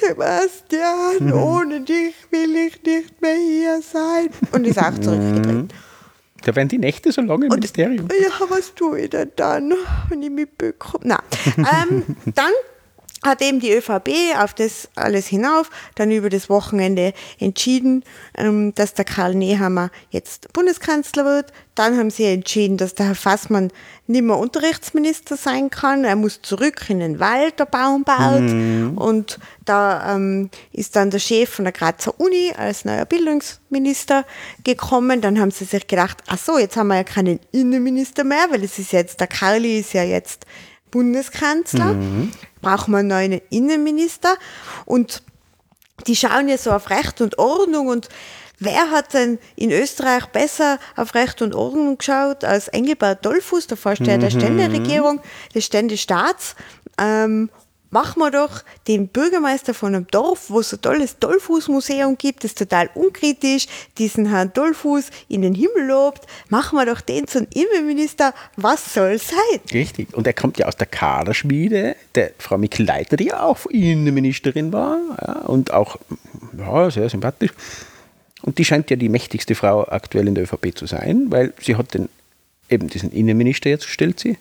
Sebastian, 0.00 1.16
mhm. 1.20 1.32
ohne 1.32 1.80
dich 1.80 2.14
will 2.30 2.54
ich 2.56 2.82
nicht 2.82 3.20
mehr 3.20 3.36
hier 3.36 3.82
sein. 3.82 4.28
Und 4.52 4.66
ist 4.66 4.78
auch 4.78 4.98
zurückgetreten. 4.98 5.68
Da 6.42 6.54
werden 6.54 6.68
die 6.68 6.78
Nächte 6.78 7.10
so 7.10 7.22
lange 7.22 7.46
im 7.46 7.52
Und, 7.52 7.58
Ministerium. 7.58 8.08
Ja, 8.08 8.46
was 8.48 8.74
tue 8.74 9.00
ich 9.00 9.10
denn 9.10 9.32
dann, 9.36 9.72
wenn 10.08 10.22
ich 10.22 10.30
mich 10.30 10.48
bekomme? 10.56 11.04
Nein. 11.06 11.18
ähm, 11.56 12.16
dann 12.34 12.52
hat 13.26 13.42
eben 13.42 13.60
die 13.60 13.72
ÖVP 13.72 14.10
auf 14.38 14.54
das 14.54 14.88
alles 14.94 15.26
hinauf 15.26 15.70
dann 15.96 16.10
über 16.10 16.30
das 16.30 16.48
Wochenende 16.48 17.12
entschieden, 17.38 18.04
ähm, 18.36 18.74
dass 18.74 18.94
der 18.94 19.04
Karl 19.04 19.34
Nehammer 19.34 19.90
jetzt 20.10 20.52
Bundeskanzler 20.52 21.24
wird. 21.24 21.52
Dann 21.74 21.98
haben 21.98 22.10
sie 22.10 22.24
entschieden, 22.24 22.78
dass 22.78 22.94
der 22.94 23.06
Herr 23.06 23.14
Fassmann 23.14 23.70
nicht 24.06 24.22
mehr 24.22 24.38
Unterrichtsminister 24.38 25.36
sein 25.36 25.68
kann. 25.68 26.04
Er 26.04 26.16
muss 26.16 26.40
zurück 26.40 26.88
in 26.88 27.00
den 27.00 27.20
Wald, 27.20 27.58
der 27.58 27.66
Baum 27.66 28.04
baut. 28.04 28.40
Mhm. 28.40 28.96
Und 28.96 29.38
da 29.64 30.14
ähm, 30.14 30.50
ist 30.72 30.96
dann 30.96 31.10
der 31.10 31.18
Chef 31.18 31.50
von 31.50 31.64
der 31.64 31.72
Grazer 31.72 32.18
Uni 32.18 32.52
als 32.56 32.84
neuer 32.84 33.04
Bildungsminister 33.04 34.24
gekommen. 34.64 35.20
Dann 35.20 35.38
haben 35.38 35.50
sie 35.50 35.64
sich 35.64 35.86
gedacht, 35.86 36.22
ach 36.28 36.38
so, 36.38 36.58
jetzt 36.58 36.76
haben 36.76 36.88
wir 36.88 36.96
ja 36.96 37.04
keinen 37.04 37.40
Innenminister 37.52 38.24
mehr, 38.24 38.46
weil 38.50 38.64
es 38.64 38.78
ist 38.78 38.92
jetzt, 38.92 39.20
der 39.20 39.26
Karli 39.26 39.80
ist 39.80 39.92
ja 39.92 40.02
jetzt 40.02 40.46
Bundeskanzler. 40.90 41.94
Mhm. 41.94 42.32
Brauchen 42.66 42.90
wir 42.90 42.98
einen 42.98 43.08
neuen 43.08 43.40
Innenminister 43.50 44.36
und 44.86 45.22
die 46.08 46.16
schauen 46.16 46.48
ja 46.48 46.58
so 46.58 46.72
auf 46.72 46.90
Recht 46.90 47.20
und 47.20 47.38
Ordnung 47.38 47.86
und 47.86 48.08
Wer 48.58 48.90
hat 48.90 49.12
denn 49.12 49.38
in 49.54 49.70
Österreich 49.70 50.24
besser 50.28 50.78
auf 50.96 51.14
Recht 51.14 51.42
und 51.42 51.54
Ordnung 51.54 51.98
geschaut 51.98 52.42
als 52.42 52.68
Engelbert 52.68 53.22
Dollfuß, 53.26 53.66
der 53.66 53.76
Vorsteher 53.76 54.16
mhm. 54.16 54.22
der 54.22 54.30
Ständeregierung, 54.30 55.20
des 55.54 55.66
Ständestaats? 55.66 56.56
Ähm, 56.96 57.50
machen 57.96 58.20
wir 58.20 58.30
doch 58.30 58.62
den 58.88 59.08
Bürgermeister 59.08 59.72
von 59.72 59.94
einem 59.94 60.06
Dorf, 60.08 60.50
wo 60.50 60.60
es 60.60 60.70
ein 60.70 60.82
tolles 60.82 61.18
Dollfuß-Museum 61.18 62.18
gibt, 62.18 62.44
das 62.44 62.54
total 62.54 62.90
unkritisch 62.92 63.68
diesen 63.96 64.26
Herrn 64.26 64.52
Dollfuß 64.52 65.06
in 65.28 65.40
den 65.40 65.54
Himmel 65.54 65.86
lobt, 65.86 66.26
machen 66.50 66.76
wir 66.76 66.84
doch 66.84 67.00
den 67.00 67.26
zum 67.26 67.46
Innenminister, 67.54 68.34
was 68.56 68.92
soll 68.92 69.18
sein? 69.18 69.60
Richtig, 69.72 70.12
und 70.12 70.26
er 70.26 70.34
kommt 70.34 70.58
ja 70.58 70.66
aus 70.66 70.76
der 70.76 70.88
Kaderschmiede, 70.88 71.96
der 72.14 72.32
Frau 72.38 72.58
Mikl-Leiter, 72.58 73.16
die 73.16 73.28
ja 73.28 73.40
auch 73.40 73.64
Innenministerin 73.64 74.74
war 74.74 74.98
ja, 75.26 75.32
und 75.46 75.72
auch 75.72 75.96
ja, 76.58 76.90
sehr 76.90 77.08
sympathisch. 77.08 77.52
Und 78.42 78.58
die 78.58 78.66
scheint 78.66 78.90
ja 78.90 78.96
die 78.96 79.08
mächtigste 79.08 79.54
Frau 79.54 79.88
aktuell 79.88 80.28
in 80.28 80.34
der 80.34 80.44
ÖVP 80.44 80.76
zu 80.76 80.84
sein, 80.84 81.30
weil 81.30 81.54
sie 81.62 81.76
hat 81.76 81.94
den, 81.94 82.10
eben 82.68 82.88
diesen 82.88 83.10
Innenminister 83.10 83.70
jetzt, 83.70 83.86
stellt 83.86 84.20
sie. 84.20 84.36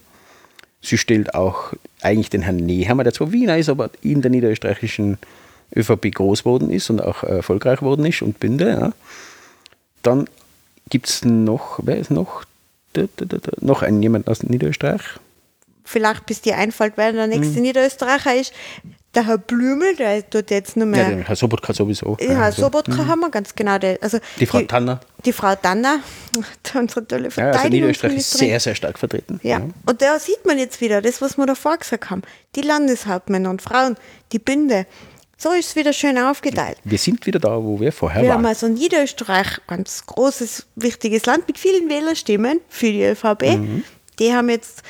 Sie 0.85 0.97
stellt 0.97 1.33
auch 1.33 1.73
eigentlich 2.01 2.29
den 2.29 2.43
Herrn 2.43 2.57
Nehammer, 2.57 3.03
der 3.03 3.13
zwar 3.13 3.31
Wiener 3.31 3.57
ist, 3.57 3.69
aber 3.69 3.89
in 4.01 4.21
der 4.21 4.29
niederösterreichischen 4.29 5.17
ÖVP 5.75 6.13
groß 6.13 6.43
geworden 6.43 6.69
ist 6.69 6.89
und 6.91 7.01
auch 7.01 7.23
erfolgreich 7.23 7.79
geworden 7.79 8.05
ist 8.05 8.21
und 8.21 8.39
Bünde. 8.39 8.69
Ja. 8.69 8.91
Dann 10.03 10.29
gibt 10.89 11.07
es 11.07 11.25
noch, 11.25 11.79
wer 11.81 11.97
ist 11.97 12.11
noch? 12.11 12.45
Da, 12.93 13.05
da, 13.17 13.25
da, 13.25 13.51
noch 13.59 13.81
einen 13.81 14.01
jemand 14.01 14.27
aus 14.27 14.43
Niederösterreich. 14.43 15.01
Vielleicht 15.83 16.25
bis 16.27 16.41
dir 16.41 16.57
einfällt, 16.57 16.93
wer 16.95 17.11
der 17.11 17.27
nächste 17.27 17.55
hm. 17.55 17.63
Niederösterreicher 17.63 18.35
ist. 18.35 18.53
Der 19.15 19.25
Herr 19.25 19.37
Blümel, 19.37 19.95
der 19.95 20.29
tut 20.29 20.51
jetzt 20.51 20.75
nur 20.75 20.85
mehr. 20.85 21.09
Ja, 21.09 21.17
Herr 21.17 21.35
Sobotka 21.35 21.73
sowieso. 21.73 22.17
Ja, 22.19 22.31
Herr 22.31 22.43
also, 22.43 22.63
Sobotka 22.63 23.03
mhm. 23.03 23.07
haben 23.07 23.19
wir 23.21 23.29
ganz 23.29 23.55
genau. 23.55 23.77
Der, 23.77 23.97
also 24.01 24.19
die 24.39 24.45
Frau 24.45 24.59
die, 24.59 24.67
Tanner. 24.67 24.99
Die 25.23 25.31
Frau 25.31 25.55
Tanner, 25.55 25.99
unsere 26.75 27.07
tolle 27.07 27.31
Verteidigung. 27.31 27.37
Ja, 27.37 27.51
also 27.51 27.69
Niederösterreich 27.69 28.17
ist 28.17 28.37
sehr, 28.37 28.59
sehr 28.59 28.75
stark 28.75 28.99
vertreten. 28.99 29.39
Ja. 29.41 29.59
ja. 29.59 29.65
und 29.85 30.01
da 30.01 30.19
sieht 30.19 30.45
man 30.45 30.59
jetzt 30.59 30.81
wieder 30.81 31.01
das, 31.01 31.21
was 31.21 31.37
wir 31.37 31.45
davor 31.45 31.77
gesagt 31.77 32.09
haben. 32.09 32.23
Die 32.55 32.61
Landeshauptmänner 32.61 33.49
und 33.49 33.61
Frauen, 33.61 33.95
die 34.33 34.39
Bünde. 34.39 34.85
So 35.37 35.51
ist 35.51 35.69
es 35.69 35.75
wieder 35.75 35.91
schön 35.93 36.17
aufgeteilt. 36.17 36.77
Wir 36.83 36.97
sind 36.97 37.25
wieder 37.25 37.39
da, 37.39 37.61
wo 37.61 37.79
wir 37.79 37.91
vorher 37.91 38.21
wir 38.21 38.29
waren. 38.29 38.41
Wir 38.41 38.43
haben 38.43 38.45
also 38.45 38.67
Niederösterreich, 38.67 39.59
ganz 39.67 40.05
großes, 40.05 40.67
wichtiges 40.75 41.25
Land 41.25 41.47
mit 41.47 41.57
vielen 41.57 41.89
Wählerstimmen 41.89 42.61
für 42.69 42.87
die 42.87 43.03
ÖVP. 43.03 43.57
Mhm. 43.57 43.83
Die 44.19 44.33
haben 44.33 44.49
jetzt 44.49 44.81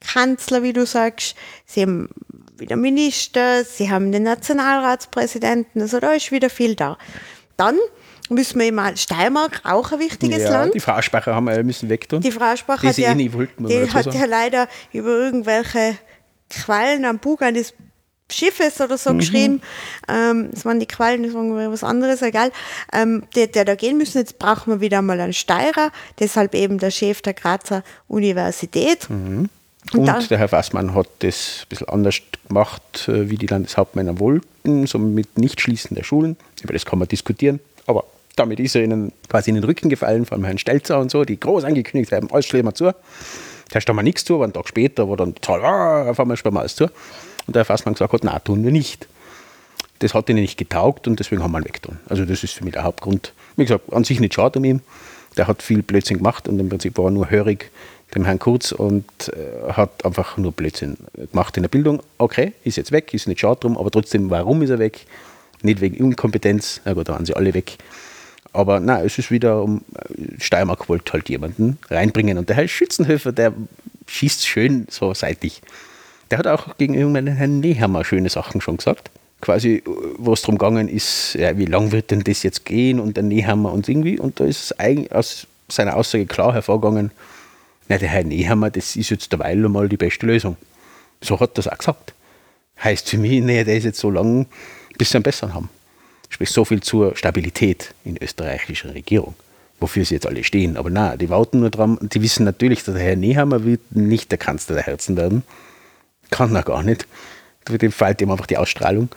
Kanzler, 0.00 0.62
wie 0.62 0.72
du 0.72 0.86
sagst, 0.86 1.36
sie 1.66 1.82
haben 1.82 2.08
wieder 2.60 2.76
Minister, 2.76 3.64
sie 3.64 3.90
haben 3.90 4.12
den 4.12 4.22
Nationalratspräsidenten, 4.24 5.82
also 5.82 6.00
da 6.00 6.12
ist 6.12 6.30
wieder 6.30 6.50
viel 6.50 6.74
da. 6.74 6.98
Dann 7.56 7.76
müssen 8.28 8.60
wir 8.60 8.68
immer, 8.68 8.96
Steiermark, 8.96 9.60
auch 9.64 9.92
ein 9.92 9.98
wichtiges 9.98 10.42
ja, 10.42 10.50
Land. 10.50 10.74
Die 10.74 10.80
Frauensprache 10.80 11.34
haben 11.34 11.46
wir 11.46 11.62
müssen 11.62 11.88
wegtun. 11.88 12.20
Die 12.20 12.30
Frauensprache 12.30 12.88
hat, 12.88 12.96
ja, 12.96 13.12
eh 13.12 13.32
wollten, 13.32 13.66
die 13.66 13.90
hat 13.90 14.14
ja 14.14 14.24
leider 14.24 14.68
über 14.92 15.10
irgendwelche 15.10 15.96
Quallen 16.48 17.04
am 17.04 17.18
Bug 17.18 17.42
eines 17.42 17.74
Schiffes 18.32 18.80
oder 18.80 18.96
so 18.96 19.12
mhm. 19.12 19.18
geschrieben. 19.18 19.62
Ähm, 20.08 20.50
das 20.52 20.64
waren 20.64 20.80
die 20.80 20.86
Quallen, 20.86 21.22
das 21.22 21.34
war 21.34 21.72
was 21.72 21.84
anderes, 21.84 22.22
egal. 22.22 22.52
Ähm, 22.92 23.24
der, 23.34 23.48
der 23.48 23.64
da 23.64 23.74
gehen 23.74 23.98
müssen, 23.98 24.18
jetzt 24.18 24.38
brauchen 24.38 24.72
wir 24.72 24.80
wieder 24.80 25.02
mal 25.02 25.20
einen 25.20 25.32
Steirer, 25.32 25.90
deshalb 26.18 26.54
eben 26.54 26.78
der 26.78 26.90
Chef 26.90 27.22
der 27.22 27.34
Grazer 27.34 27.82
Universität. 28.08 29.08
Mhm. 29.10 29.48
Und, 29.92 30.08
und 30.08 30.30
der 30.30 30.38
Herr 30.38 30.48
Fassmann 30.48 30.94
hat 30.94 31.08
das 31.20 31.60
ein 31.62 31.68
bisschen 31.68 31.88
anders 31.88 32.20
gemacht, 32.46 33.08
äh, 33.08 33.30
wie 33.30 33.36
die 33.36 33.46
Landeshauptmänner 33.46 34.18
wollten, 34.18 34.86
so 34.86 34.98
mit 34.98 35.38
Nichtschließen 35.38 35.94
der 35.94 36.04
Schulen. 36.04 36.36
Über 36.62 36.72
das 36.72 36.84
kann 36.84 36.98
man 36.98 37.08
diskutieren. 37.08 37.60
Aber 37.86 38.04
damit 38.36 38.60
ist 38.60 38.76
er 38.76 38.84
ihnen 38.84 39.12
quasi 39.28 39.50
in 39.50 39.56
den 39.56 39.64
Rücken 39.64 39.88
gefallen, 39.88 40.26
vor 40.26 40.36
allem 40.36 40.44
Herrn 40.44 40.58
Stelzer 40.58 40.98
und 40.98 41.10
so, 41.10 41.24
die 41.24 41.40
groß 41.40 41.64
angekündigt 41.64 42.12
haben, 42.12 42.30
alles 42.30 42.46
stellen 42.46 42.66
wir 42.66 42.74
zu. 42.74 42.92
Da 43.70 43.80
steht 43.80 43.94
mal 43.94 44.02
nichts 44.02 44.24
zu, 44.24 44.34
aber 44.34 44.44
einen 44.44 44.52
Tag 44.52 44.68
später 44.68 45.08
war 45.08 45.16
dann 45.16 45.34
ah, 45.46 46.10
auf 46.10 46.20
einmal 46.20 46.36
stellen 46.36 46.54
wir 46.54 46.60
alles 46.60 46.76
zu. 46.76 46.84
Und 46.84 47.54
der 47.56 47.60
Herr 47.60 47.64
Fassmann 47.64 47.94
gesagt 47.94 48.12
hat, 48.12 48.24
nein, 48.24 48.40
tun 48.44 48.62
wir 48.64 48.72
nicht. 48.72 49.08
Das 50.00 50.14
hat 50.14 50.28
ihnen 50.28 50.40
nicht 50.40 50.56
getaugt 50.56 51.06
und 51.08 51.18
deswegen 51.20 51.42
haben 51.42 51.52
wir 51.52 51.58
ihn 51.58 51.64
weggetan. 51.64 52.00
Also 52.08 52.24
das 52.24 52.42
ist 52.42 52.54
für 52.54 52.64
mich 52.64 52.74
der 52.74 52.84
Hauptgrund. 52.84 53.32
Wie 53.56 53.64
gesagt, 53.64 53.92
an 53.92 54.04
sich 54.04 54.20
nicht 54.20 54.34
schade 54.34 54.58
um 54.58 54.64
ihn. 54.64 54.82
Der 55.36 55.46
hat 55.46 55.62
viel 55.62 55.82
Blödsinn 55.82 56.18
gemacht 56.18 56.48
und 56.48 56.58
im 56.58 56.68
Prinzip 56.68 56.96
war 56.98 57.06
er 57.06 57.10
nur 57.10 57.30
hörig 57.30 57.70
dem 58.14 58.24
Herrn 58.24 58.38
Kurz 58.38 58.72
und 58.72 59.04
äh, 59.28 59.72
hat 59.72 60.04
einfach 60.04 60.36
nur 60.36 60.52
Blödsinn 60.52 60.96
gemacht 61.30 61.56
in 61.56 61.62
der 61.62 61.68
Bildung. 61.68 62.02
Okay, 62.18 62.52
ist 62.64 62.76
jetzt 62.76 62.92
weg, 62.92 63.14
ist 63.14 63.28
nicht 63.28 63.40
schade 63.40 63.60
drum, 63.60 63.78
aber 63.78 63.90
trotzdem, 63.90 64.30
warum 64.30 64.62
ist 64.62 64.70
er 64.70 64.78
weg? 64.78 65.06
Nicht 65.62 65.80
wegen 65.80 65.96
Inkompetenz, 65.96 66.80
na 66.84 66.94
gut, 66.94 67.08
da 67.08 67.14
waren 67.14 67.26
sie 67.26 67.34
alle 67.34 67.54
weg. 67.54 67.78
Aber 68.52 68.80
nein, 68.80 69.04
es 69.06 69.18
ist 69.18 69.30
wieder 69.30 69.62
um 69.62 69.82
äh, 69.94 70.40
Steiermark 70.40 70.88
wollte 70.88 71.12
halt 71.12 71.28
jemanden 71.28 71.78
reinbringen. 71.88 72.38
Und 72.38 72.48
der 72.48 72.56
Herr 72.56 72.68
Schützenhöfer, 72.68 73.32
der 73.32 73.52
schießt 74.06 74.46
schön 74.46 74.86
so 74.90 75.14
seitlich. 75.14 75.62
Der 76.30 76.38
hat 76.38 76.46
auch 76.46 76.76
gegenüber 76.76 77.20
den 77.20 77.36
Herrn 77.36 77.60
Nehammer 77.60 78.04
schöne 78.04 78.28
Sachen 78.28 78.60
schon 78.60 78.78
gesagt. 78.78 79.10
Quasi, 79.40 79.82
wo 80.18 80.32
es 80.32 80.42
darum 80.42 80.58
gegangen 80.58 80.88
ist, 80.88 81.34
ja, 81.34 81.56
wie 81.56 81.64
lang 81.64 81.92
wird 81.92 82.10
denn 82.10 82.20
das 82.20 82.42
jetzt 82.42 82.64
gehen 82.66 83.00
und 83.00 83.16
der 83.16 83.24
Nehammer 83.24 83.72
und 83.72 83.88
irgendwie. 83.88 84.18
Und 84.18 84.38
da 84.40 84.44
ist 84.44 84.64
es 84.64 84.78
eigentlich 84.78 85.12
aus 85.12 85.46
seiner 85.68 85.96
Aussage 85.96 86.26
klar 86.26 86.52
hervorgegangen, 86.52 87.10
na, 87.90 87.98
der 87.98 88.08
Herr 88.08 88.22
Nehammer, 88.22 88.70
das 88.70 88.94
ist 88.94 89.10
jetzt 89.10 89.32
derweil 89.32 89.56
mal 89.68 89.88
die 89.88 89.96
beste 89.96 90.24
Lösung. 90.24 90.56
So 91.20 91.40
hat 91.40 91.58
das 91.58 91.66
auch 91.66 91.76
gesagt. 91.76 92.14
Heißt 92.82 93.08
für 93.08 93.18
mich, 93.18 93.42
nee, 93.42 93.64
der 93.64 93.76
ist 93.76 93.84
jetzt 93.84 93.98
so 93.98 94.12
lang, 94.12 94.46
bis 94.96 95.10
sie 95.10 95.16
einen 95.16 95.24
besseren 95.24 95.54
haben. 95.54 95.68
Sprich, 96.28 96.50
so 96.50 96.64
viel 96.64 96.80
zur 96.80 97.16
Stabilität 97.16 97.92
in 98.04 98.14
der 98.14 98.22
österreichischen 98.22 98.90
Regierung, 98.90 99.34
wofür 99.80 100.04
sie 100.04 100.14
jetzt 100.14 100.26
alle 100.28 100.44
stehen. 100.44 100.76
Aber 100.76 100.88
na, 100.88 101.16
die 101.16 101.30
warten 101.30 101.58
nur 101.58 101.70
dran, 101.70 101.98
die 102.00 102.22
wissen 102.22 102.44
natürlich, 102.44 102.84
dass 102.84 102.94
der 102.94 103.02
Herr 103.02 103.16
Nehammer 103.16 103.64
wird 103.64 103.80
nicht 103.90 104.30
der 104.30 104.38
Kanzler 104.38 104.76
der 104.76 104.84
Herzen 104.84 105.16
werden. 105.16 105.42
Kann 106.30 106.54
er 106.54 106.62
gar 106.62 106.84
nicht. 106.84 107.08
Dem 107.68 107.90
fehlt 107.90 108.22
ihm 108.22 108.30
einfach 108.30 108.46
die 108.46 108.56
Ausstrahlung. 108.56 109.08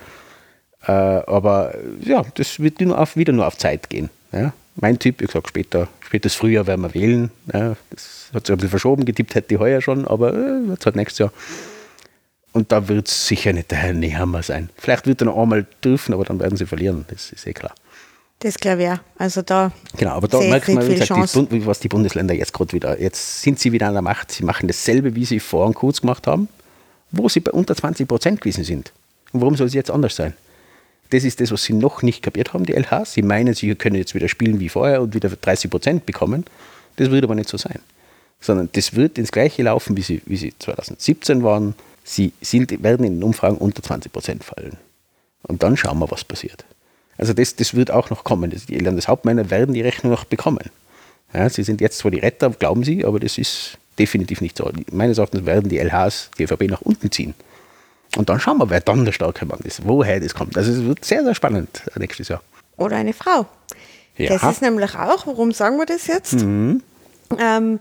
Äh, 0.88 0.92
aber 0.92 1.76
ja, 2.02 2.26
das 2.34 2.60
wird 2.60 2.82
nur 2.82 2.98
auf, 2.98 3.16
wieder 3.16 3.34
nur 3.34 3.46
auf 3.46 3.56
Zeit 3.56 3.92
gehen. 3.92 4.10
Ja? 4.32 4.52
Mein 4.76 4.98
Typ, 5.00 5.22
ich 5.22 5.32
sage 5.32 5.48
später, 5.48 5.88
spätes 6.00 6.36
Frühjahr 6.36 6.68
werden 6.68 6.82
wir 6.82 6.94
wählen. 6.94 7.32
Ja, 7.54 7.76
das 7.92 8.30
hat 8.34 8.48
sich 8.48 8.54
ein 8.54 8.58
bisschen 8.58 8.70
verschoben, 8.70 9.06
getippt 9.06 9.36
hätte 9.36 9.54
ich 9.54 9.60
heuer 9.60 9.82
schon, 9.82 10.08
aber 10.08 10.34
äh, 10.34 10.70
jetzt 10.70 10.86
halt 10.86 10.96
nächstes 10.96 11.20
Jahr. 11.20 11.34
Und 12.54 12.72
da 12.72 12.88
wird 12.88 13.08
es 13.08 13.28
sicher 13.28 13.52
nicht 13.54 13.72
der 13.72 13.80
Herr 13.80 13.94
Nehammer 13.94 14.44
sein. 14.44 14.70
Vielleicht 14.78 15.08
wird 15.08 15.22
er 15.22 15.26
noch 15.26 15.38
einmal 15.38 15.66
dürfen, 15.84 16.14
aber 16.14 16.24
dann 16.24 16.40
werden 16.40 16.56
sie 16.56 16.66
verlieren, 16.66 17.06
das 17.10 17.32
ist 17.32 17.48
eh 17.48 17.54
klar. 17.54 17.74
Das 18.40 18.56
glaube 18.56 18.84
ich 18.84 18.90
auch. 18.90 19.00
Also 19.18 19.42
da 19.42 19.72
genau, 19.96 20.12
aber 20.12 20.28
da 20.28 20.40
merkt 20.40 20.68
man, 20.68 20.88
wie 20.88 20.96
gesagt, 20.96 21.52
die, 21.52 21.66
was 21.66 21.80
die 21.80 21.88
Bundesländer 21.88 22.34
jetzt 22.34 22.54
gerade 22.54 22.74
wieder, 22.74 23.00
jetzt 23.00 23.42
sind 23.42 23.60
sie 23.60 23.72
wieder 23.72 23.88
an 23.88 23.94
der 23.94 24.02
Macht, 24.02 24.32
sie 24.32 24.44
machen 24.44 24.68
dasselbe, 24.68 25.16
wie 25.16 25.26
sie 25.26 25.40
vor 25.40 25.66
und 25.66 25.76
kurz 25.76 26.02
gemacht 26.02 26.28
haben, 26.28 26.50
wo 27.12 27.30
sie 27.30 27.40
bei 27.40 27.52
unter 27.52 27.76
20 27.76 28.08
Prozent 28.08 28.42
gewesen 28.42 28.64
sind. 28.64 28.92
Und 29.32 29.42
warum 29.42 29.56
soll 29.56 29.68
es 29.68 29.74
jetzt 29.74 29.90
anders 29.90 30.16
sein? 30.16 30.34
Das 31.14 31.24
ist 31.24 31.40
das, 31.40 31.52
was 31.52 31.62
sie 31.62 31.74
noch 31.74 32.02
nicht 32.02 32.24
kapiert 32.24 32.54
haben, 32.54 32.66
die 32.66 32.74
LHs. 32.74 33.14
Sie 33.14 33.22
meinen, 33.22 33.54
sie 33.54 33.76
können 33.76 33.96
jetzt 33.98 34.16
wieder 34.16 34.28
spielen 34.28 34.60
wie 34.60 34.68
vorher 34.68 35.00
und 35.00 35.14
wieder 35.14 35.30
30 35.30 35.70
Prozent 35.70 36.06
bekommen. 36.08 36.44
Das 36.96 37.12
wird 37.12 37.24
aber 37.24 37.36
nicht 37.36 37.50
so 37.50 37.56
sein. 37.56 37.80
Sondern 38.42 38.70
das 38.72 38.96
wird 38.96 39.20
ins 39.20 39.32
Gleiche 39.32 39.62
laufen, 39.62 39.96
wie 39.96 40.02
sie, 40.02 40.24
wie 40.26 40.38
sie 40.38 40.56
2017 40.58 41.44
waren. 41.44 41.76
Sie 42.04 42.34
sind, 42.42 42.82
werden 42.82 43.06
in 43.06 43.18
den 43.20 43.24
Umfragen 43.24 43.58
unter 43.58 43.84
20 43.84 44.12
Prozent 44.12 44.44
fallen. 44.44 44.78
Und 45.44 45.62
dann 45.62 45.78
schauen 45.78 46.00
wir, 46.00 46.10
was 46.10 46.24
passiert. 46.24 46.66
Also 47.20 47.34
das, 47.34 47.56
das 47.56 47.76
wird 47.76 47.92
auch 47.92 48.10
noch 48.10 48.24
kommen. 48.24 48.50
Die 48.50 48.80
Landeshauptmänner 48.80 49.52
werden 49.52 49.76
die 49.76 49.82
Rechnung 49.82 50.12
noch 50.12 50.26
bekommen. 50.26 50.72
Ja, 51.32 51.48
sie 51.48 51.62
sind 51.62 51.80
jetzt 51.80 52.00
zwar 52.00 52.10
die 52.10 52.20
Retter, 52.20 52.50
glauben 52.50 52.84
sie, 52.84 53.06
aber 53.06 53.20
das 53.20 53.38
ist 53.38 53.78
definitiv 54.00 54.42
nicht 54.42 54.58
so. 54.58 54.68
Meines 54.92 55.20
Erachtens 55.20 55.46
werden 55.46 55.70
die 55.70 55.78
LHs 55.78 56.32
die 56.40 56.46
ÖVP 56.46 56.72
nach 56.72 56.82
unten 56.82 57.12
ziehen. 57.12 57.36
Und 58.16 58.30
dann 58.30 58.40
schauen 58.40 58.58
wir, 58.60 58.70
wer 58.70 58.80
dann 58.80 59.06
der 59.06 59.12
starke 59.12 59.46
Mann 59.46 59.60
ist, 59.64 59.86
woher 59.86 60.20
das 60.20 60.36
kommt. 60.36 60.58
Also 60.58 60.72
es 60.72 60.84
wird 60.84 61.04
sehr, 61.04 61.24
sehr 61.24 61.36
spannend 61.36 61.84
nächstes 61.96 62.28
Jahr. 62.28 62.42
Oder 62.78 62.98
eine 62.98 63.14
Frau. 63.14 63.48
Ja. 64.18 64.30
Das 64.30 64.44
ist 64.44 64.62
nämlich 64.62 64.96
auch, 64.96 65.26
warum 65.26 65.52
sagen 65.52 65.78
wir 65.78 65.86
das 65.86 66.08
jetzt? 66.08 66.34
Mhm. 66.34 66.84
Ähm, 67.40 67.80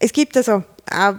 es 0.00 0.12
gibt 0.12 0.36
also, 0.36 0.64
äh, 0.90 1.14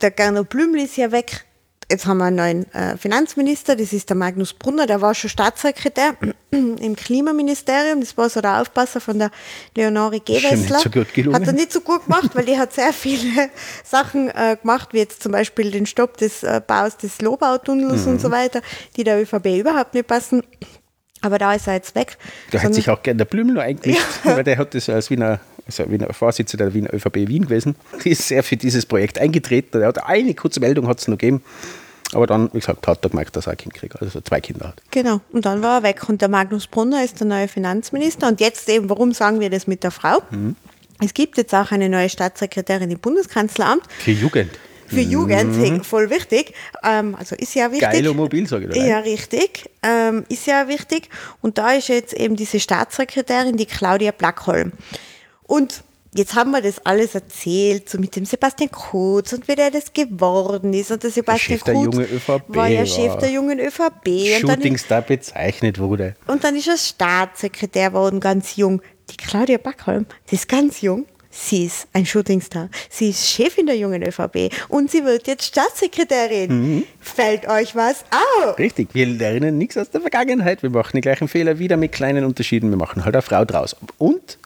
der 0.00 0.10
Gernot 0.10 0.48
Blümel 0.48 0.82
ist 0.82 0.96
ja 0.96 1.12
weg. 1.12 1.44
Jetzt 1.88 2.06
haben 2.06 2.18
wir 2.18 2.24
einen 2.24 2.36
neuen 2.36 2.72
äh, 2.72 2.96
Finanzminister, 2.96 3.76
das 3.76 3.92
ist 3.92 4.08
der 4.08 4.16
Magnus 4.16 4.54
Brunner, 4.54 4.86
der 4.86 5.00
war 5.02 5.14
schon 5.14 5.30
Staatssekretär 5.30 6.16
im 6.50 6.96
Klimaministerium, 6.96 8.00
das 8.00 8.16
war 8.16 8.28
so 8.28 8.40
der 8.40 8.60
Aufpasser 8.60 9.00
von 9.00 9.20
der 9.20 9.30
Leonore 9.76 10.18
Gewessler. 10.18 10.80
So 10.80 11.32
hat 11.32 11.46
er 11.46 11.52
nicht 11.52 11.72
so 11.72 11.80
gut 11.80 12.04
gemacht, 12.06 12.30
weil 12.34 12.44
die 12.44 12.58
hat 12.58 12.72
sehr 12.72 12.92
viele 12.92 13.50
Sachen 13.84 14.30
äh, 14.30 14.56
gemacht, 14.60 14.88
wie 14.92 14.98
jetzt 14.98 15.22
zum 15.22 15.30
Beispiel 15.30 15.70
den 15.70 15.86
Stopp 15.86 16.16
des 16.16 16.42
äh, 16.42 16.60
Baus 16.66 16.96
des 16.96 17.20
Lobautunnels 17.20 18.04
mhm. 18.04 18.12
und 18.12 18.20
so 18.20 18.32
weiter, 18.32 18.62
die 18.96 19.04
der 19.04 19.22
ÖVP 19.22 19.46
überhaupt 19.60 19.94
nicht 19.94 20.08
passen. 20.08 20.42
Aber 21.22 21.38
da 21.38 21.54
ist 21.54 21.68
er 21.68 21.74
jetzt 21.74 21.94
weg. 21.94 22.18
Da 22.50 22.62
hat 22.62 22.74
sich 22.74 22.90
auch 22.90 23.02
gerne 23.02 23.18
der 23.18 23.24
Blümel 23.26 23.60
eingemischt, 23.60 24.02
ja. 24.24 24.36
weil 24.36 24.44
der 24.44 24.58
hat 24.58 24.74
das 24.74 24.88
als 24.88 25.08
Wiener, 25.10 25.38
also 25.66 25.90
Wiener 25.90 26.12
Vorsitzender 26.12 26.66
der 26.66 26.74
Wiener 26.74 26.94
ÖVP 26.94 27.28
Wien 27.28 27.44
gewesen. 27.44 27.76
Die 28.04 28.10
ist 28.12 28.26
sehr 28.28 28.42
für 28.42 28.56
dieses 28.56 28.86
Projekt 28.86 29.18
eingetreten. 29.18 29.82
Er 29.82 29.88
hat 29.88 30.04
eine 30.04 30.34
kurze 30.34 30.60
Meldung 30.60 30.86
hat 30.86 31.00
es 31.00 31.08
noch 31.08 31.18
gegeben. 31.18 31.42
Aber 32.12 32.28
dann, 32.28 32.48
wie 32.52 32.60
gesagt, 32.60 32.86
hat 32.86 33.04
er 33.04 33.10
gemerkt, 33.10 33.34
dass 33.34 33.46
er 33.46 33.52
ein 33.52 33.56
Kind 33.56 33.74
kriegt, 33.74 34.00
also 34.00 34.20
zwei 34.20 34.40
Kinder 34.40 34.68
hat. 34.68 34.82
Genau, 34.92 35.20
und 35.32 35.44
dann 35.44 35.60
war 35.62 35.78
er 35.78 35.82
weg. 35.82 36.08
Und 36.08 36.22
der 36.22 36.28
Magnus 36.28 36.68
Brunner 36.68 37.04
ist 37.04 37.18
der 37.18 37.26
neue 37.26 37.48
Finanzminister. 37.48 38.28
Und 38.28 38.40
jetzt 38.40 38.68
eben, 38.68 38.88
warum 38.88 39.12
sagen 39.12 39.40
wir 39.40 39.50
das 39.50 39.66
mit 39.66 39.82
der 39.82 39.90
Frau? 39.90 40.22
Mhm. 40.30 40.54
Es 41.00 41.14
gibt 41.14 41.36
jetzt 41.36 41.52
auch 41.52 41.72
eine 41.72 41.88
neue 41.88 42.08
Staatssekretärin 42.08 42.90
im 42.90 42.98
Bundeskanzleramt. 43.00 43.82
Für 43.98 44.12
Jugend. 44.12 44.50
Für 44.86 45.00
Jugend, 45.00 45.56
hey, 45.56 45.80
voll 45.82 46.10
wichtig. 46.10 46.54
Ähm, 46.84 47.16
also 47.16 47.34
ist 47.34 47.54
ja 47.56 47.72
wichtig. 47.72 47.90
Geil 47.90 48.06
und 48.06 48.16
mobil, 48.16 48.46
sage 48.46 48.66
ich 48.66 48.72
dir. 48.72 48.86
Ja, 48.86 48.98
richtig. 49.00 49.68
Ähm, 49.82 50.24
ist 50.28 50.46
ja 50.46 50.68
wichtig. 50.68 51.08
Und 51.42 51.58
da 51.58 51.72
ist 51.72 51.88
jetzt 51.88 52.14
eben 52.14 52.36
diese 52.36 52.60
Staatssekretärin, 52.60 53.56
die 53.56 53.66
Claudia 53.66 54.12
Blackholm. 54.12 54.72
Und 55.46 55.82
jetzt 56.14 56.34
haben 56.34 56.50
wir 56.50 56.62
das 56.62 56.84
alles 56.84 57.14
erzählt, 57.14 57.88
so 57.88 57.98
mit 57.98 58.16
dem 58.16 58.24
Sebastian 58.24 58.70
Kurz 58.70 59.32
und 59.32 59.48
wie 59.48 59.54
der 59.54 59.70
das 59.70 59.92
geworden 59.92 60.72
ist. 60.72 60.90
Und 60.90 61.02
der 61.02 61.10
Sebastian 61.10 61.58
Chef 61.58 61.64
der 61.64 61.74
Kurz 61.74 61.94
jungen 61.94 62.08
ÖVP 62.10 62.42
war 62.48 62.68
ja. 62.68 62.86
Chef 62.86 63.16
der 63.16 63.30
jungen 63.30 63.60
ÖVP. 63.60 64.40
Shootingstar 64.40 65.02
bezeichnet 65.02 65.78
wurde. 65.78 66.16
und 66.26 66.44
dann 66.44 66.56
ist 66.56 66.68
er 66.68 66.78
Staatssekretär 66.78 67.90
geworden, 67.90 68.20
ganz 68.20 68.56
jung. 68.56 68.82
Die 69.10 69.16
Claudia 69.16 69.58
Backholm, 69.58 70.06
die 70.30 70.34
ist 70.34 70.48
ganz 70.48 70.80
jung. 70.80 71.06
Sie 71.38 71.66
ist 71.66 71.86
ein 71.92 72.06
Shootingstar. 72.06 72.70
Sie 72.88 73.10
ist 73.10 73.26
Chefin 73.28 73.66
der 73.66 73.76
jungen 73.76 74.02
ÖVP 74.02 74.50
und 74.68 74.90
sie 74.90 75.04
wird 75.04 75.26
jetzt 75.26 75.44
Staatssekretärin. 75.44 76.84
Fällt 76.98 77.46
euch 77.46 77.76
was 77.76 78.04
auf? 78.42 78.58
Richtig, 78.58 78.88
wir 78.94 79.06
lernen 79.06 79.58
nichts 79.58 79.76
aus 79.76 79.90
der 79.90 80.00
Vergangenheit. 80.00 80.62
Wir 80.62 80.70
machen 80.70 80.96
die 80.96 81.02
gleichen 81.02 81.28
Fehler 81.28 81.58
wieder 81.58 81.76
mit 81.76 81.92
kleinen 81.92 82.24
Unterschieden. 82.24 82.70
Wir 82.70 82.78
machen 82.78 83.04
halt 83.04 83.14
eine 83.14 83.22
Frau 83.22 83.44
draus. 83.44 83.76
Und 83.98 84.38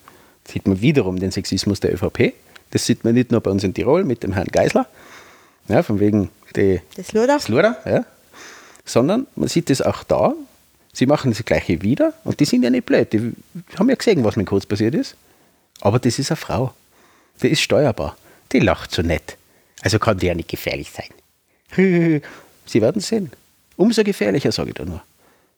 sieht 0.50 0.66
man 0.66 0.80
wiederum 0.80 1.18
den 1.18 1.30
Sexismus 1.30 1.80
der 1.80 1.94
ÖVP. 1.94 2.34
Das 2.70 2.86
sieht 2.86 3.04
man 3.04 3.14
nicht 3.14 3.30
nur 3.32 3.40
bei 3.40 3.50
uns 3.50 3.64
in 3.64 3.74
Tirol 3.74 4.04
mit 4.04 4.22
dem 4.22 4.32
Herrn 4.32 4.48
Geisler, 4.48 4.86
ja, 5.68 5.82
von 5.82 5.98
wegen 6.00 6.30
die 6.56 6.80
Das 6.96 7.48
Luder. 7.48 7.76
Ja, 7.84 8.04
sondern 8.84 9.26
man 9.36 9.48
sieht 9.48 9.70
es 9.70 9.82
auch 9.82 10.04
da. 10.04 10.34
Sie 10.92 11.06
machen 11.06 11.30
das 11.30 11.44
Gleiche 11.44 11.82
wieder 11.82 12.12
und 12.24 12.40
die 12.40 12.44
sind 12.44 12.64
ja 12.64 12.70
nicht 12.70 12.86
blöd. 12.86 13.12
Die 13.12 13.32
haben 13.78 13.88
ja 13.88 13.94
gesehen, 13.94 14.24
was 14.24 14.36
mit 14.36 14.46
Kurz 14.46 14.66
passiert 14.66 14.94
ist. 14.94 15.14
Aber 15.80 15.98
das 15.98 16.18
ist 16.18 16.30
eine 16.30 16.36
Frau. 16.36 16.74
Die 17.42 17.48
ist 17.48 17.60
steuerbar. 17.60 18.16
Die 18.52 18.58
lacht 18.58 18.90
so 18.90 19.02
nett. 19.02 19.36
Also 19.82 19.98
kann 19.98 20.18
die 20.18 20.26
ja 20.26 20.34
nicht 20.34 20.48
gefährlich 20.48 20.90
sein. 20.90 21.10
Sie 22.66 22.82
werden 22.82 23.00
sehen. 23.00 23.30
Umso 23.76 24.02
gefährlicher, 24.04 24.52
sage 24.52 24.70
ich 24.70 24.74
da 24.74 24.84
nur. 24.84 25.02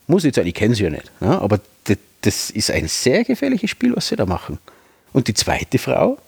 Muss 0.07 0.25
jetzt 0.25 0.37
sein, 0.37 0.47
ich 0.47 0.55
kenne 0.55 0.75
sie 0.75 0.85
ja 0.85 0.91
nicht. 0.91 1.11
Ja, 1.21 1.41
aber 1.41 1.61
das, 1.85 1.97
das 2.21 2.51
ist 2.51 2.71
ein 2.71 2.89
sehr 2.89 3.25
gefährliches 3.25 3.71
Spiel, 3.71 3.97
was 3.97 4.09
sie 4.09 4.17
da 4.17 4.27
machen. 4.27 4.59
Und 5.13 5.29
die 5.29 5.35
zweite 5.35 5.79
Frau, 5.79 6.19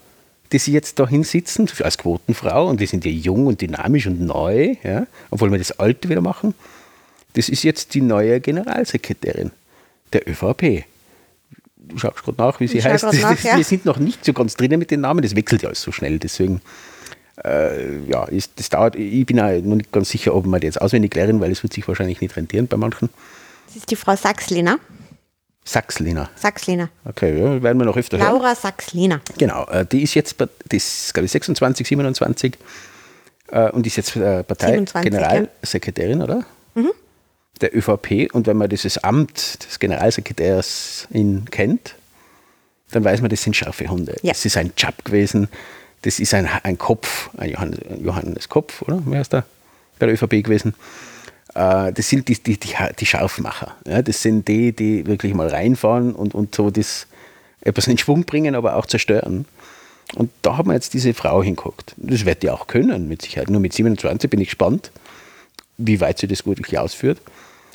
die 0.53 0.59
sie 0.59 0.73
jetzt 0.73 0.99
da 0.99 1.09
hinsitzen, 1.09 1.69
als 1.83 1.99
Quotenfrau, 1.99 2.69
und 2.69 2.81
die 2.81 2.87
sind 2.87 3.05
ja 3.05 3.11
jung 3.11 3.47
und 3.47 3.61
dynamisch 3.61 4.07
und 4.07 4.21
neu, 4.21 4.77
ja, 4.83 5.07
obwohl 5.31 5.51
wir 5.51 5.59
das 5.59 5.79
Alte 5.79 6.09
wieder 6.09 6.21
machen, 6.21 6.55
das 7.35 7.49
ist 7.49 7.65
jetzt 7.65 7.95
die 7.95 8.01
neue 8.01 8.41
Generalsekretärin 8.41 9.51
der 10.13 10.29
ÖVP. 10.29 10.85
Du 11.77 11.99
schaust 11.99 12.23
gerade 12.23 12.39
nach, 12.39 12.61
wie 12.61 12.69
sie 12.69 12.79
Ich 12.79 12.85
heißt. 12.85 13.05
nach, 13.05 13.13
ja. 13.43 13.57
Wir 13.57 13.65
sind 13.65 13.85
noch 13.85 13.99
nicht 13.99 14.25
so 14.25 14.33
ganz 14.33 14.55
drinnen 14.57 14.79
mit 14.79 14.91
den 14.91 15.01
Namen, 15.01 15.23
das 15.23 15.35
wechselt 15.37 15.63
ja 15.63 15.69
alles 15.69 15.83
so 15.83 15.93
schnell. 15.93 16.19
Deswegen, 16.19 16.61
äh, 17.45 17.99
ja, 18.07 18.25
ist, 18.25 18.53
das 18.57 18.71
dauert. 18.71 18.97
Ich 18.97 19.27
bin 19.27 19.41
auch 19.41 19.51
noch 19.51 19.77
nicht 19.77 19.93
ganz 19.93 20.09
sicher, 20.11 20.35
ob 20.35 20.47
wir 20.47 20.61
das 20.61 20.63
jetzt 20.63 20.81
auswendig 20.81 21.15
lernen, 21.15 21.41
weil 21.41 21.51
es 21.51 21.63
wird 21.63 21.73
sich 21.73 21.87
wahrscheinlich 21.89 22.21
nicht 22.21 22.37
rentieren 22.37 22.69
bei 22.69 22.77
manchen. 22.77 23.11
Das 23.67 23.77
ist 23.77 23.91
die 23.91 23.97
Frau 23.97 24.15
Sachsliner. 24.15 24.79
Sachsliner. 25.65 26.29
Sachsliner. 26.37 26.91
Okay, 27.05 27.39
ja, 27.39 27.63
werden 27.63 27.79
wir 27.79 27.87
noch 27.87 27.97
öfter 27.97 28.19
hören. 28.19 28.35
Laura 28.35 28.55
Sachsliner. 28.55 29.21
Genau, 29.39 29.65
äh, 29.67 29.87
die 29.87 30.03
ist 30.03 30.15
jetzt, 30.15 30.37
die 30.71 30.77
ist, 30.77 31.15
glaube 31.15 31.25
ich, 31.25 31.33
26, 31.33 31.87
27 31.89 32.59
äh, 33.49 33.71
und 33.71 33.87
ist 33.87 33.97
jetzt 33.97 34.11
äh, 34.17 34.45
27, 34.47 34.47
Parteigeneralsekretärin, 34.47 36.23
oder? 36.23 36.45
Der 37.61 37.75
ÖVP. 37.75 38.35
Und 38.35 38.47
wenn 38.47 38.57
man 38.57 38.69
dieses 38.69 38.99
Amt 38.99 39.65
des 39.65 39.79
Generalsekretärs 39.79 41.07
in 41.11 41.47
kennt, 41.51 41.95
dann 42.91 43.05
weiß 43.05 43.21
man, 43.21 43.31
das 43.31 43.43
sind 43.43 43.57
scharfe 43.57 43.89
Hunde. 43.89 44.17
Ja. 44.23 44.33
Das 44.33 44.45
ist 44.45 44.57
ein 44.57 44.73
Job 44.77 45.05
gewesen, 45.05 45.49
das 46.03 46.19
ist 46.19 46.35
ein, 46.35 46.47
ein 46.63 46.77
Kopf, 46.77 47.31
ein 47.39 47.51
Johannes, 47.51 47.79
ein 47.89 48.05
Johannes 48.05 48.49
Kopf, 48.49 48.83
oder? 48.83 49.03
Wer 49.07 49.23
ist 49.23 49.33
der? 49.33 49.45
Bei 49.99 50.07
der 50.07 50.15
ÖVP 50.15 50.45
gewesen. 50.45 50.75
Äh, 51.55 51.93
das 51.93 52.09
sind 52.09 52.29
die, 52.29 52.43
die, 52.43 52.59
die, 52.59 52.75
die 52.99 53.07
Scharfmacher. 53.07 53.75
Ja? 53.87 54.03
Das 54.03 54.23
sind 54.23 54.49
die, 54.49 54.73
die 54.73 55.07
wirklich 55.07 55.35
mal 55.35 55.49
reinfahren 55.49 56.15
und, 56.15 56.35
und 56.35 56.55
so 56.55 56.71
das 56.71 57.07
etwas 57.61 57.87
in 57.87 57.99
Schwung 57.99 58.25
bringen, 58.25 58.55
aber 58.55 58.77
auch 58.77 58.87
zerstören. 58.87 59.47
Und 60.15 60.31
da 60.43 60.59
haben 60.59 60.69
wir 60.69 60.75
jetzt 60.75 60.95
diese 60.95 61.15
Frau 61.15 61.43
hinguckt. 61.43 61.95
Das 61.97 62.25
wird 62.25 62.43
die 62.43 62.51
auch 62.51 62.67
können, 62.67 63.09
mit 63.09 63.23
Sicherheit. 63.23 63.51
Nur 63.51 63.61
mit 63.61 63.73
27 63.73 64.29
bin 64.29 64.41
ich 64.41 64.49
gespannt, 64.49 64.91
wie 65.79 66.01
weit 66.01 66.19
sie 66.19 66.29
das 66.29 66.47
wirklich 66.47 66.79
ausführt. 66.79 67.21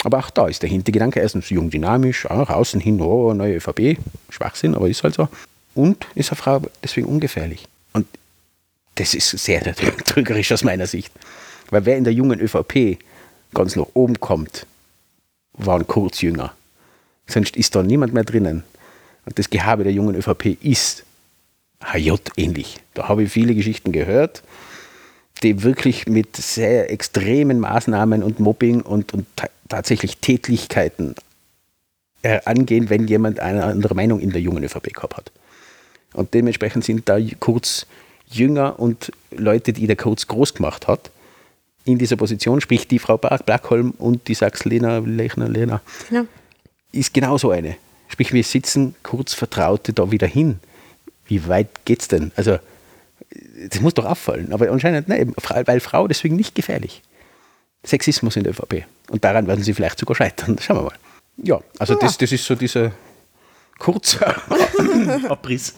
Aber 0.03 0.19
auch 0.19 0.29
da 0.29 0.47
ist 0.47 0.61
der 0.61 0.69
Hintergedanke 0.69 1.19
erstens 1.19 1.49
jung, 1.49 1.69
dynamisch, 1.69 2.25
auch 2.29 2.49
außen 2.49 2.79
hin, 2.79 3.01
oh, 3.01 3.33
neue 3.33 3.55
ÖVP, 3.55 3.97
Schwachsinn, 4.29 4.75
aber 4.75 4.87
ist 4.87 5.03
halt 5.03 5.15
so. 5.15 5.27
Und 5.75 6.07
ist 6.15 6.31
eine 6.31 6.37
Frau 6.37 6.61
deswegen 6.81 7.07
ungefährlich. 7.07 7.67
Und 7.91 8.07
das 8.95 9.13
ist 9.13 9.29
sehr 9.31 9.61
trügerisch 10.05 10.51
aus 10.51 10.63
meiner 10.63 10.87
Sicht. 10.87 11.11
Weil 11.69 11.85
wer 11.85 11.97
in 11.97 12.05
der 12.05 12.13
jungen 12.13 12.39
ÖVP 12.39 12.99
ganz 13.53 13.75
nach 13.75 13.87
oben 13.93 14.19
kommt, 14.19 14.65
waren 15.53 15.87
Kurzjünger. 15.87 16.53
Sonst 17.27 17.57
ist 17.57 17.75
da 17.75 17.83
niemand 17.83 18.13
mehr 18.13 18.23
drinnen. 18.23 18.63
Und 19.25 19.37
das 19.37 19.49
Gehabe 19.49 19.83
der 19.83 19.93
jungen 19.93 20.15
ÖVP 20.15 20.57
ist 20.63 21.03
HJ-ähnlich. 21.83 22.77
Da 22.93 23.07
habe 23.07 23.23
ich 23.23 23.31
viele 23.31 23.55
Geschichten 23.55 23.91
gehört, 23.91 24.43
die 25.43 25.63
wirklich 25.63 26.07
mit 26.07 26.35
sehr 26.35 26.91
extremen 26.91 27.59
Maßnahmen 27.59 28.23
und 28.23 28.39
Mobbing 28.39 28.81
und, 28.81 29.13
und 29.13 29.25
ta 29.35 29.47
tatsächlich 29.69 30.17
Tätlichkeiten 30.17 31.13
äh, 32.23 32.39
angehen, 32.45 32.89
wenn 32.89 33.07
jemand 33.07 33.39
eine 33.39 33.65
andere 33.65 33.93
Meinung 33.93 34.19
in 34.19 34.31
der 34.31 34.41
jungen 34.41 34.63
ÖVP 34.63 34.93
gehabt 34.95 35.15
hat. 35.15 35.31
Und 36.13 36.33
dementsprechend 36.33 36.83
sind 36.83 37.07
da 37.07 37.19
Kurz 37.39 37.85
Jünger 38.31 38.79
und 38.79 39.11
Leute, 39.29 39.71
die 39.71 39.85
der 39.85 39.95
Kurz 39.95 40.25
groß 40.25 40.55
gemacht 40.55 40.87
hat, 40.87 41.11
in 41.85 41.97
dieser 41.97 42.15
Position, 42.17 42.61
sprich 42.61 42.87
die 42.87 42.99
Frau 42.99 43.17
Blackholm 43.17 43.91
und 43.97 44.27
die 44.27 44.33
Sachs-Lena, 44.35 44.99
Lechner, 44.99 45.47
Lena, 45.49 45.81
Genau. 46.09 46.25
ist 46.91 47.13
genauso 47.13 47.51
eine. 47.51 47.75
Sprich, 48.09 48.33
wir 48.33 48.43
sitzen 48.43 48.95
kurz 49.03 49.33
Vertraute 49.33 49.93
da 49.93 50.11
wieder 50.11 50.27
hin. 50.27 50.59
Wie 51.27 51.47
weit 51.47 51.69
geht's 51.85 52.07
denn? 52.07 52.31
Also, 52.35 52.57
das 53.69 53.81
muss 53.81 53.93
doch 53.93 54.05
auffallen. 54.05 54.51
Aber 54.51 54.69
anscheinend, 54.71 55.07
nein, 55.07 55.33
weil 55.65 55.79
Frau 55.79 56.07
deswegen 56.07 56.35
nicht 56.35 56.55
gefährlich. 56.55 57.01
Sexismus 57.85 58.35
in 58.35 58.43
der 58.43 58.51
ÖVP. 58.53 58.85
Und 59.09 59.23
daran 59.23 59.47
werden 59.47 59.63
sie 59.63 59.73
vielleicht 59.73 59.99
sogar 59.99 60.15
scheitern. 60.15 60.57
Schauen 60.59 60.77
wir 60.77 60.83
mal. 60.83 60.93
Ja, 61.37 61.61
also 61.77 61.95
Das, 61.95 62.17
das 62.17 62.31
ist 62.31 62.43
so 62.45 62.55
dieser 62.55 62.91
kurze 63.77 64.25
Abriss 65.29 65.73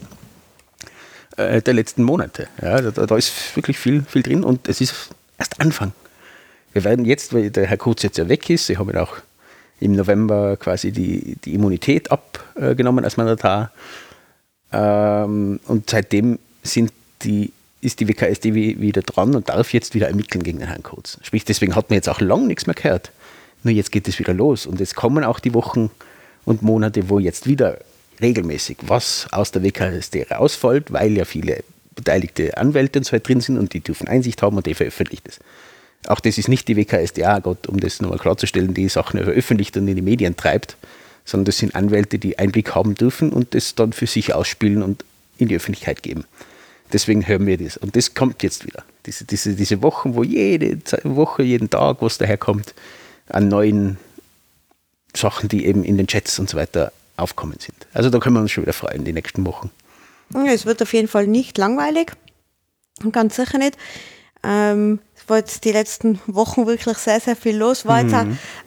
äh, 1.37 1.61
der 1.61 1.73
letzten 1.73 2.03
Monate. 2.03 2.47
Ja, 2.61 2.81
da, 2.81 3.05
da 3.05 3.15
ist 3.17 3.55
wirklich 3.55 3.77
viel, 3.77 4.03
viel 4.03 4.23
drin 4.23 4.43
und 4.43 4.67
es 4.67 4.81
ist 4.81 5.09
erst 5.41 5.59
Anfang. 5.59 5.91
Wir 6.73 6.83
werden 6.83 7.03
jetzt, 7.05 7.33
weil 7.33 7.49
der 7.49 7.65
Herr 7.67 7.77
Kurz 7.77 8.03
jetzt 8.03 8.17
ja 8.17 8.29
weg 8.29 8.49
ist, 8.49 8.69
ich 8.69 8.77
habe 8.77 8.91
ihn 8.91 8.97
auch 8.97 9.17
im 9.79 9.93
November 9.95 10.55
quasi 10.57 10.91
die, 10.91 11.35
die 11.43 11.55
Immunität 11.55 12.11
abgenommen 12.11 13.03
als 13.03 13.17
Mandatar. 13.17 13.71
Ähm, 14.71 15.59
und 15.67 15.89
seitdem 15.89 16.37
sind 16.63 16.93
die, 17.23 17.51
ist 17.81 17.99
die 17.99 18.07
WKSD 18.07 18.53
wi- 18.53 18.79
wieder 18.79 19.01
dran 19.01 19.35
und 19.35 19.49
darf 19.49 19.73
jetzt 19.73 19.95
wieder 19.95 20.07
ermitteln 20.07 20.43
gegen 20.43 20.59
den 20.59 20.67
Herrn 20.67 20.83
Kurz. 20.83 21.17
Sprich, 21.23 21.43
deswegen 21.43 21.75
hat 21.75 21.89
man 21.89 21.95
jetzt 21.95 22.07
auch 22.09 22.21
lange 22.21 22.45
nichts 22.47 22.67
mehr 22.67 22.75
gehört. 22.75 23.11
Nur 23.63 23.73
jetzt 23.73 23.91
geht 23.91 24.07
es 24.07 24.19
wieder 24.19 24.33
los 24.33 24.65
und 24.67 24.79
es 24.79 24.93
kommen 24.93 25.23
auch 25.23 25.39
die 25.39 25.53
Wochen 25.55 25.89
und 26.45 26.61
Monate, 26.61 27.09
wo 27.09 27.19
jetzt 27.19 27.47
wieder 27.47 27.79
regelmäßig 28.21 28.77
was 28.83 29.27
aus 29.31 29.51
der 29.51 29.63
WKSD 29.63 30.27
rausfällt, 30.29 30.93
weil 30.93 31.17
ja 31.17 31.25
viele 31.25 31.63
beteiligte 32.03 32.57
Anwälte 32.57 32.99
und 32.99 33.05
so 33.05 33.13
weiter 33.13 33.23
drin 33.23 33.41
sind 33.41 33.57
und 33.57 33.73
die 33.73 33.79
dürfen 33.79 34.07
Einsicht 34.07 34.41
haben 34.41 34.57
und 34.57 34.65
die 34.65 34.73
veröffentlicht 34.73 35.27
es. 35.27 35.39
Auch 36.07 36.19
das 36.19 36.37
ist 36.37 36.47
nicht 36.47 36.67
die 36.67 36.75
WKSDA, 36.75 37.39
Gott, 37.39 37.67
um 37.67 37.79
das 37.79 38.01
nochmal 38.01 38.17
klarzustellen, 38.17 38.73
die 38.73 38.89
Sachen 38.89 39.23
veröffentlicht 39.23 39.77
und 39.77 39.87
in 39.87 39.95
die 39.95 40.01
Medien 40.01 40.35
treibt, 40.35 40.77
sondern 41.25 41.45
das 41.45 41.59
sind 41.59 41.75
Anwälte, 41.75 42.17
die 42.17 42.39
Einblick 42.39 42.73
haben 42.73 42.95
dürfen 42.95 43.31
und 43.31 43.53
das 43.53 43.75
dann 43.75 43.93
für 43.93 44.07
sich 44.07 44.33
ausspielen 44.33 44.81
und 44.81 45.05
in 45.37 45.47
die 45.47 45.55
Öffentlichkeit 45.55 46.01
geben. 46.01 46.25
Deswegen 46.91 47.27
hören 47.27 47.45
wir 47.45 47.57
das. 47.57 47.77
Und 47.77 47.95
das 47.95 48.13
kommt 48.13 48.43
jetzt 48.43 48.65
wieder. 48.65 48.83
Diese, 49.05 49.25
diese, 49.25 49.53
diese 49.55 49.81
Wochen, 49.81 50.15
wo 50.15 50.23
jede 50.23 50.79
Woche, 51.03 51.43
jeden 51.43 51.69
Tag, 51.69 52.01
was 52.01 52.17
daherkommt, 52.17 52.73
an 53.29 53.47
neuen 53.47 53.97
Sachen, 55.15 55.49
die 55.49 55.65
eben 55.65 55.83
in 55.83 55.97
den 55.97 56.07
Chats 56.07 56.37
und 56.39 56.49
so 56.49 56.57
weiter 56.57 56.91
aufkommen 57.17 57.57
sind. 57.59 57.75
Also 57.93 58.09
da 58.09 58.19
können 58.19 58.35
wir 58.35 58.41
uns 58.41 58.51
schon 58.51 58.63
wieder 58.63 58.73
freuen, 58.73 59.05
die 59.05 59.13
nächsten 59.13 59.45
Wochen. 59.45 59.69
Ja, 60.33 60.45
Es 60.51 60.65
wird 60.65 60.81
auf 60.81 60.93
jeden 60.93 61.07
Fall 61.07 61.27
nicht 61.27 61.57
langweilig. 61.57 62.11
Ganz 63.11 63.35
sicher 63.35 63.57
nicht. 63.57 63.77
Ähm, 64.43 64.99
es 65.15 65.29
war 65.29 65.37
jetzt 65.37 65.63
die 65.65 65.71
letzten 65.71 66.19
Wochen 66.25 66.65
wirklich 66.65 66.97
sehr, 66.97 67.19
sehr 67.19 67.35
viel 67.35 67.55
los. 67.55 67.85
War 67.85 68.01
jetzt 68.01 68.13
auch 68.15 68.25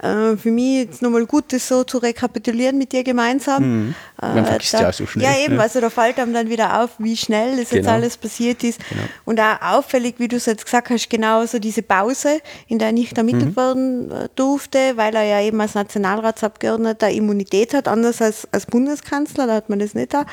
äh, 0.08 0.36
für 0.36 0.52
mich 0.52 0.84
jetzt 0.84 1.02
nochmal 1.02 1.26
gut, 1.26 1.52
das 1.52 1.66
so 1.66 1.82
zu 1.82 1.98
rekapitulieren 1.98 2.78
mit 2.78 2.92
dir 2.92 3.02
gemeinsam. 3.02 3.62
Mhm. 3.88 3.94
Man 4.20 4.46
vergisst 4.46 4.72
ja 4.74 4.88
auch 4.88 4.92
so 4.92 5.04
schnell, 5.04 5.24
Ja, 5.24 5.36
eben, 5.44 5.56
ja. 5.56 5.60
also 5.62 5.80
da 5.80 5.90
fällt 5.90 6.18
einem 6.20 6.32
dann 6.32 6.48
wieder 6.48 6.80
auf, 6.80 6.90
wie 6.98 7.16
schnell 7.16 7.50
das 7.56 7.72
jetzt 7.72 7.82
Genau. 7.86 7.90
alles 7.90 8.16
passiert 8.16 8.62
ist. 8.62 8.80
Und 9.24 9.40
auch 9.40 9.60
auffällig, 9.62 10.14
wie 10.18 10.28
du 10.28 10.36
es 10.36 10.46
jetzt 10.46 10.64
gesagt 10.64 10.90
hast, 10.90 11.10
genau 11.10 11.44
so 11.44 11.58
diese 11.58 11.82
Pause, 11.82 12.40
in 12.68 12.78
der 12.78 12.92
nicht 12.92 13.18
ermittelt 13.18 13.46
Mhm. 13.50 13.56
werden 13.56 14.10
äh, 14.12 14.28
durfte, 14.36 14.96
weil 14.96 15.14
er 15.16 15.24
ja 15.24 15.40
eben 15.40 15.60
als 15.60 15.74
Nationalratsabgeordneter 15.74 17.10
Immunität 17.10 17.74
hat, 17.74 17.88
anders 17.88 18.22
als 18.22 18.46
als 18.52 18.66
Bundeskanzler, 18.66 19.48
da 19.48 19.54
hat 19.54 19.70
man 19.70 19.80
das 19.80 19.94
nicht 19.94 20.14
da. 20.14 20.24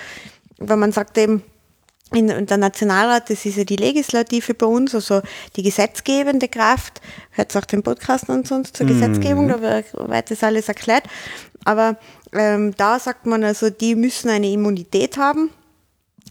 Weil 0.62 0.78
man 0.78 0.92
sagt 0.92 1.18
eben, 1.18 1.44
in, 2.14 2.30
in 2.30 2.46
der 2.46 2.58
Nationalrat, 2.58 3.30
das 3.30 3.46
ist 3.46 3.58
ja 3.58 3.64
die 3.64 3.78
Legislative 3.78 4.54
bei 4.54 4.66
uns, 4.66 4.94
also 4.94 5.22
die 5.56 5.64
gesetzgebende 5.64 6.50
Kraft, 6.50 7.02
hört 7.32 7.56
auch 7.56 7.66
den 7.66 7.84
Podcast 7.84 8.30
und 8.30 8.48
sonst 8.48 8.76
zur 8.76 8.88
Gesetzgebung, 8.88 9.48
da 9.48 9.62
wird, 9.62 10.30
das 10.32 10.44
alles 10.44 10.68
erklärt. 10.68 11.04
Aber 11.64 11.98
ähm, 12.34 12.74
da 12.76 13.00
sagt 13.00 13.26
man 13.26 13.44
also, 13.44 13.70
die 13.70 13.96
müssen 13.96 14.30
eine 14.30 14.52
Immunität 14.52 15.18
haben, 15.18 15.52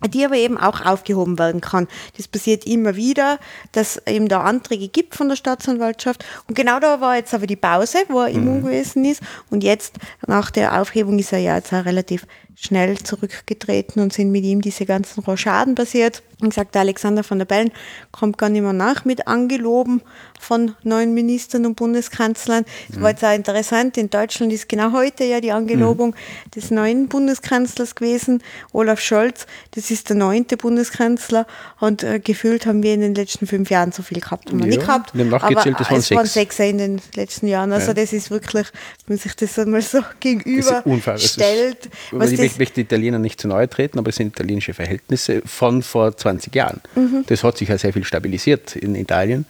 die 0.08 0.24
aber 0.24 0.36
eben 0.36 0.58
auch 0.58 0.84
aufgehoben 0.84 1.38
werden 1.38 1.60
kann. 1.60 1.88
Das 2.16 2.28
passiert 2.28 2.66
immer 2.66 2.96
wieder, 2.96 3.38
dass 3.72 4.02
eben 4.06 4.28
da 4.28 4.42
Anträge 4.42 4.88
gibt 4.88 5.14
von 5.14 5.28
der 5.28 5.36
Staatsanwaltschaft. 5.36 6.24
Und 6.46 6.54
genau 6.54 6.80
da 6.80 7.00
war 7.00 7.16
jetzt 7.16 7.32
aber 7.32 7.46
die 7.46 7.56
Pause, 7.56 7.98
wo 8.08 8.20
er 8.20 8.28
immun 8.28 8.62
gewesen 8.62 9.04
ist. 9.04 9.22
Und 9.50 9.62
jetzt, 9.62 9.96
nach 10.26 10.50
der 10.50 10.80
Aufhebung, 10.80 11.18
ist 11.18 11.32
er 11.32 11.38
ja 11.38 11.56
jetzt 11.56 11.72
auch 11.72 11.84
relativ 11.84 12.26
schnell 12.56 12.98
zurückgetreten 12.98 14.00
und 14.02 14.12
sind 14.12 14.30
mit 14.30 14.44
ihm 14.44 14.60
diese 14.60 14.86
ganzen 14.86 15.20
Rochaden 15.22 15.74
passiert. 15.74 16.22
Wie 16.40 16.48
gesagt, 16.48 16.74
der 16.74 16.82
Alexander 16.82 17.22
von 17.22 17.38
der 17.38 17.44
Bellen 17.44 17.70
kommt 18.12 18.38
gar 18.38 18.48
nicht 18.48 18.62
mehr 18.62 18.72
nach 18.72 19.04
mit 19.04 19.26
Angeloben 19.26 20.00
von 20.38 20.74
neuen 20.82 21.12
Ministern 21.12 21.66
und 21.66 21.74
Bundeskanzlern. 21.74 22.64
Es 22.90 22.98
war 23.00 23.10
jetzt 23.10 23.22
auch 23.22 23.34
interessant, 23.34 23.98
in 23.98 24.08
Deutschland 24.08 24.50
ist 24.52 24.66
genau 24.68 24.92
heute 24.92 25.24
ja 25.24 25.40
die 25.42 25.52
Angelobung 25.52 26.14
des 26.54 26.70
neuen 26.70 27.08
Bundeskanzlers 27.08 27.94
gewesen, 27.94 28.42
Olaf 28.72 29.00
Scholz. 29.00 29.46
Das 29.72 29.90
ist 29.90 30.08
der 30.08 30.16
neunte 30.16 30.56
Bundeskanzler 30.56 31.46
und 31.78 32.02
äh, 32.02 32.20
gefühlt 32.20 32.64
haben 32.64 32.82
wir 32.82 32.94
in 32.94 33.00
den 33.02 33.14
letzten 33.14 33.46
fünf 33.46 33.68
Jahren 33.70 33.92
so 33.92 34.02
viel 34.02 34.20
gehabt. 34.20 34.48
Haben 34.50 34.60
wir 34.60 34.66
Ja, 34.66 34.76
nicht 34.76 34.86
gehabt. 34.86 35.14
wir 35.14 35.24
haben 35.24 35.30
nachgezählt, 35.30 35.74
aber 35.76 35.78
das 35.78 35.90
waren 35.90 35.98
es 35.98 36.10
waren 36.10 36.26
sechs. 36.26 36.56
sechs 36.56 36.70
in 36.70 36.78
den 36.78 37.00
letzten 37.16 37.48
Jahren. 37.48 37.72
Also 37.72 37.92
das 37.92 38.14
ist 38.14 38.30
wirklich, 38.30 38.66
wenn 39.06 39.16
man 39.16 39.18
sich 39.18 39.36
das 39.36 39.58
einmal 39.58 39.82
so 39.82 40.00
gegenüber 40.20 40.82
stellt, 41.18 41.90
was 42.12 42.30
ich 42.42 42.58
möchte, 42.58 42.80
Italiener 42.80 43.18
nicht 43.18 43.40
zu 43.40 43.48
nahe 43.48 43.68
treten, 43.68 43.98
aber 43.98 44.08
es 44.10 44.16
sind 44.16 44.28
italienische 44.28 44.74
Verhältnisse 44.74 45.42
von 45.44 45.82
vor 45.82 46.16
20 46.16 46.54
Jahren. 46.54 46.80
Mhm. 46.94 47.24
Das 47.26 47.44
hat 47.44 47.58
sich 47.58 47.68
ja 47.68 47.78
sehr 47.78 47.92
viel 47.92 48.04
stabilisiert 48.04 48.76
in 48.76 48.94
Italien. 48.94 49.46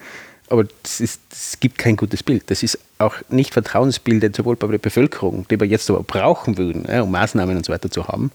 Aber 0.48 0.64
es 0.82 1.18
gibt 1.60 1.78
kein 1.78 1.96
gutes 1.96 2.24
Bild. 2.24 2.44
Das 2.48 2.64
ist 2.64 2.78
auch 2.98 3.14
nicht 3.28 3.52
vertrauensbildend, 3.52 4.34
sowohl 4.34 4.56
bei 4.56 4.66
der 4.66 4.78
Bevölkerung, 4.78 5.46
die 5.48 5.60
wir 5.60 5.66
jetzt 5.66 5.88
aber 5.90 6.02
brauchen 6.02 6.58
würden, 6.58 6.86
ja, 6.88 7.02
um 7.02 7.10
Maßnahmen 7.12 7.56
und 7.56 7.64
so 7.64 7.72
weiter 7.72 7.90
zu 7.90 8.08
haben. 8.08 8.32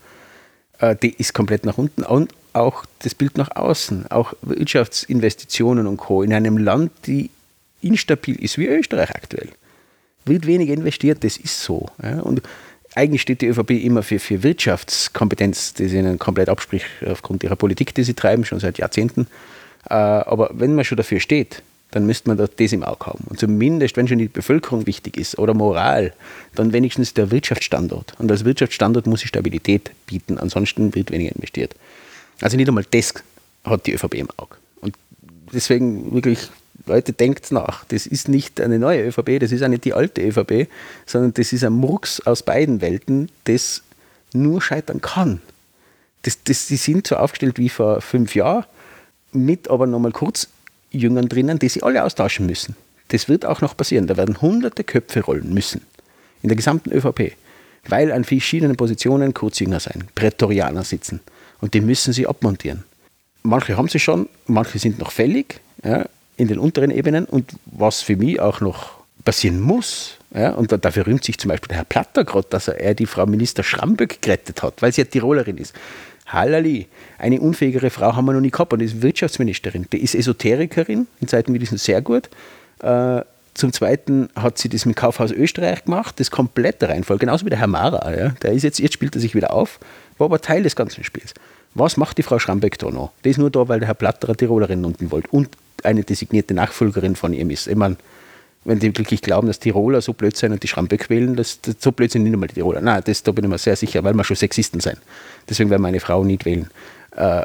Äh, 0.79 0.95
die 0.95 1.13
ist 1.13 1.33
komplett 1.33 1.65
nach 1.65 1.77
unten. 1.77 2.03
Und 2.03 2.33
auch 2.53 2.85
das 2.99 3.15
Bild 3.15 3.37
nach 3.37 3.53
außen, 3.53 4.09
auch 4.11 4.33
Wirtschaftsinvestitionen 4.43 5.87
und 5.87 5.97
Co. 5.97 6.23
in 6.23 6.33
einem 6.33 6.57
Land, 6.57 6.91
die 7.05 7.31
instabil 7.81 8.41
ist 8.41 8.57
wie 8.57 8.67
Österreich 8.67 9.09
aktuell 9.13 9.49
wird 10.25 10.45
weniger 10.47 10.73
investiert, 10.73 11.23
das 11.23 11.37
ist 11.37 11.61
so. 11.61 11.87
Ja. 12.01 12.19
Und 12.19 12.41
eigentlich 12.95 13.21
steht 13.21 13.41
die 13.41 13.47
ÖVP 13.47 13.71
immer 13.71 14.03
für, 14.03 14.19
für 14.19 14.41
Wirtschaftskompetenz, 14.41 15.73
die 15.73 15.87
sie 15.87 15.97
ihnen 15.99 16.17
komplett 16.17 16.49
abspricht 16.49 16.85
aufgrund 17.05 17.43
ihrer 17.43 17.57
Politik, 17.57 17.93
die 17.93 18.03
sie 18.03 18.13
treiben, 18.13 18.45
schon 18.45 18.59
seit 18.59 18.77
Jahrzehnten. 18.77 19.27
Äh, 19.89 19.93
aber 19.93 20.49
wenn 20.53 20.75
man 20.75 20.85
schon 20.85 20.97
dafür 20.97 21.19
steht, 21.19 21.61
dann 21.91 22.05
müsste 22.05 22.29
man 22.29 22.37
das 22.37 22.71
im 22.73 22.83
Auge 22.83 23.05
haben. 23.05 23.23
Und 23.27 23.39
zumindest, 23.39 23.95
wenn 23.95 24.07
schon 24.07 24.17
die 24.17 24.27
Bevölkerung 24.27 24.87
wichtig 24.87 25.17
ist 25.17 25.37
oder 25.37 25.53
Moral, 25.53 26.13
dann 26.55 26.73
wenigstens 26.73 27.13
der 27.13 27.31
Wirtschaftsstandort. 27.31 28.13
Und 28.17 28.31
als 28.31 28.43
Wirtschaftsstandort 28.43 29.07
muss 29.07 29.21
sie 29.21 29.27
Stabilität 29.27 29.91
bieten, 30.07 30.37
ansonsten 30.37 30.95
wird 30.95 31.11
weniger 31.11 31.33
investiert. 31.35 31.75
Also 32.41 32.57
nicht 32.57 32.67
einmal 32.67 32.85
das 32.89 33.13
hat 33.63 33.85
die 33.85 33.93
ÖVP 33.93 34.15
im 34.15 34.29
Auge. 34.37 34.57
Und 34.81 34.95
deswegen 35.53 36.13
wirklich, 36.13 36.49
Leute, 36.85 37.13
denkt 37.13 37.51
nach. 37.51 37.85
Das 37.85 38.05
ist 38.05 38.27
nicht 38.27 38.61
eine 38.61 38.79
neue 38.79 39.07
ÖVP, 39.07 39.39
das 39.39 39.51
ist 39.51 39.63
auch 39.63 39.67
nicht 39.67 39.85
die 39.85 39.93
alte 39.93 40.21
ÖVP, 40.21 40.69
sondern 41.05 41.33
das 41.33 41.53
ist 41.53 41.63
ein 41.63 41.73
Murks 41.73 42.19
aus 42.21 42.43
beiden 42.43 42.81
Welten, 42.81 43.29
das 43.45 43.81
nur 44.33 44.61
scheitern 44.61 45.01
kann. 45.01 45.41
Das, 46.21 46.43
das, 46.43 46.67
die 46.67 46.77
sind 46.77 47.07
so 47.07 47.17
aufgestellt 47.17 47.57
wie 47.57 47.69
vor 47.69 48.01
fünf 48.01 48.35
Jahren, 48.35 48.65
mit 49.31 49.69
aber 49.69 49.87
nochmal 49.87 50.11
kurz 50.11 50.47
Jüngern 50.91 51.29
drinnen, 51.29 51.59
die 51.59 51.69
sie 51.69 51.83
alle 51.83 52.03
austauschen 52.03 52.45
müssen. 52.45 52.75
Das 53.09 53.29
wird 53.29 53.45
auch 53.45 53.61
noch 53.61 53.77
passieren. 53.77 54.07
Da 54.07 54.17
werden 54.17 54.41
hunderte 54.41 54.83
Köpfe 54.83 55.21
rollen 55.21 55.53
müssen. 55.53 55.81
In 56.41 56.49
der 56.49 56.55
gesamten 56.55 56.91
ÖVP. 56.91 57.33
Weil 57.87 58.11
an 58.11 58.23
verschiedenen 58.23 58.77
Positionen 58.77 59.33
Kurzjünger 59.33 59.79
sein, 59.79 60.05
Prätorianer 60.15 60.83
sitzen. 60.83 61.19
Und 61.61 61.73
die 61.73 61.81
müssen 61.81 62.13
sie 62.13 62.25
abmontieren. 62.25 62.83
Manche 63.43 63.77
haben 63.77 63.87
sie 63.87 63.99
schon, 63.99 64.27
manche 64.47 64.79
sind 64.79 64.97
noch 64.97 65.11
fällig 65.11 65.59
ja, 65.83 66.07
in 66.37 66.47
den 66.47 66.59
unteren 66.59 66.91
Ebenen. 66.91 67.25
Und 67.25 67.51
was 67.65 68.01
für 68.01 68.15
mich 68.15 68.39
auch 68.39 68.61
noch 68.61 68.91
passieren 69.23 69.59
muss, 69.59 70.17
ja, 70.33 70.51
und 70.51 70.71
da, 70.71 70.77
dafür 70.77 71.07
rühmt 71.07 71.23
sich 71.23 71.37
zum 71.37 71.49
Beispiel 71.49 71.69
der 71.69 71.77
Herr 71.77 71.85
Platter 71.85 72.25
gerade, 72.25 72.47
dass 72.49 72.67
er, 72.67 72.79
er 72.79 72.93
die 72.93 73.05
Frau 73.05 73.25
Minister 73.25 73.63
Schramböck 73.63 74.21
gerettet 74.21 74.63
hat, 74.63 74.81
weil 74.81 74.91
sie 74.91 75.01
ja 75.01 75.05
Tirolerin 75.05 75.57
ist. 75.57 75.73
Hallali, 76.27 76.87
eine 77.17 77.39
unfähigere 77.39 77.89
Frau 77.89 78.15
haben 78.15 78.25
wir 78.25 78.33
noch 78.33 78.41
nie 78.41 78.51
gehabt 78.51 78.73
und 78.73 78.79
die 78.79 78.85
ist 78.85 79.01
Wirtschaftsministerin. 79.01 79.87
Die 79.91 79.99
ist 79.99 80.15
Esoterikerin, 80.15 81.07
in 81.21 81.27
Zeiten 81.27 81.53
wie 81.53 81.59
diesen 81.59 81.77
sehr 81.77 82.01
gut. 82.01 82.29
Äh, 82.81 83.21
zum 83.53 83.71
Zweiten 83.71 84.29
hat 84.35 84.57
sie 84.57 84.67
das 84.67 84.85
mit 84.85 84.97
Kaufhaus 84.97 85.31
Österreich 85.31 85.85
gemacht, 85.85 86.19
das 86.19 86.29
komplette 86.29 86.89
Reihenfolge, 86.89 87.21
genauso 87.25 87.45
wie 87.45 87.49
der 87.49 87.59
Herr 87.59 87.67
Mara. 87.67 88.13
Ja. 88.13 88.29
Der 88.41 88.51
ist 88.51 88.63
jetzt, 88.63 88.79
jetzt 88.79 88.93
spielt 88.93 89.15
er 89.15 89.21
sich 89.21 89.33
wieder 89.33 89.53
auf, 89.53 89.79
war 90.17 90.25
aber 90.25 90.41
Teil 90.41 90.63
des 90.63 90.75
ganzen 90.75 91.03
Spiels. 91.05 91.33
Was 91.75 91.97
macht 91.97 92.17
die 92.17 92.23
Frau 92.23 92.39
Schramböck 92.39 92.79
da 92.79 92.89
noch? 92.89 93.11
Die 93.23 93.29
ist 93.29 93.37
nur 93.37 93.51
da, 93.51 93.67
weil 93.67 93.79
der 93.79 93.87
Herr 93.87 93.95
Platter 93.95 94.29
eine 94.29 94.37
Tirolerin 94.37 94.83
unten 94.85 95.11
wollte 95.11 95.27
und 95.31 95.49
eine 95.83 96.03
designierte 96.03 96.53
Nachfolgerin 96.53 97.15
von 97.15 97.33
ihm 97.33 97.49
ist. 97.49 97.67
Ich 97.67 97.75
meine, 97.75 97.97
wenn 98.63 98.79
die 98.79 98.97
wirklich 98.97 99.21
glauben, 99.21 99.47
dass 99.47 99.59
Tiroler 99.59 100.01
so 100.01 100.13
blöd 100.13 100.35
sein 100.35 100.51
und 100.51 100.63
die 100.63 100.67
Schramböck 100.67 101.09
wählen, 101.09 101.35
das, 101.35 101.61
das, 101.61 101.75
so 101.79 101.91
blöd 101.91 102.11
sind 102.11 102.23
nicht 102.23 102.33
einmal 102.33 102.47
die 102.47 102.55
Tiroler. 102.55 102.81
Nein, 102.81 103.01
das, 103.05 103.21
da 103.23 103.31
bin 103.31 103.45
ich 103.45 103.51
mir 103.51 103.57
sehr 103.57 103.75
sicher, 103.75 104.03
weil 104.03 104.13
wir 104.13 104.23
schon 104.23 104.37
Sexisten 104.37 104.79
sein. 104.79 104.97
Deswegen 105.47 105.69
werden 105.69 105.83
meine 105.83 105.99
Frau 105.99 106.23
nicht 106.23 106.45
wählen. 106.45 106.69
Äh, 107.15 107.43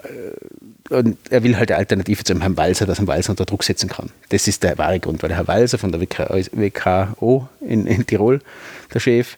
und 0.91 1.19
er 1.29 1.43
will 1.43 1.57
halt 1.57 1.71
eine 1.71 1.79
Alternative 1.79 2.25
zu 2.25 2.33
einem 2.33 2.43
Herrn 2.43 2.57
Walser, 2.57 2.87
dass 2.87 2.99
er 2.99 3.07
Walser 3.07 3.31
unter 3.31 3.45
Druck 3.45 3.65
setzen 3.65 3.89
kann. 3.89 4.11
Das 4.31 4.49
ist 4.49 4.63
der 4.63 4.79
wahre 4.79 4.99
Grund, 4.99 5.23
weil 5.23 5.29
der 5.29 5.39
Herr 5.39 5.49
Walser 5.49 5.79
von 5.79 5.93
der 5.93 6.01
WK, 6.01 6.31
WKO 6.53 7.49
in, 7.61 7.87
in 7.87 8.07
Tirol, 8.07 8.41
der 8.93 9.01
Chef, 9.01 9.37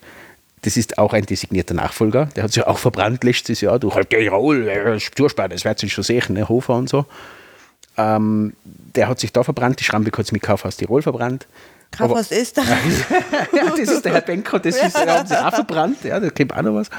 das 0.62 0.76
ist 0.76 0.98
auch 0.98 1.12
ein 1.12 1.26
designierter 1.26 1.74
Nachfolger. 1.74 2.26
Der 2.36 2.44
hat 2.44 2.52
sich 2.52 2.64
auch 2.64 2.78
verbrannt 2.78 3.24
letztes 3.24 3.60
Jahr 3.60 3.78
durch 3.78 3.94
halt 3.94 4.10
Tirol, 4.10 4.68
äh, 4.68 4.98
das 5.48 5.64
wird 5.64 5.78
sich 5.78 5.93
schon 5.93 6.05
sehen, 6.05 6.34
ne, 6.34 6.48
Hofer 6.48 6.74
und 6.74 6.89
so. 6.89 7.05
Ähm, 7.97 8.55
der 8.64 9.09
hat 9.09 9.20
sich 9.20 9.32
da 9.32 9.43
verbrannt, 9.43 9.80
die 9.80 9.84
Schrambeck 9.84 10.16
hat 10.16 10.26
sich 10.26 10.32
mit 10.32 10.43
Kaufhaus 10.43 10.76
Tirol 10.76 11.02
verbrannt. 11.02 11.47
Kaufhaus 11.90 12.30
Österreich. 12.30 12.68
ja, 13.52 13.68
das 13.68 13.80
ist 13.80 14.05
der 14.05 14.14
Herr 14.14 14.20
Benko, 14.22 14.59
das 14.59 14.76
ist, 14.76 14.97
der 14.97 15.18
haben 15.18 15.26
sie 15.26 15.44
auch 15.44 15.52
verbrannt, 15.52 15.98
ja, 16.05 16.18
da 16.20 16.30
kommt 16.30 16.55
auch 16.56 16.62
noch 16.62 16.74
was. 16.74 16.90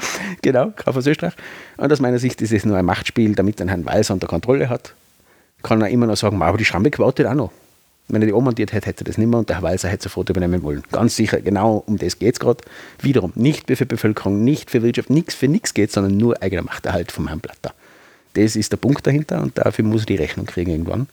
Genau, 0.42 0.70
Kaufhaus 0.76 1.06
Österreich. 1.06 1.34
Und 1.78 1.92
aus 1.92 2.00
meiner 2.00 2.18
Sicht 2.18 2.40
ist 2.42 2.52
es 2.52 2.64
nur 2.64 2.76
ein 2.76 2.84
Machtspiel, 2.84 3.34
damit 3.34 3.60
er 3.60 3.68
Herrn 3.68 3.86
Walser 3.86 4.14
unter 4.14 4.26
Kontrolle 4.26 4.68
hat. 4.68 4.94
Kann 5.62 5.80
er 5.80 5.88
immer 5.88 6.06
noch 6.06 6.16
sagen, 6.16 6.40
aber 6.42 6.58
die 6.58 6.64
Schrambeck 6.66 6.98
wartet 6.98 7.26
auch 7.26 7.34
noch. 7.34 7.50
Wenn 8.08 8.20
er 8.20 8.26
die 8.26 8.32
ummontiert 8.32 8.72
hätte, 8.72 8.86
hätte 8.86 9.02
er 9.02 9.06
das 9.06 9.18
nicht 9.18 9.28
mehr 9.28 9.38
und 9.38 9.48
der 9.48 9.56
Herr 9.56 9.62
Walser 9.62 9.88
hätte 9.88 10.04
sofort 10.04 10.28
übernehmen 10.28 10.62
wollen. 10.62 10.82
Ganz 10.92 11.16
sicher, 11.16 11.40
genau 11.40 11.82
um 11.86 11.96
das 11.96 12.18
geht 12.18 12.34
es 12.34 12.40
gerade. 12.40 12.62
Wiederum, 13.00 13.32
nicht 13.34 13.66
für 13.74 13.86
Bevölkerung, 13.86 14.44
nicht 14.44 14.70
für 14.70 14.82
Wirtschaft, 14.82 15.08
nichts 15.08 15.34
für 15.34 15.48
nichts 15.48 15.72
geht, 15.72 15.90
sondern 15.90 16.16
nur 16.16 16.42
eigener 16.42 16.62
Machterhalt 16.62 17.10
vom 17.10 17.28
Herrn 17.28 17.40
Platter. 17.40 17.72
Das 18.34 18.56
ist 18.56 18.72
der 18.72 18.76
Punkt 18.76 19.06
dahinter 19.06 19.40
und 19.40 19.56
dafür 19.56 19.84
muss 19.84 20.02
er 20.02 20.06
die 20.06 20.16
Rechnung 20.16 20.44
kriegen 20.44 20.70
irgendwann. 20.70 21.06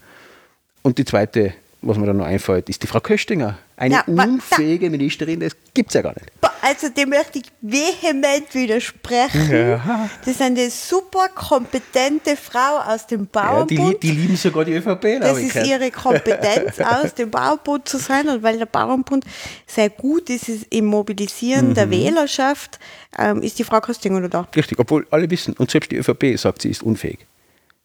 Und 0.81 0.97
die 0.97 1.05
zweite, 1.05 1.53
was 1.81 1.97
mir 1.97 2.05
dann 2.05 2.17
noch 2.17 2.25
einfällt, 2.25 2.69
ist 2.69 2.83
die 2.83 2.87
Frau 2.87 2.99
Köstinger. 2.99 3.57
Eine 3.75 3.95
Ja, 3.95 4.03
unfähige 4.05 4.89
Ministerin, 4.89 5.39
das 5.39 5.53
gibt 5.73 5.89
es 5.89 5.95
ja 5.95 6.01
gar 6.03 6.13
nicht. 6.13 6.31
Also 6.61 6.89
dem 6.89 7.09
möchte 7.09 7.39
ich 7.39 7.45
vehement 7.61 8.53
widersprechen. 8.53 9.81
Das 10.19 10.27
ist 10.27 10.41
eine 10.41 10.69
super 10.69 11.27
kompetente 11.33 12.35
Frau 12.37 12.79
aus 12.85 13.07
dem 13.07 13.27
Ja, 13.33 13.65
die, 13.65 13.75
Bauernbund. 13.77 14.03
die 14.03 14.11
lieben 14.11 14.35
sogar 14.35 14.63
die 14.65 14.73
ÖVP. 14.73 15.19
das 15.21 15.39
ist 15.39 15.55
ihre 15.67 15.89
Kompetenz, 15.89 16.79
aus 16.85 17.15
dem 17.15 17.31
Bauernbund 17.31 17.87
zu 17.89 17.97
sein. 17.97 18.27
Und 18.29 18.43
weil 18.43 18.59
der 18.59 18.67
Bauernbund 18.67 19.25
sehr 19.65 19.89
gut 19.89 20.29
ist 20.29 20.49
im 20.69 20.85
Mobilisieren 20.85 21.73
der 21.73 21.87
Mhm. 21.87 21.91
Wählerschaft, 21.91 22.79
ähm, 23.17 23.41
ist 23.41 23.57
die 23.57 23.63
Frau 23.63 23.81
Köstinger 23.81 24.27
da. 24.29 24.47
Richtig, 24.55 24.77
obwohl 24.77 25.07
alle 25.09 25.29
wissen, 25.31 25.53
und 25.57 25.71
selbst 25.71 25.91
die 25.91 25.95
ÖVP 25.97 26.37
sagt, 26.37 26.61
sie 26.61 26.69
ist 26.69 26.83
unfähig. 26.83 27.25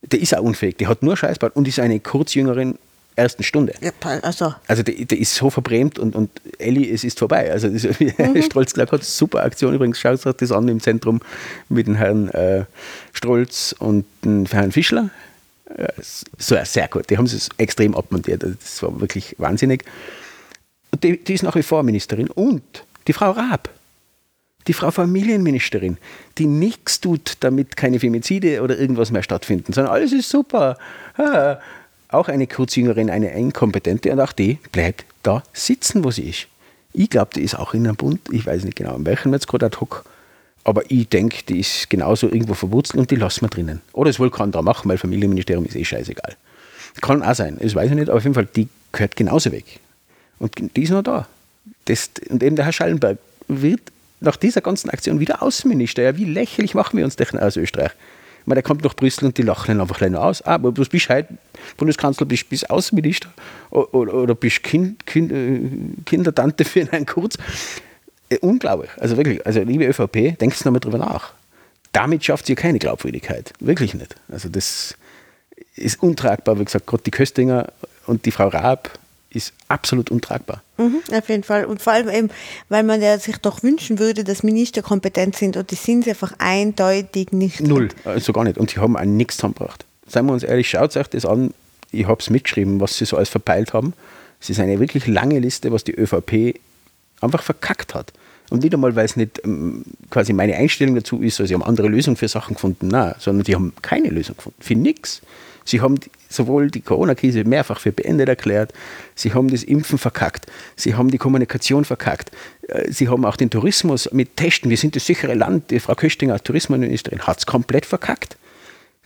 Die 0.02 0.18
ist 0.20 0.36
auch 0.36 0.42
unfähig, 0.42 0.76
die 0.76 0.86
hat 0.86 1.02
nur 1.02 1.16
Scheißbart 1.16 1.56
und 1.56 1.66
ist 1.66 1.80
eine 1.80 1.98
Kurzjüngerin 1.98 2.78
ersten 3.16 3.42
Stunde. 3.42 3.74
Ja, 3.80 3.90
also, 4.22 4.54
Also 4.68 4.82
der, 4.82 4.94
der 4.94 5.18
ist 5.18 5.34
so 5.34 5.50
verbrämt 5.50 5.98
und, 5.98 6.14
und 6.14 6.30
Elli, 6.58 6.90
es 6.90 7.02
ist 7.02 7.18
vorbei. 7.18 7.50
Also 7.50 7.68
das, 7.68 7.84
Mhm. 8.00 8.42
Strolz 8.42 8.72
gesagt 8.74 8.92
hat, 8.92 9.04
super 9.04 9.42
Aktion 9.42 9.74
übrigens, 9.74 9.98
schaut 9.98 10.24
euch 10.26 10.34
das 10.36 10.52
an 10.52 10.68
im 10.68 10.80
Zentrum 10.80 11.20
mit 11.68 11.86
dem 11.86 11.96
Herrn 11.96 12.28
äh, 12.28 12.64
Strolz 13.12 13.74
und 13.78 14.04
dem 14.24 14.46
Herrn 14.46 14.72
Fischler. 14.72 15.10
So, 16.38 16.56
sehr 16.64 16.88
gut. 16.88 17.10
Die 17.10 17.18
haben 17.18 17.26
es 17.26 17.48
extrem 17.58 17.94
abmontiert. 17.94 18.42
Das 18.42 18.82
war 18.82 19.00
wirklich 19.00 19.34
wahnsinnig. 19.38 19.84
Und 20.92 21.02
die, 21.02 21.22
die 21.22 21.34
ist 21.34 21.42
nach 21.42 21.56
wie 21.56 21.62
vor 21.62 21.82
Ministerin. 21.82 22.28
Und 22.28 22.62
die 23.08 23.12
Frau 23.12 23.32
Raab, 23.32 23.68
die 24.66 24.72
Frau 24.72 24.90
Familienministerin, 24.90 25.98
die 26.38 26.46
nichts 26.46 27.00
tut, 27.00 27.34
damit 27.40 27.76
keine 27.76 28.00
Femizide 28.00 28.62
oder 28.62 28.78
irgendwas 28.78 29.10
mehr 29.10 29.22
stattfinden, 29.22 29.72
sondern 29.72 29.92
alles 29.92 30.12
ist 30.12 30.28
super. 30.28 30.78
Auch 32.08 32.28
eine 32.28 32.46
Kurzjüngerin, 32.46 33.10
eine 33.10 33.32
Inkompetente 33.32 34.12
und 34.12 34.20
auch 34.20 34.32
die 34.32 34.58
bleibt 34.72 35.04
da 35.22 35.42
sitzen, 35.52 36.04
wo 36.04 36.10
sie 36.10 36.28
ist. 36.28 36.46
Ich 36.92 37.10
glaube, 37.10 37.30
die 37.34 37.42
ist 37.42 37.54
auch 37.58 37.74
in 37.74 37.86
einem 37.86 37.96
Bund, 37.96 38.20
ich 38.30 38.46
weiß 38.46 38.64
nicht 38.64 38.76
genau, 38.76 38.96
in 38.96 39.04
welchem 39.04 39.32
jetzt 39.32 39.48
gerade 39.48 39.66
ad 39.66 39.78
hoc, 39.80 40.04
aber 40.64 40.90
ich 40.90 41.08
denke, 41.08 41.42
die 41.48 41.60
ist 41.60 41.90
genauso 41.90 42.28
irgendwo 42.28 42.54
verwurzelt 42.54 42.98
und 42.98 43.10
die 43.10 43.16
lassen 43.16 43.42
wir 43.42 43.48
drinnen. 43.48 43.82
Oder 43.92 44.10
es 44.10 44.18
wohl 44.18 44.30
kann 44.30 44.52
da 44.52 44.62
machen, 44.62 44.88
weil 44.88 44.98
Familienministerium 44.98 45.64
ist 45.64 45.76
eh 45.76 45.84
scheißegal. 45.84 46.36
Kann 47.02 47.22
auch 47.22 47.34
sein, 47.34 47.58
das 47.60 47.74
weiß 47.74 47.90
ich 47.90 47.96
nicht, 47.96 48.08
aber 48.08 48.18
auf 48.18 48.24
jeden 48.24 48.34
Fall, 48.34 48.48
die 48.56 48.68
gehört 48.92 49.16
genauso 49.16 49.52
weg. 49.52 49.80
Und 50.38 50.52
die 50.76 50.82
ist 50.82 50.90
noch 50.90 51.02
da. 51.02 51.26
Das, 51.84 52.10
und 52.28 52.42
eben 52.42 52.56
der 52.56 52.64
Herr 52.64 52.72
Schallenberg 52.72 53.18
wird 53.48 53.80
nach 54.20 54.36
dieser 54.36 54.60
ganzen 54.60 54.90
Aktion 54.90 55.20
wieder 55.20 55.42
Außenminister. 55.42 56.02
Ja, 56.02 56.16
wie 56.16 56.24
lächerlich 56.24 56.74
machen 56.74 56.96
wir 56.96 57.04
uns 57.04 57.16
denn 57.16 57.38
aus 57.38 57.56
Österreich? 57.56 57.92
Meine, 58.46 58.56
der 58.56 58.62
kommt 58.62 58.84
nach 58.84 58.94
Brüssel 58.94 59.26
und 59.26 59.36
die 59.36 59.42
lachen 59.42 59.74
ihn 59.74 59.80
einfach 59.80 60.00
noch 60.00 60.20
aus. 60.20 60.40
Ah, 60.42 60.54
aber 60.54 60.72
du 60.72 60.84
bist 60.84 61.08
halt 61.08 61.26
Bundeskanzler, 61.76 62.26
bist, 62.26 62.48
bist 62.48 62.70
Außenminister 62.70 63.28
oder, 63.70 64.14
oder 64.14 64.34
bist 64.34 64.62
kind, 64.62 65.04
kind, 65.04 65.32
äh, 65.32 65.60
Kindertante 66.04 66.64
für 66.64 66.90
einen 66.92 67.06
Kurz. 67.06 67.36
Äh, 68.28 68.38
unglaublich. 68.38 68.90
Also 68.98 69.16
wirklich, 69.16 69.44
also 69.44 69.60
liebe 69.60 69.86
ÖVP, 69.86 70.38
denkst 70.38 70.62
du 70.62 70.68
nochmal 70.68 70.80
drüber 70.80 70.98
nach. 70.98 71.32
Damit 71.92 72.24
schafft 72.24 72.46
sie 72.46 72.54
keine 72.54 72.78
Glaubwürdigkeit. 72.78 73.52
Wirklich 73.58 73.94
nicht. 73.94 74.14
Also 74.28 74.48
das 74.48 74.94
ist 75.74 76.02
untragbar. 76.02 76.58
Wie 76.58 76.64
gesagt, 76.64 76.86
gerade 76.86 77.02
die 77.02 77.10
Köstinger 77.10 77.72
und 78.06 78.26
die 78.26 78.30
Frau 78.30 78.48
Raab 78.48 78.98
ist 79.36 79.52
absolut 79.68 80.10
untragbar. 80.10 80.62
Mhm, 80.78 81.00
auf 81.12 81.28
jeden 81.28 81.42
Fall. 81.42 81.64
Und 81.64 81.82
vor 81.82 81.92
allem 81.92 82.08
eben, 82.08 82.30
weil 82.68 82.82
man 82.82 83.00
ja 83.00 83.18
sich 83.18 83.36
doch 83.38 83.62
wünschen 83.62 83.98
würde, 83.98 84.24
dass 84.24 84.42
Minister 84.42 84.82
kompetent 84.82 85.36
sind 85.36 85.56
und 85.56 85.70
die 85.70 85.74
sind 85.74 86.04
sie 86.04 86.10
einfach 86.10 86.34
eindeutig 86.38 87.32
nicht. 87.32 87.60
Null, 87.60 87.88
also 88.04 88.32
gar 88.32 88.44
nicht. 88.44 88.58
Und 88.58 88.74
die 88.74 88.80
haben 88.80 88.96
auch 88.96 89.04
nichts 89.04 89.36
zusammengebracht. 89.36 89.84
Seien 90.06 90.26
wir 90.26 90.32
uns 90.32 90.42
ehrlich, 90.42 90.68
schaut 90.70 90.96
euch 90.96 91.08
das 91.08 91.26
an. 91.26 91.52
Ich 91.92 92.06
habe 92.06 92.20
es 92.20 92.30
mitgeschrieben, 92.30 92.80
was 92.80 92.96
sie 92.96 93.04
so 93.04 93.16
alles 93.16 93.28
verpeilt 93.28 93.72
haben. 93.72 93.92
Es 94.40 94.50
ist 94.50 94.60
eine 94.60 94.78
wirklich 94.80 95.06
lange 95.06 95.38
Liste, 95.38 95.72
was 95.72 95.84
die 95.84 95.94
ÖVP 95.94 96.58
einfach 97.20 97.42
verkackt 97.42 97.94
hat. 97.94 98.12
Und 98.50 98.62
nicht 98.62 98.74
einmal, 98.74 98.94
weil 98.94 99.04
es 99.04 99.16
nicht 99.16 99.40
ähm, 99.44 99.84
quasi 100.10 100.32
meine 100.32 100.54
Einstellung 100.54 100.94
dazu 100.94 101.20
ist, 101.20 101.40
also 101.40 101.48
sie 101.48 101.54
haben 101.54 101.64
andere 101.64 101.88
Lösungen 101.88 102.16
für 102.16 102.28
Sachen 102.28 102.54
gefunden, 102.54 102.88
nein, 102.88 103.14
sondern 103.18 103.44
die 103.44 103.54
haben 103.54 103.72
keine 103.82 104.08
Lösung 104.08 104.36
gefunden, 104.36 104.58
für 104.60 104.76
nichts. 104.76 105.20
Sie 105.64 105.80
haben 105.80 105.98
sowohl 106.28 106.70
die 106.70 106.80
Corona-Krise 106.80 107.44
mehrfach 107.44 107.80
für 107.80 107.92
beendet 107.92 108.28
erklärt, 108.28 108.72
sie 109.14 109.34
haben 109.34 109.48
das 109.48 109.62
Impfen 109.62 109.98
verkackt, 109.98 110.46
sie 110.76 110.94
haben 110.94 111.10
die 111.10 111.18
Kommunikation 111.18 111.84
verkackt, 111.84 112.30
äh, 112.68 112.90
sie 112.90 113.08
haben 113.08 113.24
auch 113.24 113.36
den 113.36 113.50
Tourismus 113.50 114.10
mit 114.12 114.36
Testen, 114.36 114.70
wir 114.70 114.76
sind 114.76 114.96
das 114.96 115.06
sichere 115.06 115.34
Land, 115.34 115.70
die 115.70 115.80
Frau 115.80 115.94
Köstinger 115.94 116.42
Tourismusministerin 116.42 117.20
hat 117.20 117.38
es 117.38 117.46
komplett 117.46 117.86
verkackt. 117.86 118.36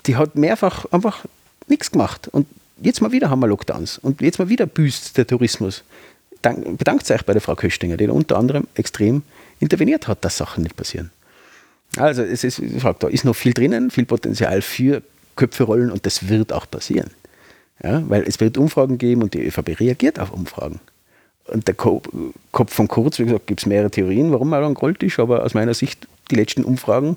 Die 0.07 0.17
hat 0.17 0.35
mehrfach 0.35 0.87
einfach 0.93 1.25
nichts 1.69 1.91
gemacht. 1.91 2.29
Und 2.29 2.47
jetzt 2.81 3.01
mal 3.03 3.13
wieder 3.13 3.31
haben 3.31 3.41
wir 3.41 3.47
Lockdowns 3.49 3.99
und 3.99 4.21
jetzt 4.21 4.39
mal 4.39 4.49
wieder 4.49 4.67
büßt 4.67 5.17
der 5.17 5.27
Tourismus. 5.27 5.85
Dank, 6.43 6.79
bedankt 6.79 7.11
euch 7.11 7.25
bei 7.25 7.35
der 7.35 7.43
Frau 7.43 7.55
Köstinger, 7.55 7.97
die 7.97 8.09
unter 8.09 8.39
anderem 8.39 8.67
extrem 8.75 9.23
interveniert 9.59 10.09
hat, 10.09 10.25
dass 10.25 10.39
Sachen 10.39 10.63
nicht 10.63 10.77
passieren. 10.77 11.11
Also 11.97 12.23
es 12.23 12.45
ist, 12.45 12.61
ich 12.61 12.81
sag, 12.81 13.01
da 13.01 13.09
ist 13.09 13.25
noch 13.25 13.35
viel 13.35 13.53
drinnen, 13.53 13.91
viel 13.91 14.07
Potenzial 14.07 14.63
für 14.63 15.03
Köpfe 15.41 15.65
rollen 15.65 15.91
und 15.91 16.05
das 16.05 16.29
wird 16.29 16.53
auch 16.53 16.71
passieren. 16.71 17.11
Ja, 17.83 18.03
weil 18.09 18.25
es 18.25 18.39
wird 18.41 18.59
Umfragen 18.59 18.99
geben 18.99 19.23
und 19.23 19.33
die 19.33 19.47
ÖVP 19.47 19.81
reagiert 19.81 20.21
auf 20.21 20.33
Umfragen. 20.33 20.81
Und 21.47 21.67
der 21.67 21.75
Kopf 21.75 22.05
von 22.67 22.89
Kurz, 22.89 23.19
wie 23.19 23.25
gesagt, 23.25 23.47
gibt 23.47 23.61
es 23.61 23.67
mehrere 23.67 23.91
Theorien, 23.91 24.33
warum 24.33 24.53
er 24.53 24.61
dann 24.61 24.75
gerollt 24.75 25.03
ist, 25.03 25.19
aber 25.19 25.43
aus 25.45 25.55
meiner 25.55 25.73
Sicht, 25.73 26.07
die 26.31 26.37
letzten 26.37 26.63
Umfragen, 26.63 27.17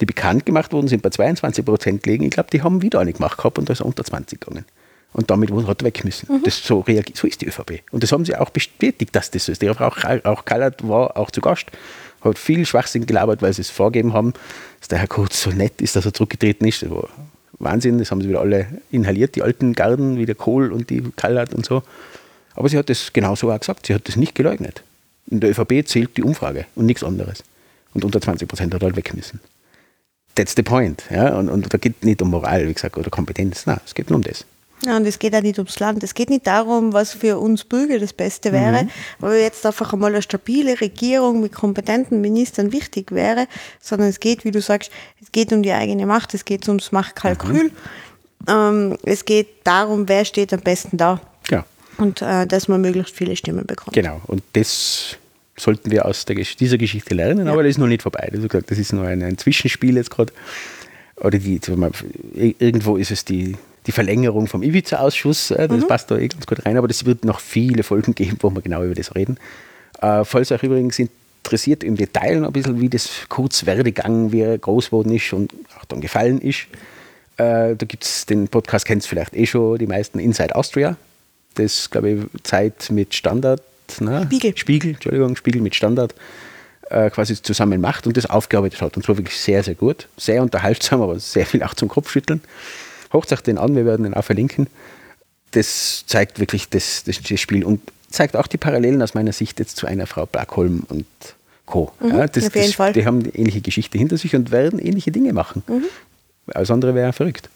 die 0.00 0.06
bekannt 0.06 0.46
gemacht 0.46 0.72
wurden, 0.72 0.86
sind 0.86 1.02
bei 1.02 1.10
22 1.10 1.64
Prozent 1.64 2.02
gelegen. 2.04 2.22
Ich 2.22 2.30
glaube, 2.30 2.50
die 2.52 2.62
haben 2.62 2.82
wieder 2.82 3.00
eine 3.00 3.12
gemacht 3.12 3.36
gehabt 3.36 3.58
und 3.58 3.68
da 3.68 3.72
ist 3.72 3.80
er 3.80 3.86
unter 3.86 4.04
20 4.04 4.40
gegangen. 4.40 4.64
Und 5.12 5.30
damit 5.30 5.50
hat 5.50 5.82
er 5.82 5.86
weg 5.86 6.04
müssen. 6.04 6.32
Mhm. 6.32 6.42
Das 6.44 6.64
so, 6.64 6.80
reagiert, 6.80 7.16
so 7.16 7.26
ist 7.26 7.40
die 7.40 7.46
ÖVP. 7.46 7.82
Und 7.90 8.04
das 8.04 8.12
haben 8.12 8.24
sie 8.24 8.36
auch 8.36 8.50
bestätigt, 8.50 9.14
dass 9.16 9.32
das 9.32 9.46
so 9.46 9.52
ist. 9.52 9.60
Die 9.60 9.68
Frau 9.68 9.86
auch 9.86 10.44
Kallert 10.44 10.86
war 10.86 11.16
auch 11.16 11.32
zu 11.32 11.40
Gast, 11.40 11.66
hat 12.22 12.38
viel 12.38 12.64
Schwachsinn 12.64 13.06
gelabert, 13.06 13.42
weil 13.42 13.52
sie 13.52 13.62
es 13.62 13.70
vorgegeben 13.70 14.12
haben, 14.12 14.34
dass 14.78 14.88
der 14.88 14.98
Herr 14.98 15.08
Kurz 15.08 15.42
so 15.42 15.50
nett 15.50 15.80
ist, 15.80 15.96
dass 15.96 16.04
er 16.04 16.14
zurückgetreten 16.14 16.66
ist. 16.68 16.82
Das 16.82 16.90
war 16.90 17.08
Wahnsinn, 17.58 17.98
das 17.98 18.10
haben 18.10 18.20
sie 18.20 18.28
wieder 18.28 18.40
alle 18.40 18.66
inhaliert, 18.90 19.34
die 19.34 19.42
alten 19.42 19.72
Garden, 19.72 20.18
wie 20.18 20.26
der 20.26 20.34
Kohl 20.34 20.72
und 20.72 20.90
die 20.90 21.02
Kallert 21.16 21.54
und 21.54 21.64
so. 21.64 21.82
Aber 22.54 22.68
sie 22.68 22.78
hat 22.78 22.88
das 22.88 23.12
genauso 23.12 23.50
auch 23.50 23.58
gesagt, 23.58 23.86
sie 23.86 23.94
hat 23.94 24.08
das 24.08 24.16
nicht 24.16 24.34
geleugnet. 24.34 24.82
In 25.28 25.40
der 25.40 25.50
ÖVP 25.50 25.86
zählt 25.86 26.16
die 26.16 26.22
Umfrage 26.22 26.66
und 26.74 26.86
nichts 26.86 27.02
anderes. 27.02 27.42
Und 27.94 28.04
unter 28.04 28.20
20 28.20 28.48
Prozent 28.48 28.74
hat 28.74 28.82
er 28.82 28.86
halt 28.86 28.96
weg 28.96 29.14
müssen. 29.14 29.40
That's 30.34 30.54
the 30.54 30.62
point. 30.62 31.04
Ja? 31.10 31.36
Und, 31.36 31.48
und 31.48 31.72
da 31.72 31.78
geht 31.78 32.04
nicht 32.04 32.20
um 32.22 32.30
Moral, 32.30 32.68
wie 32.68 32.74
gesagt, 32.74 32.96
oder 32.96 33.10
Kompetenz. 33.10 33.66
Nein, 33.66 33.80
es 33.84 33.94
geht 33.94 34.10
nur 34.10 34.18
um 34.18 34.22
das. 34.22 34.44
Ja, 34.86 34.96
und 34.96 35.06
es 35.06 35.18
geht 35.18 35.34
auch 35.34 35.42
nicht 35.42 35.58
ums 35.58 35.80
Land. 35.80 36.04
Es 36.04 36.14
geht 36.14 36.30
nicht 36.30 36.46
darum, 36.46 36.92
was 36.92 37.12
für 37.12 37.38
uns 37.38 37.64
Bürger 37.64 37.98
das 37.98 38.12
Beste 38.12 38.52
wäre, 38.52 38.84
mhm. 38.84 38.90
weil 39.18 39.40
jetzt 39.40 39.66
einfach 39.66 39.92
einmal 39.92 40.12
eine 40.12 40.22
stabile 40.22 40.80
Regierung 40.80 41.40
mit 41.40 41.52
kompetenten 41.52 42.20
Ministern 42.20 42.72
wichtig 42.72 43.10
wäre, 43.10 43.48
sondern 43.80 44.08
es 44.08 44.20
geht, 44.20 44.44
wie 44.44 44.52
du 44.52 44.60
sagst, 44.60 44.92
es 45.20 45.32
geht 45.32 45.52
um 45.52 45.64
die 45.64 45.72
eigene 45.72 46.06
Macht, 46.06 46.34
es 46.34 46.44
geht 46.44 46.68
ums 46.68 46.92
Machtkalkül. 46.92 47.64
Mhm. 47.64 47.70
Ähm, 48.48 48.98
es 49.02 49.24
geht 49.24 49.48
darum, 49.64 50.08
wer 50.08 50.24
steht 50.24 50.52
am 50.52 50.60
besten 50.60 50.96
da. 50.96 51.20
Ja. 51.50 51.64
Und 51.98 52.22
äh, 52.22 52.46
dass 52.46 52.68
man 52.68 52.80
möglichst 52.80 53.16
viele 53.16 53.34
Stimmen 53.34 53.66
bekommt. 53.66 53.94
Genau. 53.94 54.20
Und 54.28 54.44
das 54.52 55.16
sollten 55.56 55.90
wir 55.90 56.06
aus 56.06 56.26
der, 56.26 56.36
dieser 56.36 56.78
Geschichte 56.78 57.12
lernen, 57.14 57.46
ja. 57.46 57.52
aber 57.52 57.64
das 57.64 57.70
ist 57.70 57.78
noch 57.78 57.88
nicht 57.88 58.02
vorbei. 58.02 58.30
Das 58.66 58.78
ist 58.78 58.92
nur 58.92 59.06
ein, 59.06 59.22
ein 59.22 59.36
Zwischenspiel 59.36 59.96
jetzt 59.96 60.10
gerade. 60.10 60.32
Oder 61.16 61.38
die, 61.38 61.60
irgendwo 62.34 62.96
ist 62.98 63.10
es 63.10 63.24
die 63.24 63.56
die 63.86 63.92
Verlängerung 63.92 64.46
vom 64.46 64.62
Ivica-Ausschuss. 64.62 65.50
Äh, 65.52 65.68
das 65.68 65.82
mhm. 65.82 65.88
passt 65.88 66.10
da 66.10 66.18
eh 66.18 66.28
ganz 66.28 66.46
gut 66.46 66.64
rein, 66.66 66.76
aber 66.76 66.88
es 66.90 67.04
wird 67.04 67.24
noch 67.24 67.40
viele 67.40 67.82
Folgen 67.82 68.14
geben, 68.14 68.36
wo 68.40 68.50
wir 68.50 68.62
genau 68.62 68.82
über 68.82 68.94
das 68.94 69.14
reden. 69.14 69.38
Äh, 70.00 70.24
falls 70.24 70.52
euch 70.52 70.62
übrigens 70.62 70.98
interessiert 70.98 71.84
im 71.84 71.96
Detail 71.96 72.40
noch 72.40 72.48
ein 72.48 72.52
bisschen, 72.52 72.80
wie 72.80 72.88
das 72.88 73.08
Kurzwerdegang, 73.28 74.32
wie 74.32 74.40
er 74.40 74.58
groß 74.58 74.86
geworden 74.86 75.12
ist 75.14 75.32
und 75.32 75.52
auch 75.78 75.84
dann 75.84 76.00
gefallen 76.00 76.40
ist, 76.40 76.66
äh, 77.36 77.76
da 77.76 77.86
gibt 77.86 78.04
es 78.04 78.26
den 78.26 78.48
Podcast, 78.48 78.86
kennt 78.86 79.02
es 79.02 79.08
vielleicht 79.08 79.34
eh 79.34 79.46
schon, 79.46 79.78
die 79.78 79.86
meisten 79.86 80.18
Inside 80.18 80.54
Austria. 80.56 80.96
Das, 81.54 81.90
glaube 81.90 82.10
ich, 82.10 82.42
Zeit 82.42 82.90
mit 82.90 83.14
Standard. 83.14 83.62
Na, 84.00 84.24
Spiegel. 84.24 84.56
Spiegel, 84.56 84.90
Entschuldigung, 84.94 85.36
Spiegel 85.36 85.62
mit 85.62 85.74
Standard 85.74 86.14
äh, 86.90 87.10
quasi 87.10 87.40
zusammen 87.40 87.80
macht 87.80 88.06
und 88.06 88.16
das 88.16 88.26
aufgearbeitet 88.26 88.80
hat. 88.80 88.96
Und 88.96 89.04
zwar 89.04 89.16
wirklich 89.16 89.38
sehr, 89.38 89.62
sehr 89.62 89.74
gut. 89.74 90.08
Sehr 90.16 90.42
unterhaltsam, 90.42 91.02
aber 91.02 91.18
sehr 91.18 91.46
viel 91.46 91.62
auch 91.62 91.74
zum 91.74 91.88
Kopfschütteln. 91.88 92.40
Hocht 93.12 93.32
euch 93.32 93.40
den 93.40 93.58
an, 93.58 93.74
wir 93.76 93.84
werden 93.84 94.04
den 94.04 94.14
auch 94.14 94.24
verlinken. 94.24 94.68
Das 95.52 96.04
zeigt 96.06 96.38
wirklich 96.40 96.68
das, 96.68 97.04
das, 97.04 97.20
das 97.22 97.40
Spiel 97.40 97.64
und 97.64 97.80
zeigt 98.10 98.36
auch 98.36 98.46
die 98.46 98.58
Parallelen 98.58 99.02
aus 99.02 99.14
meiner 99.14 99.32
Sicht 99.32 99.58
jetzt 99.58 99.76
zu 99.76 99.86
einer 99.86 100.06
Frau 100.06 100.26
Blackholm 100.26 100.84
und 100.88 101.06
Co. 101.66 101.92
Mhm, 102.00 102.08
ja, 102.08 102.26
das, 102.26 102.46
auf 102.46 102.54
jeden 102.54 102.72
Fall. 102.72 102.92
Die 102.92 103.04
haben 103.04 103.20
eine 103.20 103.34
ähnliche 103.34 103.60
Geschichte 103.60 103.98
hinter 103.98 104.16
sich 104.16 104.34
und 104.34 104.50
werden 104.50 104.78
ähnliche 104.78 105.10
Dinge 105.10 105.32
machen. 105.32 105.62
Mhm. 105.66 105.84
Alles 106.54 106.70
andere 106.70 106.94
wäre 106.94 107.12
verrückt. 107.12 107.50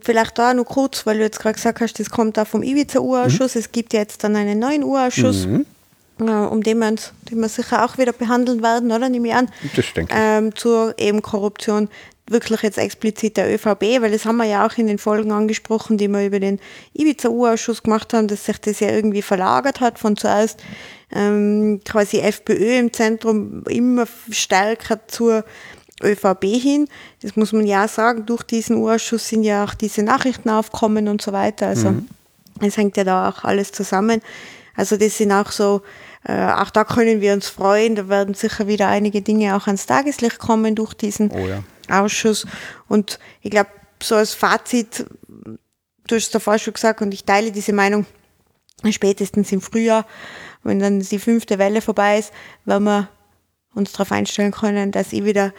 Vielleicht 0.00 0.38
da 0.38 0.54
noch 0.54 0.64
kurz, 0.64 1.04
weil 1.04 1.18
du 1.18 1.24
jetzt 1.24 1.38
gerade 1.38 1.54
gesagt 1.54 1.80
hast, 1.80 1.98
das 2.00 2.08
kommt 2.08 2.38
da 2.38 2.46
vom 2.46 2.62
Ivica-Urausschuss. 2.62 3.54
Mhm. 3.54 3.60
Es 3.60 3.72
gibt 3.72 3.92
jetzt 3.92 4.24
dann 4.24 4.34
einen 4.34 4.58
neuen 4.58 4.82
Urausschuss, 4.82 5.46
mhm. 5.46 5.66
äh, 6.20 6.30
um 6.30 6.62
den 6.62 6.78
wir, 6.78 6.88
uns, 6.88 7.12
den 7.30 7.40
wir 7.40 7.48
sicher 7.50 7.84
auch 7.84 7.98
wieder 7.98 8.14
behandeln 8.14 8.62
werden, 8.62 8.90
oder? 8.90 9.10
Nehme 9.10 9.28
ich 9.28 9.34
an. 9.34 9.50
Das 9.74 9.92
denke 9.92 10.14
ich. 10.14 10.18
Ähm, 10.18 10.54
zur 10.54 10.94
eben 10.98 11.20
Korruption 11.20 11.88
wirklich 12.28 12.62
jetzt 12.62 12.78
explizit 12.78 13.36
der 13.36 13.52
ÖVP, 13.52 14.00
weil 14.00 14.10
das 14.10 14.24
haben 14.24 14.36
wir 14.36 14.44
ja 14.44 14.66
auch 14.66 14.76
in 14.76 14.86
den 14.86 14.98
Folgen 14.98 15.32
angesprochen, 15.32 15.96
die 15.98 16.08
wir 16.08 16.26
über 16.26 16.40
den 16.40 16.58
Ibiza-U-Ausschuss 16.94 17.82
gemacht 17.82 18.12
haben, 18.12 18.28
dass 18.28 18.46
sich 18.46 18.58
das 18.60 18.80
ja 18.80 18.90
irgendwie 18.90 19.22
verlagert 19.22 19.80
hat 19.80 19.98
von 19.98 20.16
zuerst 20.16 20.62
ähm, 21.12 21.80
quasi 21.84 22.18
FPÖ 22.18 22.78
im 22.78 22.92
Zentrum 22.92 23.62
immer 23.68 24.06
stärker 24.30 25.06
zur 25.06 25.44
ÖVP 26.02 26.44
hin. 26.44 26.88
Das 27.22 27.36
muss 27.36 27.52
man 27.52 27.66
ja 27.66 27.88
sagen, 27.88 28.26
durch 28.26 28.42
diesen 28.42 28.76
U-Ausschuss 28.76 29.28
sind 29.28 29.44
ja 29.44 29.64
auch 29.64 29.74
diese 29.74 30.02
Nachrichten 30.02 30.50
aufkommen 30.50 31.08
und 31.08 31.22
so 31.22 31.32
weiter. 31.32 31.68
Also 31.68 31.90
mhm. 31.90 32.08
es 32.60 32.76
hängt 32.76 32.96
ja 32.96 33.04
da 33.04 33.28
auch 33.28 33.44
alles 33.44 33.72
zusammen. 33.72 34.20
Also 34.74 34.96
das 34.96 35.16
sind 35.16 35.32
auch 35.32 35.52
so, 35.52 35.82
äh, 36.24 36.52
auch 36.52 36.70
da 36.70 36.84
können 36.84 37.20
wir 37.20 37.32
uns 37.32 37.48
freuen, 37.48 37.94
da 37.94 38.08
werden 38.08 38.34
sicher 38.34 38.66
wieder 38.66 38.88
einige 38.88 39.22
Dinge 39.22 39.56
auch 39.56 39.66
ans 39.66 39.86
Tageslicht 39.86 40.38
kommen 40.38 40.74
durch 40.74 40.92
diesen 40.92 41.30
oh 41.30 41.46
ja. 41.46 41.62
Ausschuss. 41.90 42.46
Und 42.88 43.18
ich 43.42 43.50
glaube, 43.50 43.70
so 44.02 44.16
als 44.16 44.34
Fazit, 44.34 45.06
du 46.06 46.14
hast 46.14 46.24
es 46.24 46.30
davor 46.30 46.58
schon 46.58 46.74
gesagt 46.74 47.02
und 47.02 47.12
ich 47.12 47.24
teile 47.24 47.52
diese 47.52 47.72
Meinung, 47.72 48.06
spätestens 48.90 49.52
im 49.52 49.60
Frühjahr, 49.60 50.06
wenn 50.62 50.78
dann 50.78 51.00
die 51.00 51.18
fünfte 51.18 51.58
Welle 51.58 51.80
vorbei 51.80 52.18
ist, 52.18 52.32
werden 52.64 52.84
wir 52.84 53.08
uns 53.74 53.92
darauf 53.92 54.12
einstellen 54.12 54.52
können, 54.52 54.92
dass 54.92 55.12
ich 55.12 55.24
wieder 55.24 55.52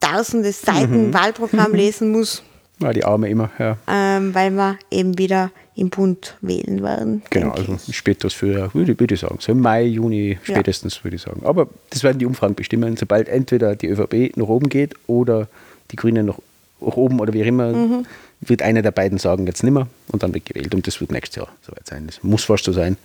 tausende 0.00 0.52
Seiten 0.52 1.08
mhm. 1.08 1.14
Wahlprogramm 1.14 1.74
lesen 1.74 2.10
muss. 2.10 2.42
Ja, 2.80 2.92
die 2.92 3.04
Arme 3.04 3.28
immer, 3.28 3.50
ja. 3.58 3.76
ähm, 3.88 4.34
weil 4.34 4.52
wir 4.52 4.78
eben 4.90 5.18
wieder 5.18 5.50
im 5.74 5.90
Bund 5.90 6.36
wählen 6.40 6.82
werden. 6.82 7.22
Genau, 7.30 7.50
also 7.50 7.76
spätestens 7.90 8.34
für, 8.34 8.72
würde, 8.74 8.98
würde 8.98 9.14
ich 9.14 9.20
sagen, 9.20 9.36
so 9.40 9.52
im 9.52 9.60
Mai, 9.60 9.84
Juni 9.84 10.38
spätestens, 10.42 11.02
würde 11.04 11.16
ich 11.16 11.22
sagen. 11.22 11.42
Aber 11.44 11.68
das 11.90 12.02
werden 12.04 12.18
die 12.18 12.26
Umfragen 12.26 12.54
bestimmen, 12.54 12.96
sobald 12.96 13.28
entweder 13.28 13.74
die 13.76 13.88
ÖVP 13.88 14.36
nach 14.36 14.46
oben 14.48 14.68
geht 14.68 14.94
oder 15.06 15.48
die 15.90 15.96
Grünen 15.96 16.26
nach, 16.26 16.38
nach 16.80 16.96
oben 16.96 17.20
oder 17.20 17.32
wie 17.32 17.42
auch 17.42 17.46
immer, 17.46 17.72
Mhm. 17.72 18.06
wird 18.40 18.62
einer 18.62 18.82
der 18.82 18.92
beiden 18.92 19.18
sagen, 19.18 19.46
jetzt 19.46 19.62
nimmer 19.64 19.88
und 20.12 20.22
dann 20.22 20.32
wird 20.34 20.44
gewählt. 20.46 20.72
Und 20.74 20.86
das 20.86 21.00
wird 21.00 21.10
nächstes 21.10 21.36
Jahr 21.36 21.48
soweit 21.62 21.86
sein. 21.86 22.06
Das 22.06 22.22
muss 22.22 22.44
fast 22.44 22.64
so 22.64 22.72
sein. 22.72 22.96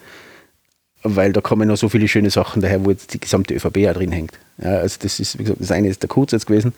Weil 1.06 1.34
da 1.34 1.42
kommen 1.42 1.68
noch 1.68 1.76
so 1.76 1.90
viele 1.90 2.08
schöne 2.08 2.30
Sachen 2.30 2.62
daher, 2.62 2.86
wo 2.86 2.90
jetzt 2.90 3.14
die 3.14 3.20
gesamte 3.20 3.54
ÖVP 3.54 3.78
ja 3.78 3.94
drin 3.94 4.14
hängt. 4.14 4.40
Ja, 4.58 4.78
also 4.78 4.98
das 5.02 5.20
ist, 5.20 5.38
wie 5.38 5.44
gesagt, 5.44 5.60
das 5.62 5.72
eine 5.72 5.90
ist 5.90 6.02
der 6.02 6.08
Kurz 6.08 6.32
jetzt 6.32 6.48
gewesen, 6.48 6.74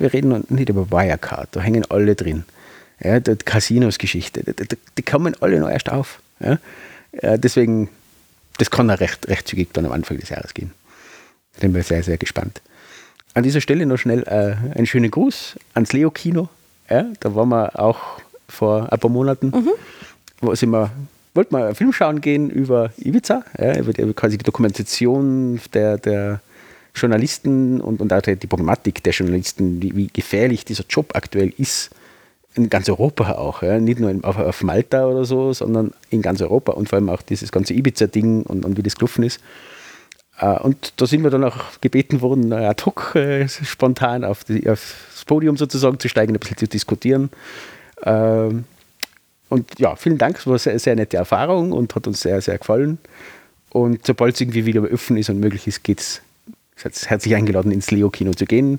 wir 0.00 0.12
reden 0.12 0.28
noch 0.28 0.50
nicht 0.50 0.68
über 0.68 0.90
Wirecard, 0.90 1.48
da 1.52 1.60
hängen 1.60 1.84
alle 1.90 2.14
drin. 2.14 2.44
Ja, 3.00 3.18
die 3.20 3.34
Casinos-Geschichte, 3.36 4.44
die, 4.44 4.54
die, 4.54 4.76
die 4.96 5.02
kommen 5.02 5.36
alle 5.40 5.58
noch 5.58 5.68
erst 5.68 5.90
auf. 5.90 6.20
Ja? 6.40 6.58
Deswegen, 7.36 7.88
das 8.58 8.70
kann 8.70 8.90
auch 8.90 9.00
recht, 9.00 9.28
recht 9.28 9.48
zügig 9.48 9.72
dann 9.72 9.86
am 9.86 9.92
Anfang 9.92 10.18
des 10.18 10.28
Jahres 10.28 10.54
gehen. 10.54 10.72
Da 11.54 11.60
bin 11.60 11.74
wir 11.74 11.82
sehr, 11.82 12.02
sehr 12.02 12.16
gespannt. 12.16 12.60
An 13.34 13.42
dieser 13.42 13.60
Stelle 13.60 13.86
noch 13.86 13.96
schnell 13.96 14.22
äh, 14.24 14.76
einen 14.76 14.86
schönen 14.86 15.10
Gruß 15.10 15.56
ans 15.74 15.92
Leo-Kino. 15.92 16.48
Ja, 16.88 17.06
da 17.20 17.34
waren 17.34 17.48
wir 17.48 17.78
auch 17.80 18.20
vor 18.48 18.92
ein 18.92 18.98
paar 18.98 19.10
Monaten. 19.10 19.52
Wo 20.40 20.54
sind 20.54 20.70
wir, 20.70 20.90
wollten 21.34 21.54
wir 21.54 21.66
einen 21.66 21.74
Film 21.74 21.92
schauen 21.92 22.20
gehen 22.20 22.50
über 22.50 22.92
Ibiza, 22.98 23.44
ja, 23.58 23.78
über 23.78 23.92
die, 23.92 24.12
quasi 24.12 24.36
die 24.36 24.44
Dokumentation 24.44 25.60
der, 25.72 25.98
der 25.98 26.40
Journalisten 26.94 27.80
und, 27.80 28.00
und 28.00 28.12
auch 28.12 28.20
die 28.20 28.46
Problematik 28.46 29.02
der 29.02 29.12
Journalisten, 29.12 29.80
wie, 29.82 29.96
wie 29.96 30.08
gefährlich 30.08 30.64
dieser 30.64 30.84
Job 30.88 31.14
aktuell 31.14 31.52
ist. 31.56 31.90
In 32.54 32.68
ganz 32.68 32.88
Europa 32.88 33.32
auch, 33.32 33.62
ja. 33.62 33.78
nicht 33.78 33.98
nur 33.98 34.14
auf, 34.22 34.36
auf 34.36 34.62
Malta 34.62 35.06
oder 35.06 35.24
so, 35.24 35.54
sondern 35.54 35.92
in 36.10 36.20
ganz 36.20 36.42
Europa 36.42 36.72
und 36.72 36.88
vor 36.88 36.98
allem 36.98 37.08
auch 37.08 37.22
dieses 37.22 37.50
ganze 37.50 37.72
Ibiza-Ding 37.72 38.42
und, 38.42 38.66
und 38.66 38.76
wie 38.76 38.82
das 38.82 38.96
gelaufen 38.96 39.24
ist. 39.24 39.40
Äh, 40.38 40.58
Und 40.58 40.92
da 40.98 41.06
sind 41.06 41.22
wir 41.22 41.30
dann 41.30 41.44
auch 41.44 41.80
gebeten 41.80 42.20
worden, 42.20 42.52
ad 42.52 42.84
hoc 42.84 43.14
äh, 43.14 43.48
spontan 43.48 44.22
auf 44.24 44.44
die, 44.44 44.68
aufs 44.68 45.24
Podium 45.24 45.56
sozusagen 45.56 45.98
zu 45.98 46.08
steigen, 46.08 46.34
ein 46.34 46.40
bisschen 46.40 46.58
zu 46.58 46.68
diskutieren. 46.68 47.30
Ähm, 48.04 48.64
Und 49.48 49.78
ja, 49.78 49.96
vielen 49.96 50.18
Dank, 50.18 50.38
es 50.38 50.46
war 50.46 50.52
eine 50.52 50.58
sehr, 50.58 50.78
sehr 50.78 50.96
nette 50.96 51.16
Erfahrung 51.16 51.72
und 51.72 51.94
hat 51.94 52.06
uns 52.06 52.20
sehr, 52.20 52.40
sehr 52.42 52.58
gefallen. 52.58 52.98
Und 53.70 54.06
sobald 54.06 54.34
es 54.34 54.40
irgendwie 54.42 54.66
wieder 54.66 54.82
offen 54.92 55.16
ist 55.16 55.30
und 55.30 55.40
möglich 55.40 55.66
ist, 55.66 55.82
geht's 55.84 56.14
seid 56.16 56.31
herzlich 56.84 57.34
eingeladen, 57.34 57.72
ins 57.72 57.90
Leo-Kino 57.90 58.32
zu 58.32 58.44
gehen. 58.44 58.78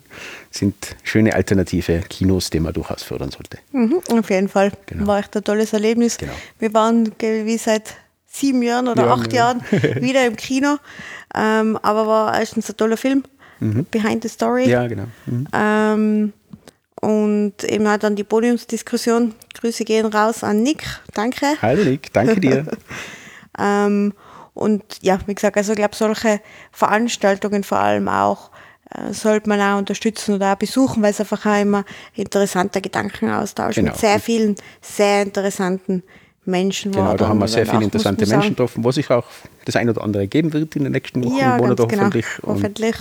Sind 0.52 0.76
schöne 1.04 1.34
alternative 1.34 2.02
Kinos, 2.10 2.50
die 2.50 2.60
man 2.60 2.74
durchaus 2.74 3.04
fördern 3.04 3.32
sollte. 3.32 3.58
Mhm, 3.72 4.02
auf 4.12 4.30
jeden 4.30 4.50
Fall. 4.50 4.72
Genau. 4.86 5.08
War 5.08 5.20
echt 5.20 5.36
ein 5.36 5.44
tolles 5.44 5.74
Erlebnis. 5.74 6.18
Genau. 6.18 6.34
Wir 6.60 6.74
waren 6.74 7.12
wie 7.20 7.58
seit 7.58 7.96
sieben 8.28 8.62
Jahren 8.64 8.88
oder 8.88 9.06
Ja, 9.06 9.14
acht 9.14 9.32
ja. 9.34 9.40
Jahren 9.54 9.62
wieder 10.02 10.26
im 10.26 10.36
Kino. 10.36 10.78
Ähm, 11.36 11.78
aber 11.82 12.08
war 12.08 12.40
erstens 12.40 12.70
ein 12.70 12.78
toller 12.78 12.98
Film. 12.98 13.24
Behind 13.92 14.22
the 14.24 14.30
Story. 14.30 14.66
Mhm. 14.66 14.70
Ja, 14.72 14.88
genau. 14.88 15.06
Mhm. 15.26 15.48
Ähm, 15.54 16.34
und 17.00 17.64
eben 17.64 17.88
auch 17.88 17.98
dann 17.98 18.16
die 18.16 18.24
Podiumsdiskussion. 18.24 19.34
Grüße 19.54 19.86
gehen 19.86 20.06
raus 20.06 20.44
an 20.44 20.64
Nick. 20.64 20.84
Danke. 21.14 21.46
Hallo 21.62 21.84
Nick, 21.84 22.12
danke 22.14 22.40
dir. 22.40 22.66
Ähm, 23.60 24.14
und 24.54 24.84
ja, 25.02 25.20
wie 25.26 25.36
gesagt, 25.36 25.58
also 25.58 25.72
ich 25.74 25.78
glaube, 25.78 25.96
solche 25.96 26.40
Veranstaltungen 26.72 27.64
vor 27.64 27.80
allem 27.80 28.08
auch 28.08 28.52
äh, 28.92 29.14
sollte 29.14 29.50
man 29.50 29.60
auch 29.62 29.78
unterstützen 29.78 30.36
oder 30.36 30.54
auch 30.54 30.58
besuchen, 30.58 31.02
weil 31.02 31.12
es 31.12 31.20
einfach 31.20 31.46
auch 31.46 31.60
immer 31.62 31.86
interessanter 32.16 32.82
Gedankenaustausch 32.82 33.76
Genau. 33.76 33.92
mit 33.92 34.00
sehr 34.00 34.20
vielen 34.20 34.56
sehr 34.82 35.24
interessanten 35.24 36.04
Menschen 36.46 36.94
war. 36.94 37.04
Genau, 37.04 37.18
da 37.18 37.28
haben 37.30 37.40
wir 37.40 37.48
sehr 37.48 37.66
viele 37.66 37.86
interessante. 37.86 38.28
Menschen 38.28 38.50
getroffen, 38.52 38.84
wo 38.84 38.92
sich 38.92 39.10
auch 39.10 39.26
das 39.66 39.76
ein 39.78 39.90
oder 39.90 40.04
andere 40.04 40.28
geben 40.28 40.52
wird 40.54 40.76
in 40.76 40.84
den 40.84 40.92
nächsten 40.92 41.24
Wochen 41.24 41.38
Ja, 41.38 41.56
und 41.56 41.62
Monaten 41.62 41.88
genau. 41.88 42.02
hoffentlich. 42.04 42.26
Und 42.44 42.56
Hoffentlich. 42.56 42.96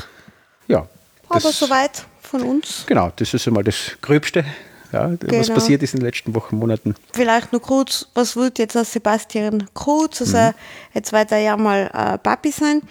ja, 0.69 0.87
Aber 1.29 1.41
soweit 1.41 2.05
von 2.21 2.43
uns. 2.43 2.85
Genau, 2.87 3.11
das 3.17 3.35
ist 3.35 3.47
einmal 3.49 3.65
das 3.65 3.97
Gröbste, 4.01 4.45
ja, 4.93 5.11
was 5.11 5.47
Genau. 5.47 5.55
passiert 5.55 5.83
ist 5.83 5.95
in 5.95 6.01
den 6.01 6.07
letzten 6.07 6.35
Wochen, 6.35 6.57
Monaten. 6.57 6.95
Vielleicht 7.13 7.53
noch 7.53 7.63
kurz, 7.63 8.07
was 8.15 8.37
wird 8.37 8.59
jetzt 8.59 8.77
aus 8.77 8.93
Sebastian 8.93 9.67
Kurz? 9.75 10.21
Also 10.21 10.53
jetzt 10.95 11.13
wird 11.13 11.33
er 11.33 11.39
ja 11.39 11.57
mal 11.57 11.91
äh, 11.93 12.19
Papi 12.19 12.51
sein 12.51 12.83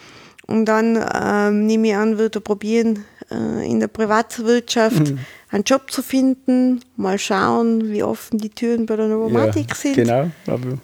und 0.48 0.66
dann 0.66 1.00
ähm, 1.14 1.66
nehme 1.66 1.90
ich 1.90 1.96
an, 1.96 2.18
wird 2.18 2.36
er 2.36 2.42
probieren, 2.42 3.06
äh, 3.30 3.70
in 3.70 3.80
der 3.80 3.88
Privatwirtschaft 3.88 5.14
einen 5.52 5.64
Job 5.64 5.92
zu 5.92 6.02
finden, 6.02 6.82
mal 6.96 7.20
schauen, 7.20 7.92
wie 7.92 8.04
offen 8.04 8.38
die 8.40 8.50
Türen 8.50 8.86
bei 8.86 8.96
der 8.96 9.08
Novomatic 9.08 9.70
ja, 9.70 9.76
sind 9.76 9.96
Genau, 9.96 10.30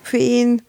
für 0.03 0.17
ihn. 0.17 0.61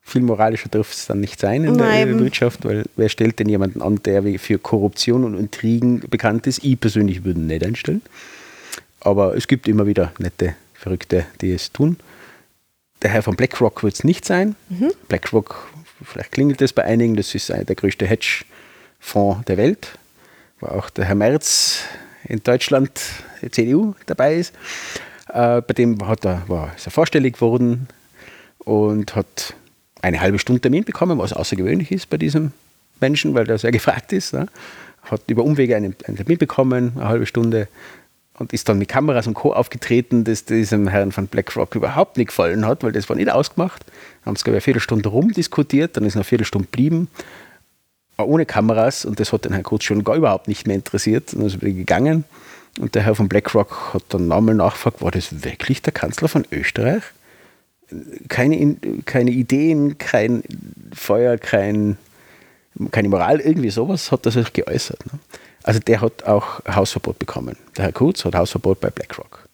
viel 0.00 0.22
moralischer 0.22 0.68
dürfte 0.68 0.94
es 0.96 1.06
dann 1.06 1.20
nicht 1.20 1.40
sein 1.40 1.64
in 1.64 1.74
Nein, 1.74 2.08
der. 2.08 2.18
Wirtschaft, 2.20 2.64
weil 2.64 2.84
wer 2.96 3.08
stellt 3.08 3.38
denn 3.38 3.48
jemanden 3.48 3.82
an, 3.82 4.00
der 4.04 4.22
für 4.38 4.58
Korruption 4.58 5.24
und 5.24 5.36
Intrigen 5.38 6.00
bekannt 6.08 6.46
ist? 6.46 6.64
Ich 6.64 6.78
persönlich 6.80 7.24
würde 7.24 7.40
ihn 7.40 7.46
nicht 7.46 7.64
einstellen. 7.64 8.02
Aber 9.04 9.36
es 9.36 9.48
gibt 9.48 9.66
immer 9.66 9.86
wieder 9.86 10.12
nette 10.18 10.54
Verrückte, 10.74 11.26
die 11.40 11.52
es 11.52 11.72
tun. 11.72 11.96
Der 13.02 13.10
Herr 13.10 13.22
von 13.22 13.34
BlackRock 13.34 13.82
wird 13.82 13.94
es 13.94 14.04
nicht 14.04 14.24
sein. 14.24 14.54
Mhm. 14.68 14.92
BlackRock, 15.08 15.68
vielleicht 16.04 16.32
klingelt 16.32 16.60
das 16.60 16.72
bei 16.72 16.84
einigen, 16.84 17.16
das 17.16 17.34
ist 17.34 17.50
einer 17.50 17.64
der 17.64 17.74
größte 17.74 18.06
Hedgefonds 18.06 19.44
der 19.46 19.56
Welt, 19.56 19.98
wo 20.60 20.68
auch 20.68 20.88
der 20.90 21.06
Herr 21.06 21.16
Merz 21.16 21.80
in 22.24 22.42
Deutschland, 22.44 23.00
CDU, 23.50 23.94
dabei 24.06 24.36
ist. 24.36 24.54
Äh, 25.28 25.62
bei 25.62 25.74
dem 25.74 26.06
hat 26.06 26.24
er, 26.24 26.42
war, 26.46 26.74
ist 26.76 26.86
er 26.86 26.92
vorstellig 26.92 27.34
geworden 27.34 27.88
und 28.58 29.16
hat 29.16 29.54
eine 30.00 30.20
halbe 30.20 30.38
Stunde 30.38 30.60
Termin 30.60 30.84
bekommen, 30.84 31.18
was 31.18 31.32
außergewöhnlich 31.32 31.90
ist 31.90 32.08
bei 32.08 32.18
diesem 32.18 32.52
Menschen, 33.00 33.34
weil 33.34 33.46
der 33.46 33.58
sehr 33.58 33.72
gefragt 33.72 34.12
ist. 34.12 34.32
Ne? 34.32 34.46
Hat 35.02 35.22
über 35.28 35.42
Umwege 35.42 35.74
einen, 35.74 35.96
einen 36.06 36.16
Termin 36.16 36.38
bekommen, 36.38 36.92
eine 36.94 37.08
halbe 37.08 37.26
Stunde, 37.26 37.66
und 38.42 38.52
ist 38.52 38.68
dann 38.68 38.78
mit 38.78 38.88
Kameras 38.88 39.26
und 39.26 39.34
Co. 39.34 39.52
aufgetreten, 39.52 40.24
das 40.24 40.44
diesem 40.44 40.88
Herrn 40.88 41.12
von 41.12 41.28
BlackRock 41.28 41.74
überhaupt 41.76 42.16
nicht 42.16 42.26
gefallen 42.28 42.66
hat, 42.66 42.82
weil 42.82 42.92
das 42.92 43.08
war 43.08 43.16
nicht 43.16 43.30
ausgemacht. 43.30 43.84
Haben 44.26 44.34
es, 44.34 44.42
glaube 44.44 44.56
ich, 44.56 44.58
eine 44.58 44.60
Viertelstunde 44.62 45.08
rumdiskutiert, 45.08 45.96
dann 45.96 46.04
ist 46.04 46.16
eine 46.16 46.24
Viertelstunde 46.24 46.66
geblieben, 46.66 47.08
auch 48.16 48.26
ohne 48.26 48.44
Kameras, 48.44 49.04
und 49.04 49.20
das 49.20 49.32
hat 49.32 49.44
den 49.44 49.52
Herrn 49.52 49.62
Kurz 49.62 49.84
schon 49.84 50.04
gar 50.04 50.16
überhaupt 50.16 50.48
nicht 50.48 50.66
mehr 50.66 50.76
interessiert. 50.76 51.32
Und 51.32 51.40
dann 51.40 51.46
ist 51.46 51.54
er 51.54 51.62
wieder 51.62 51.76
gegangen. 51.76 52.24
Und 52.80 52.94
der 52.94 53.02
Herr 53.02 53.14
von 53.14 53.28
BlackRock 53.28 53.94
hat 53.94 54.02
dann 54.08 54.28
nochmal 54.28 54.54
nachgefragt, 54.54 55.00
war 55.02 55.10
das 55.12 55.44
wirklich 55.44 55.80
der 55.82 55.92
Kanzler 55.92 56.28
von 56.28 56.44
Österreich? 56.50 57.02
keine, 58.28 58.58
In- 58.58 59.04
keine 59.04 59.30
Ideen, 59.30 59.98
kein 59.98 60.42
Feuer, 60.94 61.36
kein, 61.38 61.96
keine 62.90 63.08
Moral, 63.08 63.40
irgendwie 63.40 63.70
sowas 63.70 64.10
hat 64.12 64.24
er 64.26 64.32
sich 64.32 64.52
geäußert. 64.52 65.04
Ne? 65.12 65.18
Also 65.62 65.80
der 65.80 66.00
hat 66.00 66.24
auch 66.24 66.64
Hausverbot 66.66 67.18
bekommen. 67.18 67.56
Der 67.76 67.84
Herr 67.84 67.92
Kurz 67.92 68.24
hat 68.24 68.34
Hausverbot 68.34 68.80
bei 68.80 68.90
BlackRock. 68.90 69.48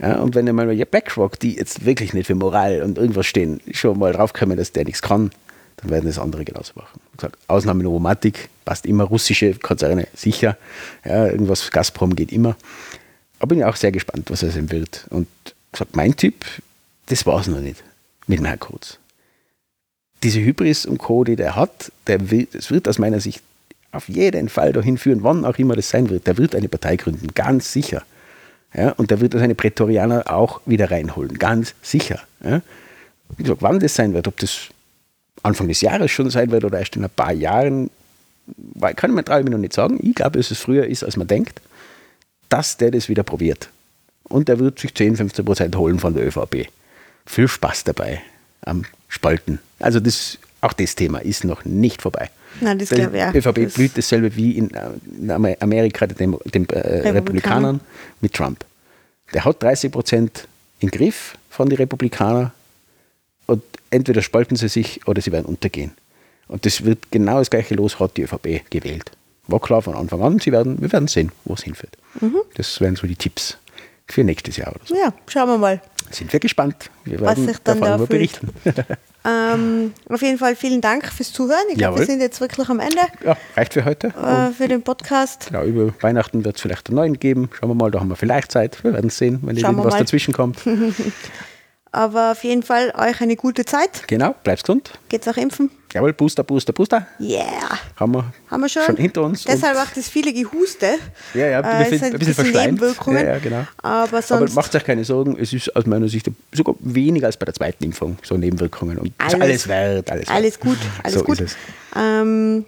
Ja, 0.00 0.20
und 0.20 0.34
wenn 0.34 0.48
einmal 0.48 0.72
ja, 0.72 0.84
BlackRock, 0.84 1.38
die 1.40 1.56
jetzt 1.56 1.84
wirklich 1.84 2.14
nicht 2.14 2.26
für 2.26 2.34
Moral 2.34 2.82
und 2.82 2.98
irgendwas 2.98 3.26
stehen, 3.26 3.60
schon 3.72 3.98
mal 3.98 4.12
draufkommen, 4.12 4.56
dass 4.56 4.72
der 4.72 4.84
nichts 4.84 5.02
kann, 5.02 5.30
dann 5.76 5.90
werden 5.90 6.06
das 6.06 6.18
andere 6.18 6.44
genauso 6.44 6.72
machen. 6.74 7.00
Wie 7.12 7.16
gesagt, 7.16 7.38
Ausnahme 7.46 7.82
Novomatic, 7.82 8.48
passt 8.64 8.86
immer, 8.86 9.04
russische 9.04 9.54
Konzerne, 9.54 10.06
sicher. 10.14 10.56
Ja, 11.04 11.26
irgendwas 11.26 11.70
Gazprom 11.70 12.14
geht 12.14 12.32
immer. 12.32 12.56
Aber 13.38 13.48
bin 13.48 13.58
ich 13.58 13.64
auch 13.64 13.76
sehr 13.76 13.92
gespannt, 13.92 14.30
was 14.30 14.42
er 14.42 14.50
sein 14.50 14.70
wird. 14.70 15.06
Und 15.10 15.28
gesagt, 15.72 15.96
mein 15.96 16.16
Tipp, 16.16 16.44
das 17.06 17.26
war 17.26 17.40
es 17.40 17.46
noch 17.46 17.60
nicht 17.60 17.82
mit 18.26 18.38
dem 18.38 18.44
Herrn 18.44 18.58
Kurz. 18.58 18.98
Diese 20.22 20.40
Hybris 20.40 20.86
und 20.86 20.98
Co., 20.98 21.22
die 21.22 21.36
der 21.36 21.54
hat, 21.54 21.92
der 22.08 22.30
will, 22.30 22.48
das 22.52 22.70
wird 22.70 22.88
aus 22.88 22.98
meiner 22.98 23.20
Sicht 23.20 23.42
auf 23.92 24.08
jeden 24.08 24.48
Fall 24.48 24.72
dahin 24.72 24.98
führen, 24.98 25.22
wann 25.22 25.44
auch 25.44 25.58
immer 25.58 25.76
das 25.76 25.88
sein 25.88 26.10
wird. 26.10 26.26
Der 26.26 26.36
wird 26.36 26.54
eine 26.54 26.68
Partei 26.68 26.96
gründen, 26.96 27.28
ganz 27.34 27.72
sicher. 27.72 28.02
Ja, 28.74 28.90
und 28.92 29.10
der 29.10 29.20
wird 29.20 29.32
seine 29.32 29.54
Prätorianer 29.54 30.30
auch 30.30 30.60
wieder 30.66 30.90
reinholen, 30.90 31.38
ganz 31.38 31.74
sicher. 31.82 32.20
Ja. 32.44 32.60
Wie 33.36 33.42
gesagt, 33.42 33.62
wann 33.62 33.80
das 33.80 33.94
sein 33.94 34.12
wird, 34.12 34.28
ob 34.28 34.36
das 34.38 34.68
Anfang 35.42 35.68
des 35.68 35.80
Jahres 35.80 36.10
schon 36.10 36.30
sein 36.30 36.50
wird 36.50 36.64
oder 36.64 36.78
erst 36.78 36.96
in 36.96 37.04
ein 37.04 37.10
paar 37.10 37.32
Jahren, 37.32 37.90
kann 38.96 39.12
man 39.12 39.24
traue 39.24 39.40
ich 39.40 39.44
mir 39.44 39.50
noch 39.50 39.58
nicht 39.58 39.72
sagen. 39.72 39.98
Ich 40.02 40.14
glaube, 40.14 40.38
dass 40.38 40.50
es 40.50 40.58
früher 40.58 40.86
ist, 40.86 41.04
als 41.04 41.16
man 41.16 41.26
denkt, 41.26 41.60
dass 42.48 42.76
der 42.76 42.90
das 42.90 43.08
wieder 43.08 43.22
probiert. 43.22 43.70
Und 44.24 44.48
der 44.48 44.58
wird 44.58 44.78
sich 44.78 44.94
10, 44.94 45.16
15 45.16 45.44
Prozent 45.44 45.76
holen 45.76 45.98
von 45.98 46.14
der 46.14 46.26
ÖVP. 46.26 46.68
Viel 47.24 47.48
Spaß 47.48 47.84
dabei 47.84 48.20
am 48.62 48.84
Spalten. 49.08 49.58
Also 49.78 50.00
das, 50.00 50.38
auch 50.60 50.72
das 50.72 50.94
Thema 50.94 51.18
ist 51.18 51.44
noch 51.44 51.64
nicht 51.64 52.02
vorbei. 52.02 52.30
Nein, 52.60 52.78
das 52.78 52.88
glaube 52.90 53.16
ich 53.16 53.22
auch. 53.24 53.34
ÖVP 53.34 53.64
Das- 53.64 53.74
blüht 53.74 53.96
dasselbe 53.96 54.34
wie 54.36 54.52
in, 54.58 54.70
äh, 54.72 55.56
Amerika 55.60 56.06
den, 56.06 56.36
den 56.46 56.68
äh, 56.70 57.08
Republikanern 57.10 57.80
mit 58.20 58.34
Trump. 58.34 58.64
Der 59.34 59.44
hat 59.44 59.62
30 59.62 59.92
Prozent 59.92 60.48
im 60.80 60.90
Griff 60.90 61.36
von 61.50 61.68
den 61.68 61.76
Republikanern 61.78 62.52
und 63.46 63.62
entweder 63.90 64.22
spalten 64.22 64.56
sie 64.56 64.68
sich 64.68 65.06
oder 65.06 65.20
sie 65.20 65.32
werden 65.32 65.44
untergehen. 65.46 65.92
Und 66.48 66.64
das 66.64 66.84
wird 66.84 67.10
genau 67.10 67.38
das 67.38 67.50
gleiche 67.50 67.74
los, 67.74 68.00
hat 68.00 68.16
die 68.16 68.22
ÖVP 68.22 68.62
gewählt. 68.70 69.10
War 69.46 69.60
klar 69.60 69.82
von 69.82 69.94
Anfang 69.94 70.22
an, 70.22 70.38
sie 70.38 70.52
werden, 70.52 70.80
wir 70.80 70.90
werden 70.92 71.08
sehen, 71.08 71.32
wo 71.44 71.54
es 71.54 71.62
hinführt. 71.62 71.96
Das 72.54 72.80
wären 72.80 72.96
so 72.96 73.06
die 73.06 73.16
Tipps 73.16 73.56
für 74.08 74.24
nächstes 74.24 74.56
Jahr 74.56 74.74
oder 74.74 74.84
so. 74.84 74.96
Ja, 74.96 75.12
schauen 75.26 75.48
wir 75.48 75.58
mal. 75.58 75.80
Sind 76.10 76.32
wir 76.32 76.40
gespannt. 76.40 76.90
Wir 77.04 77.20
Was 77.20 77.36
werden 77.36 77.48
sich 77.48 77.58
dann 77.58 77.80
davon 77.80 77.98
da 77.98 78.06
berichten. 78.06 78.48
Ähm, 79.24 79.92
auf 80.08 80.22
jeden 80.22 80.38
Fall 80.38 80.54
vielen 80.56 80.80
Dank 80.80 81.04
fürs 81.12 81.32
Zuhören. 81.32 81.64
Ich 81.70 81.76
glaube, 81.76 81.98
wir 81.98 82.06
sind 82.06 82.20
jetzt 82.20 82.40
wirklich 82.40 82.68
am 82.68 82.80
Ende 82.80 83.00
ja, 83.24 83.36
reicht 83.56 83.74
für 83.74 83.84
heute. 83.84 84.06
äh, 84.08 84.52
für 84.52 84.68
den 84.68 84.82
Podcast. 84.82 85.50
Ja, 85.52 85.64
über 85.64 85.92
Weihnachten 86.00 86.44
wird 86.44 86.56
es 86.56 86.62
vielleicht 86.62 86.88
einen 86.88 86.96
neuen 86.96 87.18
geben. 87.18 87.50
Schauen 87.52 87.68
wir 87.68 87.74
mal, 87.74 87.90
da 87.90 88.00
haben 88.00 88.08
wir 88.08 88.16
vielleicht 88.16 88.52
Zeit. 88.52 88.82
Wir 88.84 88.94
werden 88.94 89.08
es 89.08 89.18
sehen, 89.18 89.40
wenn 89.42 89.56
irgendwas 89.56 89.96
dazwischen 89.96 90.32
kommt. 90.32 90.60
Aber 91.98 92.30
auf 92.30 92.44
jeden 92.44 92.62
Fall 92.62 92.92
euch 92.96 93.20
eine 93.20 93.34
gute 93.34 93.64
Zeit. 93.64 94.06
genau, 94.06 94.32
bleibst 94.44 94.64
gesund. 94.66 94.92
Geht's 95.08 95.26
auch 95.26 95.36
impfen? 95.36 95.68
Jawohl, 95.92 96.12
Booster, 96.12 96.44
Booster, 96.44 96.72
Booster. 96.72 97.06
Yeah! 97.18 97.42
Haben 97.96 98.14
wir, 98.14 98.32
Haben 98.50 98.60
wir 98.60 98.68
schon. 98.68 98.96
hinter 98.96 99.22
uns. 99.22 99.42
Deshalb 99.42 99.76
auch 99.78 99.90
das 99.92 100.08
viele 100.08 100.32
Gehuste. 100.32 100.94
ja, 101.34 101.46
ja, 101.46 101.60
Äh, 101.60 101.64
ein 101.64 101.78
bisschen, 101.90 101.98
sind 101.98 102.12
ein 102.12 102.18
bisschen 102.20 102.34
verschleimt. 102.34 102.72
Nebenwirkungen. 102.74 103.18
Ja, 103.26 103.32
ja, 103.32 103.38
genau. 103.40 103.66
Aber 103.78 104.02
Aber 104.08 104.22
sonst 104.22 104.54
macht 104.54 104.76
euch 104.76 104.84
keine 104.84 105.04
Sorgen, 105.04 105.36
es 105.40 105.52
ist 105.52 105.74
aus 105.74 105.86
meiner 105.86 106.06
Sicht 106.08 106.30
sogar 106.52 106.76
weniger 106.78 107.26
als 107.26 107.36
bei 107.36 107.46
der 107.46 107.54
zweiten 107.54 107.82
Impfung, 107.82 108.16
so 108.22 108.36
Nebenwirkungen. 108.36 108.98
Und 108.98 109.12
alles, 109.18 109.34
Alles- 109.34 109.42
alles 109.42 109.68
wert, 109.68 110.10
alles, 110.12 110.28
alles 110.28 110.52
wert. 110.54 110.60
gut, 110.60 110.78
alles 111.02 111.14
so 111.18 111.24
gut. 111.24 111.40
Ist 111.40 111.50
es. 111.50 111.56
Ähm, 111.96 112.64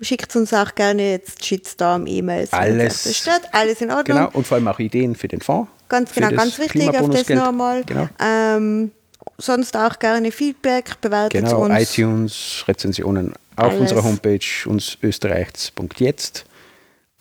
schickt 0.00 0.36
uns 0.36 0.54
auch 0.54 0.74
gerne 0.76 1.10
jetzt 1.10 1.44
Shitstorm, 1.44 2.06
E-Mails. 2.06 2.52
Alles. 2.52 3.16
stört. 3.16 3.42
Alles 3.52 3.80
in 3.80 3.90
Ordnung. 3.90 4.16
Genau, 4.18 4.30
und 4.32 4.46
vor 4.46 4.56
allem 4.58 4.68
auch 4.68 4.78
Ideen 4.78 5.16
für 5.16 5.26
den 5.26 5.40
Fonds. 5.40 5.68
Ganz 5.90 6.12
genau, 6.14 6.30
ganz 6.30 6.58
wichtig 6.58 6.88
auf 6.88 7.10
das 7.10 7.28
nochmal. 7.28 7.84
Genau, 7.84 8.08
Ähm, 8.18 8.90
sonst 9.36 9.76
auch 9.76 9.98
gerne 9.98 10.32
Feedback, 10.32 10.98
bewertet 11.02 11.42
genau 11.42 11.64
uns. 11.64 11.74
iTunes, 11.98 12.64
Rezensionen 12.66 13.32
auf 13.56 13.66
Alles. 13.72 13.80
unserer 13.80 14.04
Homepage, 14.04 14.40
uns 14.66 14.96
österreichs.jetzt. 15.02 16.46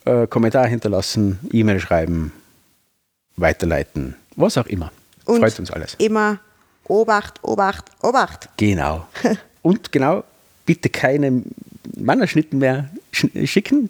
Äh, 0.05 0.27
Kommentar 0.27 0.67
hinterlassen, 0.67 1.39
E-Mail 1.51 1.79
schreiben, 1.81 2.31
weiterleiten, 3.35 4.15
was 4.35 4.57
auch 4.57 4.65
immer. 4.67 4.91
Und 5.25 5.39
Freut 5.39 5.59
uns 5.59 5.71
alles. 5.71 5.95
Immer 5.97 6.39
Obacht, 6.85 7.43
Obacht, 7.43 7.85
Obacht. 8.01 8.49
Genau. 8.57 9.07
Und 9.61 9.91
genau, 9.91 10.23
bitte 10.65 10.89
keine 10.89 11.43
Mannerschnitten 11.97 12.59
mehr 12.59 12.89
sch- 13.13 13.45
schicken. 13.47 13.89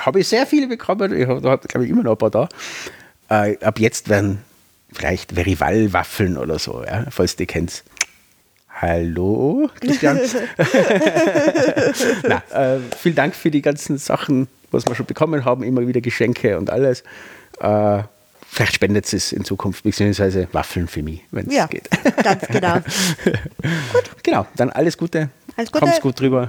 Habe 0.00 0.20
ich 0.20 0.28
sehr 0.28 0.44
viele 0.46 0.66
bekommen. 0.66 1.16
Ich 1.18 1.26
habe 1.26 1.40
glaube 1.68 1.84
ich 1.84 1.90
immer 1.90 2.02
noch 2.02 2.12
ein 2.12 2.18
paar 2.18 2.30
da. 2.30 2.48
Äh, 3.28 3.58
ab 3.64 3.78
jetzt 3.78 4.08
werden 4.08 4.38
vielleicht 4.92 5.32
Verival-Waffeln 5.32 6.36
oder 6.38 6.58
so, 6.58 6.82
ja, 6.84 7.06
falls 7.10 7.32
du 7.36 7.42
die 7.42 7.46
kennst. 7.46 7.84
Hallo, 8.80 9.70
Christian. 9.80 10.20
Na, 12.28 12.42
äh, 12.76 12.78
vielen 12.98 13.14
Dank 13.14 13.34
für 13.34 13.50
die 13.50 13.62
ganzen 13.62 13.96
Sachen, 13.98 14.48
was 14.70 14.86
wir 14.86 14.94
schon 14.94 15.06
bekommen 15.06 15.44
haben, 15.44 15.62
immer 15.62 15.86
wieder 15.86 16.00
Geschenke 16.00 16.58
und 16.58 16.68
alles. 16.70 17.02
Äh, 17.60 18.02
vielleicht 18.48 18.74
spendet 18.74 19.10
es 19.12 19.32
in 19.32 19.44
Zukunft, 19.44 19.82
beziehungsweise 19.82 20.46
Waffeln 20.52 20.88
für 20.88 21.02
mich, 21.02 21.22
wenn 21.30 21.46
es 21.46 21.54
Ja, 21.54 21.66
geht. 21.66 21.88
ganz 22.22 22.46
genau. 22.48 22.78
Genau, 24.22 24.44
dann 24.56 24.70
alles 24.70 24.98
Gute. 24.98 25.30
Alles 25.56 25.70
Gute. 25.70 25.84
Kommt's 25.84 26.00
gut 26.00 26.18
drüber. 26.20 26.48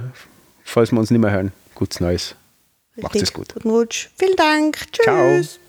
Falls 0.63 0.91
wir 0.91 0.99
uns 0.99 1.11
nicht 1.11 1.21
mehr 1.21 1.29
hören, 1.31 1.51
gutes 1.75 1.99
Neues. 1.99 2.33
Macht 2.95 3.15
es 3.15 3.31
gut. 3.31 3.53
Guten 3.53 3.69
Rutsch. 3.69 4.07
Vielen 4.17 4.35
Dank. 4.35 4.77
Tschüss. 4.91 5.03
Ciao. 5.05 5.66